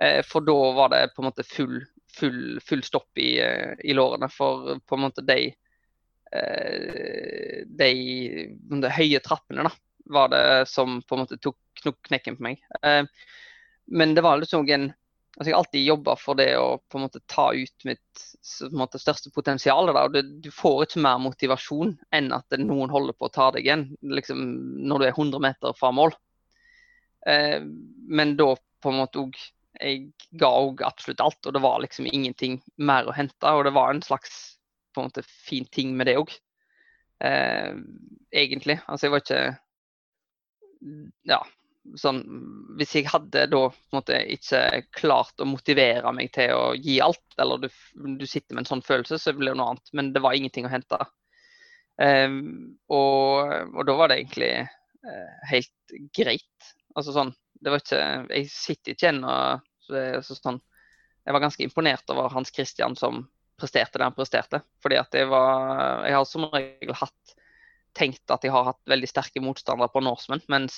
Eh, 0.03 0.19
for 0.27 0.43
da 0.43 0.57
var 0.75 0.91
det 0.91 1.05
på 1.15 1.23
en 1.23 1.29
måte 1.29 1.47
full, 1.47 1.79
full, 2.11 2.59
full 2.65 2.83
stopp 2.83 3.17
i, 3.17 3.37
i 3.39 3.95
lårene. 3.95 4.27
For 4.33 4.75
på 4.83 4.99
en 4.99 5.05
måte 5.07 5.23
de 5.23 5.53
de, 6.29 7.91
de, 8.53 8.91
høye 8.93 9.21
trappene 9.25 9.65
da, 9.65 9.71
var 10.09 10.29
det 10.33 10.43
som 10.69 11.01
på 11.01 11.15
en 11.15 11.23
måte 11.23 11.37
tok 11.41 11.57
knekken 12.09 12.37
på 12.37 12.45
meg. 12.45 12.63
Eh, 12.83 13.03
men 13.89 14.15
det 14.15 14.25
var 14.25 14.41
liksom 14.41 14.69
en 14.69 14.91
altså 15.37 15.49
Jeg 15.49 15.55
har 15.55 15.59
alltid 15.61 15.85
jobba 15.87 16.15
for 16.19 16.35
det 16.35 16.49
å 16.59 16.79
på 16.91 16.97
en 16.97 17.05
måte 17.05 17.21
ta 17.31 17.45
ut 17.53 17.85
mitt 17.87 18.23
måte, 18.75 18.99
største 18.99 19.31
potensial. 19.31 19.87
Og 19.87 20.11
det, 20.11 20.23
Du 20.43 20.49
får 20.51 20.83
ikke 20.83 21.03
mer 21.05 21.21
motivasjon 21.23 21.93
enn 22.11 22.33
at 22.35 22.57
noen 22.59 22.91
holder 22.91 23.15
på 23.15 23.29
å 23.29 23.31
ta 23.31 23.47
deg 23.55 23.63
igjen 23.63 23.85
liksom, 24.03 24.41
når 24.89 24.99
du 24.99 25.05
er 25.07 25.13
100 25.13 25.43
meter 25.45 25.77
fra 25.79 25.93
mål. 25.95 26.11
Eh, 27.29 27.61
men 27.63 28.35
da 28.35 28.51
på 28.83 28.91
en 28.91 28.99
måte 28.99 29.23
òg 29.23 29.39
Jeg 29.79 30.09
ga 30.35 30.49
òg 30.59 30.81
absolutt 30.83 31.21
alt, 31.23 31.45
og 31.45 31.53
det 31.55 31.61
var 31.63 31.79
liksom 31.79 32.09
ingenting 32.09 32.57
mer 32.75 33.07
å 33.07 33.13
hente. 33.15 33.47
Og 33.47 33.63
det 33.63 33.71
var 33.71 33.93
en 33.93 34.01
slags 34.03 34.58
en 35.01 35.09
måte 35.09 35.25
fin 35.25 35.65
ting 35.71 35.95
med 35.97 36.09
det 36.09 36.17
òg. 36.19 36.33
Eh, 37.23 37.71
egentlig. 38.31 38.79
Altså 38.87 39.07
jeg 39.07 39.15
var 39.15 39.23
ikke 39.25 39.41
Ja, 41.27 41.39
sånn 41.99 42.21
Hvis 42.79 42.93
jeg 42.95 43.09
hadde 43.11 43.45
da 43.51 43.61
på 43.67 43.89
en 43.91 43.97
måte 43.97 44.19
ikke 44.31 44.83
klart 44.95 45.41
å 45.43 45.47
motivere 45.49 46.13
meg 46.15 46.31
til 46.35 46.53
å 46.55 46.73
gi 46.79 46.99
alt, 47.03 47.25
eller 47.37 47.65
du, 47.65 47.69
du 48.19 48.25
sitter 48.27 48.55
med 48.55 48.63
en 48.63 48.71
sånn 48.73 48.85
følelse, 48.85 49.19
så 49.19 49.33
blir 49.35 49.51
det 49.51 49.59
noe 49.59 49.73
annet. 49.73 49.91
Men 49.95 50.13
det 50.15 50.23
var 50.23 50.37
ingenting 50.37 50.67
å 50.69 50.71
hente. 50.71 50.99
Eh, 51.99 52.29
og, 52.87 53.53
og, 53.75 53.81
da 53.87 53.97
var 53.99 54.11
det 54.11 54.21
egentlig 54.21 54.53
eh, 54.55 55.33
helt 55.51 55.97
greit. 56.15 56.71
Altså 56.97 57.13
sånn 57.13 57.29
Det 57.59 57.69
var 57.69 57.81
ikke 57.83 57.99
Jeg 58.33 58.47
sitter 58.49 58.95
ikke 58.95 59.05
igjen 59.05 59.19
og 59.27 59.65
så, 59.85 60.35
sånn 60.35 60.57
Jeg 61.25 61.35
var 61.35 61.43
ganske 61.43 61.63
imponert 61.65 62.09
over 62.09 62.31
Hans 62.33 62.49
Christian 62.55 62.95
som 62.97 63.27
presterte 63.59 63.99
det 63.99 64.07
han 64.07 64.15
presterte. 64.15 64.61
Fordi 64.83 64.99
at 64.99 65.15
jeg 65.15 65.29
var 65.31 66.05
Jeg 66.07 66.15
har 66.15 66.25
som 66.27 66.47
regel 66.53 66.95
hatt 66.95 67.35
tenkt 67.97 68.31
at 68.31 68.43
jeg 68.45 68.53
har 68.53 68.67
hatt 68.69 68.81
veldig 68.87 69.09
sterke 69.09 69.41
motstandere 69.43 69.89
på 69.91 70.01
Norseman, 70.05 70.43
mens 70.47 70.75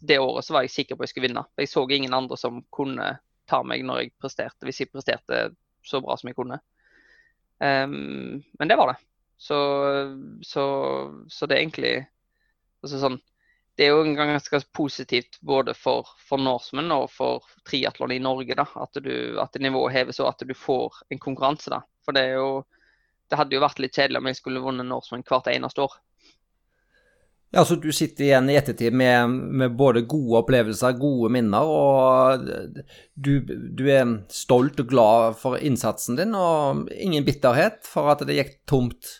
det 0.00 0.20
året 0.22 0.46
så 0.46 0.54
var 0.54 0.64
jeg 0.64 0.72
sikker 0.72 0.96
på 0.96 1.02
at 1.02 1.08
jeg 1.08 1.14
skulle 1.14 1.28
vinne. 1.28 1.42
Jeg 1.58 1.68
så 1.68 1.82
ingen 1.90 2.14
andre 2.14 2.38
som 2.38 2.62
kunne 2.72 3.16
ta 3.50 3.62
meg 3.66 3.82
når 3.84 4.04
jeg 4.04 4.12
presterte, 4.22 4.64
hvis 4.64 4.80
jeg 4.80 4.92
presterte 4.92 5.42
så 5.84 6.00
bra 6.00 6.16
som 6.16 6.30
jeg 6.30 6.38
kunne. 6.38 6.60
Um, 7.58 8.40
men 8.58 8.70
det 8.70 8.78
var 8.78 8.92
det. 8.92 8.96
Så, 9.42 9.58
så, 10.46 10.64
så 11.28 11.50
det 11.50 11.56
er 11.56 11.64
egentlig 11.64 11.94
altså 12.82 13.02
sånn 13.02 13.18
det 13.78 13.86
er 13.86 13.94
jo 13.94 14.02
en 14.04 14.16
ganske 14.16 14.58
positivt 14.76 15.38
både 15.40 15.72
for, 15.74 16.08
for 16.28 16.40
Norseman 16.40 16.92
og 16.92 17.06
for 17.10 17.46
triatlon 17.68 18.12
i 18.12 18.20
Norge. 18.20 18.54
da, 18.58 18.66
At, 18.76 18.98
du, 19.00 19.40
at 19.40 19.56
nivået 19.60 19.94
heves 19.96 20.20
og 20.20 20.28
at 20.28 20.44
du 20.46 20.52
får 20.54 21.00
en 21.08 21.18
konkurranse. 21.22 21.70
da. 21.72 21.80
For 22.04 22.16
det 22.16 22.32
jo 22.34 22.64
Det 23.30 23.38
hadde 23.38 23.56
jo 23.56 23.62
vært 23.62 23.78
litt 23.80 23.96
kjedelig 23.96 24.20
om 24.20 24.26
jeg 24.28 24.36
skulle 24.36 24.60
vunnet 24.60 24.84
Norseman 24.84 25.22
hvert 25.24 25.46
eneste 25.48 25.80
år. 25.80 25.94
Ja, 27.52 27.64
så 27.64 27.76
Du 27.76 27.90
sitter 27.92 28.24
igjen 28.26 28.48
i 28.48 28.56
ettertid 28.56 28.92
med, 28.96 29.28
med, 29.30 29.74
både 29.76 30.02
gode 30.08 30.40
opplevelser, 30.40 30.96
gode 31.00 31.28
minner, 31.32 31.68
og 31.68 32.46
du, 33.12 33.32
du, 33.44 33.84
er 33.92 34.14
stolt 34.32 34.80
og 34.80 34.88
glad 34.88 35.36
for 35.40 35.60
innsatsen 35.60 36.16
din, 36.16 36.32
og 36.36 36.88
ingen 36.96 37.24
bitterhet 37.24 37.84
for 37.88 38.12
at 38.12 38.24
det 38.28 38.38
gikk 38.38 38.54
tomt 38.68 39.18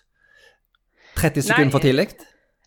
30 1.21 1.49
sekunder 1.49 1.75
for 1.75 1.85
tidlig? 1.85 2.09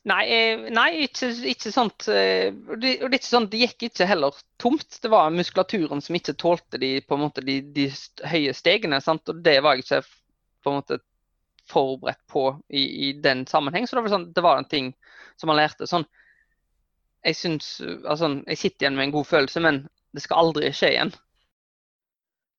Nei, 0.05 0.23
eh, 0.29 0.67
nei 0.69 0.89
ikke, 1.07 1.31
ikke 1.49 1.71
sånt. 1.73 2.05
Eh, 2.13 2.51
det, 2.77 2.91
ikke 3.01 3.25
sånn, 3.25 3.47
det 3.49 3.63
gikk 3.63 3.87
ikke 3.87 4.05
heller 4.05 4.37
tomt. 4.61 4.99
Det 5.01 5.09
var 5.09 5.33
muskulaturen 5.33 6.03
som 6.05 6.17
ikke 6.17 6.35
tålte 6.37 6.77
de, 6.81 6.99
måte, 7.17 7.41
de, 7.45 7.57
de 7.73 7.87
høye 8.29 8.53
stegene. 8.53 9.01
Sant? 9.01 9.25
Og 9.33 9.41
det 9.45 9.57
var 9.65 9.73
jeg 9.73 9.87
ikke 9.87 10.03
på 10.65 10.75
måte 10.77 10.99
forberedt 11.65 12.21
på 12.29 12.45
i, 12.69 12.83
i 13.07 13.09
den 13.17 13.47
sammenheng. 13.49 13.87
Så 13.87 13.97
det 13.97 14.05
var, 14.05 14.13
sånn, 14.13 14.29
det 14.35 14.45
var 14.45 14.61
en 14.61 14.69
ting 14.69 14.93
som 15.41 15.49
man 15.49 15.57
lærte. 15.57 15.89
Sånn, 15.89 16.05
jeg, 17.25 17.39
synes, 17.41 17.71
altså, 18.05 18.29
jeg 18.45 18.61
sitter 18.61 18.85
igjen 18.85 18.99
med 18.99 19.09
en 19.09 19.15
god 19.17 19.29
følelse, 19.31 19.65
men 19.65 19.87
det 20.13 20.21
skal 20.21 20.45
aldri 20.45 20.69
skje 20.69 20.93
igjen. 20.93 21.15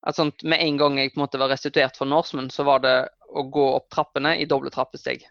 At 0.06 0.18
sånn, 0.18 0.34
med 0.42 0.62
en 0.66 0.82
gang 0.82 0.98
jeg 0.98 1.14
en 1.14 1.22
måte 1.22 1.38
var 1.38 1.54
restituert 1.54 1.94
for 1.98 2.10
Norseman, 2.10 2.50
så 2.50 2.66
var 2.66 2.82
det 2.82 2.96
å 3.26 3.46
gå 3.54 3.70
opp 3.78 3.86
trappene 3.94 4.34
i 4.42 4.50
doble 4.50 4.74
trappesteg. 4.74 5.28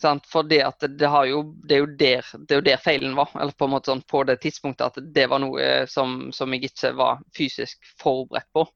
Sant? 0.00 0.26
For 0.28 0.44
det, 0.44 0.60
at 0.62 0.80
det, 0.80 1.08
jo, 1.28 1.42
det, 1.64 1.74
er 1.74 1.78
jo 1.78 1.86
der, 1.86 2.32
det 2.38 2.54
er 2.54 2.60
jo 2.60 2.66
der 2.68 2.80
feilen 2.82 3.14
var. 3.16 3.30
Eller 3.40 3.56
på 3.56 3.68
en 3.68 3.72
måte 3.72 3.92
sånn 3.92 4.04
på 4.08 4.22
det 4.28 4.38
tidspunktet 4.42 4.90
at 4.90 5.12
det 5.16 5.28
var 5.32 5.40
noe 5.40 5.62
eh, 5.62 5.84
som, 5.88 6.28
som 6.36 6.52
jeg 6.52 6.68
ikke 6.70 6.92
var 6.98 7.22
fysisk 7.36 7.94
forberedt 8.02 8.50
på. 8.56 8.66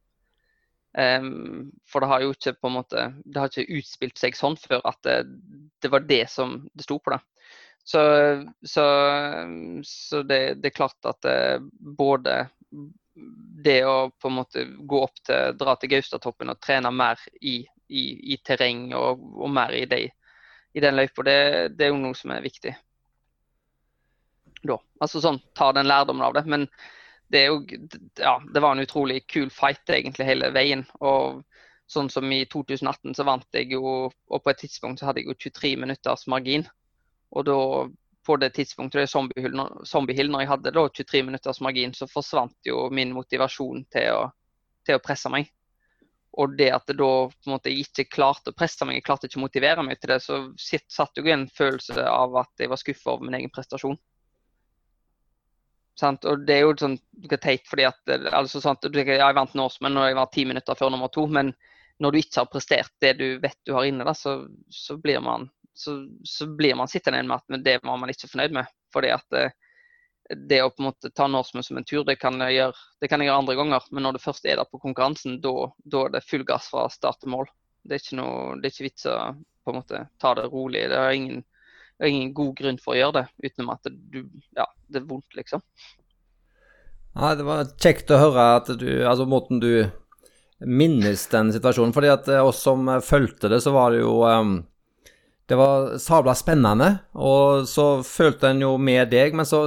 Um, 0.97 1.69
for 1.87 2.03
det 2.03 2.09
har 2.11 2.23
jo 2.25 2.33
ikke 2.35 2.53
på 2.59 2.67
en 2.67 2.75
måte 2.75 3.03
Det 3.23 3.39
har 3.39 3.47
ikke 3.47 3.77
utspilt 3.79 4.19
seg 4.19 4.35
sånn 4.35 4.57
før 4.59 4.81
at 4.91 4.97
det, 5.07 5.21
det 5.79 5.91
var 5.93 6.03
det 6.03 6.25
som 6.33 6.57
det 6.75 6.83
sto 6.83 6.97
på 6.99 7.13
det. 7.15 7.21
Så, 7.85 8.01
så, 8.67 8.87
så 9.87 10.23
det, 10.23 10.41
det, 10.61 10.73
er 10.73 10.75
klart 10.75 11.07
at 11.09 11.25
eh, 11.25 11.63
både 11.81 12.43
det 13.65 13.79
å 13.87 14.11
på 14.11 14.29
en 14.29 14.37
måte 14.41 14.65
gå 14.65 15.03
opp 15.05 15.23
til, 15.27 15.55
dra 15.59 15.77
til 15.77 15.93
Gaustatoppen 15.95 16.53
og 16.53 16.61
trene 16.63 16.91
mer 16.95 17.23
i, 17.41 17.61
i, 17.89 18.05
i 18.35 18.41
terreng 18.45 18.91
og, 18.99 19.23
og 19.41 19.51
mer 19.55 19.75
i 19.77 19.87
de 19.91 20.05
i 20.73 20.81
den 20.81 20.97
løypa. 20.97 21.25
Det, 21.27 21.37
det, 21.77 21.87
er 21.87 21.93
jo 21.93 22.01
noe 22.01 22.17
som 22.17 22.33
er 22.35 22.45
viktig. 22.45 22.73
Da. 24.63 24.77
Altså 25.01 25.23
sånn, 25.25 25.41
ta 25.57 25.71
den 25.77 25.89
lærdommen 25.89 26.27
av 26.27 26.37
det. 26.37 26.45
Men 26.51 26.67
det 27.31 27.45
er 27.45 27.53
jo 27.53 27.63
Ja, 28.19 28.39
det 28.43 28.61
var 28.61 28.75
en 28.75 28.85
utrolig 28.85 29.23
kul 29.31 29.51
fight 29.55 29.91
egentlig 29.91 30.29
hele 30.29 30.51
veien. 30.55 30.85
Og 31.01 31.43
sånn 31.91 32.11
som 32.13 32.31
i 32.33 32.45
2018 32.47 33.17
så 33.19 33.27
vant 33.27 33.47
jeg 33.57 33.73
jo 33.75 33.83
Og 34.07 34.43
på 34.43 34.53
et 34.53 34.61
tidspunkt 34.63 35.01
så 35.01 35.09
hadde 35.09 35.25
jeg 35.25 35.33
jo 35.33 35.39
23 35.51 35.77
minutters 35.87 36.27
margin. 36.31 36.67
Og 37.31 37.47
da 37.47 37.59
på 38.27 38.37
det 38.37 38.51
tidspunktet, 38.55 39.01
det 39.01 39.07
er 39.09 39.87
Zombie 39.87 40.15
Hill, 40.15 40.31
når 40.31 40.43
jeg 40.43 40.49
hadde 40.51 40.73
da 40.77 40.83
23 40.89 41.23
minutters 41.25 41.61
margin, 41.65 41.95
så 41.97 42.07
forsvant 42.07 42.69
jo 42.69 42.85
min 42.93 43.15
motivasjon 43.17 43.87
til 43.91 44.13
å, 44.13 44.27
til 44.87 44.99
å 44.99 45.03
presse 45.03 45.31
meg. 45.33 45.49
Og 46.39 46.55
det 46.59 46.69
at 46.71 46.87
jeg 46.87 47.01
da 47.01 47.11
på 47.27 47.49
en 47.49 47.55
måte 47.57 47.73
ikke 47.75 48.07
klarte 48.07 48.53
å 48.53 48.57
presse 48.57 48.87
meg, 48.87 49.01
jeg 49.01 49.07
klarte 49.09 49.27
ikke 49.27 49.41
å 49.41 49.47
motivere 49.47 49.83
meg 49.83 49.99
til 49.99 50.13
det, 50.13 50.21
så 50.23 50.39
satt 50.61 51.19
jo 51.19 51.27
en 51.27 51.49
følelse 51.51 52.05
av 52.07 52.37
at 52.45 52.63
jeg 52.63 52.71
var 52.71 52.79
skuffa 52.79 53.17
over 53.17 53.27
min 53.27 53.39
egen 53.41 53.51
prestasjon. 53.55 53.99
Sant? 55.99 56.25
Og 56.25 56.47
det 56.47 56.57
er 56.57 56.63
jo 56.65 56.77
sånn 56.79 56.97
teit, 57.43 57.67
fordi 57.69 57.89
at 57.89 58.15
altså, 58.31 58.63
sant, 58.63 58.87
Jeg 58.95 59.37
vant 59.37 59.59
Norseman 59.59 59.99
og 59.99 60.07
jeg 60.07 60.19
var 60.21 60.31
ti 60.33 60.47
minutter 60.49 60.79
før 60.79 60.95
nummer 60.95 61.11
to, 61.13 61.27
men 61.27 61.53
når 62.01 62.13
du 62.13 62.21
ikke 62.23 62.41
har 62.41 62.53
prestert 62.53 62.93
det 63.05 63.17
du 63.19 63.27
vet 63.43 63.59
du 63.67 63.75
har 63.77 63.85
inne, 63.85 64.07
da, 64.07 64.15
så, 64.17 64.39
så, 64.73 64.97
blir 64.97 65.21
man, 65.21 65.51
så, 65.77 65.99
så, 66.25 66.47
man 66.49 66.89
sittende 66.89 67.21
igjen 67.21 67.29
med 67.29 67.43
at 67.43 67.65
det 67.67 67.77
var 67.83 67.99
man 68.01 68.13
ikke 68.13 68.31
fornøyd 68.31 68.55
med. 68.57 68.71
Fordi 68.95 69.11
at 69.13 69.37
eh, 69.37 69.53
det 70.37 70.61
å 70.63 70.71
på 70.71 70.83
en 70.83 70.89
måte 70.91 71.11
ta 71.11 71.27
Norseman 71.27 71.65
som 71.67 71.79
en 71.81 71.87
tur, 71.87 72.05
det 72.07 72.17
kan, 72.21 72.39
jeg 72.45 72.59
gjøre, 72.59 72.85
kan 73.09 73.23
jeg 73.23 73.31
gjøre 73.31 73.43
andre 73.43 73.57
ganger. 73.59 73.87
Men 73.91 74.07
når 74.07 74.17
du 74.17 74.23
først 74.23 74.47
er 74.47 74.61
der 74.61 74.69
på 74.69 74.81
konkurransen, 74.83 75.41
da 75.43 75.71
er 76.05 76.13
det 76.15 76.27
full 76.29 76.45
gass 76.49 76.71
fra 76.71 76.87
start 76.93 77.23
til 77.23 77.33
mål. 77.35 77.49
Det 77.83 77.97
er 77.97 78.03
ikke, 78.03 78.19
noe, 78.21 78.59
det 78.61 78.69
er 78.69 78.75
ikke 78.75 78.89
vits 78.89 79.09
å 79.11 79.17
på 79.65 79.73
en 79.73 79.81
måte 79.81 80.03
ta 80.21 80.35
det 80.39 80.49
rolig. 80.53 80.85
Det 80.91 80.99
er 80.99 81.17
ingen, 81.17 81.43
det 81.99 82.07
er 82.07 82.13
ingen 82.15 82.35
god 82.37 82.53
grunn 82.61 82.79
for 82.83 82.95
å 82.95 83.01
gjøre 83.01 83.21
det, 83.21 83.25
utenom 83.49 83.73
at 83.75 83.91
du, 83.91 84.21
ja, 84.57 84.69
det 84.89 85.03
er 85.03 85.09
vondt, 85.09 85.39
liksom. 85.39 85.65
Ja, 87.17 87.35
det 87.35 87.47
var 87.47 87.73
kjekt 87.83 88.13
å 88.15 88.21
høre 88.21 88.47
at 88.61 88.71
du, 88.79 88.89
altså 89.03 89.27
måten 89.27 89.59
du 89.63 89.73
minnes 90.61 91.23
den 91.33 91.53
situasjonen. 91.53 91.93
fordi 91.97 92.11
at 92.13 92.29
eh, 92.29 92.45
oss 92.45 92.63
som 92.63 92.89
fulgte 93.03 93.49
det, 93.49 93.63
så 93.65 93.73
var 93.75 93.93
det 93.93 94.03
jo 94.03 94.21
um, 94.25 94.61
Det 95.49 95.57
var 95.59 95.97
sabla 95.99 96.35
spennende, 96.39 97.01
og 97.19 97.67
så 97.67 98.05
følte 98.07 98.53
en 98.53 98.61
jo 98.63 98.77
med 98.79 99.11
deg, 99.11 99.35
men 99.35 99.49
så 99.49 99.65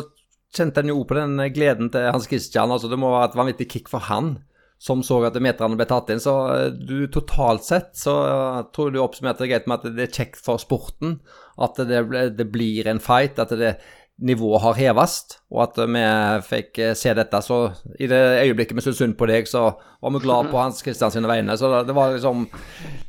kjente 0.53 0.83
han 0.83 0.91
jo 0.91 1.03
på 1.07 1.17
den 1.17 1.37
gleden 1.53 1.89
til 1.93 2.09
Hans 2.11 2.29
Christian. 2.29 2.71
altså 2.71 2.89
Det 2.91 2.99
må 2.99 3.11
være 3.13 3.31
et 3.31 3.39
vanvittig 3.39 3.69
kick 3.71 3.91
for 3.91 4.05
han 4.09 4.35
som 4.83 4.99
så 5.05 5.21
at 5.23 5.37
meterne 5.39 5.77
ble 5.79 5.87
tatt 5.87 6.11
inn. 6.11 6.21
Så 6.21 6.33
eh, 6.51 6.69
du 6.75 7.07
totalt 7.11 7.63
sett 7.63 7.93
så 7.95 8.13
uh, 8.27 8.61
tror 8.75 8.91
du 8.91 8.99
oppsummerte 8.99 9.45
det 9.45 9.53
greit 9.53 9.67
med 9.69 9.79
at 9.79 9.95
det 9.95 10.07
er 10.09 10.15
kjekt 10.17 10.41
for 10.43 10.59
sporten. 10.59 11.21
At 11.55 11.79
det, 11.87 12.01
det 12.35 12.47
blir 12.51 12.89
en 12.91 12.99
fight. 13.03 13.39
At 13.39 13.53
det 13.55 13.77
nivået 14.23 14.61
har 14.61 14.75
hevast, 14.77 15.39
og 15.49 15.63
at 15.63 15.79
vi 15.89 16.01
fikk 16.45 16.77
eh, 16.83 16.91
se 16.99 17.15
dette. 17.17 17.39
Så 17.41 17.61
i 17.95 18.09
det 18.11 18.19
øyeblikket 18.43 18.75
vi 18.77 18.83
syntes 18.83 18.99
synd 19.01 19.15
på 19.19 19.27
deg, 19.31 19.47
så 19.49 19.69
var 19.73 20.13
vi 20.13 20.21
glad 20.21 20.51
på 20.51 20.59
Hans 20.59 20.83
Kristian 20.85 21.15
sine 21.15 21.31
vegne. 21.31 21.55
Så 21.57 21.71
det 21.87 21.95
var 21.95 22.13
liksom 22.13 22.45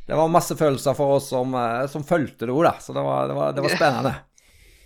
Det 0.07 0.15
var 0.15 0.31
masse 0.31 0.55
følelser 0.57 0.95
for 0.97 1.19
oss 1.19 1.27
som, 1.33 1.53
som 1.91 2.07
fulgte 2.07 2.47
det 2.47 2.55
òg, 2.55 2.63
da. 2.69 2.73
Så 2.79 2.95
det 2.95 3.03
var, 3.03 3.27
det 3.27 3.37
var, 3.37 3.51
det 3.51 3.67
var 3.67 3.75
spennende. 3.81 4.15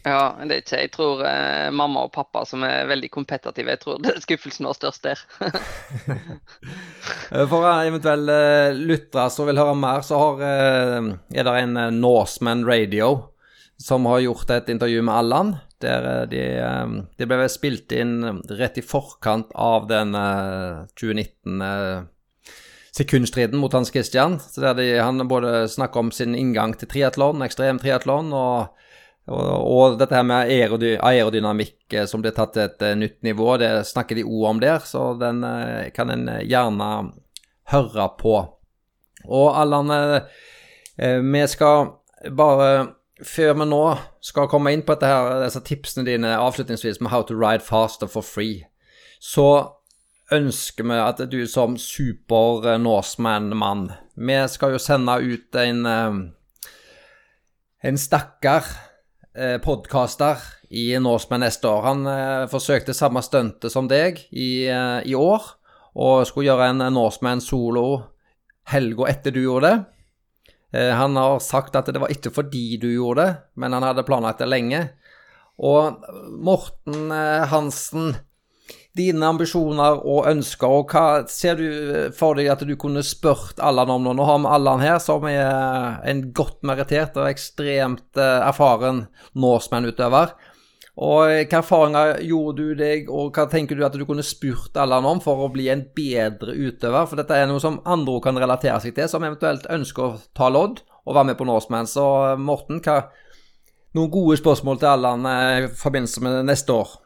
Ja, 0.10 0.22
det 0.41 0.55
er 0.55 0.62
ikke 0.64 0.82
Jeg 0.82 0.91
tror 0.93 1.22
eh, 1.28 1.70
mamma 1.76 2.05
og 2.07 2.14
pappa 2.16 2.43
som 2.47 2.64
er 2.66 2.88
veldig 2.89 3.12
kompetitive. 3.14 3.76
Jeg 3.76 3.82
tror 3.84 3.99
det, 4.03 4.16
skuffelsen 4.24 4.70
var 4.70 4.78
størst 4.78 5.10
der. 5.10 5.26
Eh, 7.30 7.45
for 7.45 7.62
eventuelle 7.70 8.36
eh, 8.70 8.78
lyttere 8.78 9.28
som 9.30 9.45
vil 9.45 9.60
høre 9.62 9.76
mer, 9.78 10.01
så 10.05 10.18
har, 10.18 10.39
eh, 10.45 11.10
er 11.38 11.45
det 11.45 11.53
en 11.62 11.78
Norseman 11.99 12.64
Radio 12.66 13.10
som 13.80 14.07
har 14.10 14.24
gjort 14.24 14.49
et 14.55 14.72
intervju 14.74 15.03
med 15.05 15.14
Allan. 15.14 15.51
Der 15.80 16.26
de, 16.28 16.41
de 17.16 17.28
ble 17.30 17.45
spilt 17.53 17.93
inn 17.95 18.41
rett 18.49 18.80
i 18.82 18.84
forkant 18.84 19.53
av 19.55 19.86
den 19.91 20.18
2019 20.99 22.10
sekundstriden 22.97 23.62
mot 23.62 23.74
Hans 23.78 23.93
Christian. 23.93 24.39
Så 24.41 24.66
der 24.66 24.76
de, 24.82 24.89
han 24.99 25.28
både 25.30 25.70
snakker 25.72 26.03
om 26.03 26.12
sin 26.12 26.36
inngang 26.36 26.76
til 26.76 26.89
triatlon, 26.91 27.45
ekstrem 27.45 27.80
triatlon, 27.80 28.34
og 28.36 28.89
og, 29.30 29.98
dette 30.00 30.16
her 30.16 30.26
med 30.26 30.52
aerody 30.52 30.96
aerodynamikk 30.98 31.94
eh, 31.94 32.06
som 32.10 32.24
blir 32.24 32.34
tatt 32.36 32.56
til 32.56 32.66
et 32.66 32.86
uh, 32.86 32.96
nytt 32.98 33.20
nivå, 33.26 33.52
det 33.62 33.72
snakker 33.90 34.18
de 34.18 34.28
òg 34.28 34.46
om 34.54 34.62
der, 34.64 34.86
så 34.86 35.12
den 35.20 35.44
uh, 35.46 35.90
kan 35.96 36.12
en 36.14 36.26
gjerne 36.44 36.90
høre 37.70 38.08
på. 38.20 38.38
Og 39.30 39.50
Allan, 39.60 39.92
vi 40.98 41.42
skal 41.52 41.90
bare 42.34 42.70
før 43.26 43.54
vi 43.60 43.68
nå 43.68 43.84
skal 44.24 44.48
komme 44.52 44.72
inn 44.74 44.84
på 44.86 44.96
dette 44.96 45.10
her, 45.10 45.44
disse 45.44 45.62
tipsene 45.68 46.08
dine 46.08 46.38
avslutningsvis 46.40 47.02
med 47.04 47.12
How 47.12 47.26
to 47.28 47.36
ride 47.36 47.66
faster 47.66 48.08
for 48.08 48.26
free, 48.26 48.64
så 49.20 49.76
ønsker 50.34 50.88
vi 50.88 51.00
at 51.02 51.24
du 51.32 51.40
som 51.50 51.78
super 51.78 52.78
Norseman-mann 52.78 53.90
Vi 54.16 54.38
skal 54.52 54.76
jo 54.76 54.82
sende 54.82 55.16
ut 55.20 55.56
en, 55.58 55.86
en 57.84 57.98
stakkar 57.98 58.68
eh, 58.68 58.89
podkaster 59.64 60.42
i 60.70 61.00
Norseman 61.00 61.44
neste 61.44 61.70
år. 61.70 61.86
Han 61.88 62.08
eh, 62.10 62.46
forsøkte 62.50 62.96
samme 62.98 63.22
stuntet 63.26 63.74
som 63.74 63.90
deg 63.90 64.22
i, 64.30 64.68
eh, 64.70 65.00
i, 65.10 65.16
år, 65.18 65.48
og 66.00 66.28
skulle 66.30 66.50
gjøre 66.52 66.70
en 66.74 66.86
Norseman 66.94 67.42
solo 67.42 68.04
helga 68.70 69.10
etter 69.10 69.34
du 69.34 69.42
gjorde 69.42 69.72
det. 69.72 69.80
Eh, 70.78 70.94
han 70.94 71.18
har 71.18 71.42
sagt 71.42 71.78
at 71.80 71.90
det 71.90 72.02
var 72.02 72.14
ikke 72.14 72.34
fordi 72.34 72.78
du 72.82 72.92
gjorde 72.92 73.26
det, 73.26 73.38
men 73.62 73.74
han 73.74 73.88
hadde 73.88 74.06
planlagt 74.08 74.44
det 74.44 74.50
lenge. 74.50 74.84
Og 75.60 76.06
Morten 76.30 77.10
eh, 77.12 77.48
Hansen 77.50 78.14
dine 78.98 79.30
ambisjoner 79.30 80.02
og 80.02 80.28
ønsker, 80.30 80.68
og 80.70 80.94
hva 80.94 81.24
ser 81.30 81.60
du 81.60 82.12
for 82.18 82.38
deg 82.40 82.50
at 82.52 82.64
du 82.68 82.76
kunne 82.80 83.04
spurt 83.06 83.62
Allan 83.64 83.92
om 83.94 84.06
nå? 84.06 84.16
Nå 84.18 84.28
har 84.28 84.40
vi 84.42 84.54
Allan 84.58 84.84
her, 84.84 85.00
som 85.04 85.26
er 85.30 86.00
en 86.10 86.24
godt 86.36 86.62
merittert 86.68 87.18
og 87.20 87.30
ekstremt 87.30 88.20
eh, 88.20 88.48
erfaren 88.50 89.06
Norseman-utøver. 89.40 90.34
Og 91.00 91.30
Hvilke 91.30 91.62
erfaringer 91.62 92.18
gjorde 92.28 92.60
du 92.60 92.74
deg, 92.76 93.08
og 93.08 93.32
hva 93.38 93.46
tenker 93.48 93.78
du 93.78 93.86
at 93.88 93.96
du 93.96 94.04
kunne 94.08 94.26
spurt 94.26 94.76
Allan 94.76 95.08
om 95.08 95.22
for 95.24 95.46
å 95.46 95.52
bli 95.54 95.70
en 95.72 95.86
bedre 95.96 96.52
utøver? 96.58 97.08
For 97.08 97.20
dette 97.22 97.38
er 97.38 97.48
noe 97.48 97.64
som 97.64 97.80
andre 97.88 98.18
kan 98.26 98.40
relatere 98.42 98.82
seg 98.84 98.98
til, 98.98 99.08
som 99.08 99.24
eventuelt 99.24 99.70
ønsker 99.72 100.04
å 100.06 100.18
ta 100.36 100.52
lodd 100.52 100.82
og 101.06 101.16
være 101.16 101.32
med 101.32 101.40
på 101.40 101.48
Norseman. 101.48 101.88
Så 101.88 102.04
Morten, 102.44 102.82
hva, 102.84 103.06
noen 103.96 104.12
gode 104.12 104.42
spørsmål 104.42 104.82
til 104.82 104.92
Allan 104.92 105.30
eh, 105.30 105.70
i 105.70 105.72
forbindelse 105.80 106.26
med 106.26 106.42
neste 106.52 106.76
år? 106.76 106.98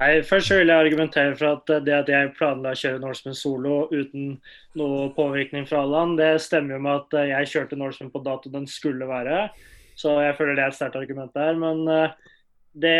Nei, 0.00 0.22
Først 0.24 0.48
vil 0.54 0.70
jeg 0.70 0.80
argumentere 0.80 1.34
for 1.36 1.58
at 1.58 1.70
det 1.84 1.92
at 1.92 2.08
jeg 2.08 2.32
planla 2.38 2.72
å 2.72 2.78
kjøre 2.78 3.02
Norseman 3.02 3.36
solo 3.36 3.82
uten 3.92 4.38
noe 4.80 5.10
påvirkning 5.12 5.66
fra 5.68 5.82
Allan, 5.84 6.14
det 6.16 6.38
stemmer 6.40 6.78
jo 6.78 6.84
med 6.86 7.02
at 7.02 7.28
jeg 7.28 7.50
kjørte 7.52 7.76
Norseman 7.76 8.12
på 8.14 8.22
dato 8.24 8.52
den 8.52 8.64
skulle 8.70 9.08
være. 9.10 9.50
Så 10.00 10.14
jeg 10.24 10.38
føler 10.38 10.56
det 10.56 10.64
er 10.64 10.72
et 10.72 10.78
sterkt 10.78 10.96
argument 10.96 11.36
der. 11.36 11.60
Men 11.60 11.84
eh, 11.92 12.16
det, 12.80 12.96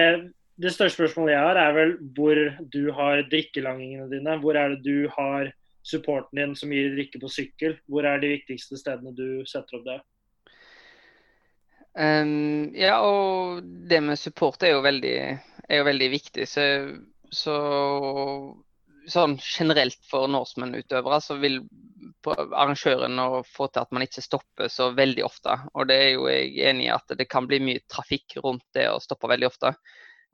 det, 0.60 0.74
største 0.74 0.98
spørsmålet 0.98 1.32
jeg 1.32 1.46
har, 1.46 1.62
er 1.62 1.76
vel 1.78 1.96
hvor 2.18 2.42
du 2.74 2.82
har 2.92 3.24
drikkelangingene 3.32 4.10
dine. 4.12 4.36
Hvor 4.42 4.60
er 4.60 4.74
det 4.74 4.84
du 4.84 5.08
har 5.16 5.48
supporten 5.80 6.36
din 6.36 6.52
som 6.58 6.74
gir 6.74 6.92
drikke 6.92 7.22
på 7.22 7.32
sykkel? 7.32 7.78
Hvor 7.88 8.04
er 8.04 8.20
de 8.20 8.34
viktigste 8.36 8.76
stedene 8.76 9.16
du 9.16 9.40
setter 9.48 9.80
opp 9.80 9.88
det? 9.88 10.00
Um, 11.96 12.68
ja, 12.76 13.00
og 13.02 13.64
det 13.88 13.98
med 14.04 14.20
support 14.20 14.62
er 14.62 14.76
jo 14.76 14.84
veldig 14.84 15.16
er 15.70 15.80
jo 15.80 15.86
veldig 15.86 16.10
viktig. 16.12 16.46
Så, 16.50 16.66
så 17.30 17.56
sånn 19.10 19.38
generelt 19.42 20.00
for 20.10 20.28
Norseman-utøvere 20.30 21.20
så 21.24 21.36
vil 21.40 21.60
arrangøren 22.26 23.16
få 23.48 23.68
til 23.70 23.82
at 23.82 23.94
man 23.94 24.04
ikke 24.04 24.24
stopper 24.24 24.68
så 24.72 24.90
veldig 24.96 25.24
ofte. 25.24 25.56
Og 25.74 25.88
det 25.88 25.96
er 25.96 26.10
jo 26.14 26.28
jeg 26.30 26.52
enig 26.70 26.88
i 26.88 26.94
at 26.94 27.16
det 27.16 27.28
kan 27.30 27.48
bli 27.48 27.60
mye 27.64 27.84
trafikk 27.90 28.38
rundt 28.44 28.66
det 28.76 28.88
å 28.90 29.00
stoppe 29.02 29.30
veldig 29.30 29.48
ofte. 29.48 29.74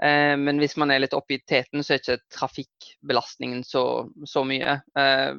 Eh, 0.02 0.34
men 0.36 0.60
hvis 0.60 0.76
man 0.76 0.92
er 0.92 1.04
litt 1.04 1.16
oppe 1.16 1.38
i 1.38 1.42
teten, 1.46 1.84
så 1.84 1.94
er 1.94 2.02
ikke 2.02 2.18
trafikkbelastningen 2.38 3.64
så, 3.64 3.84
så 4.28 4.44
mye. 4.44 4.80
Eh, 4.98 5.32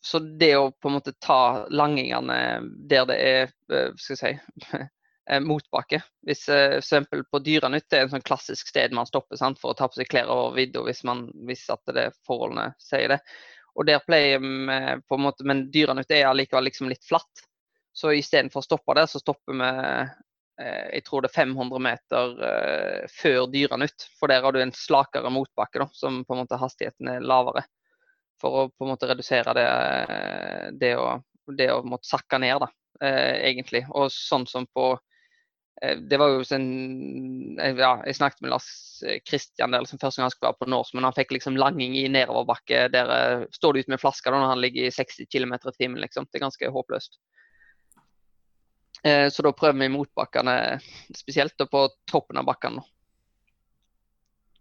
så 0.00 0.20
det 0.40 0.54
å 0.56 0.70
på 0.70 0.90
en 0.90 0.98
måte 0.98 1.16
ta 1.20 1.66
langingene 1.74 2.38
der 2.90 3.08
det 3.10 3.18
er 3.18 3.40
eh, 3.74 3.90
skal 3.98 4.14
jeg 4.14 4.20
si, 4.22 4.78
motbakke. 5.40 6.00
Hvis 6.24 6.48
eh, 6.48 6.78
f.eks. 6.78 7.08
på 7.30 7.40
Dyranytt 7.44 7.92
er 7.92 8.06
en 8.06 8.12
sånn 8.14 8.24
klassisk 8.24 8.70
sted 8.70 8.94
man 8.96 9.08
stopper 9.08 9.36
sant, 9.36 9.60
for 9.60 9.72
å 9.72 9.78
ta 9.78 9.88
på 9.88 10.00
seg 10.00 10.08
klær 10.10 10.30
over 10.32 10.56
vidda 10.56 10.82
hvis, 10.86 11.02
hvis 11.48 11.66
at 11.74 11.92
det 11.94 12.06
forholdene 12.26 12.70
sier 12.82 13.12
det. 13.12 13.18
Og 13.78 13.86
der 13.86 14.00
pleier 14.02 14.40
vi 14.42 14.78
på 15.06 15.18
en 15.18 15.22
måte, 15.22 15.44
Men 15.46 15.68
Dyranytt 15.70 16.10
er 16.10 16.26
allikevel 16.30 16.66
liksom 16.66 16.88
litt 16.90 17.04
flatt. 17.06 17.44
Så 17.92 18.14
istedenfor 18.14 18.62
å 18.62 18.66
stoppe 18.66 18.96
der, 18.96 19.06
så 19.10 19.20
stopper 19.20 19.58
vi 19.58 19.68
eh, 19.68 20.88
jeg 20.96 21.04
tror 21.06 21.22
det 21.22 21.30
er 21.30 21.36
500 21.44 21.82
meter 21.84 22.40
eh, 22.48 23.04
før 23.12 23.46
Dyranytt. 23.52 24.08
For 24.18 24.32
der 24.32 24.42
har 24.42 24.56
du 24.56 24.62
en 24.62 24.74
slakere 24.74 25.30
motbakke, 25.30 25.84
da, 25.84 25.90
som 25.92 26.22
på 26.24 26.34
en 26.34 26.42
måte 26.42 26.58
hastigheten 26.58 27.12
er 27.12 27.26
lavere. 27.26 27.66
For 28.40 28.64
å 28.64 28.64
på 28.70 28.86
en 28.86 28.94
måte 28.94 29.10
redusere 29.10 29.54
det, 29.58 29.68
eh, 29.68 30.66
det 30.80 30.94
å, 30.98 31.12
det 31.58 31.68
å 31.74 31.82
måtte 31.86 32.08
sakke 32.08 32.40
ned, 32.42 32.64
da, 32.64 32.70
eh, 33.04 33.50
egentlig. 33.50 33.84
Og 33.92 34.08
sånn 34.14 34.46
som 34.48 34.66
på 34.74 34.94
Eh, 34.94 35.07
det 35.80 36.18
var 36.18 36.32
jo 36.32 36.42
en 36.56 37.58
eh, 37.60 37.76
ja, 37.78 37.92
Jeg 38.06 38.16
snakket 38.18 38.40
med 38.42 38.50
Lars 38.50 38.68
Kristian 39.28 39.70
der 39.70 39.84
liksom 39.84 40.00
første 40.02 40.18
gang 40.18 40.26
han 40.26 40.32
skulle 40.34 40.50
være 40.50 40.62
på 40.64 40.70
Norse, 40.72 40.96
men 40.96 41.06
han 41.06 41.14
fikk 41.14 41.36
liksom 41.36 41.58
langing 41.60 41.94
i 42.00 42.08
nedoverbakke. 42.10 42.88
Der 42.90 43.46
står 43.54 43.74
det 43.74 43.86
ut 43.86 43.92
med 43.94 44.02
flasker 44.02 44.34
da, 44.34 44.40
når 44.42 44.54
han 44.56 44.62
ligger 44.64 44.88
i 44.88 44.94
60 44.94 45.30
km 45.30 45.54
i 45.54 45.76
timen. 45.76 46.00
Liksom. 46.02 46.26
Det 46.26 46.40
er 46.40 46.46
ganske 46.48 46.72
håpløst. 46.74 47.20
Eh, 49.06 49.28
så 49.30 49.42
da 49.42 49.52
prøver 49.54 49.78
vi 49.78 49.88
motbakkene 49.94 50.56
spesielt, 51.14 51.54
på 51.70 51.84
toppen 52.10 52.40
av 52.40 52.48
bakkene. 52.48 52.82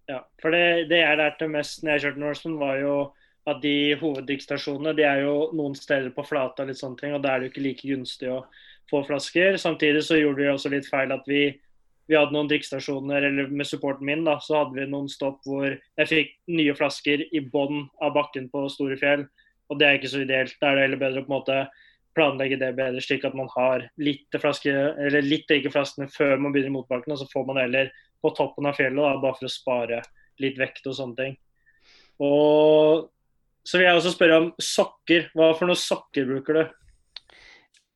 Ja, 0.08 0.22
for 0.42 0.54
det, 0.54 0.88
det 0.92 1.02
jeg 1.02 1.20
lærte 1.20 1.50
mest 1.52 1.82
når 1.84 1.96
jeg 1.96 2.06
kjørte 2.06 2.24
Norseman, 2.24 2.60
var 2.62 2.78
jo 2.80 2.94
at 3.48 3.60
de 3.64 3.96
hoveddrikkstasjonene 4.00 4.94
de 4.96 5.04
er 5.08 5.24
jo 5.24 5.36
noen 5.56 5.76
steder 5.76 6.12
på 6.16 6.26
flata, 6.28 6.66
litt 6.68 6.80
sånne 6.80 7.00
ting, 7.00 7.16
og 7.16 7.24
da 7.24 7.34
er 7.34 7.40
det 7.40 7.48
jo 7.48 7.54
ikke 7.56 7.66
like 7.66 7.90
gunstig 7.90 8.32
å 8.32 8.42
få 8.92 9.04
flasker. 9.08 9.58
Samtidig 9.62 10.04
så 10.08 10.20
gjorde 10.20 10.44
vi 10.44 10.52
også 10.52 10.72
litt 10.74 10.90
feil 10.90 11.12
at 11.16 11.26
vi, 11.30 11.50
vi 12.08 12.18
hadde 12.18 12.36
noen 12.36 12.50
drikkstasjoner, 12.52 13.28
eller 13.30 13.52
med 13.52 13.68
supporten 13.68 14.08
min, 14.08 14.24
da, 14.28 14.38
så 14.44 14.62
hadde 14.62 14.78
vi 14.78 14.88
noen 14.92 15.10
stopp 15.12 15.42
hvor 15.48 15.70
jeg 15.74 16.10
fikk 16.12 16.34
nye 16.54 16.76
flasker 16.78 17.26
i 17.32 17.44
bånn 17.44 17.86
av 18.04 18.16
bakken 18.18 18.48
på 18.54 18.68
Storefjell. 18.72 19.28
Og 19.68 19.80
det 19.80 19.88
er 19.88 20.00
ikke 20.00 20.14
så 20.14 20.24
ideelt. 20.24 20.56
Da 20.62 20.72
er 20.72 20.80
det 20.80 20.88
heller 20.88 21.04
bedre 21.04 21.24
å 21.24 21.28
på 21.28 21.32
en 21.34 21.38
måte 21.40 21.60
planlegge 22.18 22.58
det 22.58 22.72
bedre, 22.78 23.02
slik 23.04 23.26
at 23.28 23.36
man 23.38 23.50
har 23.54 23.84
litt 24.02 24.34
flaske, 24.42 24.72
eller 24.74 25.26
litt 25.26 25.46
drikkeflaskene 25.50 26.08
før 26.10 26.40
man 26.42 26.56
begynner 26.56 26.74
motbakken, 26.74 27.14
og 27.14 27.22
så 27.22 27.28
får 27.30 27.46
man 27.50 27.60
heller 27.62 27.92
på 28.24 28.32
toppen 28.38 28.66
av 28.66 28.80
fjellet, 28.80 28.98
da, 28.98 29.20
bare 29.22 29.38
for 29.38 29.46
å 29.46 29.54
spare 29.54 30.02
litt 30.42 30.58
vekt 30.58 30.88
og 30.90 30.98
sånne 30.98 31.20
ting. 31.20 31.38
Og 32.24 33.06
så 33.68 33.78
vil 33.78 33.90
jeg 33.90 34.00
også 34.00 34.14
spørre 34.16 34.42
om 34.42 34.50
sokker. 34.64 35.28
Hva 35.36 35.52
for 35.58 35.70
noen 35.70 35.80
sokker 35.80 36.28
bruker 36.30 36.58
du? 36.58 36.76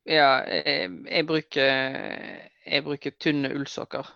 Ja, 0.08 0.42
jeg, 0.48 0.88
jeg 1.06 1.26
bruker 1.28 1.70
jeg 2.62 2.84
bruker 2.86 3.14
tynne 3.18 3.50
ullsokker. 3.56 4.06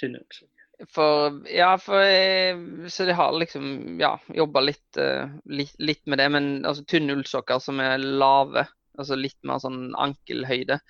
Tynne 0.00 0.22
ullsokker. 0.22 0.48
For 0.90 1.36
ja, 1.46 1.76
for 1.78 2.02
jeg, 2.02 2.56
så 2.90 3.06
jeg 3.06 3.14
har 3.14 3.36
liksom 3.38 4.00
ja, 4.02 4.16
jobba 4.34 4.64
litt, 4.64 4.98
uh, 4.98 5.30
litt, 5.46 5.76
litt, 5.78 6.02
med 6.10 6.18
det. 6.18 6.28
Men 6.34 6.50
altså 6.66 6.84
tynne 6.88 7.14
ullsokker 7.14 7.62
som 7.62 7.80
er 7.82 8.02
lave, 8.02 8.66
altså 8.98 9.18
litt 9.18 9.38
mer 9.46 9.62
sånn 9.62 9.92
ankelhøyde. 9.94 10.80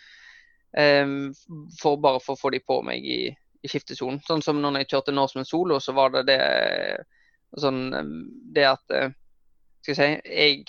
Um, 0.72 1.34
for 1.76 2.00
bare 2.00 2.22
for 2.24 2.38
å 2.38 2.40
få 2.40 2.54
de 2.54 2.62
på 2.64 2.78
meg 2.86 3.04
i, 3.04 3.26
i 3.60 3.68
skiftesonen. 3.68 4.22
Sånn 4.24 4.44
som 4.44 4.62
når 4.62 4.80
jeg 4.80 4.94
kjørte 4.94 5.16
Norseman 5.16 5.48
Solo, 5.48 5.76
så 5.82 5.92
var 5.96 6.14
det 6.16 6.24
det 6.30 6.40
sånn 7.60 7.82
det 8.56 8.64
at 8.64 8.94
Skal 9.82 9.92
jeg 9.92 9.96
si 9.98 10.06
Jeg 10.32 10.62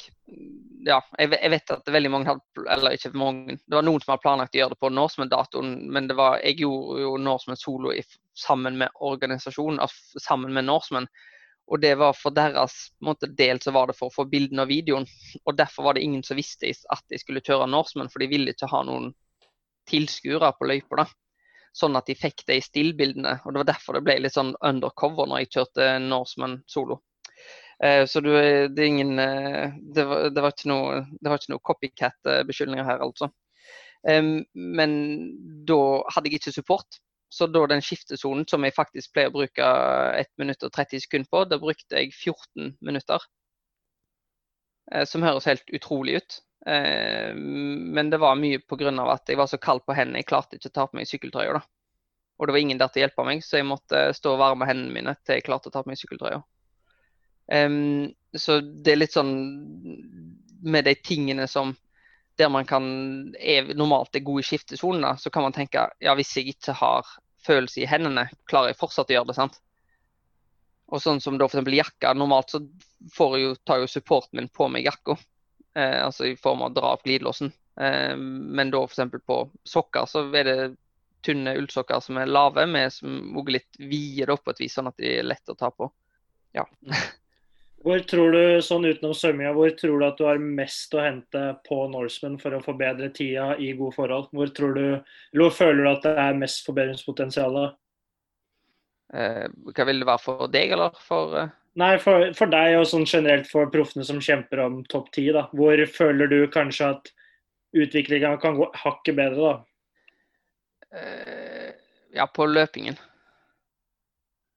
ja, 0.85 0.99
jeg, 1.17 1.49
vet 1.51 1.71
at 1.71 1.91
veldig 1.91 2.11
mange 2.11 2.31
hadde 2.31 2.65
Eller 2.71 2.95
ikke 2.95 3.13
mange. 3.17 3.57
Det 3.65 3.75
var 3.75 3.85
noen 3.85 4.01
som 4.03 4.13
hadde 4.13 4.23
planlagt 4.23 4.55
å 4.55 4.59
gjøre 4.59 4.75
det 4.75 4.81
på 4.83 4.91
Norseman-datoen, 4.93 5.75
men 5.95 6.09
det 6.09 6.17
var, 6.19 6.39
jeg 6.43 6.59
gjorde 6.63 7.03
jo 7.03 7.13
Norseman 7.21 7.59
solo 7.59 7.93
i, 7.95 8.03
sammen 8.37 8.77
med 8.81 9.03
organisasjonen, 9.05 9.79
altså 9.83 10.23
sammen 10.23 10.53
med 10.55 10.67
Norseman. 10.67 11.07
Og 11.71 11.79
det 11.79 11.93
var 11.95 12.15
for 12.17 12.35
deres 12.35 12.75
måte, 12.99 13.29
del 13.31 13.61
så 13.63 13.71
var 13.71 13.87
det 13.87 13.95
for 13.97 14.11
å 14.11 14.15
få 14.17 14.27
bildene 14.29 14.65
og 14.65 14.71
videoen. 14.71 15.07
Og 15.45 15.55
derfor 15.57 15.87
var 15.87 15.95
det 15.95 16.03
ingen 16.03 16.23
som 16.27 16.37
visste 16.37 16.73
at 16.91 17.03
de 17.09 17.19
skulle 17.21 17.43
kjøre 17.43 17.69
Norseman, 17.71 18.11
for 18.11 18.23
de 18.23 18.31
ville 18.31 18.51
ikke 18.51 18.71
ha 18.71 18.83
noen 18.87 19.13
tilskuere 19.89 20.51
på 20.57 20.67
løypa. 20.67 21.07
Sånn 21.73 21.95
at 21.97 22.05
de 22.05 22.17
fikk 22.19 22.43
det 22.49 22.59
i 22.59 22.65
stillbildene. 22.65 23.39
Og 23.45 23.53
det 23.53 23.63
var 23.63 23.71
derfor 23.71 23.97
det 23.97 24.03
ble 24.05 24.19
litt 24.21 24.35
sånn 24.35 24.53
undercover 24.61 25.29
når 25.29 25.45
jeg 25.45 25.53
kjørte 25.55 25.87
Norseman 26.03 26.59
solo. 26.69 26.99
Eh, 27.79 28.05
så 28.05 28.21
du, 28.21 28.29
det 28.33 28.81
er 28.83 28.89
ingen 28.89 29.19
eh, 29.19 29.73
det 29.95 30.05
var, 30.07 30.29
det 30.29 30.43
var, 30.43 30.53
ikke 30.53 30.69
noe, 30.71 30.99
det 31.19 31.37
noe 31.49 31.65
copycat-beskyldninger 31.71 32.87
her, 32.87 33.01
altså. 33.05 33.31
Men 34.03 34.93
da 35.63 35.75
hadde 36.11 36.27
jeg 36.27 36.41
ikke 36.41 36.51
support. 36.51 36.97
Så 37.31 37.47
da 37.47 37.61
den 37.71 37.81
skiftesonen 37.81 38.43
som 38.51 38.65
jeg 38.67 38.75
faktisk 38.75 39.13
pleier 39.15 39.31
å 39.31 39.37
bruke 39.37 39.69
1 40.19 40.33
minutt 40.41 40.65
og 40.67 40.73
30 40.75 41.05
sekunder 41.05 41.31
på, 41.31 41.45
da 41.47 41.57
brukte 41.61 42.01
jeg 42.01 42.11
14 42.11 42.73
minutter. 42.83 43.23
Eh, 44.91 45.05
som 45.07 45.23
høres 45.23 45.47
helt 45.47 45.71
utrolig 45.71 46.19
ut. 46.19 46.41
Men 46.63 48.07
det 48.07 48.21
var 48.23 48.37
mye 48.39 48.61
pga. 48.63 48.91
at 49.11 49.27
jeg 49.27 49.35
var 49.35 49.49
så 49.51 49.57
kald 49.59 49.81
på 49.83 49.95
hendene. 49.97 50.21
Jeg 50.21 50.29
klarte 50.29 50.55
ikke 50.55 50.69
å 50.69 50.75
ta 50.77 50.85
på 50.87 50.95
meg 50.95 51.09
sykkeltrøya. 51.09 51.59
Og 52.39 52.47
det 52.47 52.53
var 52.55 52.63
ingen 52.63 52.79
der 52.79 52.87
til 52.91 53.01
å 53.01 53.03
hjelpe 53.03 53.25
meg, 53.27 53.43
så 53.43 53.59
jeg 53.59 53.67
måtte 53.67 54.05
stå 54.15 54.33
og 54.33 54.41
varme 54.41 54.67
hendene 54.69 54.95
mine 54.95 55.13
til 55.23 55.37
jeg 55.37 55.45
klarte 55.47 55.69
å 55.69 55.73
ta 55.73 55.83
på 55.83 55.91
meg 55.91 55.99
sykkeltrøya. 55.99 56.41
Um, 57.51 58.13
så 58.37 58.61
det 58.61 58.93
er 58.93 59.01
litt 59.01 59.15
sånn 59.15 59.33
med 60.63 60.87
de 60.87 60.93
tingene 60.95 61.47
som 61.51 61.73
der 62.39 62.49
man 62.49 62.65
kan 62.65 62.85
er 63.37 63.73
normalt 63.77 64.15
er 64.15 64.23
god 64.25 64.41
i 64.41 64.45
skiftesonen, 64.47 65.17
så 65.17 65.29
kan 65.29 65.45
man 65.45 65.53
tenke 65.53 65.85
ja, 66.01 66.15
hvis 66.17 66.33
jeg 66.37 66.55
ikke 66.55 66.73
har 66.79 67.09
følelse 67.45 67.83
i 67.83 67.89
hendene, 67.89 68.25
klarer 68.49 68.71
jeg 68.71 68.79
fortsatt 68.79 69.11
å 69.11 69.17
gjøre 69.17 69.29
det. 69.29 69.37
sant? 69.37 69.59
Og 70.93 71.01
sånn 71.01 71.21
som 71.21 71.37
da 71.37 71.49
f.eks. 71.49 71.69
jakka. 71.75 72.13
Normalt 72.17 72.53
så 72.53 72.63
får 73.13 73.37
jeg 73.37 73.45
jo, 73.45 73.55
tar 73.67 73.83
jo 73.83 73.89
supporten 73.91 74.39
min 74.39 74.49
på 74.53 74.69
meg 74.71 74.87
jakka, 74.87 75.17
eh, 75.75 75.99
altså 76.05 76.29
i 76.31 76.37
form 76.39 76.63
av 76.63 76.71
å 76.71 76.77
dra 76.77 76.93
opp 76.95 77.05
glidelåsen. 77.05 77.51
Eh, 77.81 78.15
men 78.17 78.71
da 78.73 78.83
f.eks. 78.87 79.19
på 79.27 79.39
sokker 79.67 80.09
så 80.09 80.25
er 80.31 80.49
det 80.49 80.57
tynne 81.23 81.55
ullsokker 81.59 82.01
som 82.03 82.19
er 82.19 82.31
lave, 82.31 82.65
med 82.67 82.91
som 82.93 83.37
også 83.39 83.57
litt 83.57 83.79
vide 83.79 84.37
på 84.37 84.53
et 84.53 84.63
vis, 84.65 84.73
sånn 84.75 84.89
at 84.91 84.97
de 84.99 85.19
er 85.19 85.27
lette 85.27 85.53
å 85.53 85.59
ta 85.59 85.71
på. 85.71 85.91
Ja. 86.55 86.65
Hvor 87.83 87.99
tror 88.07 88.31
du, 88.31 88.43
sånn 88.63 88.85
utenom 88.87 89.11
svømminga, 89.17 89.51
hvor 89.57 89.71
tror 89.75 89.99
du 89.99 90.05
at 90.07 90.19
du 90.19 90.23
har 90.23 90.39
mest 90.39 90.93
å 90.95 91.01
hente 91.03 91.39
på 91.67 91.81
Norseman 91.91 92.37
for 92.39 92.55
å 92.55 92.61
forbedre 92.63 93.09
tida 93.11 93.49
i 93.59 93.73
gode 93.75 93.97
forhold? 93.97 94.29
Hvor 94.31 94.53
tror 94.55 94.77
du, 94.77 94.85
hvor 95.35 95.51
føler 95.51 95.83
du 95.83 95.89
at 95.91 96.05
det 96.05 96.13
er 96.23 96.39
mest 96.39 96.63
forbedringspotensial? 96.63 97.57
Eh, 99.13 99.49
hva 99.75 99.87
vil 99.89 99.99
det 99.99 100.07
være 100.07 100.23
for 100.23 100.47
deg, 100.53 100.71
eller 100.77 100.95
for 101.03 101.35
eh... 101.41 101.51
Nei, 101.81 101.97
for, 101.99 102.29
for, 102.37 102.53
deg 102.53 102.77
og 102.77 102.85
sånn 102.87 103.03
generelt 103.09 103.49
for 103.49 103.67
proffene 103.73 104.05
som 104.05 104.21
kjemper 104.21 104.61
om 104.61 104.79
topp 104.87 105.09
ti. 105.15 105.25
Hvor 105.33 105.83
føler 105.89 106.29
du 106.29 106.39
kanskje 106.53 106.91
at 106.93 107.09
utviklinga 107.73 108.35
kan 108.39 108.59
gå 108.59 108.67
hakket 108.77 109.17
bedre, 109.17 109.49
da? 109.49 110.99
Eh, 111.01 111.71
ja, 112.15 112.29
på 112.29 112.45
løpingen. 112.45 112.95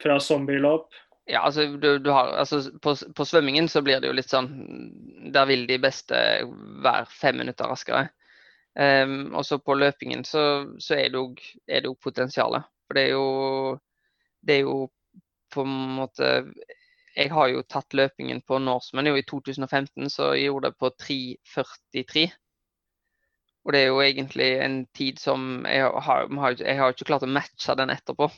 Fra 0.05 0.21
zombieløp? 0.21 0.93
Ja, 1.27 1.41
altså, 1.43 1.67
du, 1.77 1.99
du 1.99 2.11
har, 2.11 2.29
altså 2.39 2.61
på, 2.83 2.95
på, 3.17 3.25
svømmingen 3.25 3.69
så 3.69 3.83
blir 3.83 3.99
det 4.01 4.07
jo 4.13 4.15
litt 4.15 4.31
sånn 4.31 4.51
Der 5.35 5.49
vil 5.51 5.65
de 5.67 5.79
beste 5.83 6.19
være 6.85 7.09
fem 7.11 7.41
minutter 7.43 7.67
raskere. 7.67 8.07
Um, 8.77 9.33
og 9.35 9.47
så 9.49 9.59
på 9.59 9.75
løpingen 9.75 10.23
så, 10.29 10.43
så 10.79 10.99
er 11.01 11.11
det 11.11 11.89
jo 11.89 11.97
potensialet. 11.99 12.69
For 12.87 12.99
det 12.99 13.07
er 13.09 13.15
jo 13.17 13.79
Det 14.47 14.55
er 14.55 14.69
jo 14.69 14.77
på 15.51 15.65
en 15.65 15.77
måte 15.97 16.31
Jeg 17.17 17.33
har 17.33 17.49
jo 17.49 17.63
tatt 17.67 17.95
løpingen 17.97 18.43
på 18.47 18.59
Norseman. 18.63 19.09
Jo, 19.11 19.17
I 19.17 19.27
2015 19.27 20.11
så 20.13 20.35
jeg 20.35 20.51
gjorde 20.51 20.71
det 20.71 20.79
på 20.79 20.91
3.43. 21.03 22.27
Og 23.67 23.73
det 23.73 23.81
er 23.81 23.89
jo 23.89 24.03
egentlig 24.05 24.51
en 24.63 24.77
tid 24.95 25.19
som 25.19 25.65
jeg 25.67 25.89
har, 26.07 26.29
jeg 26.61 26.77
har 26.79 26.93
ikke 26.93 27.09
klart 27.09 27.25
å 27.27 27.31
matche 27.31 27.75
den 27.81 27.91
etterpå. 27.91 28.29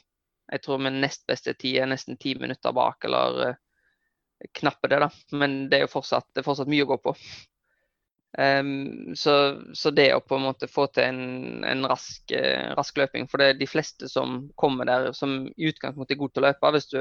Jeg 0.49 0.65
tror 0.65 0.81
min 0.83 1.01
nest 1.03 1.27
beste 1.29 1.55
tid 1.55 1.83
er 1.83 1.91
nesten 1.91 2.17
ti 2.21 2.35
minutter 2.39 2.73
bak, 2.77 3.05
eller 3.05 3.41
uh, 3.51 4.49
knappe 4.59 4.89
det, 4.89 5.03
da. 5.05 5.11
Men 5.37 5.61
det 5.69 5.79
er 5.79 5.87
jo 5.87 5.95
fortsatt, 5.99 6.31
er 6.37 6.47
fortsatt 6.47 6.71
mye 6.71 6.87
å 6.87 6.91
gå 6.93 6.99
på. 7.05 7.15
Um, 8.39 9.17
så, 9.17 9.35
så, 9.75 9.91
det 9.91 10.11
å 10.15 10.21
på 10.21 10.37
en 10.37 10.45
måte 10.45 10.69
få 10.69 10.85
til 10.93 11.07
en, 11.09 11.65
en 11.65 11.87
rask, 11.89 12.29
uh, 12.37 12.75
rask, 12.77 12.99
løping 13.01 13.25
For 13.27 13.41
det 13.41 13.47
er 13.49 13.57
de 13.59 13.67
fleste 13.67 14.09
som 14.13 14.43
kommer 14.61 14.85
der 14.85 15.09
som 15.17 15.47
i 15.57 15.71
utgangspunktet 15.71 16.15
er 16.15 16.21
gode 16.21 16.37
til 16.37 16.45
å 16.45 16.49
løpe. 16.51 16.73
Hvis 16.77 16.91
du, 16.93 17.01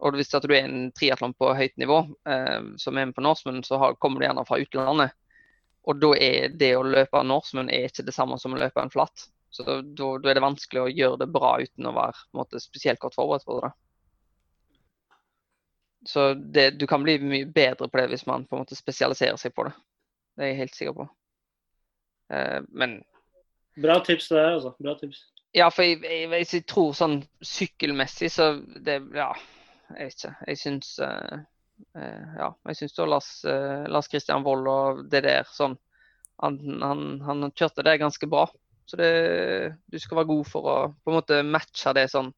og 0.00 0.16
hvis 0.16 0.32
du 0.32 0.48
er 0.48 0.64
en 0.64 0.90
triatlon 0.96 1.36
på 1.36 1.52
høyt 1.56 1.76
nivå, 1.80 2.00
uh, 2.28 2.72
som 2.80 2.96
er 2.96 3.08
med 3.08 3.16
på 3.16 3.24
Norseman, 3.24 3.62
så 3.64 3.80
har, 3.82 4.00
kommer 4.00 4.20
du 4.20 4.28
gjerne 4.28 4.46
fra 4.48 4.60
utlandet. 4.64 5.16
Og 5.86 6.00
da 6.02 6.12
er 6.18 6.56
det 6.58 6.72
å 6.74 6.86
løpe 6.86 7.22
Norseman 7.22 7.70
ikke 7.70 8.06
det 8.06 8.14
samme 8.16 8.40
som 8.42 8.56
å 8.56 8.60
løpe 8.60 8.82
en 8.82 8.90
flat. 8.90 9.28
Så 9.56 9.64
da, 9.64 9.80
da, 9.96 10.30
er 10.30 10.36
det 10.36 10.44
vanskelig 10.44 10.82
å 10.82 10.92
gjøre 10.92 11.20
det 11.22 11.32
bra 11.32 11.56
uten 11.62 11.88
å 11.88 11.94
være 11.96 12.24
måte, 12.36 12.60
spesielt 12.60 13.00
godt 13.00 13.16
forberedt 13.16 13.46
på 13.48 13.58
det. 13.64 13.72
Så 16.06 16.28
det, 16.34 16.70
du 16.78 16.86
kan 16.86 17.02
bli 17.02 17.16
mye 17.18 17.46
bedre 17.50 17.88
på 17.88 17.98
det 17.98 18.10
hvis 18.12 18.26
man 18.28 18.44
på 18.46 18.56
en 18.56 18.62
måte 18.62 18.78
spesialiserer 18.78 19.38
seg 19.40 19.54
på 19.56 19.64
det. 19.66 19.72
Det 20.36 20.44
er 20.44 20.52
jeg 20.52 20.60
helt 20.60 20.76
sikker 20.76 20.98
på. 20.98 21.06
Eh, 22.36 22.60
men 22.68 23.00
Bra 23.80 23.98
tips 24.04 24.28
det 24.32 24.44
altså. 24.44 24.74
Bra 24.80 24.94
tips. 25.00 25.24
Ja, 25.56 25.70
for 25.72 25.84
jeg, 25.84 25.98
jeg, 26.04 26.28
jeg, 26.30 26.46
jeg 26.52 26.66
tror 26.68 26.94
sånn 26.96 27.18
sykkelmessig 27.44 28.30
så 28.32 28.52
det 28.84 29.00
Ja, 29.16 29.32
jeg 29.96 30.10
vet 30.10 30.16
ikke. 30.16 30.32
Jeg 30.52 30.60
syns 30.60 30.92
uh, 31.00 31.40
uh, 31.96 32.38
Ja, 32.38 32.52
jeg 32.70 32.80
syns 32.80 32.96
da 32.96 33.08
Lars, 33.08 33.30
Lars 33.88 34.08
Christian 34.12 34.44
Wold 34.46 34.68
og 34.70 35.02
det 35.12 35.24
der 35.26 35.48
sånn 35.52 35.76
han, 36.42 36.58
han, 36.82 37.04
han 37.24 37.52
kjørte 37.56 37.84
det 37.86 37.96
ganske 38.02 38.28
bra. 38.28 38.46
Så 38.86 38.98
det, 39.00 39.12
du 39.90 39.98
skal 39.98 40.20
være 40.20 40.30
god 40.30 40.46
for 40.46 40.70
å 40.70 40.74
på 41.02 41.10
en 41.10 41.16
måte 41.18 41.40
matche 41.42 41.90
det 41.96 42.06
sånn, 42.12 42.30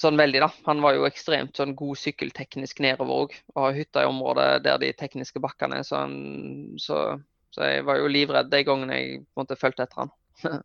sånn 0.00 0.18
veldig. 0.18 0.40
da. 0.42 0.48
Han 0.66 0.82
var 0.82 0.96
jo 0.96 1.06
ekstremt 1.06 1.58
sånn 1.58 1.76
god 1.78 2.00
sykkelteknisk 2.00 2.82
nedover 2.82 3.24
òg, 3.24 3.36
og 3.54 3.68
har 3.68 3.76
hytta 3.78 4.02
i 4.02 4.10
området 4.10 4.48
der 4.66 4.80
de 4.82 4.90
tekniske 4.98 5.42
bakkene 5.42 5.80
er. 5.80 5.86
Så, 5.86 6.02
så, 6.82 7.02
så, 7.54 7.66
jeg 7.68 7.86
var 7.86 8.00
jo 8.00 8.10
livredd 8.10 8.50
de 8.50 8.64
gangene 8.66 8.98
jeg 8.98 9.20
på 9.22 9.38
en 9.38 9.44
måte 9.44 9.58
fulgte 9.60 9.86
etter 9.86 10.02
han. 10.02 10.14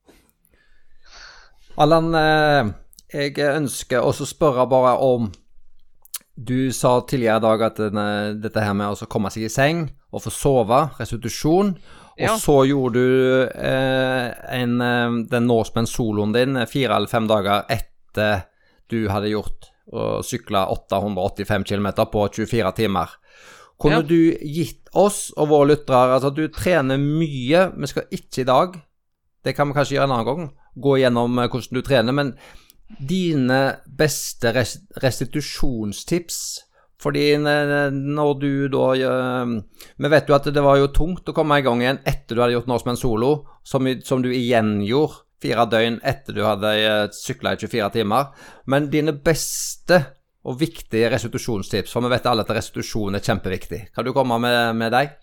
Allan, 1.86 2.14
eh, 2.18 2.74
jeg 3.14 3.38
ønsker 3.52 4.02
også 4.02 4.26
å 4.26 4.30
spørre 4.30 4.64
bare 4.72 4.94
om 5.04 5.28
Du 6.36 6.72
sa 6.76 6.98
tidligere 7.08 7.38
i 7.40 7.44
dag 7.44 7.62
at 7.64 7.78
denne, 7.80 8.08
dette 8.44 8.64
her 8.64 8.74
med 8.76 8.92
å 8.92 9.08
komme 9.12 9.30
seg 9.32 9.46
i 9.48 9.52
seng 9.52 9.86
og 10.16 10.24
få 10.24 10.32
sove, 10.32 10.82
restitusjon 11.00 11.76
og 12.16 12.24
ja. 12.24 12.36
så 12.40 12.62
gjorde 12.64 13.02
du 13.04 13.42
eh, 13.44 14.28
en, 14.56 14.76
eh, 14.82 15.16
den 15.32 15.48
Norseman-soloen 15.50 16.32
din 16.36 16.62
fire 16.72 16.96
eller 16.96 17.12
fem 17.12 17.28
dager 17.28 17.68
etter 17.68 18.46
du 18.92 19.10
hadde 19.12 19.34
gjort 19.34 19.72
og 19.92 20.24
sykla 20.26 20.66
885 20.72 21.66
km 21.68 21.88
på 22.12 22.24
24 22.40 22.72
timer. 22.78 23.12
Kunne 23.82 24.00
ja. 24.00 24.08
du 24.08 24.32
gitt 24.48 24.88
oss 24.96 25.34
og 25.36 25.50
våre 25.52 25.74
lyttere 25.74 26.16
Altså, 26.16 26.32
du 26.32 26.48
trener 26.48 26.98
mye. 27.02 27.66
Vi 27.76 27.92
skal 27.92 28.08
ikke 28.16 28.46
i 28.46 28.48
dag, 28.48 28.78
det 29.44 29.56
kan 29.58 29.68
vi 29.68 29.76
kanskje 29.76 29.98
gjøre 29.98 30.08
en 30.08 30.16
annen 30.16 30.30
gang, 30.30 30.48
gå 30.80 30.96
gjennom 31.04 31.40
eh, 31.40 31.50
hvordan 31.52 31.76
du 31.76 31.84
trener. 31.84 32.16
Men 32.16 32.32
dine 32.96 33.60
beste 33.86 34.54
restitusjonstips 34.56 36.40
fordi 37.06 37.38
når 37.38 38.32
du 38.42 38.52
da 38.74 38.88
Vi 38.98 40.10
vet 40.10 40.30
jo 40.30 40.36
at 40.36 40.48
det 40.50 40.64
var 40.66 40.80
jo 40.82 40.90
tungt 40.90 41.30
å 41.30 41.36
komme 41.38 41.60
i 41.60 41.66
gang 41.66 41.84
igjen 41.84 42.02
etter 42.02 42.34
du 42.34 42.42
hadde 42.42 42.56
gjort 42.58 42.72
Norseman 42.72 42.98
solo, 42.98 43.32
som, 43.62 43.86
som, 44.02 44.26
du 44.26 44.32
igjen 44.34 44.80
gjorde 44.82 45.22
fire 45.46 45.68
døgn 45.70 46.00
etter 46.02 46.34
du 46.34 46.42
hadde 46.46 46.72
eh, 46.80 47.08
sykla 47.14 47.54
i 47.54 47.60
24 47.62 47.90
timer. 48.00 48.32
Men 48.72 48.90
dine 48.90 49.14
beste 49.14 50.00
og 50.46 50.60
viktige 50.62 51.10
restitusjonstips? 51.14 51.94
For 51.94 52.06
vi 52.06 52.12
vet 52.14 52.28
alle 52.30 52.46
at 52.46 52.54
restitusjon 52.56 53.18
er 53.18 53.26
kjempeviktig. 53.26 53.82
Kan 53.96 54.08
du 54.08 54.14
komme 54.16 54.40
med, 54.42 54.58
med 54.80 54.94
deg? 54.96 55.16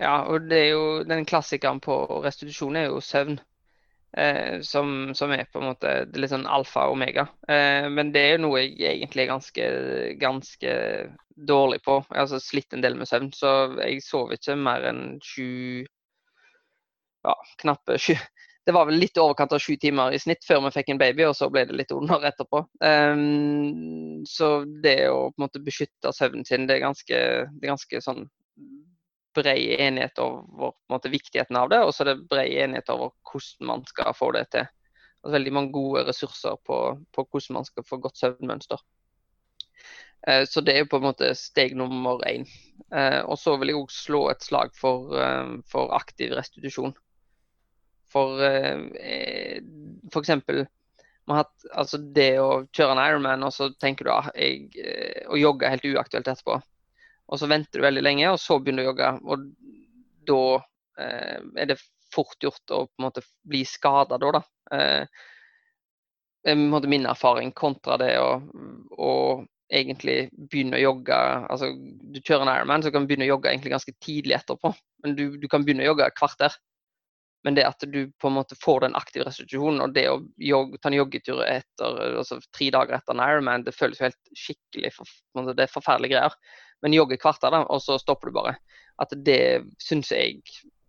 Ja, 0.00 0.22
og 0.30 0.48
det 0.50 0.58
er 0.58 0.70
jo 0.72 0.84
den 1.06 1.26
klassikeren 1.28 1.82
på 1.82 1.94
restitusjon 2.24 2.78
er 2.80 2.88
jo 2.88 3.02
søvn. 3.04 3.38
Eh, 4.16 4.60
som, 4.60 5.14
som, 5.14 5.30
er 5.32 5.46
på 5.52 5.60
en 5.60 5.70
måte 5.70 5.92
litt 6.20 6.32
sånn 6.34 6.44
alfa 6.44 6.84
og 6.88 6.98
omega. 6.98 7.24
Eh, 7.48 7.88
men 7.88 8.10
det 8.12 8.20
er 8.26 8.34
jo 8.34 8.42
noe 8.44 8.60
jeg 8.60 8.98
egentlig 8.98 9.24
er 9.24 9.30
ganske, 9.30 9.68
ganske 10.20 10.74
dårlig 11.48 11.80
på. 11.86 11.96
Jeg 12.10 12.18
har 12.18 12.26
altså 12.26 12.42
slitt 12.44 12.76
en 12.76 12.84
del 12.84 12.98
med 12.98 13.08
søvn, 13.08 13.30
så 13.32 13.54
jeg 13.80 14.04
sover 14.04 14.36
ikke 14.36 14.58
mer 14.60 14.84
enn 14.92 15.02
sju 15.24 15.88
Ja, 17.22 17.36
knappe 17.62 17.96
sju 18.02 18.16
det 18.66 18.72
var 18.74 18.86
vel 18.86 18.98
litt 18.98 19.16
i 19.16 19.20
overkant 19.22 19.54
av 19.54 19.62
sju 19.62 19.76
timer 19.80 20.12
i 20.14 20.20
snitt 20.22 20.44
før 20.46 20.60
vi 20.66 20.74
fikk 20.74 20.92
en 20.92 21.00
baby, 21.00 21.24
og 21.26 21.34
så 21.38 21.48
ble 21.50 21.64
det 21.66 21.78
litt 21.78 21.94
under 21.94 22.28
etterpå. 22.28 22.60
Eh, 22.84 23.24
så 24.28 24.52
det 24.84 24.98
å 25.08 25.30
på 25.30 25.40
en 25.40 25.46
måte 25.46 25.64
beskytte 25.64 26.12
søvnen 26.12 26.44
sin, 26.44 26.68
det 26.68 26.76
er 26.76 26.84
ganske, 26.84 27.24
det 27.48 27.64
er 27.64 27.72
ganske 27.72 28.04
sånn 28.04 28.26
bred 29.34 29.80
enighet 29.80 30.18
over 30.22 30.74
måte, 30.92 31.10
viktigheten 31.12 31.56
av 31.58 31.70
det, 31.72 31.82
og 31.82 31.92
så 31.94 32.04
er 32.04 32.12
det 32.12 32.28
bred 32.30 32.52
enighet 32.64 32.90
over 32.94 33.12
hvordan 33.28 33.68
man 33.70 33.84
skal 33.88 34.16
få 34.16 34.32
det 34.36 34.46
til. 34.54 34.66
Det 35.22 35.30
er 35.30 35.36
veldig 35.38 35.52
mange 35.54 35.72
gode 35.74 36.02
ressurser 36.08 36.58
på, 36.66 36.78
på 37.14 37.24
hvordan 37.30 37.60
man 37.60 37.68
skal 37.68 37.86
få 37.86 38.00
godt 38.02 38.18
søvnmønster. 38.18 38.82
Eh, 40.26 40.44
så 40.46 40.60
det 40.60 40.74
er 40.74 40.84
jo 40.84 40.90
på 40.90 41.00
en 41.00 41.08
måte 41.08 41.30
steg 41.38 41.76
nummer 41.78 42.22
én. 42.28 42.46
Eh, 42.94 43.20
og 43.22 43.38
så 43.38 43.56
vil 43.58 43.72
jeg 43.72 43.80
òg 43.80 43.94
slå 43.94 44.22
et 44.32 44.44
slag 44.44 44.74
for, 44.78 45.14
eh, 45.18 45.56
for 45.70 45.94
aktiv 45.96 46.34
restitusjon. 46.36 46.94
For 48.12 48.42
eh, 48.44 49.58
f.eks. 50.12 50.34
Altså 51.32 51.98
det 52.14 52.32
å 52.42 52.64
kjøre 52.74 52.96
en 52.96 53.02
Ironman, 53.06 53.46
og 53.46 53.54
så 53.54 53.70
tenker 53.80 54.06
du 54.06 54.12
at 54.12 54.30
ah, 54.30 54.36
jeg, 54.36 54.68
eh, 54.82 55.22
å 55.30 55.38
jogge 55.38 55.66
er 55.66 55.76
helt 55.76 55.90
uaktuelt 55.94 56.28
etterpå. 56.28 56.58
Og 57.32 57.40
så 57.40 57.48
venter 57.48 57.80
du 57.80 57.86
veldig 57.86 58.04
lenge, 58.04 58.28
og 58.34 58.40
så 58.40 58.58
begynner 58.60 58.84
du 58.84 58.90
å 58.90 58.92
jogge. 58.92 59.10
Og 59.24 59.46
da 60.28 60.42
eh, 61.00 61.38
er 61.64 61.70
det 61.70 61.80
fort 62.12 62.44
gjort 62.44 62.74
å 62.74 62.84
på 62.86 63.00
en 63.00 63.06
måte 63.06 63.24
bli 63.48 63.62
skada 63.68 64.18
da, 64.20 64.32
da. 64.36 64.42
Eh, 64.76 65.22
min 66.90 67.06
erfaring 67.06 67.52
kontra 67.54 67.96
det 68.02 68.16
å, 68.18 68.34
å, 68.98 69.12
egentlig 69.72 70.26
begynne 70.34 70.76
å 70.76 70.82
jogge 70.82 71.14
altså 71.14 71.68
Du 71.78 72.18
kjører 72.18 72.42
en 72.42 72.50
Ironman, 72.50 72.82
så 72.82 72.90
kan 72.92 73.04
du 73.04 73.08
begynne 73.08 73.28
å 73.28 73.34
jogge 73.36 73.52
egentlig 73.52 73.72
ganske 73.72 73.94
tidlig 74.02 74.36
etterpå. 74.36 74.72
Men 75.04 75.16
du, 75.16 75.24
du 75.38 75.46
kan 75.48 75.64
begynne 75.64 75.86
å 75.86 75.92
jogge 75.92 76.10
et 76.10 76.18
kvarter. 76.18 76.58
Men 77.46 77.56
det 77.56 77.64
at 77.66 77.86
du 77.90 78.04
på 78.22 78.28
en 78.28 78.36
måte 78.36 78.58
får 78.58 78.84
den 78.84 78.98
aktive 78.98 79.24
restitusjonen, 79.26 79.80
og 79.82 79.94
det 79.96 80.04
å 80.10 80.20
jogge, 80.38 80.78
ta 80.78 80.90
en 80.90 80.98
joggetur 80.98 81.40
etter, 81.46 81.96
altså 82.20 82.38
tre 82.54 82.68
dager 82.74 82.98
etter 82.98 83.16
en 83.16 83.24
Ironman, 83.24 83.64
det 83.66 83.74
føles 83.74 83.98
jo 83.98 84.06
helt 84.06 84.36
skikkelig 84.38 84.92
for, 84.94 85.16
Det 85.48 85.64
er 85.64 85.72
forferdelige 85.72 86.14
greier. 86.14 86.36
Men 86.82 86.96
jogger 86.96 87.20
kvarter, 87.20 87.52
da, 87.54 87.62
og 87.70 87.82
så 87.82 87.98
stopper 88.00 88.30
du 88.30 88.36
bare. 88.36 88.54
At 89.00 89.14
det 89.26 89.64
syns 89.82 90.12
jeg 90.12 90.42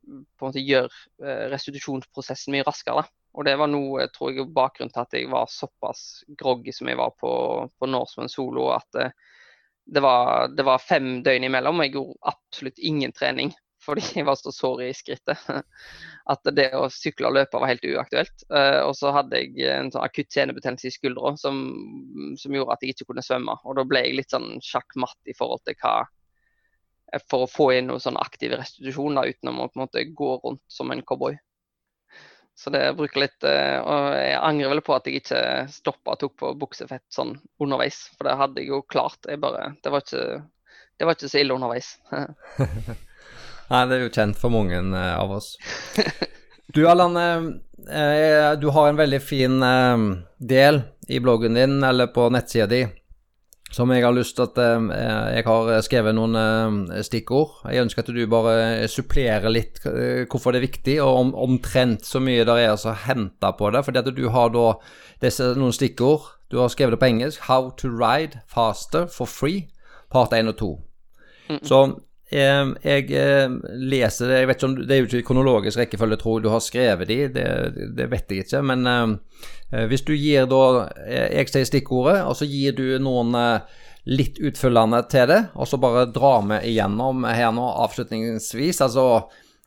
på 0.04 0.46
en 0.46 0.50
måte 0.50 0.64
gjør 0.64 0.90
eh, 1.24 1.46
restitusjonsprosessen 1.54 2.54
mye 2.56 2.66
raskere. 2.68 3.04
Da. 3.04 3.20
Og 3.34 3.48
det 3.48 3.56
var 3.58 3.70
noe, 3.72 4.08
tror 4.14 4.34
jeg, 4.34 4.50
bakgrunnen 4.54 4.94
til 4.94 5.04
at 5.06 5.16
jeg 5.18 5.30
var 5.32 5.50
såpass 5.50 6.24
groggy 6.40 6.74
som 6.76 6.90
jeg 6.92 7.00
var 7.00 7.14
på, 7.18 7.32
på 7.80 7.90
Norseman 7.90 8.32
solo. 8.32 8.68
At 8.76 9.00
eh, 9.00 9.14
det, 9.86 10.04
var, 10.04 10.50
det 10.54 10.66
var 10.68 10.84
fem 10.84 11.22
døgn 11.26 11.48
imellom, 11.50 11.80
og 11.80 11.88
jeg 11.88 11.96
gjorde 11.96 12.34
absolutt 12.34 12.84
ingen 12.92 13.16
trening 13.16 13.54
fordi 13.84 14.04
jeg 14.20 14.28
var 14.28 14.40
så 14.40 14.54
sår 14.54 14.84
i 14.88 14.90
skrittet. 14.96 15.46
At 16.30 16.52
det 16.56 16.70
å 16.78 16.88
sykle 16.94 17.30
og 17.30 17.38
løpe 17.38 17.60
var 17.60 17.74
helt 17.74 17.86
uaktuelt. 17.86 18.46
Uh, 18.50 18.82
og 18.88 18.96
så 18.98 19.14
hadde 19.16 19.42
jeg 19.42 19.70
en 19.70 19.92
sånn 19.94 20.06
akutt 20.06 20.32
senebetennelse 20.34 20.90
i 20.90 20.96
skuldra 20.96 21.36
som, 21.40 21.62
som, 22.40 22.56
gjorde 22.56 22.78
at 22.78 22.86
jeg 22.86 22.96
ikke 22.96 23.12
kunne 23.12 23.26
svømme. 23.26 23.58
Og 23.68 23.80
da 23.80 23.88
ble 23.88 24.06
jeg 24.06 24.20
litt 24.20 24.34
sånn 24.34 24.60
sjakk-matt 24.64 25.32
i 25.32 25.38
forhold 25.38 25.66
til 25.68 25.80
hva 25.82 26.02
For 27.30 27.46
å 27.46 27.50
få 27.50 27.68
inn 27.76 27.92
noe 27.92 28.02
sånn 28.02 28.18
aktiv 28.18 28.56
restitusjon 28.58 29.20
da, 29.20 29.28
uten 29.30 29.52
å 29.52 29.68
på 29.68 29.78
en 29.78 29.84
måte 29.84 30.06
gå 30.18 30.32
rundt 30.42 30.64
som 30.72 30.92
en 30.92 31.04
cowboy. 31.06 31.38
Så 32.56 32.70
det 32.74 32.82
bruker 32.98 33.24
litt 33.24 33.46
uh, 33.46 33.80
Og 33.82 34.08
jeg 34.18 34.34
angrer 34.40 34.76
vel 34.76 34.84
på 34.86 34.96
at 34.96 35.08
jeg 35.10 35.24
ikke 35.24 35.44
stoppa 35.74 36.16
og 36.16 36.22
tok 36.22 36.36
på 36.40 36.52
buksefett 36.62 37.06
sånn 37.14 37.36
underveis. 37.62 38.06
For 38.18 38.30
det 38.30 38.40
hadde 38.40 38.62
jeg 38.64 38.74
jo 38.74 38.84
klart. 38.88 39.20
Jeg 39.30 39.42
bare 39.44 39.74
Det 39.84 39.94
var 39.94 40.06
ikke, 40.06 40.44
det 41.00 41.10
var 41.10 41.18
ikke 41.18 41.34
så 41.34 41.42
ille 41.42 41.58
underveis. 41.58 41.96
Nei, 43.70 43.84
det 43.90 43.98
er 43.98 44.04
jo 44.06 44.14
kjent 44.14 44.40
for 44.40 44.54
mange 44.54 44.80
uh, 44.94 45.16
av 45.20 45.38
oss. 45.40 45.56
Du 46.74 46.88
Allan, 46.90 47.14
uh, 47.14 48.54
du 48.58 48.70
har 48.74 48.88
en 48.90 48.98
veldig 48.98 49.20
fin 49.22 49.62
del 50.42 50.80
i 51.12 51.20
bloggen 51.22 51.54
din, 51.60 51.76
eller 51.86 52.08
på 52.10 52.24
nettsida 52.34 52.66
di, 52.72 52.80
som 53.70 53.92
jeg 53.94 54.02
har 54.02 54.16
lyst 54.16 54.40
til 54.40 54.48
at 54.48 54.62
Jeg 55.36 55.46
har 55.46 55.70
skrevet 55.86 56.16
noen 56.16 56.88
stikkord. 57.06 57.60
Jeg 57.70 57.84
ønsker 57.84 58.02
at 58.02 58.10
du 58.16 58.24
bare 58.32 58.88
supplerer 58.90 59.54
litt 59.54 59.84
hvorfor 59.84 60.56
det 60.56 60.64
er 60.64 60.66
viktig, 60.66 60.98
og 61.04 61.20
om, 61.20 61.34
omtrent 61.46 62.08
så 62.08 62.24
mye 62.24 62.48
det 62.48 62.58
er 62.64 62.74
å 62.74 62.96
hente 63.06 63.54
på 63.60 63.70
det. 63.76 63.84
Fordi 63.86 64.02
at 64.02 64.10
du 64.16 64.26
har 64.34 64.54
da 64.56 64.66
disse, 65.22 65.52
noen 65.60 65.76
stikkord. 65.76 66.32
Du 66.54 66.58
har 66.62 66.70
skrevet 66.70 66.94
det 66.94 67.00
på 67.00 67.12
engelsk. 67.12 67.42
'How 67.42 67.70
to 67.78 67.90
ride 67.90 68.42
faster 68.48 69.06
for 69.06 69.26
free', 69.26 69.70
part 70.10 70.34
1 70.34 70.48
og 70.48 70.58
2. 70.58 70.80
Mm 71.50 71.56
-mm. 71.56 71.68
Så 71.68 72.00
jeg 72.32 73.10
leser 73.78 74.30
det 74.32 74.38
Jeg 74.40 74.48
vet 74.50 74.58
ikke 74.58 74.66
om 74.66 74.76
Det 74.80 74.96
er 74.96 75.02
jo 75.02 75.06
ikke 75.06 75.28
kronologisk 75.28 75.78
rekkefølge, 75.78 76.18
tror 76.18 76.40
jeg 76.40 76.46
du 76.46 76.50
har 76.50 76.64
skrevet 76.66 77.12
de, 77.12 77.18
det, 77.36 77.46
det 77.94 78.08
vet 78.10 78.32
jeg 78.32 78.48
ikke. 78.48 78.62
Men 78.72 78.88
uh, 78.90 79.86
hvis 79.92 80.06
du 80.08 80.16
gir 80.16 80.48
da 80.50 80.64
eh, 81.04 81.28
Jeg 81.38 81.52
sier 81.52 81.68
stikkordet, 81.70 82.24
og 82.26 82.34
så 82.40 82.48
gir 82.50 82.74
du 82.78 82.98
noen 83.04 83.38
litt 84.10 84.40
utfyllende 84.42 85.00
til 85.12 85.30
det, 85.30 85.40
og 85.56 85.70
så 85.70 85.78
bare 85.80 86.10
drar 86.12 86.42
vi 86.50 86.58
igjennom 86.74 87.24
her 87.24 87.54
nå 87.56 87.70
avslutningsvis. 87.86 88.82
Altså 88.84 89.06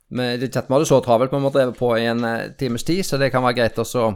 vi 0.08 0.22
hadde 0.22 0.84
så 0.86 1.00
travelt, 1.02 1.32
vi 1.32 1.40
måtte 1.42 1.64
på 1.74 1.88
i 1.98 2.04
en 2.06 2.22
times 2.58 2.84
tid, 2.84 3.02
så 3.06 3.18
det 3.18 3.32
kan 3.34 3.42
være 3.42 3.56
greit 3.58 3.80
å 3.82 4.12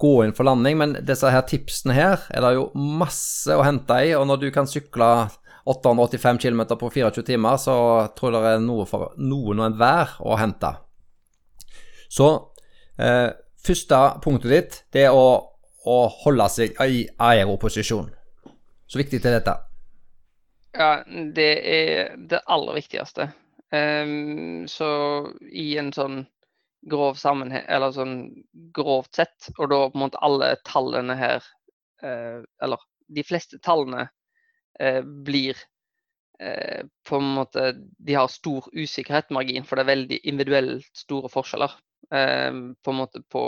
gå 0.00 0.14
inn 0.24 0.34
for 0.34 0.48
landing. 0.48 0.78
Men 0.80 0.96
disse 1.06 1.30
her 1.30 1.44
tipsene 1.46 1.94
her 1.94 2.24
er 2.34 2.42
det 2.42 2.56
jo 2.56 2.70
masse 2.74 3.54
å 3.54 3.62
hente 3.62 4.00
i, 4.02 4.16
og 4.18 4.26
når 4.26 4.42
du 4.42 4.48
kan 4.54 4.66
sykle 4.66 5.28
885 5.68 6.38
km 6.42 6.62
på 6.80 6.90
24 6.90 7.24
timer, 7.28 7.56
så 7.60 7.76
tror 8.16 8.34
jeg 8.34 8.44
det 8.44 8.52
er 8.56 8.64
noe 8.64 8.86
for 8.88 9.12
noen 9.20 9.60
og 9.60 9.66
enhver 9.68 10.16
å 10.24 10.38
hente. 10.40 10.72
Så 12.08 12.28
eh, 12.96 13.28
første 13.64 14.00
punktet 14.24 14.54
ditt, 14.54 14.78
det 14.96 15.08
er 15.08 15.16
å, 15.16 15.26
å 15.84 15.98
holde 16.24 16.48
seg 16.52 16.78
i 16.88 17.04
aeroposisjon. 17.20 18.08
Så 18.88 19.00
viktig 19.00 19.20
til 19.20 19.36
dette. 19.36 19.58
Ja, 20.78 21.02
det 21.36 21.52
er 21.68 22.16
det 22.30 22.40
aller 22.48 22.78
viktigste. 22.78 23.30
Um, 23.68 24.64
så 24.70 24.88
i 25.52 25.74
en 25.80 25.90
sånn 25.92 26.22
grov 26.88 27.18
sammenheng, 27.20 27.66
eller 27.68 27.92
sånn 27.92 28.20
grovt 28.76 29.18
sett, 29.18 29.50
og 29.58 29.68
da 29.72 29.80
på 29.88 29.98
en 29.98 30.04
måte 30.06 30.22
alle 30.24 30.54
tallene 30.64 31.16
her, 31.18 31.44
uh, 32.04 32.40
eller 32.64 32.84
de 33.12 33.24
fleste 33.26 33.60
tallene 33.64 34.06
Eh, 34.78 35.02
blir 35.02 35.56
eh, 36.38 36.86
på 37.08 37.16
en 37.16 37.24
måte 37.24 37.72
De 37.98 38.14
har 38.14 38.28
stor 38.28 38.68
usikkerhetsmargin, 38.72 39.64
for 39.66 39.76
det 39.76 39.82
er 39.84 39.92
veldig 39.92 40.18
individuelt 40.22 40.90
store 40.96 41.30
forskjeller 41.32 41.74
eh, 42.14 42.60
på 42.82 42.94
en 42.94 43.00
måte 43.00 43.22
på, 43.26 43.42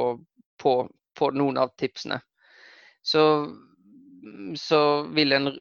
på, 0.58 0.74
på 1.14 1.30
noen 1.30 1.60
av 1.62 1.70
tipsene. 1.78 2.18
Så, 3.02 3.22
så 4.58 4.80
vil 5.14 5.32
en 5.32 5.52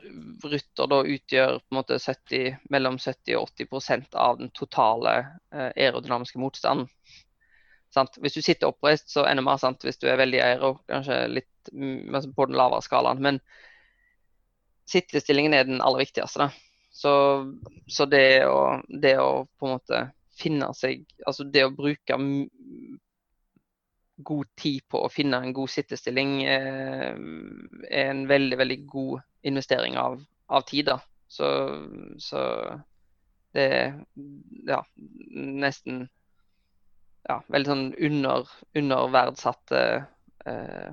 rytter 0.43 0.89
da 0.89 1.03
utgjøre 1.05 1.61
på 1.61 1.71
en 1.71 1.79
måte 1.79 1.99
70, 2.01 2.57
mellom 2.73 2.97
70 2.99 3.37
og 3.37 3.53
80% 3.53 4.17
av 4.19 4.41
den 4.41 4.49
totale 4.57 5.13
aerodynamiske 5.53 6.41
motstanden. 6.41 6.89
Sant? 7.93 8.19
Hvis 8.21 8.35
du 8.35 8.41
sitter 8.41 8.73
oppreist, 8.73 9.07
så 9.13 9.23
enda 9.29 9.45
mer 9.45 9.61
sant 9.61 9.85
hvis 9.85 10.01
du 10.01 10.09
er 10.09 10.19
veldig 10.19 10.41
aero, 10.43 10.73
kanskje 10.89 11.23
litt 11.31 11.71
mm, 11.71 12.11
altså 12.11 12.33
på 12.35 12.49
den 12.49 12.59
lavere 12.59 12.85
skalaen. 12.85 13.23
Men 13.23 13.39
sittestillingen 14.89 15.55
er 15.55 15.67
den 15.67 15.83
aller 15.85 16.03
viktigste. 16.03 16.49
Så, 16.91 17.11
så 17.87 18.07
det, 18.09 18.45
å, 18.49 18.79
det, 18.89 19.15
å, 19.21 19.45
på 19.59 19.67
en 19.67 19.75
måte 19.77 19.99
finne 20.39 20.71
seg 20.75 21.03
Altså 21.27 21.45
det 21.51 21.65
å 21.67 21.75
bruke 21.75 22.17
god 24.19 24.49
tid 24.59 24.83
på 24.91 25.03
å 25.05 25.11
finne 25.11 25.39
en 25.43 25.53
god 25.55 25.71
sittestilling 25.71 26.33
eh, 26.43 27.13
er 27.13 28.09
en 28.09 28.25
veldig, 28.27 28.57
veldig 28.59 28.77
god 28.89 29.21
investering 29.47 29.95
av, 29.99 30.17
av 30.51 30.65
tid. 30.67 30.89
da. 30.89 30.97
Så, 31.29 31.47
så 32.19 32.41
det 33.55 33.65
er 33.77 33.93
ja, 34.67 34.81
nesten 35.31 36.07
ja, 37.29 37.39
veldig 37.47 37.71
sånn 37.71 37.85
under, 38.09 38.51
underverdsatte 38.81 39.83
eh, 40.49 40.89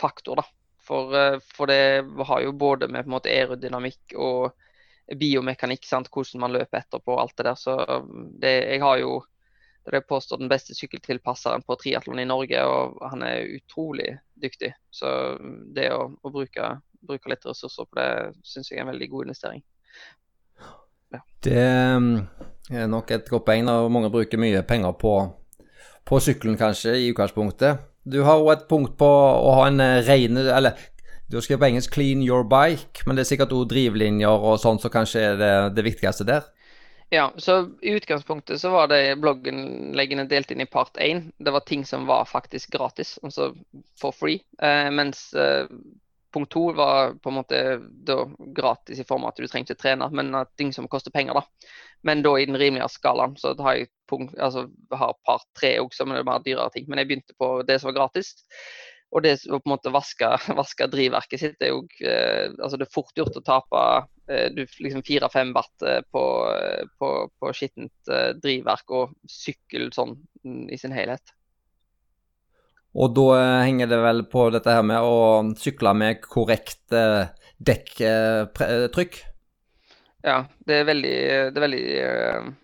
faktor, 0.00 0.40
da. 0.40 0.48
For, 0.84 1.14
eh, 1.16 1.38
for, 1.56 1.70
det 1.70 2.04
har 2.28 2.42
jo 2.44 2.52
både 2.52 2.88
med 2.92 3.08
måte 3.10 3.32
aerodynamikk 3.32 4.16
og 4.20 4.52
biomekanikk, 5.20 5.84
sant? 5.88 6.10
hvordan 6.12 6.42
man 6.44 6.54
løper 6.54 6.80
etterpå 6.80 7.14
og 7.14 7.22
alt 7.22 7.36
det 7.38 7.46
der. 7.48 7.60
Så 7.60 7.76
um, 7.76 8.26
det, 8.40 8.56
jeg 8.72 8.82
har 8.84 8.98
jo 9.02 9.22
Det 9.84 9.98
er 9.98 10.00
påstått 10.08 10.40
den 10.40 10.48
beste 10.48 10.72
sykkeltilpasseren 10.72 11.60
på 11.68 11.74
triatlon 11.76 12.22
i 12.22 12.24
Norge, 12.24 12.56
og 12.64 13.02
han 13.04 13.20
er 13.20 13.50
utrolig 13.52 14.14
dyktig. 14.40 14.70
Så 14.88 15.10
det 15.76 15.90
å, 15.92 16.06
å 16.24 16.30
bruke, 16.32 16.70
bruke, 17.04 17.28
litt 17.28 17.44
ressurser 17.44 17.84
på 17.90 17.98
det 17.98 18.06
syns 18.48 18.70
jeg 18.70 18.78
er 18.78 18.86
en 18.86 18.88
veldig 18.94 19.10
god 19.12 19.26
investering. 19.26 19.60
Ja. 21.12 21.20
Det 21.44 21.66
mm, 22.00 22.08
er 22.72 22.88
nok 22.88 23.12
et 23.12 23.28
godt 23.28 23.44
poeng 23.44 23.68
når 23.68 23.92
mange 23.92 24.08
bruker 24.14 24.40
mye 24.40 24.64
penger 24.64 24.96
på, 24.96 25.12
på 26.08 26.22
sykkelen, 26.30 26.56
kanskje, 26.56 26.96
i 27.02 27.12
utgangspunktet. 27.12 27.84
Du 28.04 28.22
har 28.26 28.42
òg 28.42 28.50
et 28.52 28.66
punkt 28.68 28.98
på 29.00 29.08
å 29.08 29.54
ha 29.60 29.68
en 29.70 29.80
rene 30.04 30.44
Eller 30.52 30.76
du 31.30 31.38
har 31.38 31.44
skrevet 31.46 31.62
på 31.62 31.68
engelsk 31.70 31.94
'clean 31.94 32.20
your 32.22 32.44
bike', 32.44 33.06
men 33.06 33.16
det 33.16 33.24
er 33.24 33.30
sikkert 33.30 33.54
òg 33.56 33.68
drivlinjer 33.70 34.28
og 34.28 34.58
sånn 34.60 34.76
som 34.78 34.90
så 34.90 34.92
kanskje 34.92 35.22
er 35.32 35.38
det, 35.40 35.54
det 35.74 35.84
viktigste 35.86 36.26
der? 36.28 36.44
Ja, 37.10 37.32
så 37.36 37.70
i 37.82 37.94
utgangspunktet 37.96 38.60
så 38.60 38.70
var 38.70 38.88
det 38.90 39.16
blogginnleggene 39.22 40.26
delt 40.28 40.50
inn 40.50 40.60
i 40.64 40.68
part 40.68 40.96
én. 41.00 41.30
Det 41.38 41.52
var 41.54 41.64
ting 41.66 41.84
som 41.84 42.06
var 42.06 42.24
faktisk 42.28 42.74
gratis, 42.74 43.18
altså 43.22 43.52
for 44.00 44.12
free. 44.12 44.40
Eh, 44.58 44.90
mens 44.90 45.32
eh, 45.34 45.68
punkt 46.34 46.50
to 46.52 46.64
var 46.76 47.14
på 47.22 47.30
en 47.30 47.36
måte 47.38 47.60
gratis 48.56 49.00
i 49.00 49.06
form 49.06 49.24
av 49.24 49.32
at 49.32 49.42
du 49.42 49.46
trengte 49.50 49.76
trene, 49.78 50.08
men 50.12 50.34
at 50.38 50.50
ting 50.58 50.72
som 50.74 50.88
koster 50.90 51.14
penger, 51.14 51.38
da. 51.38 51.70
Men 52.04 52.24
da 52.24 52.34
i 52.38 52.46
den 52.48 52.58
rimelige 52.60 52.88
skalaen. 52.92 53.36
Så 53.40 53.54
har 53.62 53.78
jeg 53.78 53.92
punkt, 54.10 54.34
altså, 54.38 54.66
har 54.92 55.14
par 55.24 55.46
tre 55.58 55.76
men 55.78 56.16
det 56.16 56.24
er 56.24 56.28
bare 56.28 56.44
dyrere 56.44 56.74
ting. 56.74 56.88
Men 56.88 57.00
jeg 57.00 57.10
begynte 57.10 57.38
på 57.38 57.50
det 57.66 57.78
som 57.80 57.92
var 57.92 58.00
gratis. 58.00 58.34
Og 59.14 59.22
det 59.22 59.36
å 59.46 59.60
på 59.60 59.68
en 59.68 59.74
måte 59.76 59.92
vaske, 59.94 60.28
vaske 60.60 60.88
drivverket 60.90 61.40
sitt 61.40 61.62
er 61.62 61.70
jo 61.70 61.84
eh, 62.02 62.50
altså 62.58 62.80
Det 62.80 62.88
er 62.88 62.94
fort 62.96 63.14
gjort 63.18 63.38
å 63.38 63.44
tape 63.46 63.84
eh, 64.26 64.48
liksom 64.56 65.04
4-5 65.06 65.54
watt 65.54 65.86
eh, 65.86 66.00
på, 66.10 66.24
eh, 66.50 66.82
på, 66.98 67.12
på 67.38 67.54
skittent 67.54 68.10
eh, 68.10 68.32
drivverk 68.42 68.94
og 68.98 69.14
sykkel 69.30 69.92
sånn 69.94 70.16
mm, 70.42 70.66
i 70.74 70.80
sin 70.80 70.96
helhet. 70.96 71.34
Og 72.94 73.14
da 73.16 73.26
eh, 73.36 73.66
henger 73.68 73.90
det 73.90 74.00
vel 74.04 74.24
på 74.30 74.48
dette 74.54 74.74
her 74.74 74.84
med 74.86 75.00
å 75.02 75.14
sykle 75.58 75.94
med 75.98 76.20
korrekt 76.22 76.94
dekktrykk? 77.64 79.22
Ja, 80.24 80.38
det 80.64 80.74
er, 80.80 80.84
veldig, 80.88 81.16
det, 81.52 81.58
er 81.58 81.64
veldig, 81.66 81.86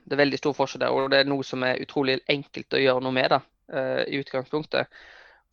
det 0.09 0.15
er 0.15 0.21
veldig 0.23 0.39
stor 0.41 0.55
forskjell 0.57 0.83
der. 0.87 0.95
Og 0.97 1.11
det 1.13 1.19
er 1.21 1.29
noe 1.29 1.45
som 1.45 1.61
er 1.67 1.83
utrolig 1.83 2.21
enkelt 2.31 2.73
å 2.73 2.81
gjøre 2.81 3.05
noe 3.05 3.13
med 3.13 3.29
da, 3.35 3.41
i 4.09 4.17
utgangspunktet. 4.23 4.89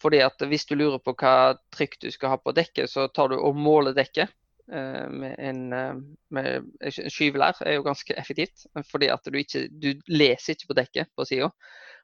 Fordi 0.02 0.22
at 0.22 0.42
Hvis 0.50 0.66
du 0.70 0.76
lurer 0.76 1.02
på 1.02 1.16
hva 1.18 1.58
trykk 1.74 1.98
du 2.04 2.12
skal 2.14 2.36
ha 2.36 2.38
på 2.42 2.54
dekket, 2.56 2.90
så 2.92 3.08
tar 3.10 3.32
du 3.32 3.40
og 3.40 3.58
måler 3.58 3.96
dekket 3.98 4.30
eh, 4.72 5.08
med 5.10 5.36
en, 5.40 5.62
eh, 5.74 6.00
med 6.30 6.70
en 6.82 7.12
skyvelær. 7.14 7.62
er 7.66 7.80
jo 7.80 7.86
ganske 7.88 8.14
effektivt. 8.14 8.68
Fordi 8.92 9.10
at 9.10 9.26
du 9.26 9.38
ikke 9.40 9.68
du 9.72 9.94
leser 10.08 10.54
ikke 10.54 10.74
på 10.74 10.80
dekket 10.82 11.14
på 11.16 11.26
sida. 11.26 11.50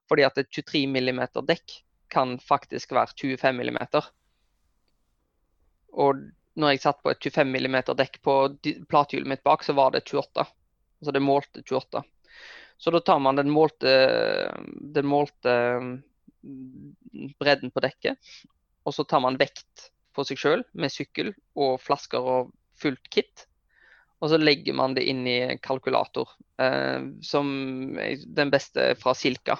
Fordi 0.09 0.25
at 0.25 0.37
et 0.37 0.49
23 0.49 0.87
mm 0.89 1.21
dekk 1.47 1.77
kan 2.13 2.37
faktisk 2.39 2.93
være 2.95 3.15
25 3.17 3.63
mm. 3.73 3.79
Og 5.93 6.23
når 6.59 6.73
jeg 6.73 6.83
satt 6.83 7.01
på 7.01 7.11
et 7.13 7.25
25 7.25 7.49
mm 7.49 7.77
dekk 7.97 8.19
på 8.25 8.35
platehjulet 8.89 9.29
mitt 9.29 9.43
bak, 9.45 9.65
så 9.65 9.75
var 9.77 9.93
det 9.93 10.05
28. 10.05 10.45
Altså 11.01 11.13
det 11.15 11.23
målte 11.23 11.63
28. 11.65 12.03
Så 12.77 12.91
da 12.91 12.99
tar 12.99 13.19
man 13.19 13.37
den 13.39 13.49
målte, 13.53 13.93
den 14.95 15.07
målte 15.07 15.53
bredden 17.39 17.71
på 17.71 17.83
dekket. 17.83 18.33
Og 18.83 18.95
så 18.95 19.05
tar 19.07 19.23
man 19.23 19.39
vekt 19.39 19.89
på 20.13 20.25
seg 20.27 20.39
sjøl 20.39 20.63
med 20.77 20.93
sykkel 20.93 21.31
og 21.55 21.79
flasker 21.81 22.21
og 22.21 22.53
fullt 22.79 23.09
kit. 23.13 23.47
Og 24.23 24.31
så 24.31 24.39
legger 24.39 24.75
man 24.77 24.95
det 24.95 25.05
inn 25.09 25.25
i 25.27 25.57
kalkulator, 25.63 26.29
eh, 26.61 26.99
som 27.25 27.47
den 27.97 28.51
beste 28.53 28.93
fra 28.99 29.15
Silka. 29.17 29.57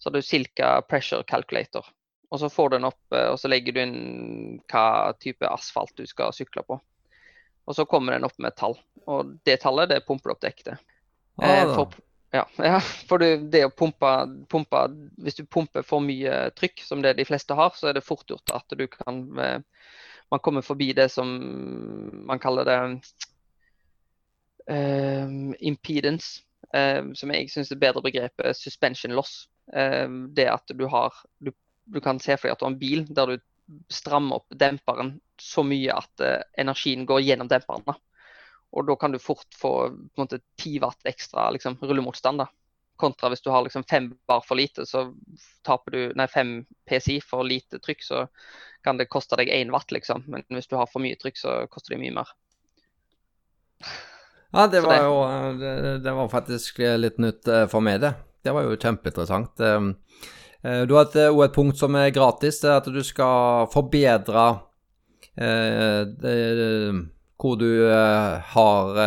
Så 0.00 0.08
har 0.08 0.16
du 0.16 0.24
Silka 0.24 0.80
Pressure 0.88 1.24
Calculator. 1.28 1.84
Og 2.30 2.40
så 2.40 2.48
får 2.48 2.68
du 2.70 2.76
den 2.76 2.88
opp, 2.88 3.02
eh, 3.12 3.28
og 3.28 3.38
så 3.40 3.50
legger 3.50 3.74
du 3.74 3.80
inn 3.82 3.96
hva 4.70 5.12
type 5.20 5.46
asfalt 5.46 5.92
du 5.98 6.06
skal 6.08 6.32
sykle 6.32 6.64
på. 6.66 6.78
Og 7.68 7.76
så 7.76 7.84
kommer 7.86 8.16
den 8.16 8.24
opp 8.24 8.38
med 8.38 8.52
et 8.52 8.58
tall. 8.58 8.78
Og 9.10 9.34
det 9.46 9.60
tallet 9.64 9.90
det 9.90 10.04
pumper 10.06 10.32
opp 10.32 10.40
dekket. 10.42 10.78
Ah, 11.42 11.50
eh, 11.50 11.74
for, 11.74 11.98
ja, 12.32 12.46
ja, 12.70 12.78
for 12.80 13.22
det, 13.22 13.50
det 13.52 13.64
å 13.66 13.74
pumpe, 13.74 14.12
pumpe, 14.48 14.84
Hvis 15.18 15.40
du 15.40 15.44
pumper 15.44 15.84
for 15.86 16.02
mye 16.04 16.48
trykk, 16.56 16.84
som 16.86 17.02
det 17.02 17.16
de 17.18 17.26
fleste 17.26 17.58
har, 17.58 17.74
så 17.76 17.90
er 17.90 17.98
det 17.98 18.06
fort 18.06 18.30
gjort 18.30 18.54
at 18.54 18.78
du 18.78 18.86
kan 18.90 19.26
eh, 19.38 19.58
Man 20.30 20.40
kommer 20.40 20.62
forbi 20.62 20.92
det 20.94 21.08
som 21.10 21.28
man 22.26 22.38
kaller 22.38 22.64
det 22.64 22.78
um, 24.70 25.54
impedance. 25.58 26.44
Um, 26.70 27.16
som 27.18 27.32
jeg 27.34 27.50
syns 27.50 27.72
er 27.74 27.80
bedre 27.82 28.04
begrepet 28.04 28.54
suspension 28.54 29.10
loss. 29.18 29.48
Um, 29.72 30.34
det 30.34 30.48
at 30.50 30.72
du 30.74 30.86
har 30.90 31.14
du, 31.38 31.52
du, 31.84 32.00
kan 32.02 32.18
se 32.18 32.34
for 32.36 32.48
deg 32.48 32.56
at 32.56 32.62
du 32.62 32.66
har 32.66 32.72
en 32.72 32.80
bil 32.80 33.04
der 33.06 33.36
du 33.36 33.42
strammer 33.86 34.40
opp 34.40 34.48
demperen 34.58 35.12
så 35.38 35.62
mye 35.62 35.94
at 35.94 36.24
uh, 36.24 36.40
energien 36.58 37.06
går 37.06 37.22
gjennom 37.22 37.50
demperen. 37.50 37.84
Da. 37.86 37.94
Og 38.70 38.86
da 38.86 38.96
kan 38.96 39.12
du 39.12 39.18
fort 39.18 39.48
få 39.54 39.74
på 39.88 40.18
en 40.18 40.24
måte 40.24 40.40
10 40.62 40.80
watt 40.82 41.06
ekstra 41.06 41.50
liksom, 41.54 41.78
rullemotstand. 41.82 42.42
da. 42.42 42.48
Kontra 43.00 43.30
hvis 43.32 43.42
du 43.42 43.50
har 43.50 43.62
liksom 43.64 43.84
5 43.84 44.12
bar 44.28 44.42
for 44.46 44.58
lite, 44.60 44.86
så 44.86 45.06
taper 45.66 45.94
du 45.94 46.00
nei, 46.18 46.26
5 46.28 46.52
PSI 46.90 47.20
for 47.24 47.46
lite 47.46 47.80
trykk, 47.80 48.04
så 48.04 48.26
kan 48.84 49.00
det 49.00 49.08
koste 49.08 49.38
deg 49.40 49.48
1 49.54 49.72
watt, 49.74 49.90
liksom. 49.94 50.26
Men 50.28 50.44
hvis 50.52 50.68
du 50.68 50.76
har 50.76 50.90
for 50.90 51.02
mye 51.02 51.18
trykk, 51.18 51.38
så 51.38 51.56
koster 51.72 51.94
det 51.94 52.02
mye 52.02 52.18
mer. 52.20 52.34
Ja, 54.50 54.66
det 54.66 54.82
var 54.82 54.96
det. 54.96 55.04
jo 55.06 55.58
det, 55.58 55.98
det, 56.04 56.12
var 56.12 56.28
faktisk 56.28 56.78
litt 56.78 57.18
nytt 57.22 57.48
eh, 57.48 57.66
for 57.70 57.84
meg, 57.86 58.00
det. 58.02 58.12
Det 58.42 58.54
var 58.56 58.66
jo 58.66 58.78
kjempeinteressant. 58.78 59.60
Ehm, 59.60 59.94
eh, 60.64 60.82
du 60.88 60.94
har 60.96 61.06
òg 61.06 61.44
et, 61.44 61.54
punkt 61.54 61.78
som 61.78 61.96
er 61.98 62.12
gratis, 62.14 62.60
det 62.62 62.70
er 62.70 62.80
at 62.80 62.90
du 62.92 63.00
skal 63.04 63.68
forbedre 63.72 64.46
eh, 65.40 67.00
hvor 67.40 67.56
du 67.56 67.70
uh, 67.88 68.36
har 68.52 68.98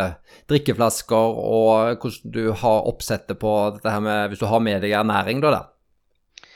drikkeflasker, 0.49 1.35
og 1.37 1.99
hvordan 2.01 2.31
du 2.33 2.47
har 2.57 2.87
oppsettet 2.89 3.37
på 3.37 3.51
dette 3.75 3.93
her 3.93 4.01
med 4.01 4.31
Hvis 4.31 4.41
du 4.41 4.47
har 4.49 4.59
med 4.59 4.81
deg 4.81 4.95
ernæring, 4.97 5.43
da. 5.43 5.51
da. 5.53 6.47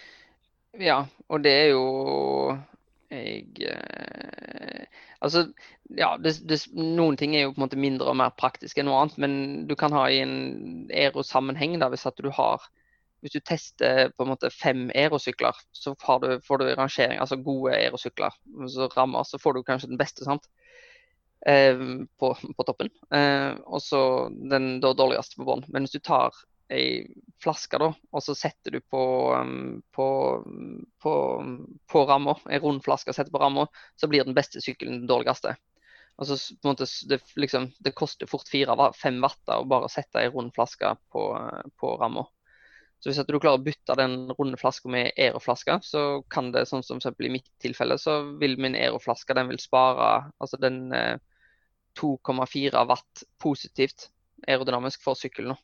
Ja, 0.81 1.03
og 1.29 1.43
det 1.45 1.53
er 1.53 1.69
jo 1.75 2.57
jeg 3.11 3.45
Altså, 5.21 5.47
ja, 5.95 6.18
det, 6.19 6.34
det, 6.49 6.59
noen 6.76 7.15
ting 7.19 7.35
er 7.35 7.45
jo 7.45 7.53
på 7.53 7.61
en 7.61 7.65
måte 7.68 7.80
mindre 7.80 8.09
og 8.11 8.18
mer 8.19 8.34
praktisk 8.35 8.80
enn 8.80 8.89
noe 8.89 9.03
annet, 9.03 9.19
men 9.23 9.38
du 9.69 9.76
kan 9.80 9.95
ha 9.95 10.07
i 10.11 10.19
en 10.23 10.35
aerosammenheng, 10.91 11.77
da, 11.80 11.91
hvis 11.93 12.07
at 12.09 12.19
du 12.23 12.31
har 12.34 12.68
hvis 13.26 13.34
du 13.34 13.39
tester 13.41 14.11
på 14.14 14.26
en 14.26 14.30
måte 14.30 14.51
fem 14.53 14.88
aerosykler, 14.93 15.57
så 15.73 15.95
du, 16.22 16.27
får 16.45 16.61
du 16.61 16.68
rangering, 16.77 17.18
altså 17.18 17.39
gode 17.41 17.73
aerosykler, 17.73 18.35
så 18.69 18.89
rammer, 18.93 19.26
så 19.26 19.39
får 19.41 19.57
du 19.57 19.64
kanskje 19.65 19.89
den 19.89 19.97
beste. 19.97 20.26
sant? 20.27 20.45
Eh, 21.45 21.81
på, 22.19 22.30
på, 22.57 22.64
toppen. 22.68 22.91
Eh, 23.14 23.57
og 23.65 23.81
så 23.81 24.01
den 24.30 24.77
da 24.84 24.93
dårligste 24.97 25.39
på 25.39 25.47
bånn. 25.49 25.65
Men 25.73 25.85
hvis 25.85 25.97
du 25.97 26.03
tar 26.05 26.35
ei 26.73 27.07
flaske 27.41 27.80
da, 27.80 27.91
og 28.11 28.23
så 28.23 28.35
setter 28.35 28.76
du 28.76 28.81
på, 28.81 29.01
um, 29.38 29.77
på, 29.95 30.07
på, 31.01 31.14
på 31.88 32.03
ramma, 32.09 32.35
ei 32.51 32.59
rund 32.59 32.84
flaske 32.85 33.14
setter 33.15 33.31
på 33.31 33.41
ramma, 33.41 33.68
så 33.95 34.09
blir 34.11 34.27
den 34.27 34.35
beste 34.38 34.61
sykkelen 34.64 35.03
den 35.03 35.09
dårligste. 35.09 35.55
Altså, 36.18 36.38
på 36.57 36.65
en 36.65 36.73
måte, 36.73 36.88
det, 37.10 37.19
liksom, 37.38 37.69
det 37.85 37.94
koster 37.98 38.30
fort 38.30 38.49
fire-fem 38.49 39.19
watt 39.22 39.53
å 39.53 39.61
bare 39.69 39.89
sette 39.94 40.23
ei 40.23 40.31
rund 40.34 40.53
flaske 40.56 40.95
på, 41.14 41.27
på 41.77 41.94
ramma. 42.02 42.26
Så 42.98 43.11
hvis 43.11 43.19
du 43.27 43.38
klarer 43.38 43.60
å 43.60 43.64
bytte 43.64 43.94
den 43.99 44.15
runde 44.34 44.57
flaska 44.57 44.89
med 44.89 45.11
Aero-flaske, 45.14 45.77
så 45.85 46.03
kan 46.34 46.49
det, 46.52 46.65
sånn 46.65 46.81
som 46.85 47.02
i 47.22 47.30
mitt 47.30 47.52
tilfelle, 47.61 47.99
så 48.02 48.18
vil 48.41 48.57
min 48.57 48.76
Aero-flaske 48.76 49.35
den 49.38 49.52
vil 49.52 49.61
spare 49.61 50.31
altså 50.41 50.57
den 50.57 50.88
eh, 50.98 51.19
2,4 51.99 52.85
watt 52.89 53.23
positivt 53.41 54.10
aerodynamisk 54.48 55.03
for 55.06 55.18
sykkelen. 55.18 55.57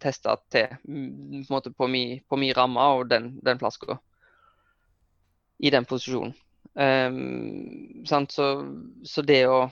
Testa 0.00 0.36
til 0.52 0.70
mm, 0.86 1.44
på, 1.48 1.52
måte, 1.52 1.72
på, 1.76 1.88
mi, 1.90 2.04
på 2.28 2.38
mi 2.40 2.52
ramme 2.56 2.84
og 2.96 3.08
den, 3.10 3.34
den 3.44 3.60
flaska 3.60 3.98
i 5.60 5.72
den 5.72 5.84
posisjonen. 5.84 6.32
Um, 6.74 8.04
så, 8.06 8.46
så, 9.04 9.22
det 9.26 9.40
å 9.50 9.64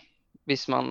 hvis 0.48 0.64
man, 0.72 0.88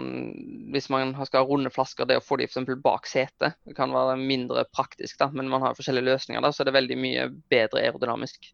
hvis 0.74 0.90
man, 0.94 1.16
skal 1.26 1.42
ha 1.42 1.50
runde 1.50 1.72
flasker, 1.74 2.06
det 2.06 2.20
å 2.20 2.24
få 2.24 2.38
de 2.38 2.46
f.eks. 2.46 2.70
bak 2.84 3.10
setet, 3.10 3.58
det 3.66 3.74
kan 3.78 3.94
være 3.96 4.20
mindre 4.20 4.68
praktisk, 4.70 5.18
da, 5.20 5.32
men 5.34 5.50
man 5.50 5.66
har 5.66 5.78
forskjellige 5.78 6.12
løsninger. 6.12 6.44
da, 6.46 6.54
Så 6.54 6.64
er 6.64 6.70
det 6.70 6.78
veldig 6.78 6.98
mye 7.02 7.28
bedre 7.50 7.82
aerodynamisk. 7.82 8.52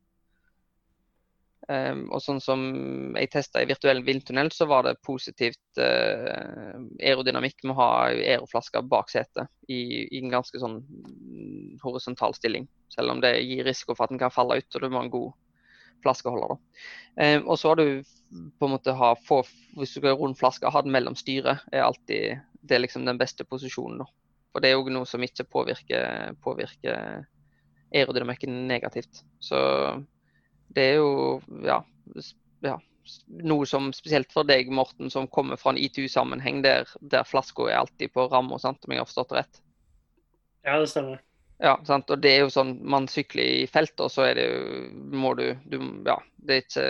Um, 1.67 2.09
og 2.11 2.19
sånn 2.19 2.41
som 2.43 2.63
jeg 3.15 3.29
testa 3.31 3.61
i 3.63 3.67
virtuell 3.69 4.01
vindtunnel, 4.03 4.49
så 4.51 4.67
var 4.67 4.83
det 4.83 4.97
positivt 5.05 5.79
uh, 5.79 6.73
aerodynamikk 6.99 7.63
med 7.63 7.75
å 7.75 7.79
ha 7.79 7.91
aeroflasker 8.09 8.83
bak 8.91 9.11
setet 9.11 9.47
i, 9.71 10.03
i, 10.09 10.19
en 10.19 10.33
ganske 10.33 10.59
sånn 10.59 10.81
horisontal 11.83 12.35
stilling. 12.35 12.67
Selv 12.91 13.15
om 13.15 13.23
det 13.23 13.37
gir 13.45 13.63
risiko 13.67 13.95
for 13.95 14.07
at 14.07 14.15
den 14.15 14.19
kan 14.23 14.33
falle 14.33 14.59
ut, 14.59 14.69
og 14.75 14.83
du 14.83 14.89
må 14.89 14.99
ha 14.99 15.07
en 15.07 15.13
god 15.13 15.31
flaskeholder. 16.03 16.59
Eh, 17.19 17.39
og 17.41 17.57
så 17.59 17.71
har 17.71 17.81
du 17.81 18.03
på 18.59 18.67
en 18.67 18.73
måte 18.73 18.95
ha, 18.97 19.13
få, 19.27 19.43
Hvis 19.77 19.93
du 19.93 20.01
skal 20.01 20.17
rundt 20.19 20.39
flaska, 20.39 20.71
ha 20.73 20.81
den 20.81 20.93
mellom 20.93 21.15
styret. 21.15 21.63
er 21.71 21.85
alltid 21.85 22.41
det 22.63 22.75
er 22.75 22.83
liksom 22.83 23.05
den 23.05 23.19
beste 23.19 23.43
posisjonen. 23.43 24.03
Da. 24.03 24.07
For 24.53 24.63
det 24.63 24.71
er 24.71 24.77
jo 24.77 24.93
noe 24.93 25.09
som 25.09 25.23
ikke 25.25 25.45
påvirker, 25.51 26.35
påvirker 26.43 27.25
aerodynamikken 27.93 28.67
negativt. 28.69 29.23
Så 29.43 29.59
det 30.73 30.85
er 30.93 31.01
jo 31.01 31.41
ja, 31.65 31.81
ja, 32.63 32.77
noe 33.43 33.67
som 33.69 33.91
spesielt 33.95 34.31
for 34.33 34.47
deg, 34.47 34.71
Morten, 34.71 35.11
som 35.11 35.27
kommer 35.27 35.59
fra 35.59 35.73
en 35.73 35.81
ITU-sammenheng 35.81 36.63
der, 36.63 36.87
der 37.01 37.27
flaska 37.27 37.67
er 37.67 37.81
alltid 37.81 38.13
på 38.15 38.29
ramme, 38.31 38.59
sant, 38.61 38.83
om 38.85 38.95
jeg 38.95 39.03
har 39.03 39.09
forstått 39.09 39.33
det 39.33 39.41
rett? 39.41 39.61
Ja, 40.63 40.79
det 40.79 40.89
stemmer. 40.93 41.19
Ja, 41.63 41.77
sant? 41.87 42.09
og 42.11 42.19
det 42.19 42.31
er 42.33 42.41
jo 42.43 42.51
sånn 42.51 42.75
man 42.83 43.07
sykler 43.07 43.63
i 43.63 43.67
felt, 43.71 43.95
og 44.03 44.11
så 44.11 44.27
er 44.27 44.39
det 44.39 44.47
jo 44.49 44.63
må 45.15 45.31
du, 45.39 45.45
du 45.63 45.77
Ja, 46.03 46.17
det 46.43 46.57
er 46.57 46.65
ikke 46.65 46.87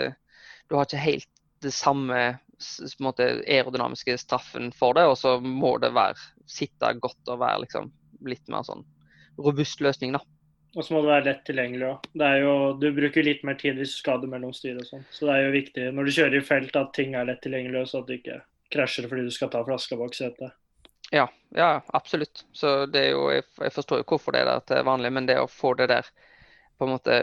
Du 0.68 0.74
har 0.78 0.88
ikke 0.88 1.04
helt 1.04 1.30
det 1.64 1.72
samme 1.72 2.24
måte, 3.00 3.26
aerodynamiske 3.48 4.16
straffen 4.20 4.70
for 4.74 4.96
det, 4.96 5.04
og 5.08 5.16
så 5.18 5.36
må 5.40 5.76
det 5.82 5.94
være 5.94 6.18
sitte 6.50 6.90
godt 7.00 7.30
og 7.32 7.40
være 7.40 7.62
liksom 7.64 7.88
litt 8.28 8.50
mer 8.52 8.66
sånn 8.66 8.84
robust 9.40 9.80
løsning, 9.84 10.14
da. 10.14 10.20
Og 10.74 10.82
så 10.84 10.94
må 10.94 11.02
det 11.04 11.10
være 11.12 11.26
lett 11.28 11.44
tilgjengelig 11.46 11.86
òg. 11.88 12.08
Du 12.82 12.88
bruker 12.96 13.26
litt 13.26 13.44
mer 13.46 13.58
tid 13.60 13.78
hvis 13.78 13.94
du 13.94 14.00
skader 14.00 14.30
mellom 14.30 14.52
styr 14.54 14.80
og 14.80 14.88
sånn. 14.88 15.04
Så 15.14 15.28
det 15.28 15.36
er 15.36 15.44
jo 15.44 15.54
viktig 15.54 15.86
når 15.94 16.08
du 16.08 16.14
kjører 16.16 16.38
i 16.40 16.46
felt 16.46 16.78
at 16.78 16.92
ting 16.96 17.14
er 17.14 17.28
lett 17.28 17.42
tilgjengelig, 17.44 17.86
så 17.90 18.02
at 18.02 18.10
du 18.10 18.16
ikke 18.16 18.40
krasjer 18.74 19.08
fordi 19.10 19.28
du 19.28 19.34
skal 19.34 19.52
ta 19.52 19.62
flaska 19.66 19.98
bak 20.00 20.16
setet. 20.18 20.56
Ja, 21.14 21.28
ja, 21.54 21.82
absolutt. 21.86 22.44
Så 22.52 22.86
det 22.90 23.04
er 23.04 23.10
jo, 23.12 23.26
jeg, 23.30 23.44
jeg 23.62 23.74
forstår 23.76 24.00
jo 24.00 24.06
hvorfor 24.08 24.34
det 24.34 24.40
er 24.42 24.64
til 24.66 24.86
vanlig, 24.86 25.12
men 25.14 25.28
det 25.28 25.36
å 25.38 25.50
få 25.50 25.76
det 25.78 25.86
der 25.92 26.08
på 26.74 26.88
en 26.88 26.90
måte 26.90 27.20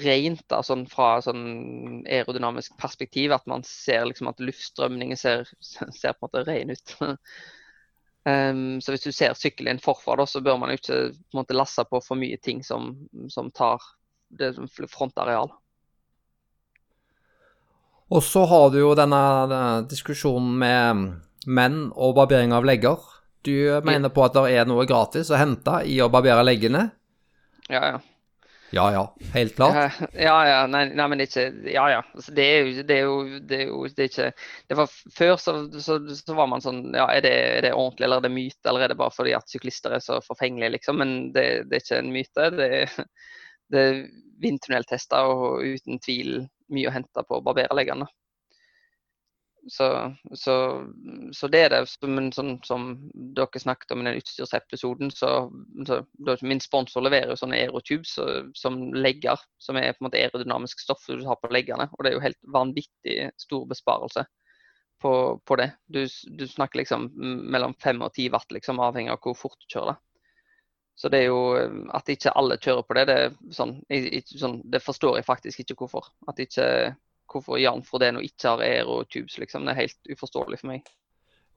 rent 0.00 0.46
da, 0.48 0.62
sånn 0.64 0.86
fra 0.88 1.18
sånn 1.20 2.00
aerodynamisk 2.08 2.78
perspektiv, 2.80 3.34
at 3.36 3.44
man 3.50 3.60
ser 3.68 4.06
liksom 4.08 4.30
at 4.30 4.40
luftstrømningen 4.40 5.20
ser, 5.20 5.44
ser 5.60 6.16
på 6.16 6.24
en 6.24 6.30
måte 6.30 6.44
ren 6.48 6.72
ut. 6.72 6.96
um, 8.24 8.80
så 8.82 8.96
hvis 8.96 9.04
du 9.04 9.12
ser 9.12 9.36
sykkelen 9.36 9.82
forfra, 9.84 10.16
da, 10.16 10.24
så 10.24 10.40
bør 10.40 10.56
man 10.62 10.72
jo 10.72 10.80
ikke 10.80 11.00
på 11.12 11.36
en 11.36 11.42
måte 11.42 11.60
lasse 11.60 11.84
på 11.92 12.00
for 12.00 12.20
mye 12.20 12.40
ting 12.40 12.64
som, 12.64 12.94
som 13.28 13.52
tar 13.52 13.84
det 14.32 14.54
som 14.56 14.70
frontareal. 14.88 15.52
Og 18.10 18.24
så 18.24 18.48
har 18.48 18.70
du 18.72 18.80
jo 18.80 18.94
denne, 18.96 19.24
denne 19.44 19.82
diskusjonen 19.92 20.54
med 20.64 21.10
menn 21.46 21.88
og 21.94 22.16
barbering 22.18 22.54
av 22.56 22.66
legger. 22.68 23.00
Du 23.46 23.80
mener 23.86 24.12
på 24.12 24.24
at 24.26 24.36
det 24.36 24.52
er 24.52 24.68
noe 24.68 24.84
gratis 24.88 25.30
å 25.32 25.40
hente 25.40 25.80
i 25.88 26.00
å 26.04 26.10
barbere 26.12 26.44
leggene? 26.44 26.90
Ja, 27.70 27.84
ja. 27.94 28.00
Ja 28.70 28.84
ja, 28.94 29.00
helt 29.34 29.56
klart. 29.56 29.96
Ja, 30.14 30.36
ja, 30.46 30.58
nei, 30.70 30.84
nei, 30.94 31.06
men 31.10 31.24
ikke 31.24 31.48
Ja, 31.66 31.88
ja. 31.90 32.04
Altså, 32.14 32.30
det 32.36 32.44
er 32.46 32.60
jo 32.60 32.84
Det 32.86 32.94
er 32.94 33.00
jo 33.02 33.16
Det 33.50 33.56
er, 33.56 33.64
jo, 33.66 33.80
det 33.88 34.04
er 34.04 34.10
ikke 34.12 34.28
det 34.70 34.76
var, 34.78 34.92
Før 35.16 35.32
så, 35.42 35.54
så, 35.82 35.96
så 36.14 36.36
var 36.38 36.46
man 36.52 36.62
sånn 36.62 36.84
Ja, 36.94 37.08
er 37.10 37.24
det, 37.24 37.32
er 37.56 37.66
det 37.66 37.72
ordentlig, 37.74 38.06
eller 38.06 38.22
er 38.22 38.28
det 38.28 38.32
myte, 38.36 38.62
eller 38.70 38.86
er 38.86 38.92
det 38.92 38.98
bare 39.00 39.16
fordi 39.16 39.34
at 39.34 39.50
syklister 39.50 39.96
er 39.96 40.04
så 40.04 40.20
forfengelige, 40.22 40.76
liksom? 40.76 41.02
Men 41.02 41.16
det, 41.34 41.48
det 41.66 41.80
er 41.80 41.82
ikke 41.82 41.98
en 41.98 42.14
myte. 42.14 42.46
Det 42.60 42.70
det 43.70 43.80
er 43.80 44.00
vindtunneltester 44.42 45.30
og 45.30 45.62
uten 45.62 46.00
tvil 46.02 46.44
mye 46.74 46.90
å 46.90 46.94
hente 46.94 47.24
på 47.26 47.38
å 47.38 47.44
barbere 47.44 47.76
leggene. 47.76 48.08
Så, 49.68 50.14
så, 50.34 50.54
så 51.32 51.48
det 51.52 51.60
er 51.66 51.72
det. 51.74 51.80
Men 52.08 52.30
sånn 52.32 52.54
som 52.64 52.86
dere 53.36 53.60
snakket 53.60 53.92
om 53.94 54.02
i 54.02 54.08
den 54.08 54.20
utstyrsepisoden, 54.20 55.12
så, 55.12 55.32
så 55.86 56.00
min 56.46 56.62
sponsor 56.64 57.04
leverer 57.04 57.34
jo 57.34 57.38
sånne 57.40 57.58
aerotubes 57.60 58.16
som 58.56 58.80
legger, 58.96 59.40
som 59.60 59.76
er 59.76 59.92
på 59.92 60.00
en 60.00 60.08
måte 60.08 60.20
aerodynamisk 60.20 60.80
stoff 60.80 61.04
du 61.08 61.26
har 61.28 61.40
på 61.40 61.52
leggene. 61.52 61.90
Og 61.92 62.04
det 62.04 62.12
er 62.12 62.18
jo 62.18 62.24
helt 62.24 62.40
vanvittig 62.56 63.16
stor 63.40 63.66
besparelse 63.70 64.24
på, 65.00 65.40
på 65.44 65.56
det. 65.56 65.70
Du, 65.86 66.06
du 66.38 66.46
snakker 66.48 66.82
liksom 66.82 67.10
mellom 67.52 67.74
5 67.82 68.02
og 68.06 68.14
10 68.14 68.30
watt, 68.36 68.50
liksom, 68.52 68.80
avhengig 68.80 69.12
av 69.12 69.20
hvor 69.24 69.38
fort 69.38 69.60
du 69.60 69.68
kjører 69.68 69.94
det. 69.94 70.00
Så 71.00 71.08
det 71.08 71.22
er 71.22 71.30
jo 71.30 71.44
eh, 71.56 71.76
At 71.96 72.10
ikke 72.12 72.34
alle 72.36 72.58
kjører 72.60 72.84
på 72.84 72.96
det, 72.98 73.06
det, 73.08 73.20
sånn, 73.56 73.78
jeg, 73.88 74.20
sånn, 74.28 74.60
det 74.68 74.82
forstår 74.84 75.20
jeg 75.20 75.28
faktisk 75.28 75.62
ikke 75.62 75.78
hvorfor. 75.80 76.10
At 76.28 76.42
ikke 76.42 76.66
Hvorfor 77.30 77.58
Jan 77.60 77.82
Frodeno 77.86 78.20
ikke 78.24 78.48
har 78.54 78.64
aerotubes, 78.66 79.38
liksom. 79.38 79.64
Det 79.66 79.74
er 79.74 79.80
helt 79.84 80.12
uforståelig 80.16 80.58
for 80.62 80.72
meg. 80.72 80.88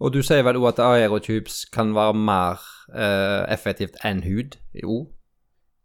Og 0.03 0.11
du 0.13 0.21
sier 0.25 0.43
vel 0.43 0.57
òg 0.59 0.67
at 0.73 0.79
aerotubes 0.83 1.63
kan 1.71 1.93
være 1.95 2.13
mer 2.17 2.63
eh, 2.93 3.43
effektivt 3.53 3.97
enn 4.05 4.23
hud? 4.25 4.57
Jo. 4.73 5.03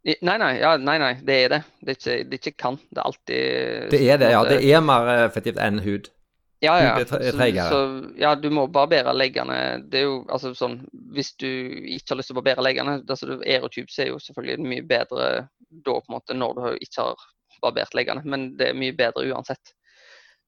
I- 0.08 0.16
Nei, 0.24 0.36
nei, 0.40 0.52
ja, 0.60 0.76
nei, 0.80 0.98
nei, 0.98 1.12
det 1.24 1.34
er 1.44 1.48
det. 1.56 1.62
Det 1.82 1.88
er 1.94 1.98
ikke, 1.98 2.16
det 2.30 2.38
er 2.38 2.42
ikke 2.42 2.56
kan. 2.64 2.78
Det 2.88 2.98
er 3.02 3.08
alltid 3.10 3.90
Det 3.92 4.00
er 4.08 4.16
det, 4.22 4.30
ja. 4.32 4.44
Det 4.48 4.62
er 4.64 4.80
mer 4.80 5.10
effektivt 5.26 5.60
enn 5.62 5.82
hud. 5.84 6.08
Ja, 6.60 6.74
ja. 6.82 6.94
Er 6.98 7.04
Så, 7.06 7.68
så, 7.70 7.80
ja, 8.18 8.32
du 8.34 8.48
må 8.50 8.66
barbere 8.66 9.12
leggene. 9.14 9.84
Det 9.90 10.00
er 10.00 10.06
jo 10.08 10.24
altså 10.26 10.50
sånn 10.58 10.80
Hvis 11.14 11.36
du 11.38 11.46
ikke 11.46 12.10
har 12.14 12.18
lyst 12.18 12.32
til 12.32 12.34
å 12.36 12.40
barbere 12.40 12.64
leggene 12.66 12.96
altså 13.06 13.36
Aerotubes 13.46 13.98
er 14.02 14.08
jo 14.10 14.18
selvfølgelig 14.18 14.66
mye 14.66 14.82
bedre 14.88 15.28
da 15.70 15.94
på 16.00 16.08
en 16.08 16.16
måte 16.16 16.34
når 16.34 16.58
du 16.58 16.78
ikke 16.82 17.04
har 17.04 17.26
barbert 17.62 17.94
leggene, 17.94 18.22
men 18.24 18.56
det 18.58 18.70
er 18.72 18.78
mye 18.78 18.94
bedre 18.96 19.26
uansett. 19.30 19.74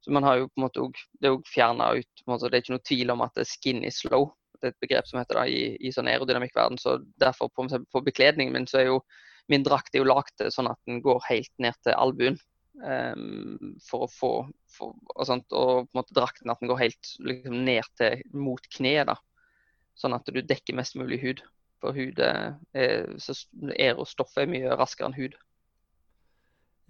Så 0.00 0.12
man 0.12 0.24
har 0.24 0.40
jo 0.40 0.48
på 0.48 0.60
en 0.60 0.64
måte 0.64 0.82
også, 0.82 1.08
Det 1.20 1.28
er 1.28 1.34
jo 1.34 1.42
fjerna 1.54 1.90
ut 1.98 2.22
måte, 2.26 2.48
Det 2.48 2.56
er 2.56 2.62
ikke 2.64 2.76
noe 2.76 2.88
tvil 2.88 3.10
om 3.14 3.24
at 3.24 3.40
er 3.40 3.48
skin 3.48 3.84
is 3.84 4.00
slow. 4.00 4.30
Det 4.60 4.68
er 4.68 4.74
et 4.74 4.84
begrep 4.84 5.08
som 5.08 5.18
heter 5.20 5.40
det 5.40 5.48
i, 5.52 5.62
i 5.88 5.92
sånn 5.92 6.08
aerodynamikkverden. 6.08 6.78
Så 6.80 6.98
derfor 7.20 7.50
på, 7.52 7.66
på 7.68 8.04
bekledningen 8.04 8.54
min 8.54 8.68
så 8.68 8.80
er 8.80 8.88
jo 8.90 9.00
min 9.50 9.64
drakt 9.66 9.94
er 9.94 10.04
jo 10.04 10.08
lagd 10.08 10.44
sånn 10.52 10.70
at 10.70 10.78
den 10.86 11.00
går 11.02 11.20
helt 11.28 11.52
ned 11.58 11.76
til 11.84 11.96
albuen. 11.96 12.38
Um, 12.80 13.74
for 13.84 14.06
å 14.06 14.08
få 14.08 14.32
for, 14.72 14.94
og, 15.16 15.24
sånt, 15.26 15.44
og 15.52 15.88
på 15.88 15.90
en 15.90 15.98
måte 15.98 16.14
drakten 16.16 16.52
at 16.52 16.60
den 16.62 16.70
går 16.70 16.78
helt 16.80 17.08
liksom, 17.18 17.58
ned 17.66 17.88
til 17.98 18.22
mot 18.32 18.62
kneet. 18.76 19.10
da. 19.10 19.18
Sånn 19.98 20.14
at 20.16 20.28
du 20.28 20.40
dekker 20.40 20.78
mest 20.78 20.96
mulig 20.96 21.18
hud. 21.24 21.42
For 21.80 21.96
hud 21.96 22.20
er, 22.24 22.54
er, 22.76 23.10
så 23.20 23.34
aerostoffet 23.74 24.44
er 24.44 24.52
mye 24.52 24.78
raskere 24.80 25.10
enn 25.10 25.18
hud. 25.18 25.36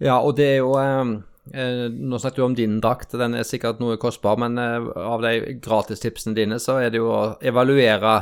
Ja, 0.01 0.19
og 0.19 0.35
det 0.39 0.47
er 0.53 0.57
jo 0.61 0.75
um 0.77 1.17
eh, 1.17 1.27
Nå 1.49 2.19
snakket 2.21 2.37
du 2.37 2.43
om 2.45 2.55
din 2.55 2.77
drakt, 2.83 3.15
den 3.17 3.33
er 3.33 3.47
sikkert 3.47 3.79
noe 3.81 3.97
kostbar, 4.01 4.37
men 4.39 4.59
eh, 4.61 4.89
av 5.01 5.23
de 5.25 5.55
gratistipsene 5.63 6.37
dine, 6.37 6.59
så 6.61 6.77
er 6.83 6.93
det 6.93 7.01
jo 7.01 7.09
å 7.09 7.21
evaluere 7.41 8.19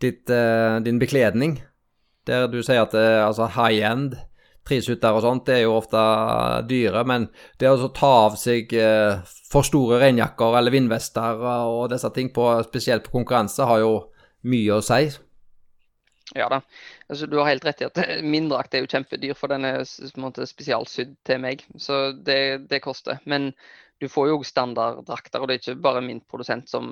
ditt, 0.00 0.30
eh, 0.32 0.80
din 0.80 0.98
bekledning. 0.98 1.58
Der 2.24 2.46
du 2.48 2.62
sier 2.64 2.86
at 2.86 2.96
eh, 2.96 3.20
altså 3.24 3.50
high 3.58 3.84
end, 3.84 4.16
trisutter 4.64 5.12
og 5.12 5.20
sånt, 5.26 5.44
det 5.44 5.58
er 5.58 5.66
jo 5.66 5.76
ofte 5.76 6.00
dyre, 6.68 7.04
men 7.04 7.28
det 7.60 7.68
å 7.68 7.90
ta 7.92 8.12
av 8.24 8.38
seg 8.40 8.72
eh, 8.72 9.20
for 9.50 9.66
store 9.66 10.00
regnjakker 10.00 10.56
eller 10.56 10.72
vindvester 10.72 11.44
og 11.68 11.90
disse 11.92 12.08
ting, 12.16 12.32
på, 12.32 12.48
spesielt 12.70 13.04
på 13.04 13.18
konkurranse, 13.18 13.68
har 13.68 13.84
jo 13.84 13.92
mye 14.48 14.78
å 14.78 14.84
si. 14.84 15.02
Ja 16.32 16.48
da. 16.48 16.62
Altså, 17.08 17.26
du 17.28 17.36
har 17.36 17.50
helt 17.50 17.64
rett 17.66 17.82
i 17.82 17.86
at 17.86 17.98
min 18.24 18.48
drakt 18.48 18.74
er 18.74 18.84
jo 18.84 18.88
kjempedyr, 18.88 19.34
for 19.36 19.52
den 19.52 19.66
er 19.68 19.82
spesialsydd 19.84 21.16
til 21.28 21.40
meg. 21.44 21.64
Så 21.76 22.14
det, 22.24 22.66
det 22.70 22.80
koster. 22.84 23.20
Men 23.28 23.50
du 24.02 24.08
får 24.10 24.30
jo 24.30 24.38
standarddrakter, 24.46 25.40
og 25.40 25.48
det 25.48 25.54
er 25.54 25.60
ikke 25.60 25.84
bare 25.84 26.02
min 26.04 26.22
produsent 26.30 26.70
som 26.70 26.88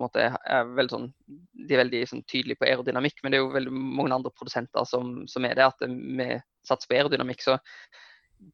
måte 0.00 0.28
er, 0.28 0.68
veldig 0.76 0.92
sånn 0.92 1.08
De 1.26 1.74
er 1.74 1.82
veldig 1.82 2.02
sånn, 2.12 2.22
tydelige 2.30 2.60
på 2.60 2.68
aerodynamikk, 2.68 3.22
men 3.22 3.32
det 3.32 3.40
er 3.40 3.42
jo 3.42 3.54
veldig 3.56 3.74
mange 3.74 4.14
andre 4.14 4.32
produsenter 4.36 4.86
som, 4.88 5.16
som 5.30 5.48
er 5.48 5.56
det. 5.58 5.66
At 5.72 5.82
vi 5.88 6.28
satser 6.68 6.90
på 6.90 6.98
aerodynamikk. 6.98 7.42
Så 7.44 7.58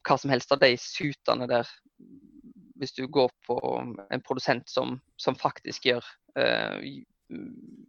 hva 0.07 0.17
som 0.17 0.31
helst 0.31 0.51
av 0.55 0.61
de 0.63 0.73
suitene 0.79 1.49
der 1.51 1.69
Hvis 2.81 2.95
du 2.97 3.05
går 3.07 3.29
på 3.45 3.55
en 4.09 4.23
produsent 4.25 4.69
som, 4.69 4.95
som 5.21 5.35
faktisk 5.37 5.85
gjør 5.85 6.05
eh, 6.39 7.03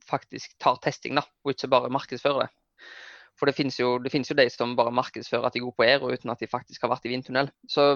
faktisk 0.05 0.59
tar 0.59 0.77
testing, 0.85 1.17
da, 1.17 1.25
og 1.45 1.55
ikke 1.55 1.71
bare 1.73 1.93
markedsfører 1.93 2.45
det. 2.45 2.51
For 3.43 3.51
det 3.51 3.57
finnes, 3.57 3.75
jo, 3.81 3.97
det 3.99 4.13
finnes 4.15 4.29
jo 4.31 4.37
de 4.39 4.45
som 4.55 4.77
bare 4.79 4.93
markedsfører 4.95 5.49
at 5.49 5.57
de 5.57 5.59
er 5.59 5.65
gode 5.65 5.75
på 5.75 5.83
aero 5.83 6.13
uten 6.13 6.31
at 6.31 6.39
de 6.39 6.47
faktisk 6.47 6.85
har 6.85 6.93
vært 6.93 7.09
i 7.09 7.11
vindtunnel. 7.11 7.49
Så, 7.67 7.87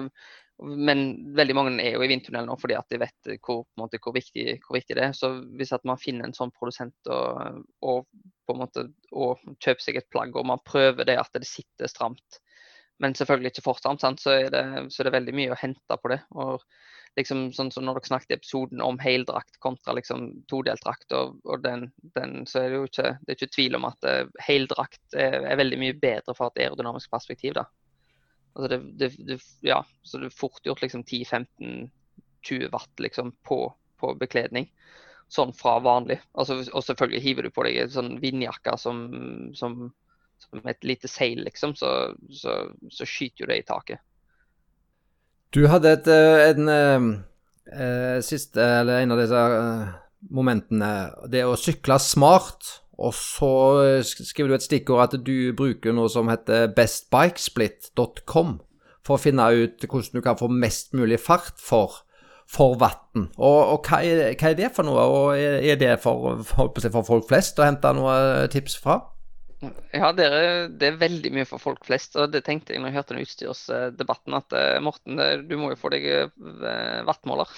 men 0.59 1.03
veldig 1.37 1.55
mange 1.55 1.71
er 1.79 1.95
jo 1.95 2.01
i 2.03 2.09
vindtunnel 2.11 2.49
nå 2.49 2.57
fordi 2.59 2.75
at 2.75 2.91
de 2.91 2.99
vet 2.99 3.29
hvor, 3.45 3.61
måte, 3.79 3.95
hvor, 4.03 4.11
viktig, 4.17 4.57
hvor 4.65 4.75
viktig 4.75 4.97
det 4.99 5.05
er. 5.05 5.15
Så 5.15 5.29
hvis 5.55 5.71
man 5.87 6.01
finner 6.01 6.27
en 6.27 6.35
sånn 6.35 6.51
produsent 6.51 7.11
og, 7.15 7.63
og 7.79 8.59
måte 8.59 8.89
og 9.15 9.39
kjøper 9.63 9.85
seg 9.85 10.01
et 10.01 10.09
plagg, 10.11 10.35
og 10.35 10.51
man 10.51 10.59
prøver 10.67 11.07
det 11.07 11.15
at 11.21 11.31
det 11.39 11.47
sitter 11.47 11.87
stramt, 11.87 12.41
men 12.99 13.15
selvfølgelig 13.15 13.53
ikke 13.53 13.67
for 13.69 13.79
stramt, 13.79 14.03
så, 14.03 14.35
er 14.35 14.51
det, 14.51 14.65
så 14.91 14.99
er 14.99 15.07
det 15.07 15.15
veldig 15.15 15.37
mye 15.39 15.55
å 15.55 15.61
hente 15.63 16.01
på 16.03 16.11
det. 16.11 16.19
og 16.35 16.59
liksom 17.17 17.47
sånn 17.55 17.71
som 17.73 17.85
når 17.87 17.97
dere 17.97 18.09
snakket 18.11 18.31
i 18.31 18.37
episoden 18.37 18.81
om 18.83 18.99
heldrakt 19.01 19.57
kontra 19.63 19.95
liksom 19.97 20.29
todeltdrakt, 20.51 21.09
og, 21.17 21.39
og 21.47 21.63
den, 21.63 21.87
den, 22.17 22.43
så 22.49 22.61
er 22.61 22.69
det 22.69 22.79
jo 22.79 22.89
ikke, 22.89 23.11
det 23.23 23.33
er 23.33 23.39
ikke 23.39 23.55
tvil 23.55 23.77
om 23.79 23.87
at 23.89 24.07
uh, 24.07 24.29
heldrakt 24.45 25.17
er, 25.17 25.39
er 25.41 25.59
veldig 25.59 25.79
mye 25.81 25.97
bedre 25.97 26.35
fra 26.37 26.51
et 26.51 26.61
aerodynamisk 26.65 27.11
perspektiv. 27.13 27.57
da. 27.57 27.65
Altså 28.57 28.69
det, 28.73 28.79
det, 28.99 29.11
det, 29.27 29.39
ja, 29.65 29.83
så 30.05 30.21
det 30.21 30.31
er 30.31 30.37
fort 30.37 30.65
gjort 30.65 30.81
liksom 30.81 31.03
10-15-20 31.05 32.71
watt 32.73 33.03
liksom 33.03 33.33
på, 33.45 33.59
på 34.01 34.13
bekledning. 34.21 34.69
Sånn 35.29 35.51
fra 35.53 35.75
vanlig. 35.83 36.21
Altså, 36.39 36.61
og 36.71 36.85
selvfølgelig 36.85 37.23
hiver 37.25 37.47
du 37.47 37.53
på 37.53 37.65
deg 37.67 37.81
en 37.81 37.93
sånn 37.93 38.13
vindjakke 38.23 38.77
som, 38.79 39.01
som, 39.57 39.89
som 40.41 40.69
et 40.71 40.85
lite 40.87 41.09
seil, 41.11 41.43
liksom, 41.45 41.75
så, 41.75 42.13
så, 42.31 42.61
så 42.93 43.09
skyter 43.09 43.43
jo 43.43 43.49
det 43.51 43.59
i 43.61 43.67
taket. 43.67 44.05
Du 45.55 45.63
hadde 45.71 45.93
et, 45.95 46.07
eh, 46.11 46.49
en 46.51 46.69
eh, 46.69 47.05
eh, 47.71 48.19
siste, 48.21 48.59
eller 48.59 49.03
en 49.03 49.15
av 49.15 49.21
disse 49.21 49.43
momentene, 50.33 50.91
det 51.31 51.45
å 51.47 51.55
sykle 51.59 51.99
smart 52.01 52.81
Og 52.97 53.13
så 53.13 53.49
skriver 54.01 54.49
du 54.49 54.55
et 54.55 54.65
stikkord 54.65 55.03
at 55.03 55.19
du 55.21 55.53
bruker 55.53 55.93
noe 55.93 56.09
som 56.09 56.31
heter 56.31 56.71
bestbikesplit.com 56.73 58.55
for 59.05 59.15
å 59.15 59.21
finne 59.21 59.45
ut 59.53 59.85
hvordan 59.85 60.17
du 60.17 60.23
kan 60.25 60.39
få 60.39 60.49
mest 60.49 60.97
mulig 60.97 61.19
fart 61.21 61.61
for, 61.61 62.01
for 62.49 62.73
vann. 62.81 63.29
Og, 63.37 63.59
og 63.75 63.85
hva, 63.85 64.01
er, 64.01 64.33
hva, 64.33 64.49
er, 64.49 64.57
det 64.57 64.71
for 64.73 64.89
noe, 64.89 65.05
og 65.05 65.37
er, 65.37 65.77
det 65.77 65.93
for, 66.01 66.41
for, 66.41 66.73
for, 66.73 67.05
folk 67.05 67.29
flest 67.29 67.61
å 67.61 67.67
hente 67.69 67.93
noen 67.95 68.49
tips 68.51 68.79
fra? 68.81 68.97
Ja, 69.59 70.11
det 70.13 70.25
er, 70.27 70.67
det 70.69 70.85
er, 70.91 70.99
veldig 71.01 71.31
mye 71.33 71.47
for 71.49 71.61
folk 71.61 71.85
flest. 71.87 72.15
og 72.19 72.29
Det 72.33 72.43
tenkte 72.45 72.75
jeg 72.75 72.81
når 72.81 72.91
jeg 72.91 72.97
hørte 72.99 73.15
den 73.15 73.25
utstyrsdebatten, 73.25 74.35
at 74.37 74.53
eh, 74.53 74.77
Morten, 74.85 75.17
du 75.49 75.55
må 75.57 75.71
jo 75.73 75.79
få 75.81 75.89
deg 75.93 76.05
vattmåler. 77.07 77.49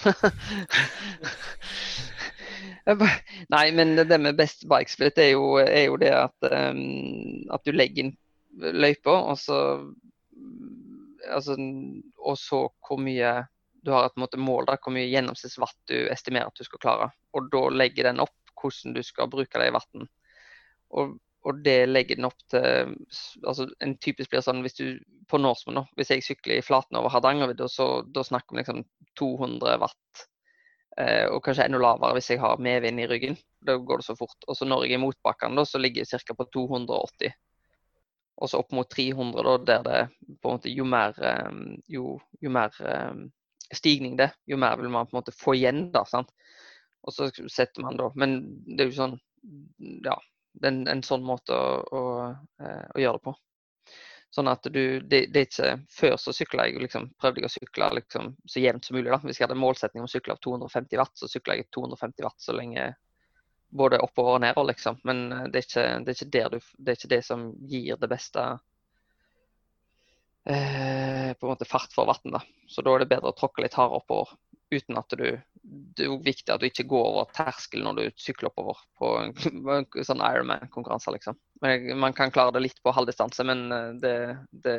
Nei, 3.54 3.66
men 3.76 3.94
det 4.00 4.18
med 4.20 4.38
best 4.38 4.64
bikesplit 4.68 5.20
er 5.20 5.34
jo, 5.34 5.44
er 5.60 5.86
jo 5.90 5.98
det 6.00 6.12
at, 6.16 6.48
um, 6.72 6.80
at, 7.52 7.64
du 7.64 7.76
legger 7.76 8.06
inn 8.06 8.16
løypa, 8.56 9.12
og 9.30 9.36
så 9.38 9.58
altså, 11.28 11.56
og 12.18 12.38
så 12.40 12.66
hvor 12.86 13.00
mye 13.00 13.34
du 13.84 13.92
har 13.94 14.08
et 14.08 14.18
måte, 14.20 14.40
mål 14.40 14.68
da, 14.68 14.76
hvor 14.80 14.92
mye 14.92 15.08
gjennomsnittsvatt 15.08 15.76
du 15.88 15.96
estimerer 16.12 16.50
at 16.50 16.58
du 16.58 16.66
skal 16.66 16.82
klare. 16.82 17.10
Og 17.36 17.48
da 17.52 17.62
legger 17.72 18.10
den 18.10 18.20
opp 18.20 18.36
hvordan 18.60 18.96
du 18.96 19.02
skal 19.06 19.30
bruke 19.32 19.60
det 19.60 19.70
i 19.70 19.72
vann. 19.72 20.08
Og, 21.00 21.14
og, 21.46 21.62
det 21.64 21.78
legger 21.88 22.18
den 22.18 22.28
opp 22.28 22.36
til 22.52 22.94
altså 23.48 23.64
En 23.80 23.94
typisk 24.02 24.32
blir 24.32 24.42
sånn 24.44 24.60
hvis 24.64 24.76
du 24.76 24.84
på 25.30 25.38
Norseman, 25.40 25.86
hvis 25.96 26.10
jeg 26.12 26.24
sykler 26.26 26.58
i 26.58 26.64
flaten 26.64 26.98
over 26.98 27.12
Hardangervidda, 27.14 27.68
da 28.12 28.24
snakker 28.26 28.56
vi 28.56 28.60
liksom 28.60 28.82
200 29.20 29.78
watt 29.80 30.24
Eh, 30.98 31.26
og 31.30 31.44
kanskje 31.44 31.68
enda 31.68 31.78
lavere 31.80 32.18
hvis 32.18 32.32
jeg 32.32 32.40
har 32.42 32.60
medvind 32.62 33.00
i 33.00 33.06
ryggen. 33.08 33.36
Da 33.66 33.76
går 33.78 34.00
det 34.00 34.08
så 34.08 34.16
fort. 34.18 34.36
Og 34.48 34.56
så 34.58 34.66
når 34.66 34.84
jeg 34.84 34.96
er 34.96 35.00
i 35.00 35.04
motbakkene, 35.04 35.64
så 35.66 35.80
ligger 35.80 36.04
jeg 36.04 36.24
ca. 36.26 36.36
på 36.36 36.48
280. 36.52 37.36
Og 38.40 38.50
så 38.50 38.60
opp 38.60 38.72
mot 38.72 38.88
300, 38.88 39.44
da, 39.44 39.56
der 39.68 39.84
det 39.86 40.38
på 40.40 40.50
en 40.50 40.58
måte 40.58 40.72
jo 40.72 40.86
mer, 40.88 41.14
eh, 41.24 41.76
jo, 41.92 42.16
jo 42.40 42.52
mer 42.52 42.74
eh, 42.80 43.22
stigning 43.72 44.16
det, 44.18 44.30
jo 44.48 44.58
mer 44.60 44.80
vil 44.80 44.90
man 44.90 45.06
på 45.06 45.14
en 45.14 45.20
måte 45.20 45.36
få 45.36 45.54
igjen. 45.58 45.88
da, 45.94 46.04
sant? 46.08 46.32
Og 47.06 47.14
så 47.16 47.30
setter 47.48 47.80
man 47.80 47.96
da 47.96 48.10
Men 48.12 48.34
det 48.66 48.82
er 48.82 48.90
jo 48.90 48.96
sånn 48.98 49.14
Ja, 50.04 50.18
en, 50.62 50.82
en 50.88 51.02
sånn 51.06 51.24
måte 51.24 51.56
å, 51.56 51.78
å, 51.84 52.02
å 52.60 53.00
gjøre 53.00 53.18
det 53.18 53.24
på. 53.28 53.34
Sånn 54.30 54.46
at 54.46 54.66
du, 54.70 55.00
det, 55.00 55.24
det, 55.34 55.40
er 55.40 55.46
ikke, 55.48 55.70
Før 55.90 56.16
så 56.22 56.32
sykla 56.34 56.68
jeg 56.68 56.82
liksom, 56.84 57.08
prøvde 57.18 57.42
jeg 57.42 57.50
å 57.50 57.54
sykle 57.56 57.88
liksom, 57.98 58.34
så 58.46 58.62
jevnt 58.62 58.86
som 58.86 58.96
mulig. 58.96 59.10
da. 59.10 59.18
Hvis 59.24 59.40
jeg 59.40 59.48
hadde 59.48 59.58
målsetning 59.58 60.04
om 60.04 60.10
å 60.10 60.12
sykle 60.12 60.36
av 60.36 60.42
250 60.46 61.00
watt, 61.00 61.16
så 61.18 61.30
sykla 61.30 61.58
jeg 61.58 61.70
250 61.74 62.26
watt 62.28 62.44
så 62.44 62.54
lenge 62.54 62.92
både 63.70 63.98
oppover 64.02 64.38
og 64.38 64.44
nedover, 64.44 64.70
liksom. 64.70 65.00
Men 65.06 65.24
eh, 65.32 65.46
det 65.50 65.62
er 65.62 65.66
ikke 65.66 65.86
det, 66.04 66.14
er 66.14 66.18
ikke 66.18 66.54
du, 66.54 66.58
det, 66.78 66.92
er 66.92 66.98
ikke 66.98 67.14
det 67.14 67.22
som 67.26 67.48
gir 67.70 67.98
det 67.98 68.10
beste 68.10 68.46
eh, 70.46 71.34
på 71.34 71.46
en 71.46 71.52
måte 71.52 71.68
fart 71.70 71.94
for 71.94 72.10
vann. 72.10 72.38
Så 72.70 72.86
da 72.86 72.94
er 72.94 73.02
det 73.02 73.10
bedre 73.10 73.34
å 73.34 73.38
tråkke 73.38 73.66
litt 73.66 73.78
hardere 73.78 74.02
oppover 74.02 74.36
uten 74.70 74.98
at 74.98 75.16
du 75.18 75.24
Det 75.62 76.06
er 76.06 76.22
viktig 76.24 76.52
at 76.54 76.62
du 76.62 76.66
ikke 76.70 76.86
går 76.88 77.08
over 77.10 77.32
terskelen 77.36 77.84
når 77.86 77.98
du 77.98 78.20
sykler 78.20 78.48
oppover 78.48 78.78
på 78.98 79.10
en, 79.20 79.34
sånn 80.06 80.22
Ironman-konkurranse, 80.24 81.12
liksom. 81.12 81.36
Man 81.60 82.16
kan 82.16 82.32
klare 82.32 82.54
det 82.56 82.62
litt 82.64 82.80
på 82.82 82.94
halvdistanse, 82.96 83.44
men 83.44 83.66
eh, 83.74 83.90
det, 84.00 84.14
det, 84.50 84.78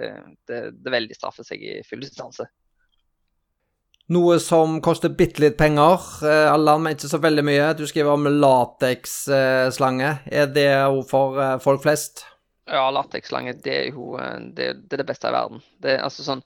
det, 0.49 0.59
det 0.73 0.95
veldig 0.95 1.18
straffer 1.18 1.45
seg 1.45 1.61
i 1.61 1.77
full 1.85 2.01
distanse. 2.01 2.47
Noe 4.11 4.39
som 4.43 4.81
koster 4.84 5.13
bitte 5.15 5.39
litt 5.43 5.55
penger. 5.59 6.01
Alarm 6.26 6.55
Allan, 6.57 6.84
men 6.84 6.97
ikke 6.97 7.11
så 7.13 7.22
veldig 7.22 7.45
mye. 7.47 7.69
Du 7.80 7.85
skriver 7.88 8.11
om 8.11 8.27
lateksslange. 8.27 10.09
Er 10.27 10.49
det 10.51 10.68
for 11.07 11.39
eh, 11.39 11.55
folk 11.63 11.85
flest? 11.85 12.26
Ja, 12.68 12.89
lateksslange 12.93 13.53
det 13.63 13.77
er 13.77 13.88
jo 13.93 14.18
det, 14.18 14.73
det, 14.81 14.97
er 14.97 15.03
det 15.03 15.07
beste 15.07 15.31
i 15.31 15.35
verden. 15.35 15.63
Det 15.84 15.95
er 15.95 16.03
altså 16.05 16.26
sånn 16.26 16.43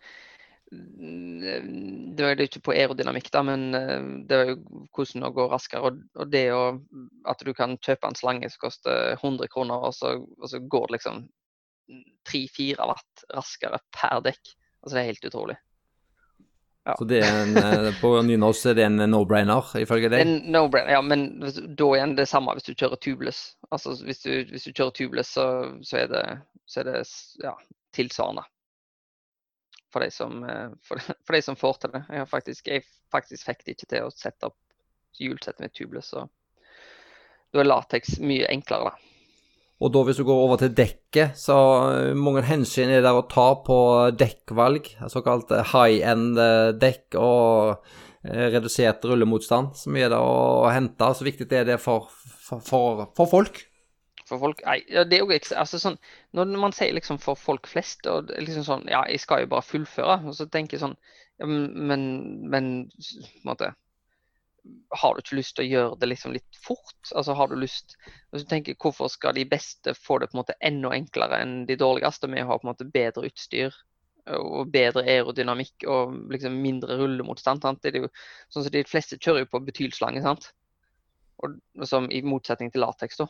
det 2.16 2.24
var 2.24 2.36
jo 2.36 2.48
ikke 2.48 2.64
på 2.66 2.74
aerodynamikk, 2.76 3.30
da, 3.34 3.42
men 3.46 3.68
eh, 3.78 4.08
det 4.28 4.40
var 4.40 4.52
jo 4.52 4.88
hvordan 4.96 5.28
å 5.28 5.34
gå 5.36 5.48
raskere. 5.52 5.92
Og, 6.16 6.24
det 6.32 6.46
å, 6.56 6.64
at 7.30 7.44
du 7.46 7.52
kan 7.58 7.78
kjøpe 7.78 8.10
en 8.10 8.18
slange 8.18 8.50
som 8.52 8.66
koster 8.68 9.16
100 9.20 9.52
kroner, 9.54 9.88
og 9.90 9.96
så, 9.96 10.16
og 10.40 10.52
så 10.52 10.62
går 10.62 10.90
det 10.90 10.98
liksom 10.98 11.26
3-4 12.32 12.90
watt 12.90 13.28
raskere 13.36 13.82
per 13.94 14.24
dekk. 14.26 14.56
Altså 14.82 14.96
Det 14.96 15.02
er 15.02 15.12
helt 15.12 15.30
utrolig. 15.32 15.60
Ja. 16.86 16.94
Så 17.00 17.08
det 17.10 17.24
er 17.26 17.40
en, 17.42 17.56
eh, 17.58 17.92
på 17.98 18.12
nynorsk 18.22 18.68
er 18.70 18.76
det 18.78 18.84
en 18.86 19.02
no-brainer, 19.10 19.72
ifølge 19.82 20.12
deg? 20.14 20.22
En 20.22 20.52
no-brainer, 20.54 20.94
ja, 20.94 21.02
men 21.02 21.28
da 21.42 21.88
igjen 21.98 22.14
det 22.20 22.28
samme 22.30 22.54
hvis 22.54 22.68
du 22.68 22.76
kjører 22.76 23.02
tubeless. 23.02 23.46
Altså 23.74 23.96
Hvis 24.06 24.22
du, 24.22 24.32
hvis 24.52 24.68
du 24.68 24.74
kjører 24.74 24.94
tubeless, 24.94 25.34
så, 25.34 25.48
så, 25.82 26.04
er 26.04 26.12
det, 26.14 26.26
så 26.70 26.84
er 26.84 26.92
det 26.92 27.00
ja, 27.42 27.56
tilsvarende 27.98 28.46
for 29.96 30.04
de 30.04 30.12
som, 30.12 30.44
eh, 30.44 30.70
for, 30.84 31.00
for 31.26 31.38
de 31.38 31.42
som 31.42 31.56
får 31.56 31.82
til 31.82 31.96
det. 31.96 32.04
Jeg, 32.12 32.28
faktisk, 32.32 32.68
jeg 32.68 32.86
faktisk 33.14 33.48
fikk 33.48 33.64
det 33.64 33.78
ikke 33.78 33.92
til 33.94 34.08
å 34.08 34.14
sette 34.14 34.52
opp 34.52 34.60
hjulsettet 35.16 35.64
med 35.64 35.72
tubeless, 35.72 36.12
så 36.12 36.26
da 37.56 37.62
er 37.62 37.70
lateks 37.70 38.18
mye 38.20 38.50
enklere, 38.52 38.92
da. 38.92 39.12
Og 39.84 39.92
da 39.92 40.02
hvis 40.08 40.20
du 40.20 40.24
går 40.28 40.42
over 40.42 40.60
til 40.60 40.74
dekket, 40.76 41.36
så 41.40 41.56
eh, 41.94 42.12
mange 42.16 42.44
hensyn 42.48 42.92
er 42.92 43.04
der 43.04 43.16
å 43.16 43.28
ta 43.32 43.48
på 43.64 43.78
dekkvalg. 44.20 44.88
Såkalt 45.12 45.52
high 45.72 46.04
eh, 46.04 46.72
dekk 46.80 47.20
og 47.20 47.96
redusert 48.26 49.04
rullemotstand. 49.06 49.76
Så 49.78 49.92
mye 49.94 50.08
er 50.08 50.16
det 50.16 50.20
å 50.20 50.72
hente. 50.74 51.12
Så 51.14 51.28
viktig 51.28 51.46
er 51.54 51.68
det 51.68 51.76
for, 51.84 52.08
for, 52.10 53.04
for 53.14 53.30
folk 53.30 53.60
for 54.30 54.42
folk 54.42 54.62
Nei, 54.66 54.80
det 54.90 55.18
er 55.18 55.24
jo 55.24 55.32
altså 55.34 55.80
sånn, 55.82 55.98
Når 56.36 56.58
man 56.62 56.76
sier 56.76 56.94
liksom 56.96 57.20
for 57.22 57.40
folk 57.40 57.70
flest, 57.70 58.06
og 58.10 58.32
liksom 58.34 58.66
sånn 58.68 58.86
Ja, 58.92 59.04
jeg 59.10 59.22
skal 59.24 59.44
jo 59.44 59.52
bare 59.54 59.66
fullføre. 59.66 60.20
Og 60.26 60.38
så 60.38 60.48
tenker 60.52 60.78
jeg 60.78 60.86
sånn 60.86 60.98
ja, 61.40 61.48
Men, 61.48 62.06
men 62.50 62.70
på 62.90 63.42
en 63.44 63.50
måte 63.50 63.72
Har 65.02 65.16
du 65.16 65.22
ikke 65.22 65.40
lyst 65.40 65.58
til 65.58 65.68
å 65.68 65.72
gjøre 65.72 66.00
det 66.02 66.12
liksom 66.12 66.36
litt 66.36 66.62
fort? 66.62 67.12
Altså 67.14 67.38
har 67.38 67.52
du 67.52 67.58
lyst 67.62 67.98
og 68.34 68.42
så 68.42 68.48
tenker 68.50 68.74
jeg, 68.74 68.82
Hvorfor 68.82 69.12
skal 69.14 69.38
de 69.38 69.46
beste 69.50 69.94
få 69.98 70.20
det 70.20 70.32
på 70.32 70.38
en 70.38 70.44
måte 70.44 70.58
enda 70.60 70.94
enklere 70.96 71.42
enn 71.44 71.60
de 71.70 71.78
dårligste 71.80 72.30
med 72.32 72.46
å 72.46 72.54
ha 72.54 72.58
på 72.60 72.68
en 72.68 72.74
måte 72.74 72.90
bedre 72.90 73.30
utstyr? 73.30 73.76
og 74.26 74.72
bedre 74.74 75.04
aerodynamikk 75.06 75.86
og 75.86 76.16
liksom 76.34 76.56
mindre 76.62 76.98
rullemotstand. 76.98 77.62
Sant? 77.62 77.84
Det 77.84 77.92
er 77.94 78.06
jo, 78.06 78.12
sånn 78.50 78.66
som 78.66 78.74
De 78.74 78.82
fleste 78.90 79.20
kjører 79.22 79.44
jo 79.44 79.52
på 79.52 79.62
betylslange. 79.68 80.24
sant? 80.26 80.50
Og, 81.44 81.58
som 81.88 82.08
i 82.12 82.22
motsetning 82.26 82.72
til 82.72 82.84
lateks. 82.86 83.22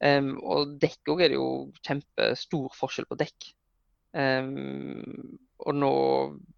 Um, 0.00 0.34
og 0.40 0.76
dekk 0.80 1.12
òg 1.12 1.24
er 1.24 1.32
det 1.32 1.38
jo 1.38 1.50
kjempestor 1.86 2.70
forskjell 2.76 3.08
på 3.10 3.18
dekk. 3.20 3.50
Um, 4.16 5.38
og 5.60 5.76
nå 5.76 5.92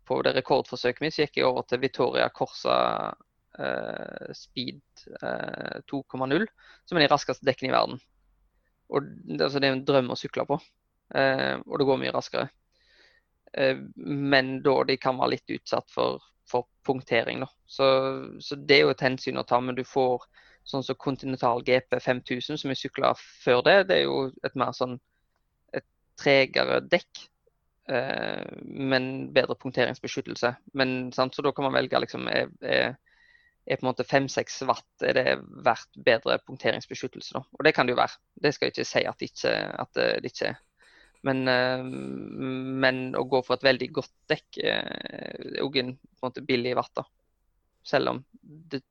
på 0.09 0.21
det 0.25 0.35
rekordforsøket 0.39 1.03
mitt 1.05 1.17
så 1.17 1.27
gikk 1.27 1.41
jeg 1.41 1.49
over 1.49 1.67
til 1.69 1.83
Victoria 1.83 2.29
Corsa 2.35 2.77
uh, 3.13 4.33
Speed 4.37 4.81
uh, 5.19 5.29
eh, 5.29 5.79
2,0, 5.91 6.47
som 6.87 6.99
er 6.99 7.05
de 7.05 7.13
raskeste 7.13 7.47
dekkene 7.49 7.73
i 7.73 7.77
verden. 7.77 8.03
Og 8.93 9.07
det, 9.09 9.41
altså, 9.41 9.61
det 9.61 9.69
er 9.69 9.77
en 9.77 9.87
drøm 9.89 10.13
å 10.13 10.19
sykle 10.19 10.47
på, 10.49 10.59
uh, 11.17 11.57
og 11.67 11.79
det 11.81 11.89
går 11.89 12.03
mye 12.05 12.15
raskere. 12.15 12.51
men 13.97 14.63
da 14.65 14.73
de 14.89 14.95
kan 14.97 15.19
være 15.19 15.35
litt 15.35 15.51
utsatt 15.53 15.91
for, 15.93 16.23
for 16.49 16.65
punktering. 16.89 17.43
Da. 17.45 17.49
Så, 17.67 17.87
så, 18.41 18.57
det 18.57 18.79
er 18.79 18.87
jo 18.87 18.95
et 18.95 19.05
hensyn 19.05 19.37
å 19.37 19.45
ta, 19.45 19.59
men 19.61 19.77
du 19.77 19.83
får 19.85 20.25
sånn 20.69 20.85
som 20.87 20.99
Continental 20.99 21.63
GP 21.67 21.99
5000, 22.01 22.61
som 22.61 22.73
jeg 22.73 22.81
sykla 22.85 23.13
før 23.19 23.63
det, 23.67 23.77
det 23.91 24.01
er 24.01 24.07
jo 24.07 24.25
et 24.47 24.57
mer 24.59 24.75
sånn 24.77 24.99
et 25.75 25.87
tregere 26.21 26.81
dekk. 26.87 27.27
Eh, 27.91 28.59
men 28.63 29.07
bedre 29.35 29.57
punkteringsbeskyttelse. 29.59 30.55
Men, 30.79 31.13
sant, 31.13 31.35
så 31.35 31.43
da 31.43 31.53
kan 31.55 31.67
man 31.67 31.75
velge 31.75 31.99
liksom 32.05 32.29
er, 32.31 32.53
er, 32.63 32.93
på 33.67 33.81
en 33.81 33.89
måte 33.91 34.07
5-6 34.07 34.61
watt 34.71 35.07
er 35.07 35.19
det 35.19 35.39
verdt 35.67 35.99
bedre 36.07 36.39
punkteringsbeskyttelse. 36.47 37.35
Da? 37.39 37.43
Og 37.59 37.67
det 37.67 37.75
kan 37.75 37.89
det 37.89 37.97
jo 37.97 38.03
være. 38.03 38.21
Det 38.45 38.55
skal 38.55 38.69
jeg 38.69 38.77
ikke 38.77 38.91
si 38.93 39.07
at 39.09 39.19
det 39.19 39.33
ikke, 39.33 39.57
at 39.87 39.99
det 39.99 40.31
ikke 40.31 40.53
er. 40.53 40.61
Men, 41.27 41.43
eh, 41.51 41.83
men, 42.83 43.03
å 43.19 43.27
gå 43.31 43.43
for 43.47 43.59
et 43.59 43.67
veldig 43.67 43.91
godt 43.99 44.15
dekk 44.31 44.63
eh, 44.63 44.95
er 45.53 45.61
òg 45.63 45.83
en, 45.83 45.93
en 45.95 46.25
måte, 46.25 46.47
billig 46.47 46.75
watt. 46.79 47.05
Selv 47.87 48.15
om 48.15 48.25
det 48.43 48.83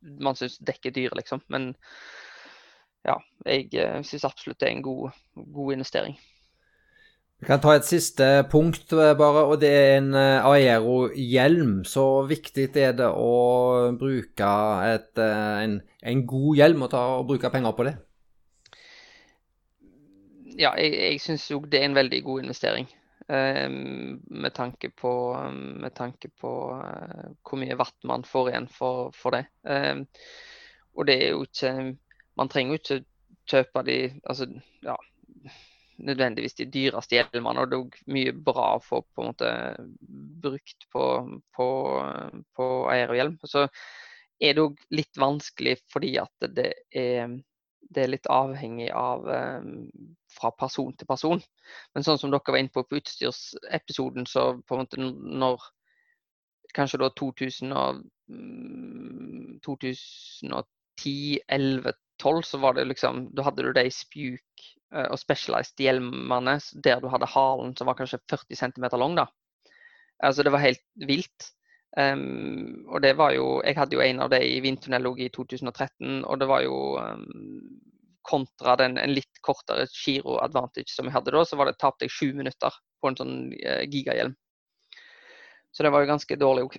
man 0.00 0.36
syns 0.38 0.58
dekker 0.64 0.94
dyret, 0.94 1.16
liksom. 1.18 1.42
Men 1.52 1.72
ja, 3.04 3.18
jeg 3.48 3.72
eh, 3.76 3.98
syns 4.06 4.24
absolutt 4.28 4.60
det 4.62 4.70
er 4.70 4.78
en 4.78 4.86
god, 4.86 5.18
god 5.34 5.76
investering. 5.76 6.16
Vi 7.42 7.48
kan 7.48 7.60
ta 7.60 7.74
et 7.76 7.84
siste 7.84 8.26
punkt, 8.48 8.92
eh, 8.94 9.12
bare, 9.18 9.44
og 9.50 9.58
det 9.60 9.70
er 9.74 9.98
en 9.98 10.14
eh, 10.16 10.48
Aero-hjelm. 10.48 11.82
Så 11.88 12.24
viktig 12.30 12.70
er 12.80 12.96
det 12.96 13.10
å 13.10 13.92
bruke 14.00 14.50
et, 14.88 15.12
en, 15.20 15.78
en, 15.82 16.26
god 16.30 16.60
hjelm 16.62 16.86
og, 16.86 16.92
ta, 16.94 17.04
og 17.18 17.28
bruke 17.28 17.52
penger 17.52 17.76
på 17.76 17.88
det? 17.90 17.96
Ja, 20.54 20.70
jeg, 20.78 20.94
jeg 20.94 21.20
syns 21.20 21.48
jo 21.50 21.64
det 21.66 21.82
er 21.82 21.90
en 21.90 21.98
veldig 21.98 22.22
god 22.24 22.46
investering. 22.46 22.88
Ehm, 23.28 24.20
med 24.26 24.54
tanke 24.54 24.90
på, 24.90 25.12
med 25.52 25.94
tanke 25.94 26.28
på 26.28 26.50
uh, 26.76 27.30
hvor 27.40 27.60
mye 27.60 27.76
watt 27.80 27.96
man 28.04 28.24
får 28.28 28.50
igjen 28.50 28.68
for, 28.68 29.14
for 29.16 29.32
det. 29.32 29.46
Um, 29.62 30.04
og 30.94 31.08
det 31.08 31.16
er 31.22 31.30
jo 31.32 31.46
ikke 31.46 31.72
Man 32.34 32.50
trenger 32.50 32.74
jo 32.74 32.80
ikke 32.82 33.04
kjøpe 33.46 33.82
de 33.86 33.96
altså, 34.26 34.48
ja, 34.82 34.96
nødvendigvis 36.02 36.56
de 36.58 36.66
dyreste 36.66 37.14
hjelmene. 37.14 37.62
Og 37.62 37.70
det 37.70 37.76
er 37.76 37.84
òg 37.84 37.98
mye 38.10 38.32
bra 38.34 38.64
å 38.74 38.82
få 38.82 39.00
på 39.06 39.22
en 39.22 39.28
måte 39.30 39.50
brukt 40.42 40.88
på, 40.92 41.04
på, 41.54 41.68
på 42.58 42.66
aerohjelm. 42.90 43.36
Så 43.46 43.68
er 44.42 44.56
det 44.56 44.64
òg 44.64 44.82
litt 44.90 45.20
vanskelig 45.20 45.76
fordi 45.92 46.16
at 46.20 46.48
det 46.56 46.72
er, 46.90 47.38
det 47.90 48.02
er 48.02 48.12
litt 48.12 48.28
avhengig 48.32 48.90
av 48.96 49.26
um, 49.28 49.88
fra 50.34 50.50
person 50.58 50.92
til 50.96 51.08
person. 51.08 51.42
Men 51.94 52.06
sånn 52.06 52.20
som 52.20 52.32
dere 52.32 52.54
var 52.54 52.60
inne 52.60 52.74
på 52.74 52.84
på 52.88 53.00
utstyrsepisoden, 53.00 54.26
så 54.30 54.54
på 54.62 54.76
en 54.76 54.84
måte 54.84 55.00
når 55.00 55.64
kanskje 56.74 57.00
da 57.02 57.10
2000 57.20 57.74
og, 57.78 58.02
2010, 59.64 61.40
11, 61.48 61.92
12, 62.22 62.42
så 62.48 62.58
var 62.62 62.74
det 62.74 62.86
liksom 62.88 63.26
Da 63.36 63.44
hadde 63.44 63.66
du 63.66 63.72
de 63.76 63.84
Spuk 63.92 64.64
uh, 64.94 65.08
og 65.10 65.18
Specialized 65.20 65.80
hjelmene 65.80 66.56
der 66.84 67.02
du 67.02 67.08
hadde 67.12 67.28
halen 67.30 67.74
som 67.76 67.90
var 67.90 67.98
kanskje 67.98 68.22
40 68.30 68.60
cm 68.62 68.88
lang, 68.96 69.18
da. 69.18 69.28
Altså 70.24 70.42
det 70.46 70.52
var 70.54 70.62
helt 70.64 70.84
vilt. 71.08 71.50
Um, 71.94 72.88
og 72.90 73.04
det 73.04 73.12
var 73.14 73.36
jo 73.36 73.60
Jeg 73.62 73.76
hadde 73.78 73.94
jo 73.94 74.00
en 74.02 74.18
av 74.24 74.30
de 74.32 74.40
i 74.42 74.58
vindtunnel 74.64 75.06
i 75.22 75.28
2013, 75.30 76.24
og 76.26 76.40
det 76.40 76.48
var 76.50 76.64
jo 76.64 76.78
um, 76.98 77.28
kontra 78.26 78.74
den, 78.80 78.96
en 78.98 79.14
litt 79.14 79.38
kortere 79.44 79.86
Giro 79.92 80.40
Advantage 80.42 80.90
som 80.90 81.06
jeg 81.06 81.14
hadde 81.14 81.34
da, 81.34 81.44
så 81.46 81.58
var 81.60 81.70
det 81.70 81.78
tapte 81.78 82.08
jeg 82.08 82.14
sju 82.14 82.32
minutter 82.34 82.74
på 82.98 83.10
en 83.10 83.18
sånn 83.20 83.36
uh, 83.54 83.84
gigahjelm. 83.86 84.34
Så 85.74 85.86
det 85.86 85.92
var 85.94 86.02
jo 86.02 86.10
ganske 86.10 86.38
dårlig 86.40 86.64
òg. 86.66 86.78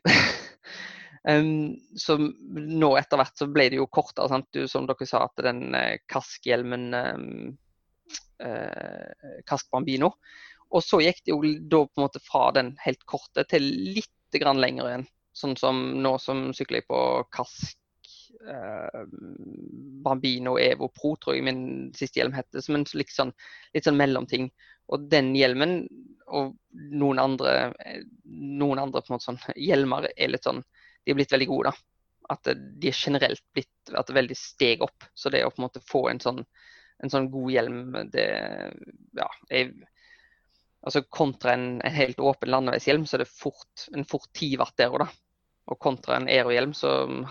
um, 1.31 1.75
så 2.05 2.17
nå 2.19 2.91
etter 2.99 3.21
hvert 3.21 3.39
så 3.39 3.47
ble 3.51 3.69
det 3.71 3.79
jo 3.79 3.87
kortere, 3.87 4.27
sant? 4.31 4.49
Du, 4.51 4.65
som 4.71 4.89
dere 4.89 5.07
sa, 5.07 5.23
at 5.29 5.45
den 5.47 5.69
uh, 5.77 5.95
kaskhjelmen 6.11 6.89
uh, 6.91 7.55
Kask 9.47 9.71
Bambino. 9.71 10.11
Og 10.75 10.83
så 10.83 10.99
gikk 10.99 11.23
det 11.23 11.31
jo 11.31 11.39
da 11.71 11.85
på 11.87 12.01
en 12.01 12.03
måte 12.09 12.19
fra 12.25 12.49
den 12.55 12.75
helt 12.83 13.03
korte 13.07 13.45
til 13.47 13.63
litt 13.95 14.11
grann 14.33 14.61
lenger 14.61 14.89
igjen. 14.89 15.07
Sånn 15.35 15.55
som 15.59 15.81
nå 16.03 16.15
som 16.23 16.47
sykler 16.55 16.81
jeg 16.81 16.87
på 16.87 16.99
Kask 17.35 18.11
eh, 18.47 19.01
Bambino 20.05 20.55
Evo 20.61 20.89
Pro, 20.95 21.15
tror 21.19 21.35
jeg 21.35 21.45
min 21.47 21.65
siste 21.95 22.21
hjelm 22.21 22.35
heter. 22.35 22.63
Som 22.63 22.79
en 22.79 22.87
litt 22.95 23.11
sånn, 23.11 23.33
litt 23.75 23.87
sånn 23.87 23.99
mellomting. 23.99 24.49
Og 24.93 25.07
den 25.11 25.33
hjelmen 25.35 25.81
og 26.25 26.55
noen 26.73 27.19
andre, 27.21 27.73
noen 28.25 28.81
andre 28.81 29.03
sånn, 29.05 29.39
hjelmer 29.67 30.09
er 30.15 30.31
litt 30.31 30.47
sånn 30.47 30.63
De 31.05 31.13
er 31.13 31.19
blitt 31.19 31.33
veldig 31.35 31.49
gode, 31.51 31.73
da. 31.73 31.89
At 32.33 32.47
de 32.49 32.89
er 32.89 32.97
generelt 32.97 33.43
blitt 33.53 33.91
at 33.91 34.07
det 34.07 34.15
er 34.15 34.21
veldig 34.23 34.37
steg 34.39 34.81
opp. 34.81 35.05
Så 35.13 35.29
det 35.29 35.43
å 35.45 35.51
på 35.53 35.61
en 35.61 35.67
måte 35.67 35.83
få 35.85 36.07
en 36.09 36.21
sånn, 36.23 36.39
en 37.03 37.11
sånn 37.13 37.27
god 37.29 37.51
hjelm, 37.53 37.83
det 38.09 38.25
ja, 39.19 39.27
er 39.53 39.75
Altså 40.85 41.01
kontra 41.09 41.55
en, 41.55 41.67
en 41.81 41.95
helt 41.95 42.19
åpen 42.21 42.51
landeveishjelm, 42.53 43.05
så 43.09 43.17
er 43.17 43.23
det 43.23 43.31
fort, 43.31 43.87
en 43.95 44.05
fort 44.05 44.27
10 44.37 44.59
watt 44.61 44.75
der 44.77 44.93
òg, 44.93 45.05
da. 45.05 45.07
Og 45.73 45.79
kontra 45.81 46.19
en 46.19 46.27
Aero-hjelm, 46.29 46.75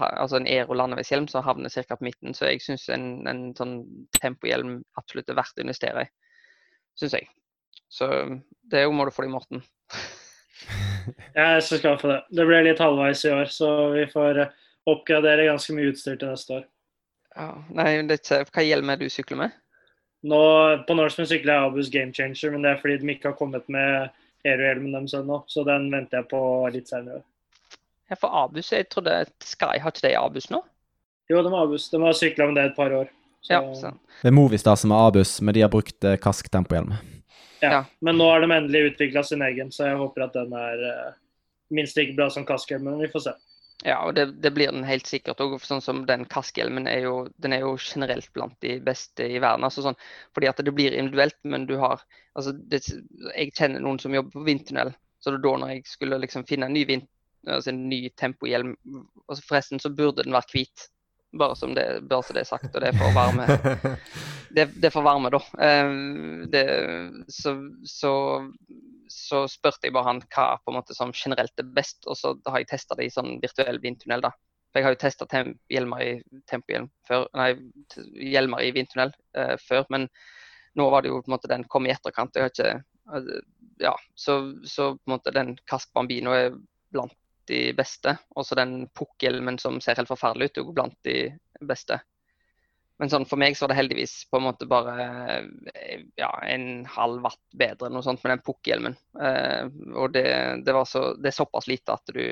altså 0.03 0.41
en 0.41 0.49
Aero 0.51 0.75
landeveishjelm, 0.75 1.29
så 1.31 1.45
havner 1.47 1.71
ca. 1.71 1.95
på 1.95 2.09
midten. 2.09 2.35
Så 2.35 2.49
jeg 2.49 2.65
syns 2.65 2.89
en, 2.91 3.07
en 3.31 3.45
sånn 3.55 3.77
tempohjelm 4.19 4.81
absolutt 4.99 5.31
er 5.31 5.39
verdt 5.39 5.63
å 5.63 5.63
investere 5.63 6.03
i. 6.03 6.11
Syns 6.99 7.15
jeg. 7.15 7.29
Så 7.95 8.11
det 8.73 8.83
må 8.91 9.07
du 9.07 9.15
få 9.15 9.23
deg, 9.23 9.31
Morten. 9.31 9.63
jeg 11.39 11.47
er 11.47 11.63
så 11.63 11.79
glad 11.79 12.03
for 12.03 12.11
det. 12.11 12.21
Det 12.35 12.47
ble 12.49 12.63
litt 12.67 12.83
halvveis 12.83 13.23
i 13.23 13.35
år, 13.37 13.55
så 13.55 13.71
vi 13.95 14.09
får 14.11 14.43
eh, 14.43 14.63
oppgradere 14.91 15.47
ganske 15.53 15.77
mye 15.77 15.93
utstyr 15.93 16.19
til 16.19 16.35
neste 16.35 16.59
år. 16.59 16.65
Ja, 17.35 17.49
nei, 17.75 17.91
det 18.11 18.19
Hva 18.51 18.63
hjelm 18.63 18.91
er 18.91 18.99
du 18.99 19.07
sykler 19.11 19.45
med? 19.45 19.55
Nå, 20.25 20.41
På 20.89 20.97
Norseman 20.97 21.29
sykler 21.29 21.53
jeg 21.53 21.69
Abus 21.69 21.91
Game 21.93 22.15
Changer, 22.17 22.53
men 22.55 22.65
det 22.65 22.71
er 22.73 22.79
fordi 22.81 22.97
de 23.03 23.13
ikke 23.13 23.33
har 23.33 23.39
kommet 23.39 23.67
med 23.73 24.13
Aero-hjelmen 24.45 24.95
deres 24.97 25.17
ennå. 25.19 25.43
Så 25.49 25.65
den 25.69 25.91
venter 25.93 26.23
jeg 26.23 26.31
på 26.31 26.41
litt 26.73 26.89
senere. 26.89 27.21
Ja, 28.09 28.17
for 28.21 28.33
Abus, 28.45 28.71
jeg 28.73 28.89
trodde 28.93 29.25
Sky 29.45 29.79
har 29.81 29.93
ikke 29.93 30.07
det 30.07 30.15
i 30.15 30.21
Abus 30.21 30.49
nå? 30.53 30.63
Jo, 31.29 31.41
de 31.41 31.53
har 31.53 31.67
Abus. 31.67 31.91
De 31.93 32.01
har 32.01 32.17
sykla 32.17 32.49
med 32.49 32.61
det 32.61 32.71
et 32.71 32.77
par 32.77 32.93
år. 32.93 33.11
Så... 33.45 33.53
Ja, 33.53 33.61
sånn. 33.77 33.99
Det 34.23 34.31
er 34.31 34.37
Movistar 34.37 34.77
som 34.81 34.93
har 34.97 35.11
Abus, 35.11 35.37
men 35.45 35.57
de 35.57 35.65
har 35.65 35.73
brukt 35.73 36.05
eh, 36.05 36.17
Kask 36.21 36.49
tempohjelm. 36.53 36.95
Ja. 37.61 37.71
ja. 37.71 37.83
Men 38.05 38.17
nå 38.21 38.29
har 38.31 38.41
de 38.41 38.49
endelig 38.53 38.95
utvikla 38.95 39.25
sin 39.25 39.45
egen, 39.45 39.73
så 39.73 39.91
jeg 39.91 40.01
håper 40.01 40.25
at 40.27 40.37
den 40.37 40.53
er 40.57 40.85
uh, 40.85 41.17
minst 41.73 41.97
like 42.01 42.17
bra 42.17 42.31
som 42.33 42.47
kaskhjelmen. 42.49 43.01
Vi 43.01 43.11
får 43.13 43.27
se. 43.27 43.35
Ja, 43.83 43.99
og 44.07 44.15
det, 44.15 44.27
det 44.41 44.53
blir 44.55 44.71
den 44.73 44.85
helt 44.87 45.09
sikkert 45.11 45.41
òg. 45.43 45.57
Sånn 45.65 45.83
som 45.83 46.05
den 46.09 46.25
kaskhjelmen 46.31 46.87
er 46.89 47.03
jo, 47.05 47.15
den 47.43 47.57
er 47.57 47.65
jo 47.65 47.75
generelt 47.81 48.31
blant 48.37 48.55
de 48.65 48.79
beste 48.85 49.27
i 49.27 49.41
verden. 49.43 49.67
altså 49.67 49.83
sånn, 49.85 49.99
Fordi 50.37 50.49
at 50.49 50.63
det 50.63 50.73
blir 50.77 50.95
individuelt, 50.95 51.37
men 51.43 51.67
du 51.67 51.75
har 51.83 52.05
altså 52.35 52.55
det, 52.55 52.85
Jeg 53.35 53.53
kjenner 53.59 53.83
noen 53.83 53.99
som 54.01 54.15
jobber 54.15 54.39
på 54.39 54.47
vindtunnel. 54.47 54.95
Så 55.21 55.35
da 55.35 55.57
når 55.59 55.75
jeg 55.75 55.85
skulle 55.89 56.21
liksom 56.23 56.47
finne 56.49 56.69
en 56.69 56.77
ny, 56.77 56.85
vind, 56.89 57.07
altså 57.49 57.73
en 57.73 57.87
ny 57.89 58.09
tempohjelm 58.21 58.75
altså 59.29 59.45
Forresten 59.49 59.81
så 59.81 59.93
burde 59.93 60.25
den 60.25 60.37
være 60.37 60.53
hvit. 60.53 60.89
Bare, 61.35 61.57
som 61.59 61.75
det, 61.75 62.05
bare 62.09 62.23
så 62.23 62.37
det 62.37 62.45
er 62.45 62.51
sagt. 62.51 62.71
Og 62.71 62.81
det 62.81 62.93
er 62.93 62.99
for 62.99 63.17
varme. 63.17 63.49
Det, 64.55 64.69
det 64.79 64.87
er 64.87 64.93
for 64.95 65.03
varme, 65.03 65.33
da. 65.35 65.41
Eh, 65.67 65.95
det, 66.47 66.61
så, 67.27 67.57
så, 67.91 68.13
så, 69.15 69.45
spurte 69.51 69.87
jeg 69.87 69.95
bare 69.95 70.11
han 70.11 70.23
hva 70.27 70.47
på 70.61 70.73
en 70.73 70.79
måte 70.79 70.97
som 70.97 71.13
generelt 71.15 71.61
er 71.61 71.71
best, 71.77 72.03
og 72.07 72.19
så 72.19 72.35
har 72.49 72.63
jeg 72.63 72.71
testa 72.73 72.97
det 72.99 73.09
i 73.09 73.15
sånn 73.15 73.39
virtuell 73.43 73.79
vindtunnel. 73.83 74.25
da. 74.25 74.33
For 74.75 74.81
jeg 74.81 74.89
har 74.89 74.95
jo 74.97 75.01
testa 75.05 75.43
hjelmer 75.71 76.03
i 76.03 76.41
tempohjelm 76.51 76.89
før, 77.07 77.29
nei, 77.39 77.53
hjelmer 78.33 78.65
i 78.65 78.73
vindtunnel 78.75 79.13
uh, 79.39 79.55
før, 79.63 79.85
men 79.95 80.09
nå 80.75 80.89
var 80.91 81.05
det 81.05 81.13
jo 81.13 81.21
på 81.23 81.31
en 81.31 81.37
måte 81.37 81.51
den 81.53 81.67
kom 81.71 81.87
i 81.87 81.93
etterkant. 81.95 82.35
Jeg 82.35 82.49
har 82.49 82.51
ikke, 82.51 82.73
uh, 83.15 83.69
ja, 83.85 83.95
så, 84.19 84.41
så, 84.67 84.95
på 84.99 85.07
en 85.07 85.15
måte 85.15 85.35
den 85.37 85.55
Kask 85.71 85.93
Bambino 85.95 86.35
er 86.35 86.57
blant 86.95 87.15
de 87.47 87.69
beste. 87.77 88.17
Også 88.35 88.59
den 88.59 88.89
pukkhjelmen 88.99 89.61
som 89.63 89.79
ser 89.85 90.01
helt 90.01 90.11
forferdelig 90.11 90.51
ut, 90.51 90.59
er 90.59 90.75
blant 90.75 90.99
de 91.07 91.19
beste. 91.63 92.01
Men 93.03 93.11
sånn, 93.11 93.27
for 93.27 93.41
meg 93.41 93.57
så 93.57 93.65
var 93.65 93.73
det 93.73 93.81
heldigvis 93.81 94.15
på 94.31 94.39
en 94.39 94.47
måte 94.47 94.69
bare 94.71 94.95
ja, 96.21 96.31
en 96.47 96.85
halv 96.87 97.25
watt 97.27 97.43
bedre 97.59 97.91
noe 97.91 98.07
sånt 98.07 98.23
med 98.23 98.37
den 98.37 98.45
pukkhjelmen. 98.47 98.95
Eh, 99.19 99.65
og 99.99 100.13
det, 100.15 100.27
det, 100.67 100.75
så, 100.87 101.09
det, 101.19 101.33
er 101.33 101.39
såpass 101.43 101.71
lite 101.71 101.97
at 101.97 102.15
du 102.15 102.27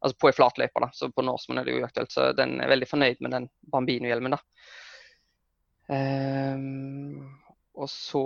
Altså 0.00 0.16
på 0.16 0.30
ei 0.30 0.32
flatløype, 0.32 0.80
da, 0.80 0.86
så 0.96 1.10
på 1.12 1.20
Norseman 1.20 1.58
er 1.60 1.66
det 1.68 1.74
jo 1.74 1.80
uaktuelt. 1.82 2.08
Så 2.14 2.30
den 2.32 2.54
er 2.64 2.70
veldig 2.72 2.86
fornøyd 2.88 3.18
med 3.20 3.34
den 3.34 3.48
Bambino-hjelmen, 3.68 4.32
da. 4.32 4.38
Eh, 5.92 6.62
og 7.76 7.90
så 7.92 8.22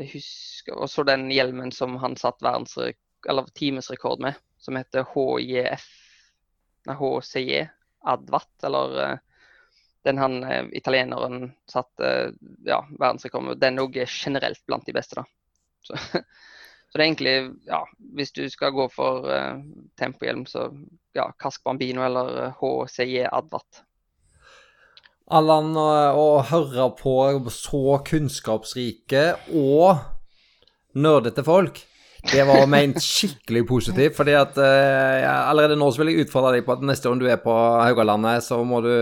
jeg 0.00 0.08
husker, 0.14 0.72
og 0.72 0.88
så 0.88 1.04
den 1.04 1.28
hjelmen 1.32 1.68
som 1.72 1.98
han 2.00 2.16
satt 2.16 2.40
timesrekord 3.56 4.24
med, 4.24 4.40
som 4.56 4.76
heter 4.76 5.04
HJF, 5.12 5.86
nei, 6.88 6.96
HCJ 6.96 7.62
Advat, 8.06 8.52
eller 8.68 8.98
eh, 9.04 9.22
den 10.06 10.18
han 10.18 10.44
eh, 10.44 10.66
italieneren 10.72 11.50
satte 11.70 12.10
eh, 12.10 12.34
ja, 12.68 12.80
verdensrekord 12.98 13.56
den 13.60 13.80
òg 13.82 13.98
er 13.98 14.10
generelt 14.10 14.62
blant 14.66 14.86
de 14.86 14.94
beste. 14.96 15.18
da. 15.18 15.26
Så, 15.82 15.96
så, 16.12 16.94
det 16.94 17.00
er 17.00 17.06
egentlig, 17.08 17.36
ja, 17.66 17.82
hvis 18.14 18.32
du 18.36 18.44
skal 18.50 18.74
gå 18.74 18.86
for 18.92 19.26
uh, 19.26 19.58
tempohjelm, 19.98 20.46
så 20.50 20.68
ja, 21.16 21.28
Kask 21.42 21.64
Bambino 21.66 22.04
eller 22.06 22.54
HCJ 22.60 23.26
Advat. 23.32 23.82
Allan, 25.26 25.72
å 25.74 26.38
høre 26.46 26.84
på 27.00 27.14
så 27.50 27.98
kunnskapsrike 28.06 29.24
og 29.58 30.04
nerdete 30.94 31.42
folk, 31.46 31.80
det 32.26 32.44
var 32.46 32.68
ment 32.70 33.00
skikkelig 33.02 33.64
positivt. 33.66 34.14
fordi 34.16 34.36
at 34.38 34.54
uh, 34.58 35.48
allerede 35.50 35.78
nå 35.78 35.90
så 35.90 36.02
vil 36.02 36.12
jeg 36.12 36.26
utfordre 36.26 36.54
deg 36.56 36.66
på 36.66 36.76
at 36.76 36.86
neste 36.86 37.10
gang 37.10 37.18
du 37.20 37.26
er 37.30 37.42
på 37.42 37.54
Haugalandet, 37.54 38.46
så 38.46 38.62
må 38.66 38.80
du 38.86 38.94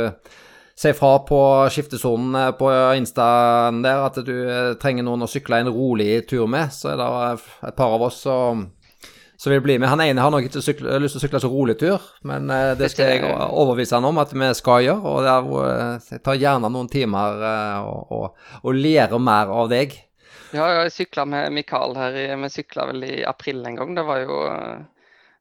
si 0.77 0.93
fra 0.93 1.19
på 1.19 1.41
skiftesonen 1.71 2.35
eh, 2.35 2.53
på 2.59 2.71
Instaen 2.99 3.83
der 3.85 4.07
at 4.07 4.19
du 4.27 4.35
eh, 4.43 4.73
trenger 4.81 5.07
noen 5.07 5.27
å 5.27 5.31
sykle 5.31 5.63
en 5.63 5.73
rolig 5.75 6.25
tur 6.31 6.49
med, 6.51 6.73
så 6.75 6.95
er 6.95 7.01
det 7.01 7.11
et 7.71 7.77
par 7.79 7.95
av 7.95 8.07
oss 8.09 8.21
som, 8.27 8.65
som 9.37 9.55
vil 9.55 9.63
bli 9.65 9.79
med. 9.79 9.89
Han 9.93 10.03
ene 10.03 10.25
har 10.25 10.35
nok 10.35 10.49
ikke 10.49 10.65
sykle, 10.65 10.97
lyst 11.03 11.17
til 11.17 11.23
å 11.23 11.27
sykle 11.27 11.43
så 11.45 11.51
rolig 11.53 11.79
tur, 11.81 12.03
men 12.27 12.51
eh, 12.51 12.73
det 12.79 12.91
skal 12.93 13.13
jeg 13.13 13.35
overbevise 13.35 13.99
han 13.99 14.09
om 14.11 14.19
at 14.23 14.35
vi 14.35 14.51
skal 14.59 14.87
gjøre. 14.89 15.13
Og 15.13 16.01
det 16.09 16.23
tar 16.27 16.41
gjerne 16.41 16.73
noen 16.73 16.91
timer 16.91 17.47
og, 17.85 18.17
og, 18.19 18.49
og 18.65 18.81
lærer 18.81 19.23
mer 19.23 19.55
av 19.55 19.71
deg. 19.71 19.95
Ja, 20.55 20.67
jeg 20.71 20.93
sykla 20.95 21.25
med 21.27 21.55
Mikael 21.55 21.97
her. 21.99 22.19
Vi 22.39 22.51
sykla 22.53 22.87
vel 22.91 23.07
i 23.07 23.15
april 23.27 23.65
en 23.67 23.79
gang. 23.79 23.95
Det 23.97 24.05
var 24.07 24.21
jo 24.23 24.43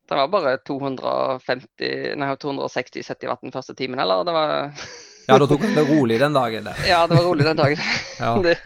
det 0.10 0.18
var 0.20 0.28
bare 0.28 0.58
250, 0.68 2.16
nei, 2.20 2.28
260 2.36 3.06
70 3.08 3.30
watt 3.32 3.46
den 3.46 3.54
første 3.54 3.76
timen, 3.78 4.02
eller? 4.04 4.26
Det 4.28 4.34
var 4.36 4.54
Ja, 5.28 5.38
da 5.40 5.48
tok 5.48 5.64
han 5.64 5.78
det 5.78 5.86
rolig 5.88 6.20
den 6.20 6.36
dagen. 6.36 6.68
Der. 6.68 6.84
Ja, 6.88 7.06
det 7.08 7.16
var 7.16 7.26
rolig 7.30 7.48
den 7.48 7.60
dagen. 7.60 7.82
Ja. 8.20 8.36
Det, 8.44 8.58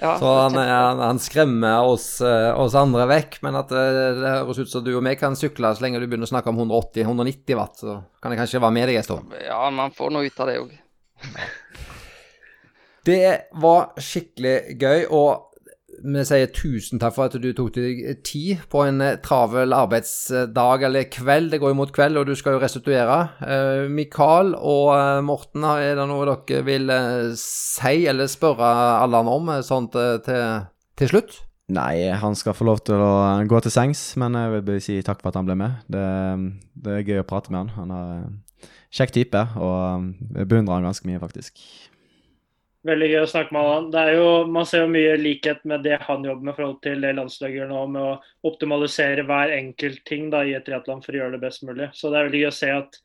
ja, 0.00 0.18
så 0.18 0.32
han, 0.38 0.56
han, 0.58 0.98
han, 0.98 1.18
skremmer 1.22 1.86
oss, 1.86 2.20
eh, 2.20 2.50
oss, 2.60 2.74
andre 2.76 3.06
vekk, 3.08 3.38
men 3.46 3.56
at 3.56 3.70
det, 3.72 3.84
eh, 3.88 4.18
det 4.18 4.32
høres 4.34 4.58
ut 4.60 4.70
som 4.70 4.84
du 4.84 4.90
og 4.92 5.04
meg 5.06 5.16
kan 5.20 5.38
sykle 5.38 5.70
så 5.74 5.84
lenge 5.84 6.02
du 6.02 6.06
begynner 6.08 6.28
å 6.28 6.32
snakke 6.32 6.50
om 6.50 6.60
180-190 6.66 7.58
watt, 7.58 7.78
så 7.80 7.96
kan 8.22 8.34
jeg 8.34 8.42
kanskje 8.42 8.62
være 8.62 8.76
med 8.76 8.90
deg 8.90 9.00
en 9.00 9.06
stund. 9.06 9.36
Ja, 9.46 9.62
man 9.72 9.94
får 9.94 10.12
noe 10.14 10.28
ut 10.28 10.42
av 10.42 10.50
det 10.50 10.58
òg. 10.60 10.74
Det 13.04 13.32
var 13.60 13.94
skikkelig 14.00 14.56
gøy, 14.80 15.06
og 15.14 15.53
vi 16.04 16.24
sier 16.28 16.50
tusen 16.52 17.00
takk 17.00 17.14
for 17.16 17.30
at 17.30 17.36
du 17.40 17.48
tok 17.56 17.70
deg 17.76 18.02
tid 18.26 18.64
på 18.72 18.82
en 18.84 19.00
eh, 19.04 19.16
travel 19.24 19.72
arbeidsdag 19.72 20.84
eller 20.88 21.08
kveld. 21.12 21.50
Det 21.54 21.60
går 21.62 21.72
jo 21.72 21.78
mot 21.78 21.94
kveld, 21.94 22.18
og 22.20 22.28
du 22.28 22.34
skal 22.36 22.56
jo 22.56 22.62
restituere. 22.62 23.16
Eh, 23.40 23.86
Mikael 23.92 24.52
og 24.58 24.92
eh, 24.98 25.22
Morten, 25.24 25.64
er 25.64 25.96
det 25.96 26.06
noe 26.10 26.28
dere 26.28 26.66
vil 26.66 26.92
si 27.40 28.04
eller 28.10 28.28
spørre 28.30 28.68
Allan 29.00 29.30
om 29.32 29.50
sånn 29.64 29.88
til, 29.94 30.20
til, 30.28 31.12
slutt? 31.14 31.40
Nei, 31.72 32.10
han 32.20 32.36
skal 32.36 32.56
få 32.56 32.68
lov 32.68 32.84
til 32.84 33.00
å 33.00 33.40
gå 33.48 33.62
til 33.64 33.72
sengs, 33.72 34.04
men 34.20 34.36
jeg 34.36 34.64
vil 34.68 34.84
si 34.84 35.00
takk 35.06 35.24
for 35.24 35.32
at 35.32 35.40
han 35.40 35.48
ble 35.48 35.56
med. 35.56 35.80
Det, 35.88 36.04
det 36.84 36.98
er 36.98 37.08
gøy 37.08 37.24
å 37.24 37.28
prate 37.28 37.54
med 37.54 37.62
han. 37.62 37.74
Han 37.78 37.96
er 37.96 38.14
en 38.18 38.38
kjekk 38.94 39.16
type, 39.16 39.46
og 39.56 40.12
jeg 40.36 40.52
beundrer 40.52 40.76
han 40.76 40.90
ganske 40.90 41.08
mye, 41.08 41.22
faktisk. 41.22 41.64
Veldig 42.84 43.06
gøy 43.08 43.22
å 43.22 43.28
snakke 43.30 43.54
med 43.56 43.66
han. 43.70 43.86
Det 43.94 44.00
er 44.00 44.18
jo, 44.18 44.28
man 44.52 44.66
ser 44.68 44.82
jo 44.84 44.92
mye 44.92 45.14
likhet 45.16 45.62
med 45.68 45.86
det 45.86 45.96
han 46.04 46.24
jobber 46.26 46.44
med 46.44 46.52
i 46.52 46.56
forhold 46.58 46.80
til 46.84 47.04
det 47.06 47.14
landslaget 47.16 47.62
gjør 47.62 47.70
nå, 47.70 47.84
med 47.94 48.08
å 48.10 48.50
optimalisere 48.50 49.24
hver 49.24 49.54
enkelt 49.56 50.02
ting 50.08 50.26
da, 50.34 50.42
i 50.44 50.52
et 50.58 50.66
triatlon 50.66 51.00
for 51.04 51.16
å 51.16 51.22
gjøre 51.22 51.38
det 51.38 51.44
best 51.46 51.64
mulig. 51.64 51.88
Så 51.96 52.12
det 52.12 52.20
er 52.20 52.28
veldig 52.28 52.42
gøy 52.42 52.50
å 52.50 52.56
se 52.58 52.72
at 52.74 52.98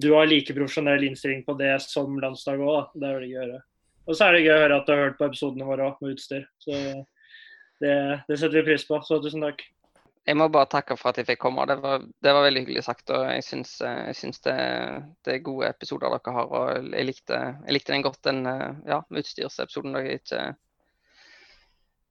du 0.00 0.08
har 0.16 0.26
like 0.26 0.56
profesjonell 0.56 1.06
innstilling 1.06 1.44
på 1.46 1.54
det 1.60 1.76
som 1.84 2.18
landslaget 2.18 2.74
òg. 2.74 2.94
Det 2.96 3.06
er 3.06 3.18
veldig 3.20 3.30
gøy 3.30 3.38
å 3.38 3.44
høre. 3.44 3.62
Og 4.10 4.16
så 4.18 4.26
er 4.26 4.34
det 4.34 4.44
gøy 4.48 4.54
å 4.56 4.62
høre 4.64 4.80
at 4.80 4.88
du 4.88 4.94
har 4.94 5.02
hørt 5.04 5.18
på 5.20 5.28
episodene 5.30 5.68
våre 5.68 5.86
òg, 5.86 6.02
med 6.02 6.16
utstyr. 6.16 6.46
Så 6.64 6.78
det, 7.84 7.94
det 8.26 8.40
setter 8.40 8.58
vi 8.58 8.66
pris 8.72 8.86
på. 8.88 8.98
Så 9.06 9.20
tusen 9.22 9.46
takk. 9.46 9.62
Jeg 10.28 10.36
må 10.36 10.46
bare 10.52 10.68
takke 10.70 10.94
for 11.00 11.10
at 11.10 11.18
jeg 11.18 11.26
fikk 11.30 11.40
komme. 11.42 11.64
Det 11.66 11.78
var, 11.80 12.02
det 12.04 12.34
var 12.36 12.44
veldig 12.44 12.62
hyggelig 12.64 12.84
sagt. 12.86 13.10
og 13.10 13.24
Jeg 13.30 13.44
syns, 13.46 13.76
jeg 13.80 14.16
syns 14.18 14.42
det, 14.44 14.56
det, 15.24 15.34
er 15.34 15.46
gode 15.46 15.70
episoder 15.72 16.12
dere 16.12 16.34
har. 16.36 16.50
og 16.50 16.90
Jeg 16.92 17.06
likte, 17.08 17.38
jeg 17.66 17.76
likte 17.76 17.94
den 17.94 18.04
godt, 18.04 18.20
den 18.28 18.42
ja, 18.86 19.00
utstyrsepisoden. 19.10 19.96
dere 19.96 20.18
ikke 20.20 20.42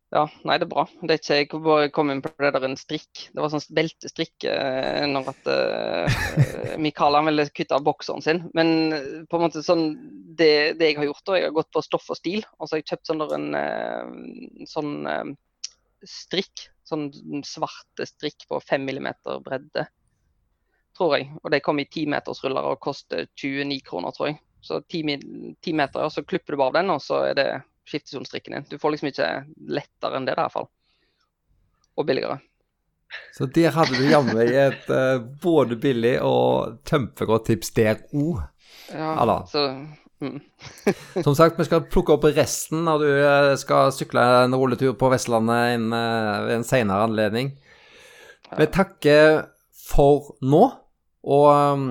ja, 0.10 0.23
nei, 0.41 0.56
det 0.57 0.65
er 0.65 0.72
bra. 0.72 0.88
Det 1.03 1.14
er 1.14 1.19
ikke, 1.19 1.36
jeg 1.38 1.61
bare 1.68 1.90
kom 1.94 2.10
inn 2.10 2.22
på 2.26 2.31
det 2.41 2.49
der 2.56 2.64
en 2.65 2.80
strikk. 2.80 3.27
Det 3.30 3.44
var 3.44 3.52
sånn 3.53 3.76
beltestrikk 3.77 4.48
eh, 4.49 5.03
når 5.06 5.30
at 5.36 5.49
eh, 5.53 6.15
Mikael 6.84 7.19
ville 7.27 7.45
kutte 7.53 7.77
av 7.77 7.86
bokseren 7.86 8.26
sin. 8.26 8.41
Men 8.57 9.27
på 9.30 9.38
en 9.38 9.44
måte 9.45 9.61
sånn 9.65 9.86
det, 10.40 10.80
det, 10.80 10.90
jeg 10.90 10.98
har 10.98 11.10
gjort, 11.11 11.23
da, 11.30 11.38
jeg 11.38 11.49
har 11.52 11.56
gått 11.60 11.69
på 11.76 11.86
stoff 11.86 12.10
og 12.10 12.18
stil. 12.18 12.41
Og 12.57 12.65
så 12.65 12.76
har 12.76 12.81
jeg 12.81 12.90
kjøpt 12.90 13.11
sånn 13.11 13.22
der 13.22 13.36
en 13.38 13.48
eh, 13.60 14.65
sånn 14.72 14.95
eh, 15.14 15.31
strikk 16.10 16.65
sånn 16.90 17.07
svarte 17.48 18.07
strikk 18.10 18.48
på 18.49 18.60
5 18.64 18.86
mm 18.90 19.10
bredde, 19.45 19.86
tror 20.98 21.18
jeg. 21.18 21.30
Og 21.44 21.53
de 21.53 21.61
kom 21.64 21.82
i 21.82 21.88
timetersruller 21.90 22.72
og 22.72 22.82
koster 22.84 23.28
29 23.34 23.80
kroner, 23.88 24.16
tror 24.16 24.32
jeg. 24.32 24.40
Så 24.61 24.82
ti, 24.91 25.03
meter, 25.06 26.03
og 26.03 26.11
så 26.11 26.26
klipper 26.28 26.53
du 26.53 26.60
bare 26.60 26.74
av 26.74 26.80
den, 26.82 26.91
og 26.91 27.02
så 27.03 27.22
er 27.30 27.38
det 27.38 27.48
skiftesonestrikken 27.88 28.57
din. 28.57 28.68
Du 28.70 28.78
får 28.82 28.95
liksom 28.95 29.11
ikke 29.11 29.30
lettere 29.72 30.20
enn 30.20 30.28
det, 30.28 30.36
i 30.36 30.41
hvert 30.41 30.56
fall. 30.56 30.68
Og 31.95 32.07
billigere. 32.07 32.41
Så 33.34 33.48
der 33.49 33.74
hadde 33.74 33.98
du 33.98 34.06
jammen 34.06 34.38
et 34.44 34.91
uh, 34.91 35.18
både 35.41 35.80
billig 35.82 36.20
og 36.22 36.84
kjempegodt 36.86 37.48
tips 37.49 37.74
der 37.78 38.03
òg. 38.14 38.44
Ja, 38.91 39.16
Alla. 39.22 39.40
Mm. 40.19 40.39
Som 41.23 41.35
sagt, 41.35 41.59
vi 41.59 41.67
skal 41.67 41.85
plukke 41.87 42.15
opp 42.15 42.27
resten 42.35 42.83
når 42.87 43.03
du 43.03 43.07
eh, 43.13 43.53
skal 43.59 43.93
sykle 43.95 44.23
en 44.43 44.57
rulletur 44.57 44.97
på 44.99 45.11
Vestlandet 45.13 45.77
en, 45.77 45.87
eh, 45.95 46.35
ved 46.47 46.57
en 46.59 46.67
senere 46.67 47.07
anledning. 47.07 47.53
Vi 48.57 48.69
takker 48.73 49.47
for 49.89 50.35
nå, 50.45 50.61
og 51.29 51.47
um, 51.49 51.89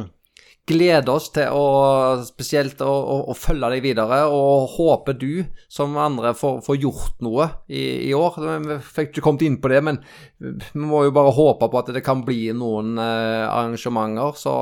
gleder 0.69 1.11
oss 1.13 1.29
til 1.35 1.55
å 1.55 2.19
spesielt 2.27 2.83
å, 2.85 2.89
å, 2.89 3.17
å, 3.31 3.37
følge 3.39 3.71
deg 3.75 3.85
videre. 3.85 4.21
Og 4.35 4.69
håper 4.75 5.17
du, 5.19 5.33
som 5.71 5.97
andre, 6.01 6.35
får, 6.37 6.61
får 6.67 6.81
gjort 6.83 7.23
noe 7.25 7.49
i, 7.67 8.11
i, 8.11 8.13
år. 8.17 8.39
Vi 8.67 8.79
fikk 8.85 9.13
ikke 9.13 9.25
kommet 9.25 9.47
inn 9.47 9.61
på 9.63 9.71
det, 9.73 9.83
men 9.87 10.01
vi 10.39 10.83
må 10.83 11.05
jo 11.07 11.15
bare 11.15 11.35
håpe 11.37 11.71
på 11.71 11.81
at 11.81 11.93
det 11.95 12.05
kan 12.07 12.25
bli 12.27 12.49
noen 12.57 12.99
uh, 13.01 13.47
arrangementer. 13.49 14.39
Så 14.39 14.55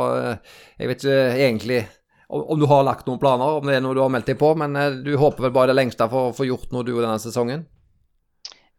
jeg 0.76 0.92
vet 0.92 1.06
ikke 1.06 1.22
egentlig 1.48 1.84
om 2.28 2.60
du 2.60 2.66
har 2.66 2.84
lagt 2.84 3.06
noen 3.06 3.20
planer, 3.22 3.60
om 3.60 3.66
det 3.66 3.76
er 3.78 3.82
noe 3.84 3.94
du 3.94 4.02
har 4.02 4.10
meldt 4.12 4.26
deg 4.30 4.38
på. 4.40 4.52
Men 4.58 4.76
eh, 4.76 4.98
du 5.06 5.14
håper 5.20 5.46
vel 5.46 5.54
bare 5.54 5.72
det 5.72 5.78
lengste 5.78 6.08
for 6.10 6.30
å 6.30 6.36
få 6.36 6.48
gjort 6.48 6.72
noe 6.74 6.86
du 6.86 6.94
denne 6.96 7.18
sesongen? 7.22 7.66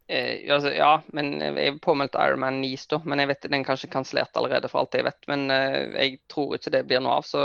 Eh, 0.10 0.53
altså, 0.53 0.72
ja, 0.72 1.02
men 1.11 1.34
jeg 1.44 1.57
er 1.60 1.80
påmeldt 1.84 2.15
Ironman 2.15 2.61
Nice, 2.61 2.88
da. 2.91 3.02
Men 3.03 3.19
jeg 3.19 3.32
vet 3.32 3.49
den 3.49 3.60
er 3.60 3.68
kanskje 3.68 3.91
kansellert 3.91 4.40
allerede, 4.40 4.69
for 4.72 4.84
alt 4.84 4.95
jeg 4.95 5.07
vet. 5.07 5.19
Men 5.32 5.52
eh, 5.52 5.82
jeg 5.98 6.15
tror 6.32 6.56
ikke 6.56 6.74
det 6.78 6.86
blir 6.88 7.03
noe 7.03 7.19
av, 7.19 7.28
så 7.28 7.44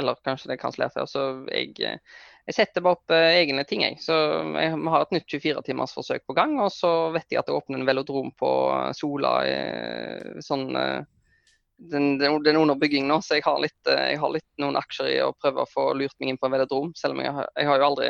Eller 0.00 0.20
kanskje 0.24 0.50
det 0.52 0.56
er 0.56 0.64
kansellert, 0.64 0.96
ja. 0.96 1.04
Så 1.08 1.26
jeg, 1.52 1.74
eh, 1.84 2.00
jeg 2.48 2.56
setter 2.56 2.84
bare 2.84 2.96
opp 2.96 3.12
eh, 3.12 3.42
egne 3.42 3.64
ting, 3.68 3.84
jeg. 3.84 4.00
Så 4.04 4.16
jeg 4.56 4.72
har 4.72 5.04
et 5.04 5.14
nytt 5.18 5.36
24-timersforsøk 5.36 6.24
på 6.28 6.36
gang. 6.38 6.56
Og 6.64 6.72
så 6.72 6.92
vet 7.16 7.28
jeg 7.28 7.42
at 7.42 7.50
det 7.50 7.56
åpner 7.56 7.82
en 7.82 7.88
velodrom 7.88 8.32
på 8.40 8.52
Sola 8.96 9.38
sånn 10.44 10.68
den, 11.78 12.18
den, 12.18 12.56
er 12.56 12.56
under 12.58 12.74
bygging 12.74 13.06
nå, 13.08 13.20
så 13.22 13.38
jeg 13.38 13.46
har, 13.46 13.60
litt, 13.62 13.78
eh, 13.86 14.12
jeg 14.12 14.22
har, 14.22 14.32
litt, 14.34 14.46
noen 14.58 14.78
aksjer 14.80 15.12
i 15.12 15.18
å 15.22 15.34
prøve 15.38 15.62
å 15.62 15.70
få 15.70 15.92
lurt 15.98 16.16
meg 16.18 16.32
inn 16.32 16.40
på 16.40 16.48
en 16.48 16.56
velodrom. 16.56 16.90
Selv 16.98 17.16
om 17.16 17.22
jeg 17.22 17.34
har, 17.36 17.50
jeg 17.54 17.70
har 17.70 17.78
jo 17.78 17.92
aldri 17.92 18.08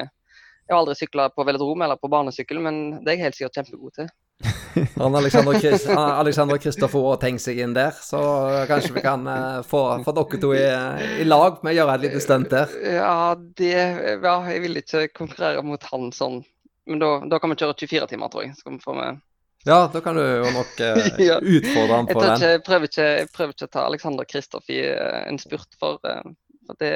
jeg 0.69 0.77
har 0.77 0.83
aldri 0.83 0.95
sykla 0.99 1.31
på 1.33 1.45
velodrom 1.49 1.83
eller 1.83 1.97
på 1.97 2.11
barnesykkel, 2.13 2.59
men 2.61 2.81
det 3.01 3.09
er 3.09 3.15
jeg 3.17 3.25
helt 3.25 3.37
sikkert 3.39 3.55
kjempegod 3.57 3.95
til. 3.97 4.09
Han 5.01 5.17
Alexander 5.17 6.59
Kristoffer 6.61 7.07
har 7.07 7.17
tenkt 7.23 7.41
seg 7.41 7.63
inn 7.65 7.73
der, 7.73 7.97
så 8.05 8.21
kanskje 8.69 8.99
vi 8.99 9.05
kan 9.07 9.25
uh, 9.25 9.63
få, 9.65 9.81
få, 10.05 10.13
dere 10.19 10.41
to 10.43 10.51
i, 10.53 10.67
i, 11.23 11.25
lag 11.25 11.63
med 11.65 11.73
å 11.73 11.79
gjøre 11.79 11.95
et 11.97 12.05
lite 12.05 12.21
stunt 12.21 12.53
der? 12.53 12.77
Ja, 12.99 13.33
det, 13.57 13.73
ja, 13.73 14.35
jeg 14.53 14.61
vil 14.67 14.83
ikke 14.83 15.07
konkurrere 15.17 15.65
mot 15.65 15.89
han 15.89 16.13
sånn. 16.13 16.43
Men 16.89 17.01
da, 17.01 17.15
da 17.33 17.41
kan 17.41 17.53
vi 17.53 17.59
kjøre 17.63 17.79
24 17.89 18.13
timer, 18.13 18.31
tror 18.33 18.45
jeg. 18.45 18.53
Så 18.61 18.69
kan 18.69 18.77
vi 18.77 18.85
få 18.85 18.99
med 19.01 19.25
ja, 19.67 19.91
da 19.93 20.01
kan 20.01 20.17
du 20.17 20.23
jo 20.23 20.51
nok 20.55 20.81
eh, 20.81 20.99
utfordre 21.57 21.97
ham 21.97 22.07
på 22.07 22.21
den. 22.23 22.45
Jeg 22.45 22.63
prøver, 22.67 22.91
ikke, 22.91 23.09
jeg 23.23 23.33
prøver 23.35 23.57
ikke 23.57 23.69
å 23.69 23.73
ta 23.75 23.87
Alexander 23.89 24.29
Kristoff 24.29 24.71
i 24.71 24.79
uh, 24.87 25.25
en 25.27 25.41
spurt, 25.43 25.69
for, 25.81 25.99
uh, 26.07 26.23
for 26.69 26.79
det, 26.83 26.95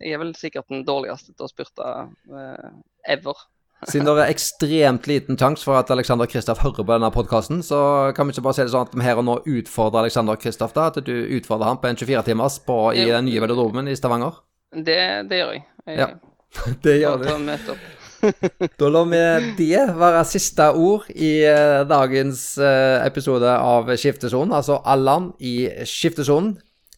jeg 0.00 0.14
er 0.14 0.22
vel 0.22 0.32
sikkert 0.38 0.70
den 0.72 0.86
dårligste 0.86 1.34
til 1.34 1.48
å 1.48 1.50
spurte 1.50 1.90
ever. 3.10 3.44
Siden 3.90 4.08
det 4.08 4.14
er 4.22 4.32
ekstremt 4.32 5.10
liten 5.10 5.36
sjanse 5.36 5.66
for 5.66 5.76
at 5.76 5.90
Alexander 5.92 6.30
Kristoff 6.30 6.62
hører 6.64 6.80
på 6.80 6.88
denne 6.94 7.10
podkasten, 7.12 7.60
så 7.66 7.80
kan 8.16 8.28
vi 8.28 8.36
ikke 8.36 8.46
bare 8.46 8.58
si 8.58 8.64
det 8.64 8.72
sånn 8.72 8.88
at 8.88 8.96
vi 8.96 9.04
her 9.04 9.20
og 9.20 9.26
nå 9.28 9.36
utfordrer 9.58 10.06
Alexander 10.06 10.40
Kristoff, 10.40 10.72
da? 10.76 10.88
At 10.88 11.02
du 11.04 11.12
utfordrer 11.12 11.68
ham 11.68 11.82
på 11.82 11.90
en 11.90 12.00
24-timers 12.00 12.62
i 12.96 13.04
den 13.10 13.28
nye 13.28 13.44
velodromen 13.44 13.92
i 13.92 13.98
Stavanger? 13.98 14.40
Det, 14.72 14.98
det, 15.28 15.42
gjør 15.42 15.54
jeg. 15.58 15.66
jeg 15.90 16.00
ja, 16.00 16.10
det 16.86 16.98
gjør 17.02 17.22
du. 17.22 17.76
da 18.80 18.90
lar 18.90 19.08
vi 19.10 19.22
det 19.58 19.82
være 19.98 20.24
siste 20.28 20.68
ord 20.74 21.08
i 21.14 21.32
uh, 21.46 21.82
dagens 21.88 22.42
uh, 22.60 23.02
episode 23.06 23.50
av 23.50 23.90
Skiftesonen, 23.96 24.54
altså 24.56 24.80
Allan 24.84 25.32
i 25.40 25.68
Skiftesonen. 25.88 26.56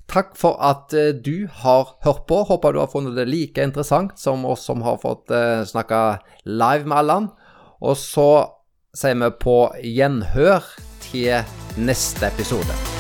Takk 0.09 0.33
for 0.41 0.57
at 0.65 0.95
uh, 0.97 1.11
du 1.13 1.49
har 1.63 1.97
hørt 2.07 2.25
på. 2.31 2.43
Håper 2.49 2.75
du 2.75 2.83
har 2.83 2.93
funnet 2.93 3.19
det 3.19 3.29
like 3.29 3.65
interessant 3.65 4.17
som 4.21 4.47
oss 4.49 4.67
som 4.69 4.85
har 4.87 5.01
fått 5.03 5.33
snakke 5.69 6.03
live 6.49 6.89
med 6.89 7.01
Allan. 7.03 7.33
Og 7.85 7.99
så 8.01 8.31
sier 8.97 9.19
vi 9.21 9.33
på 9.43 9.59
gjenhør 9.85 10.73
til 11.11 11.45
neste 11.79 12.33
episode. 12.33 12.98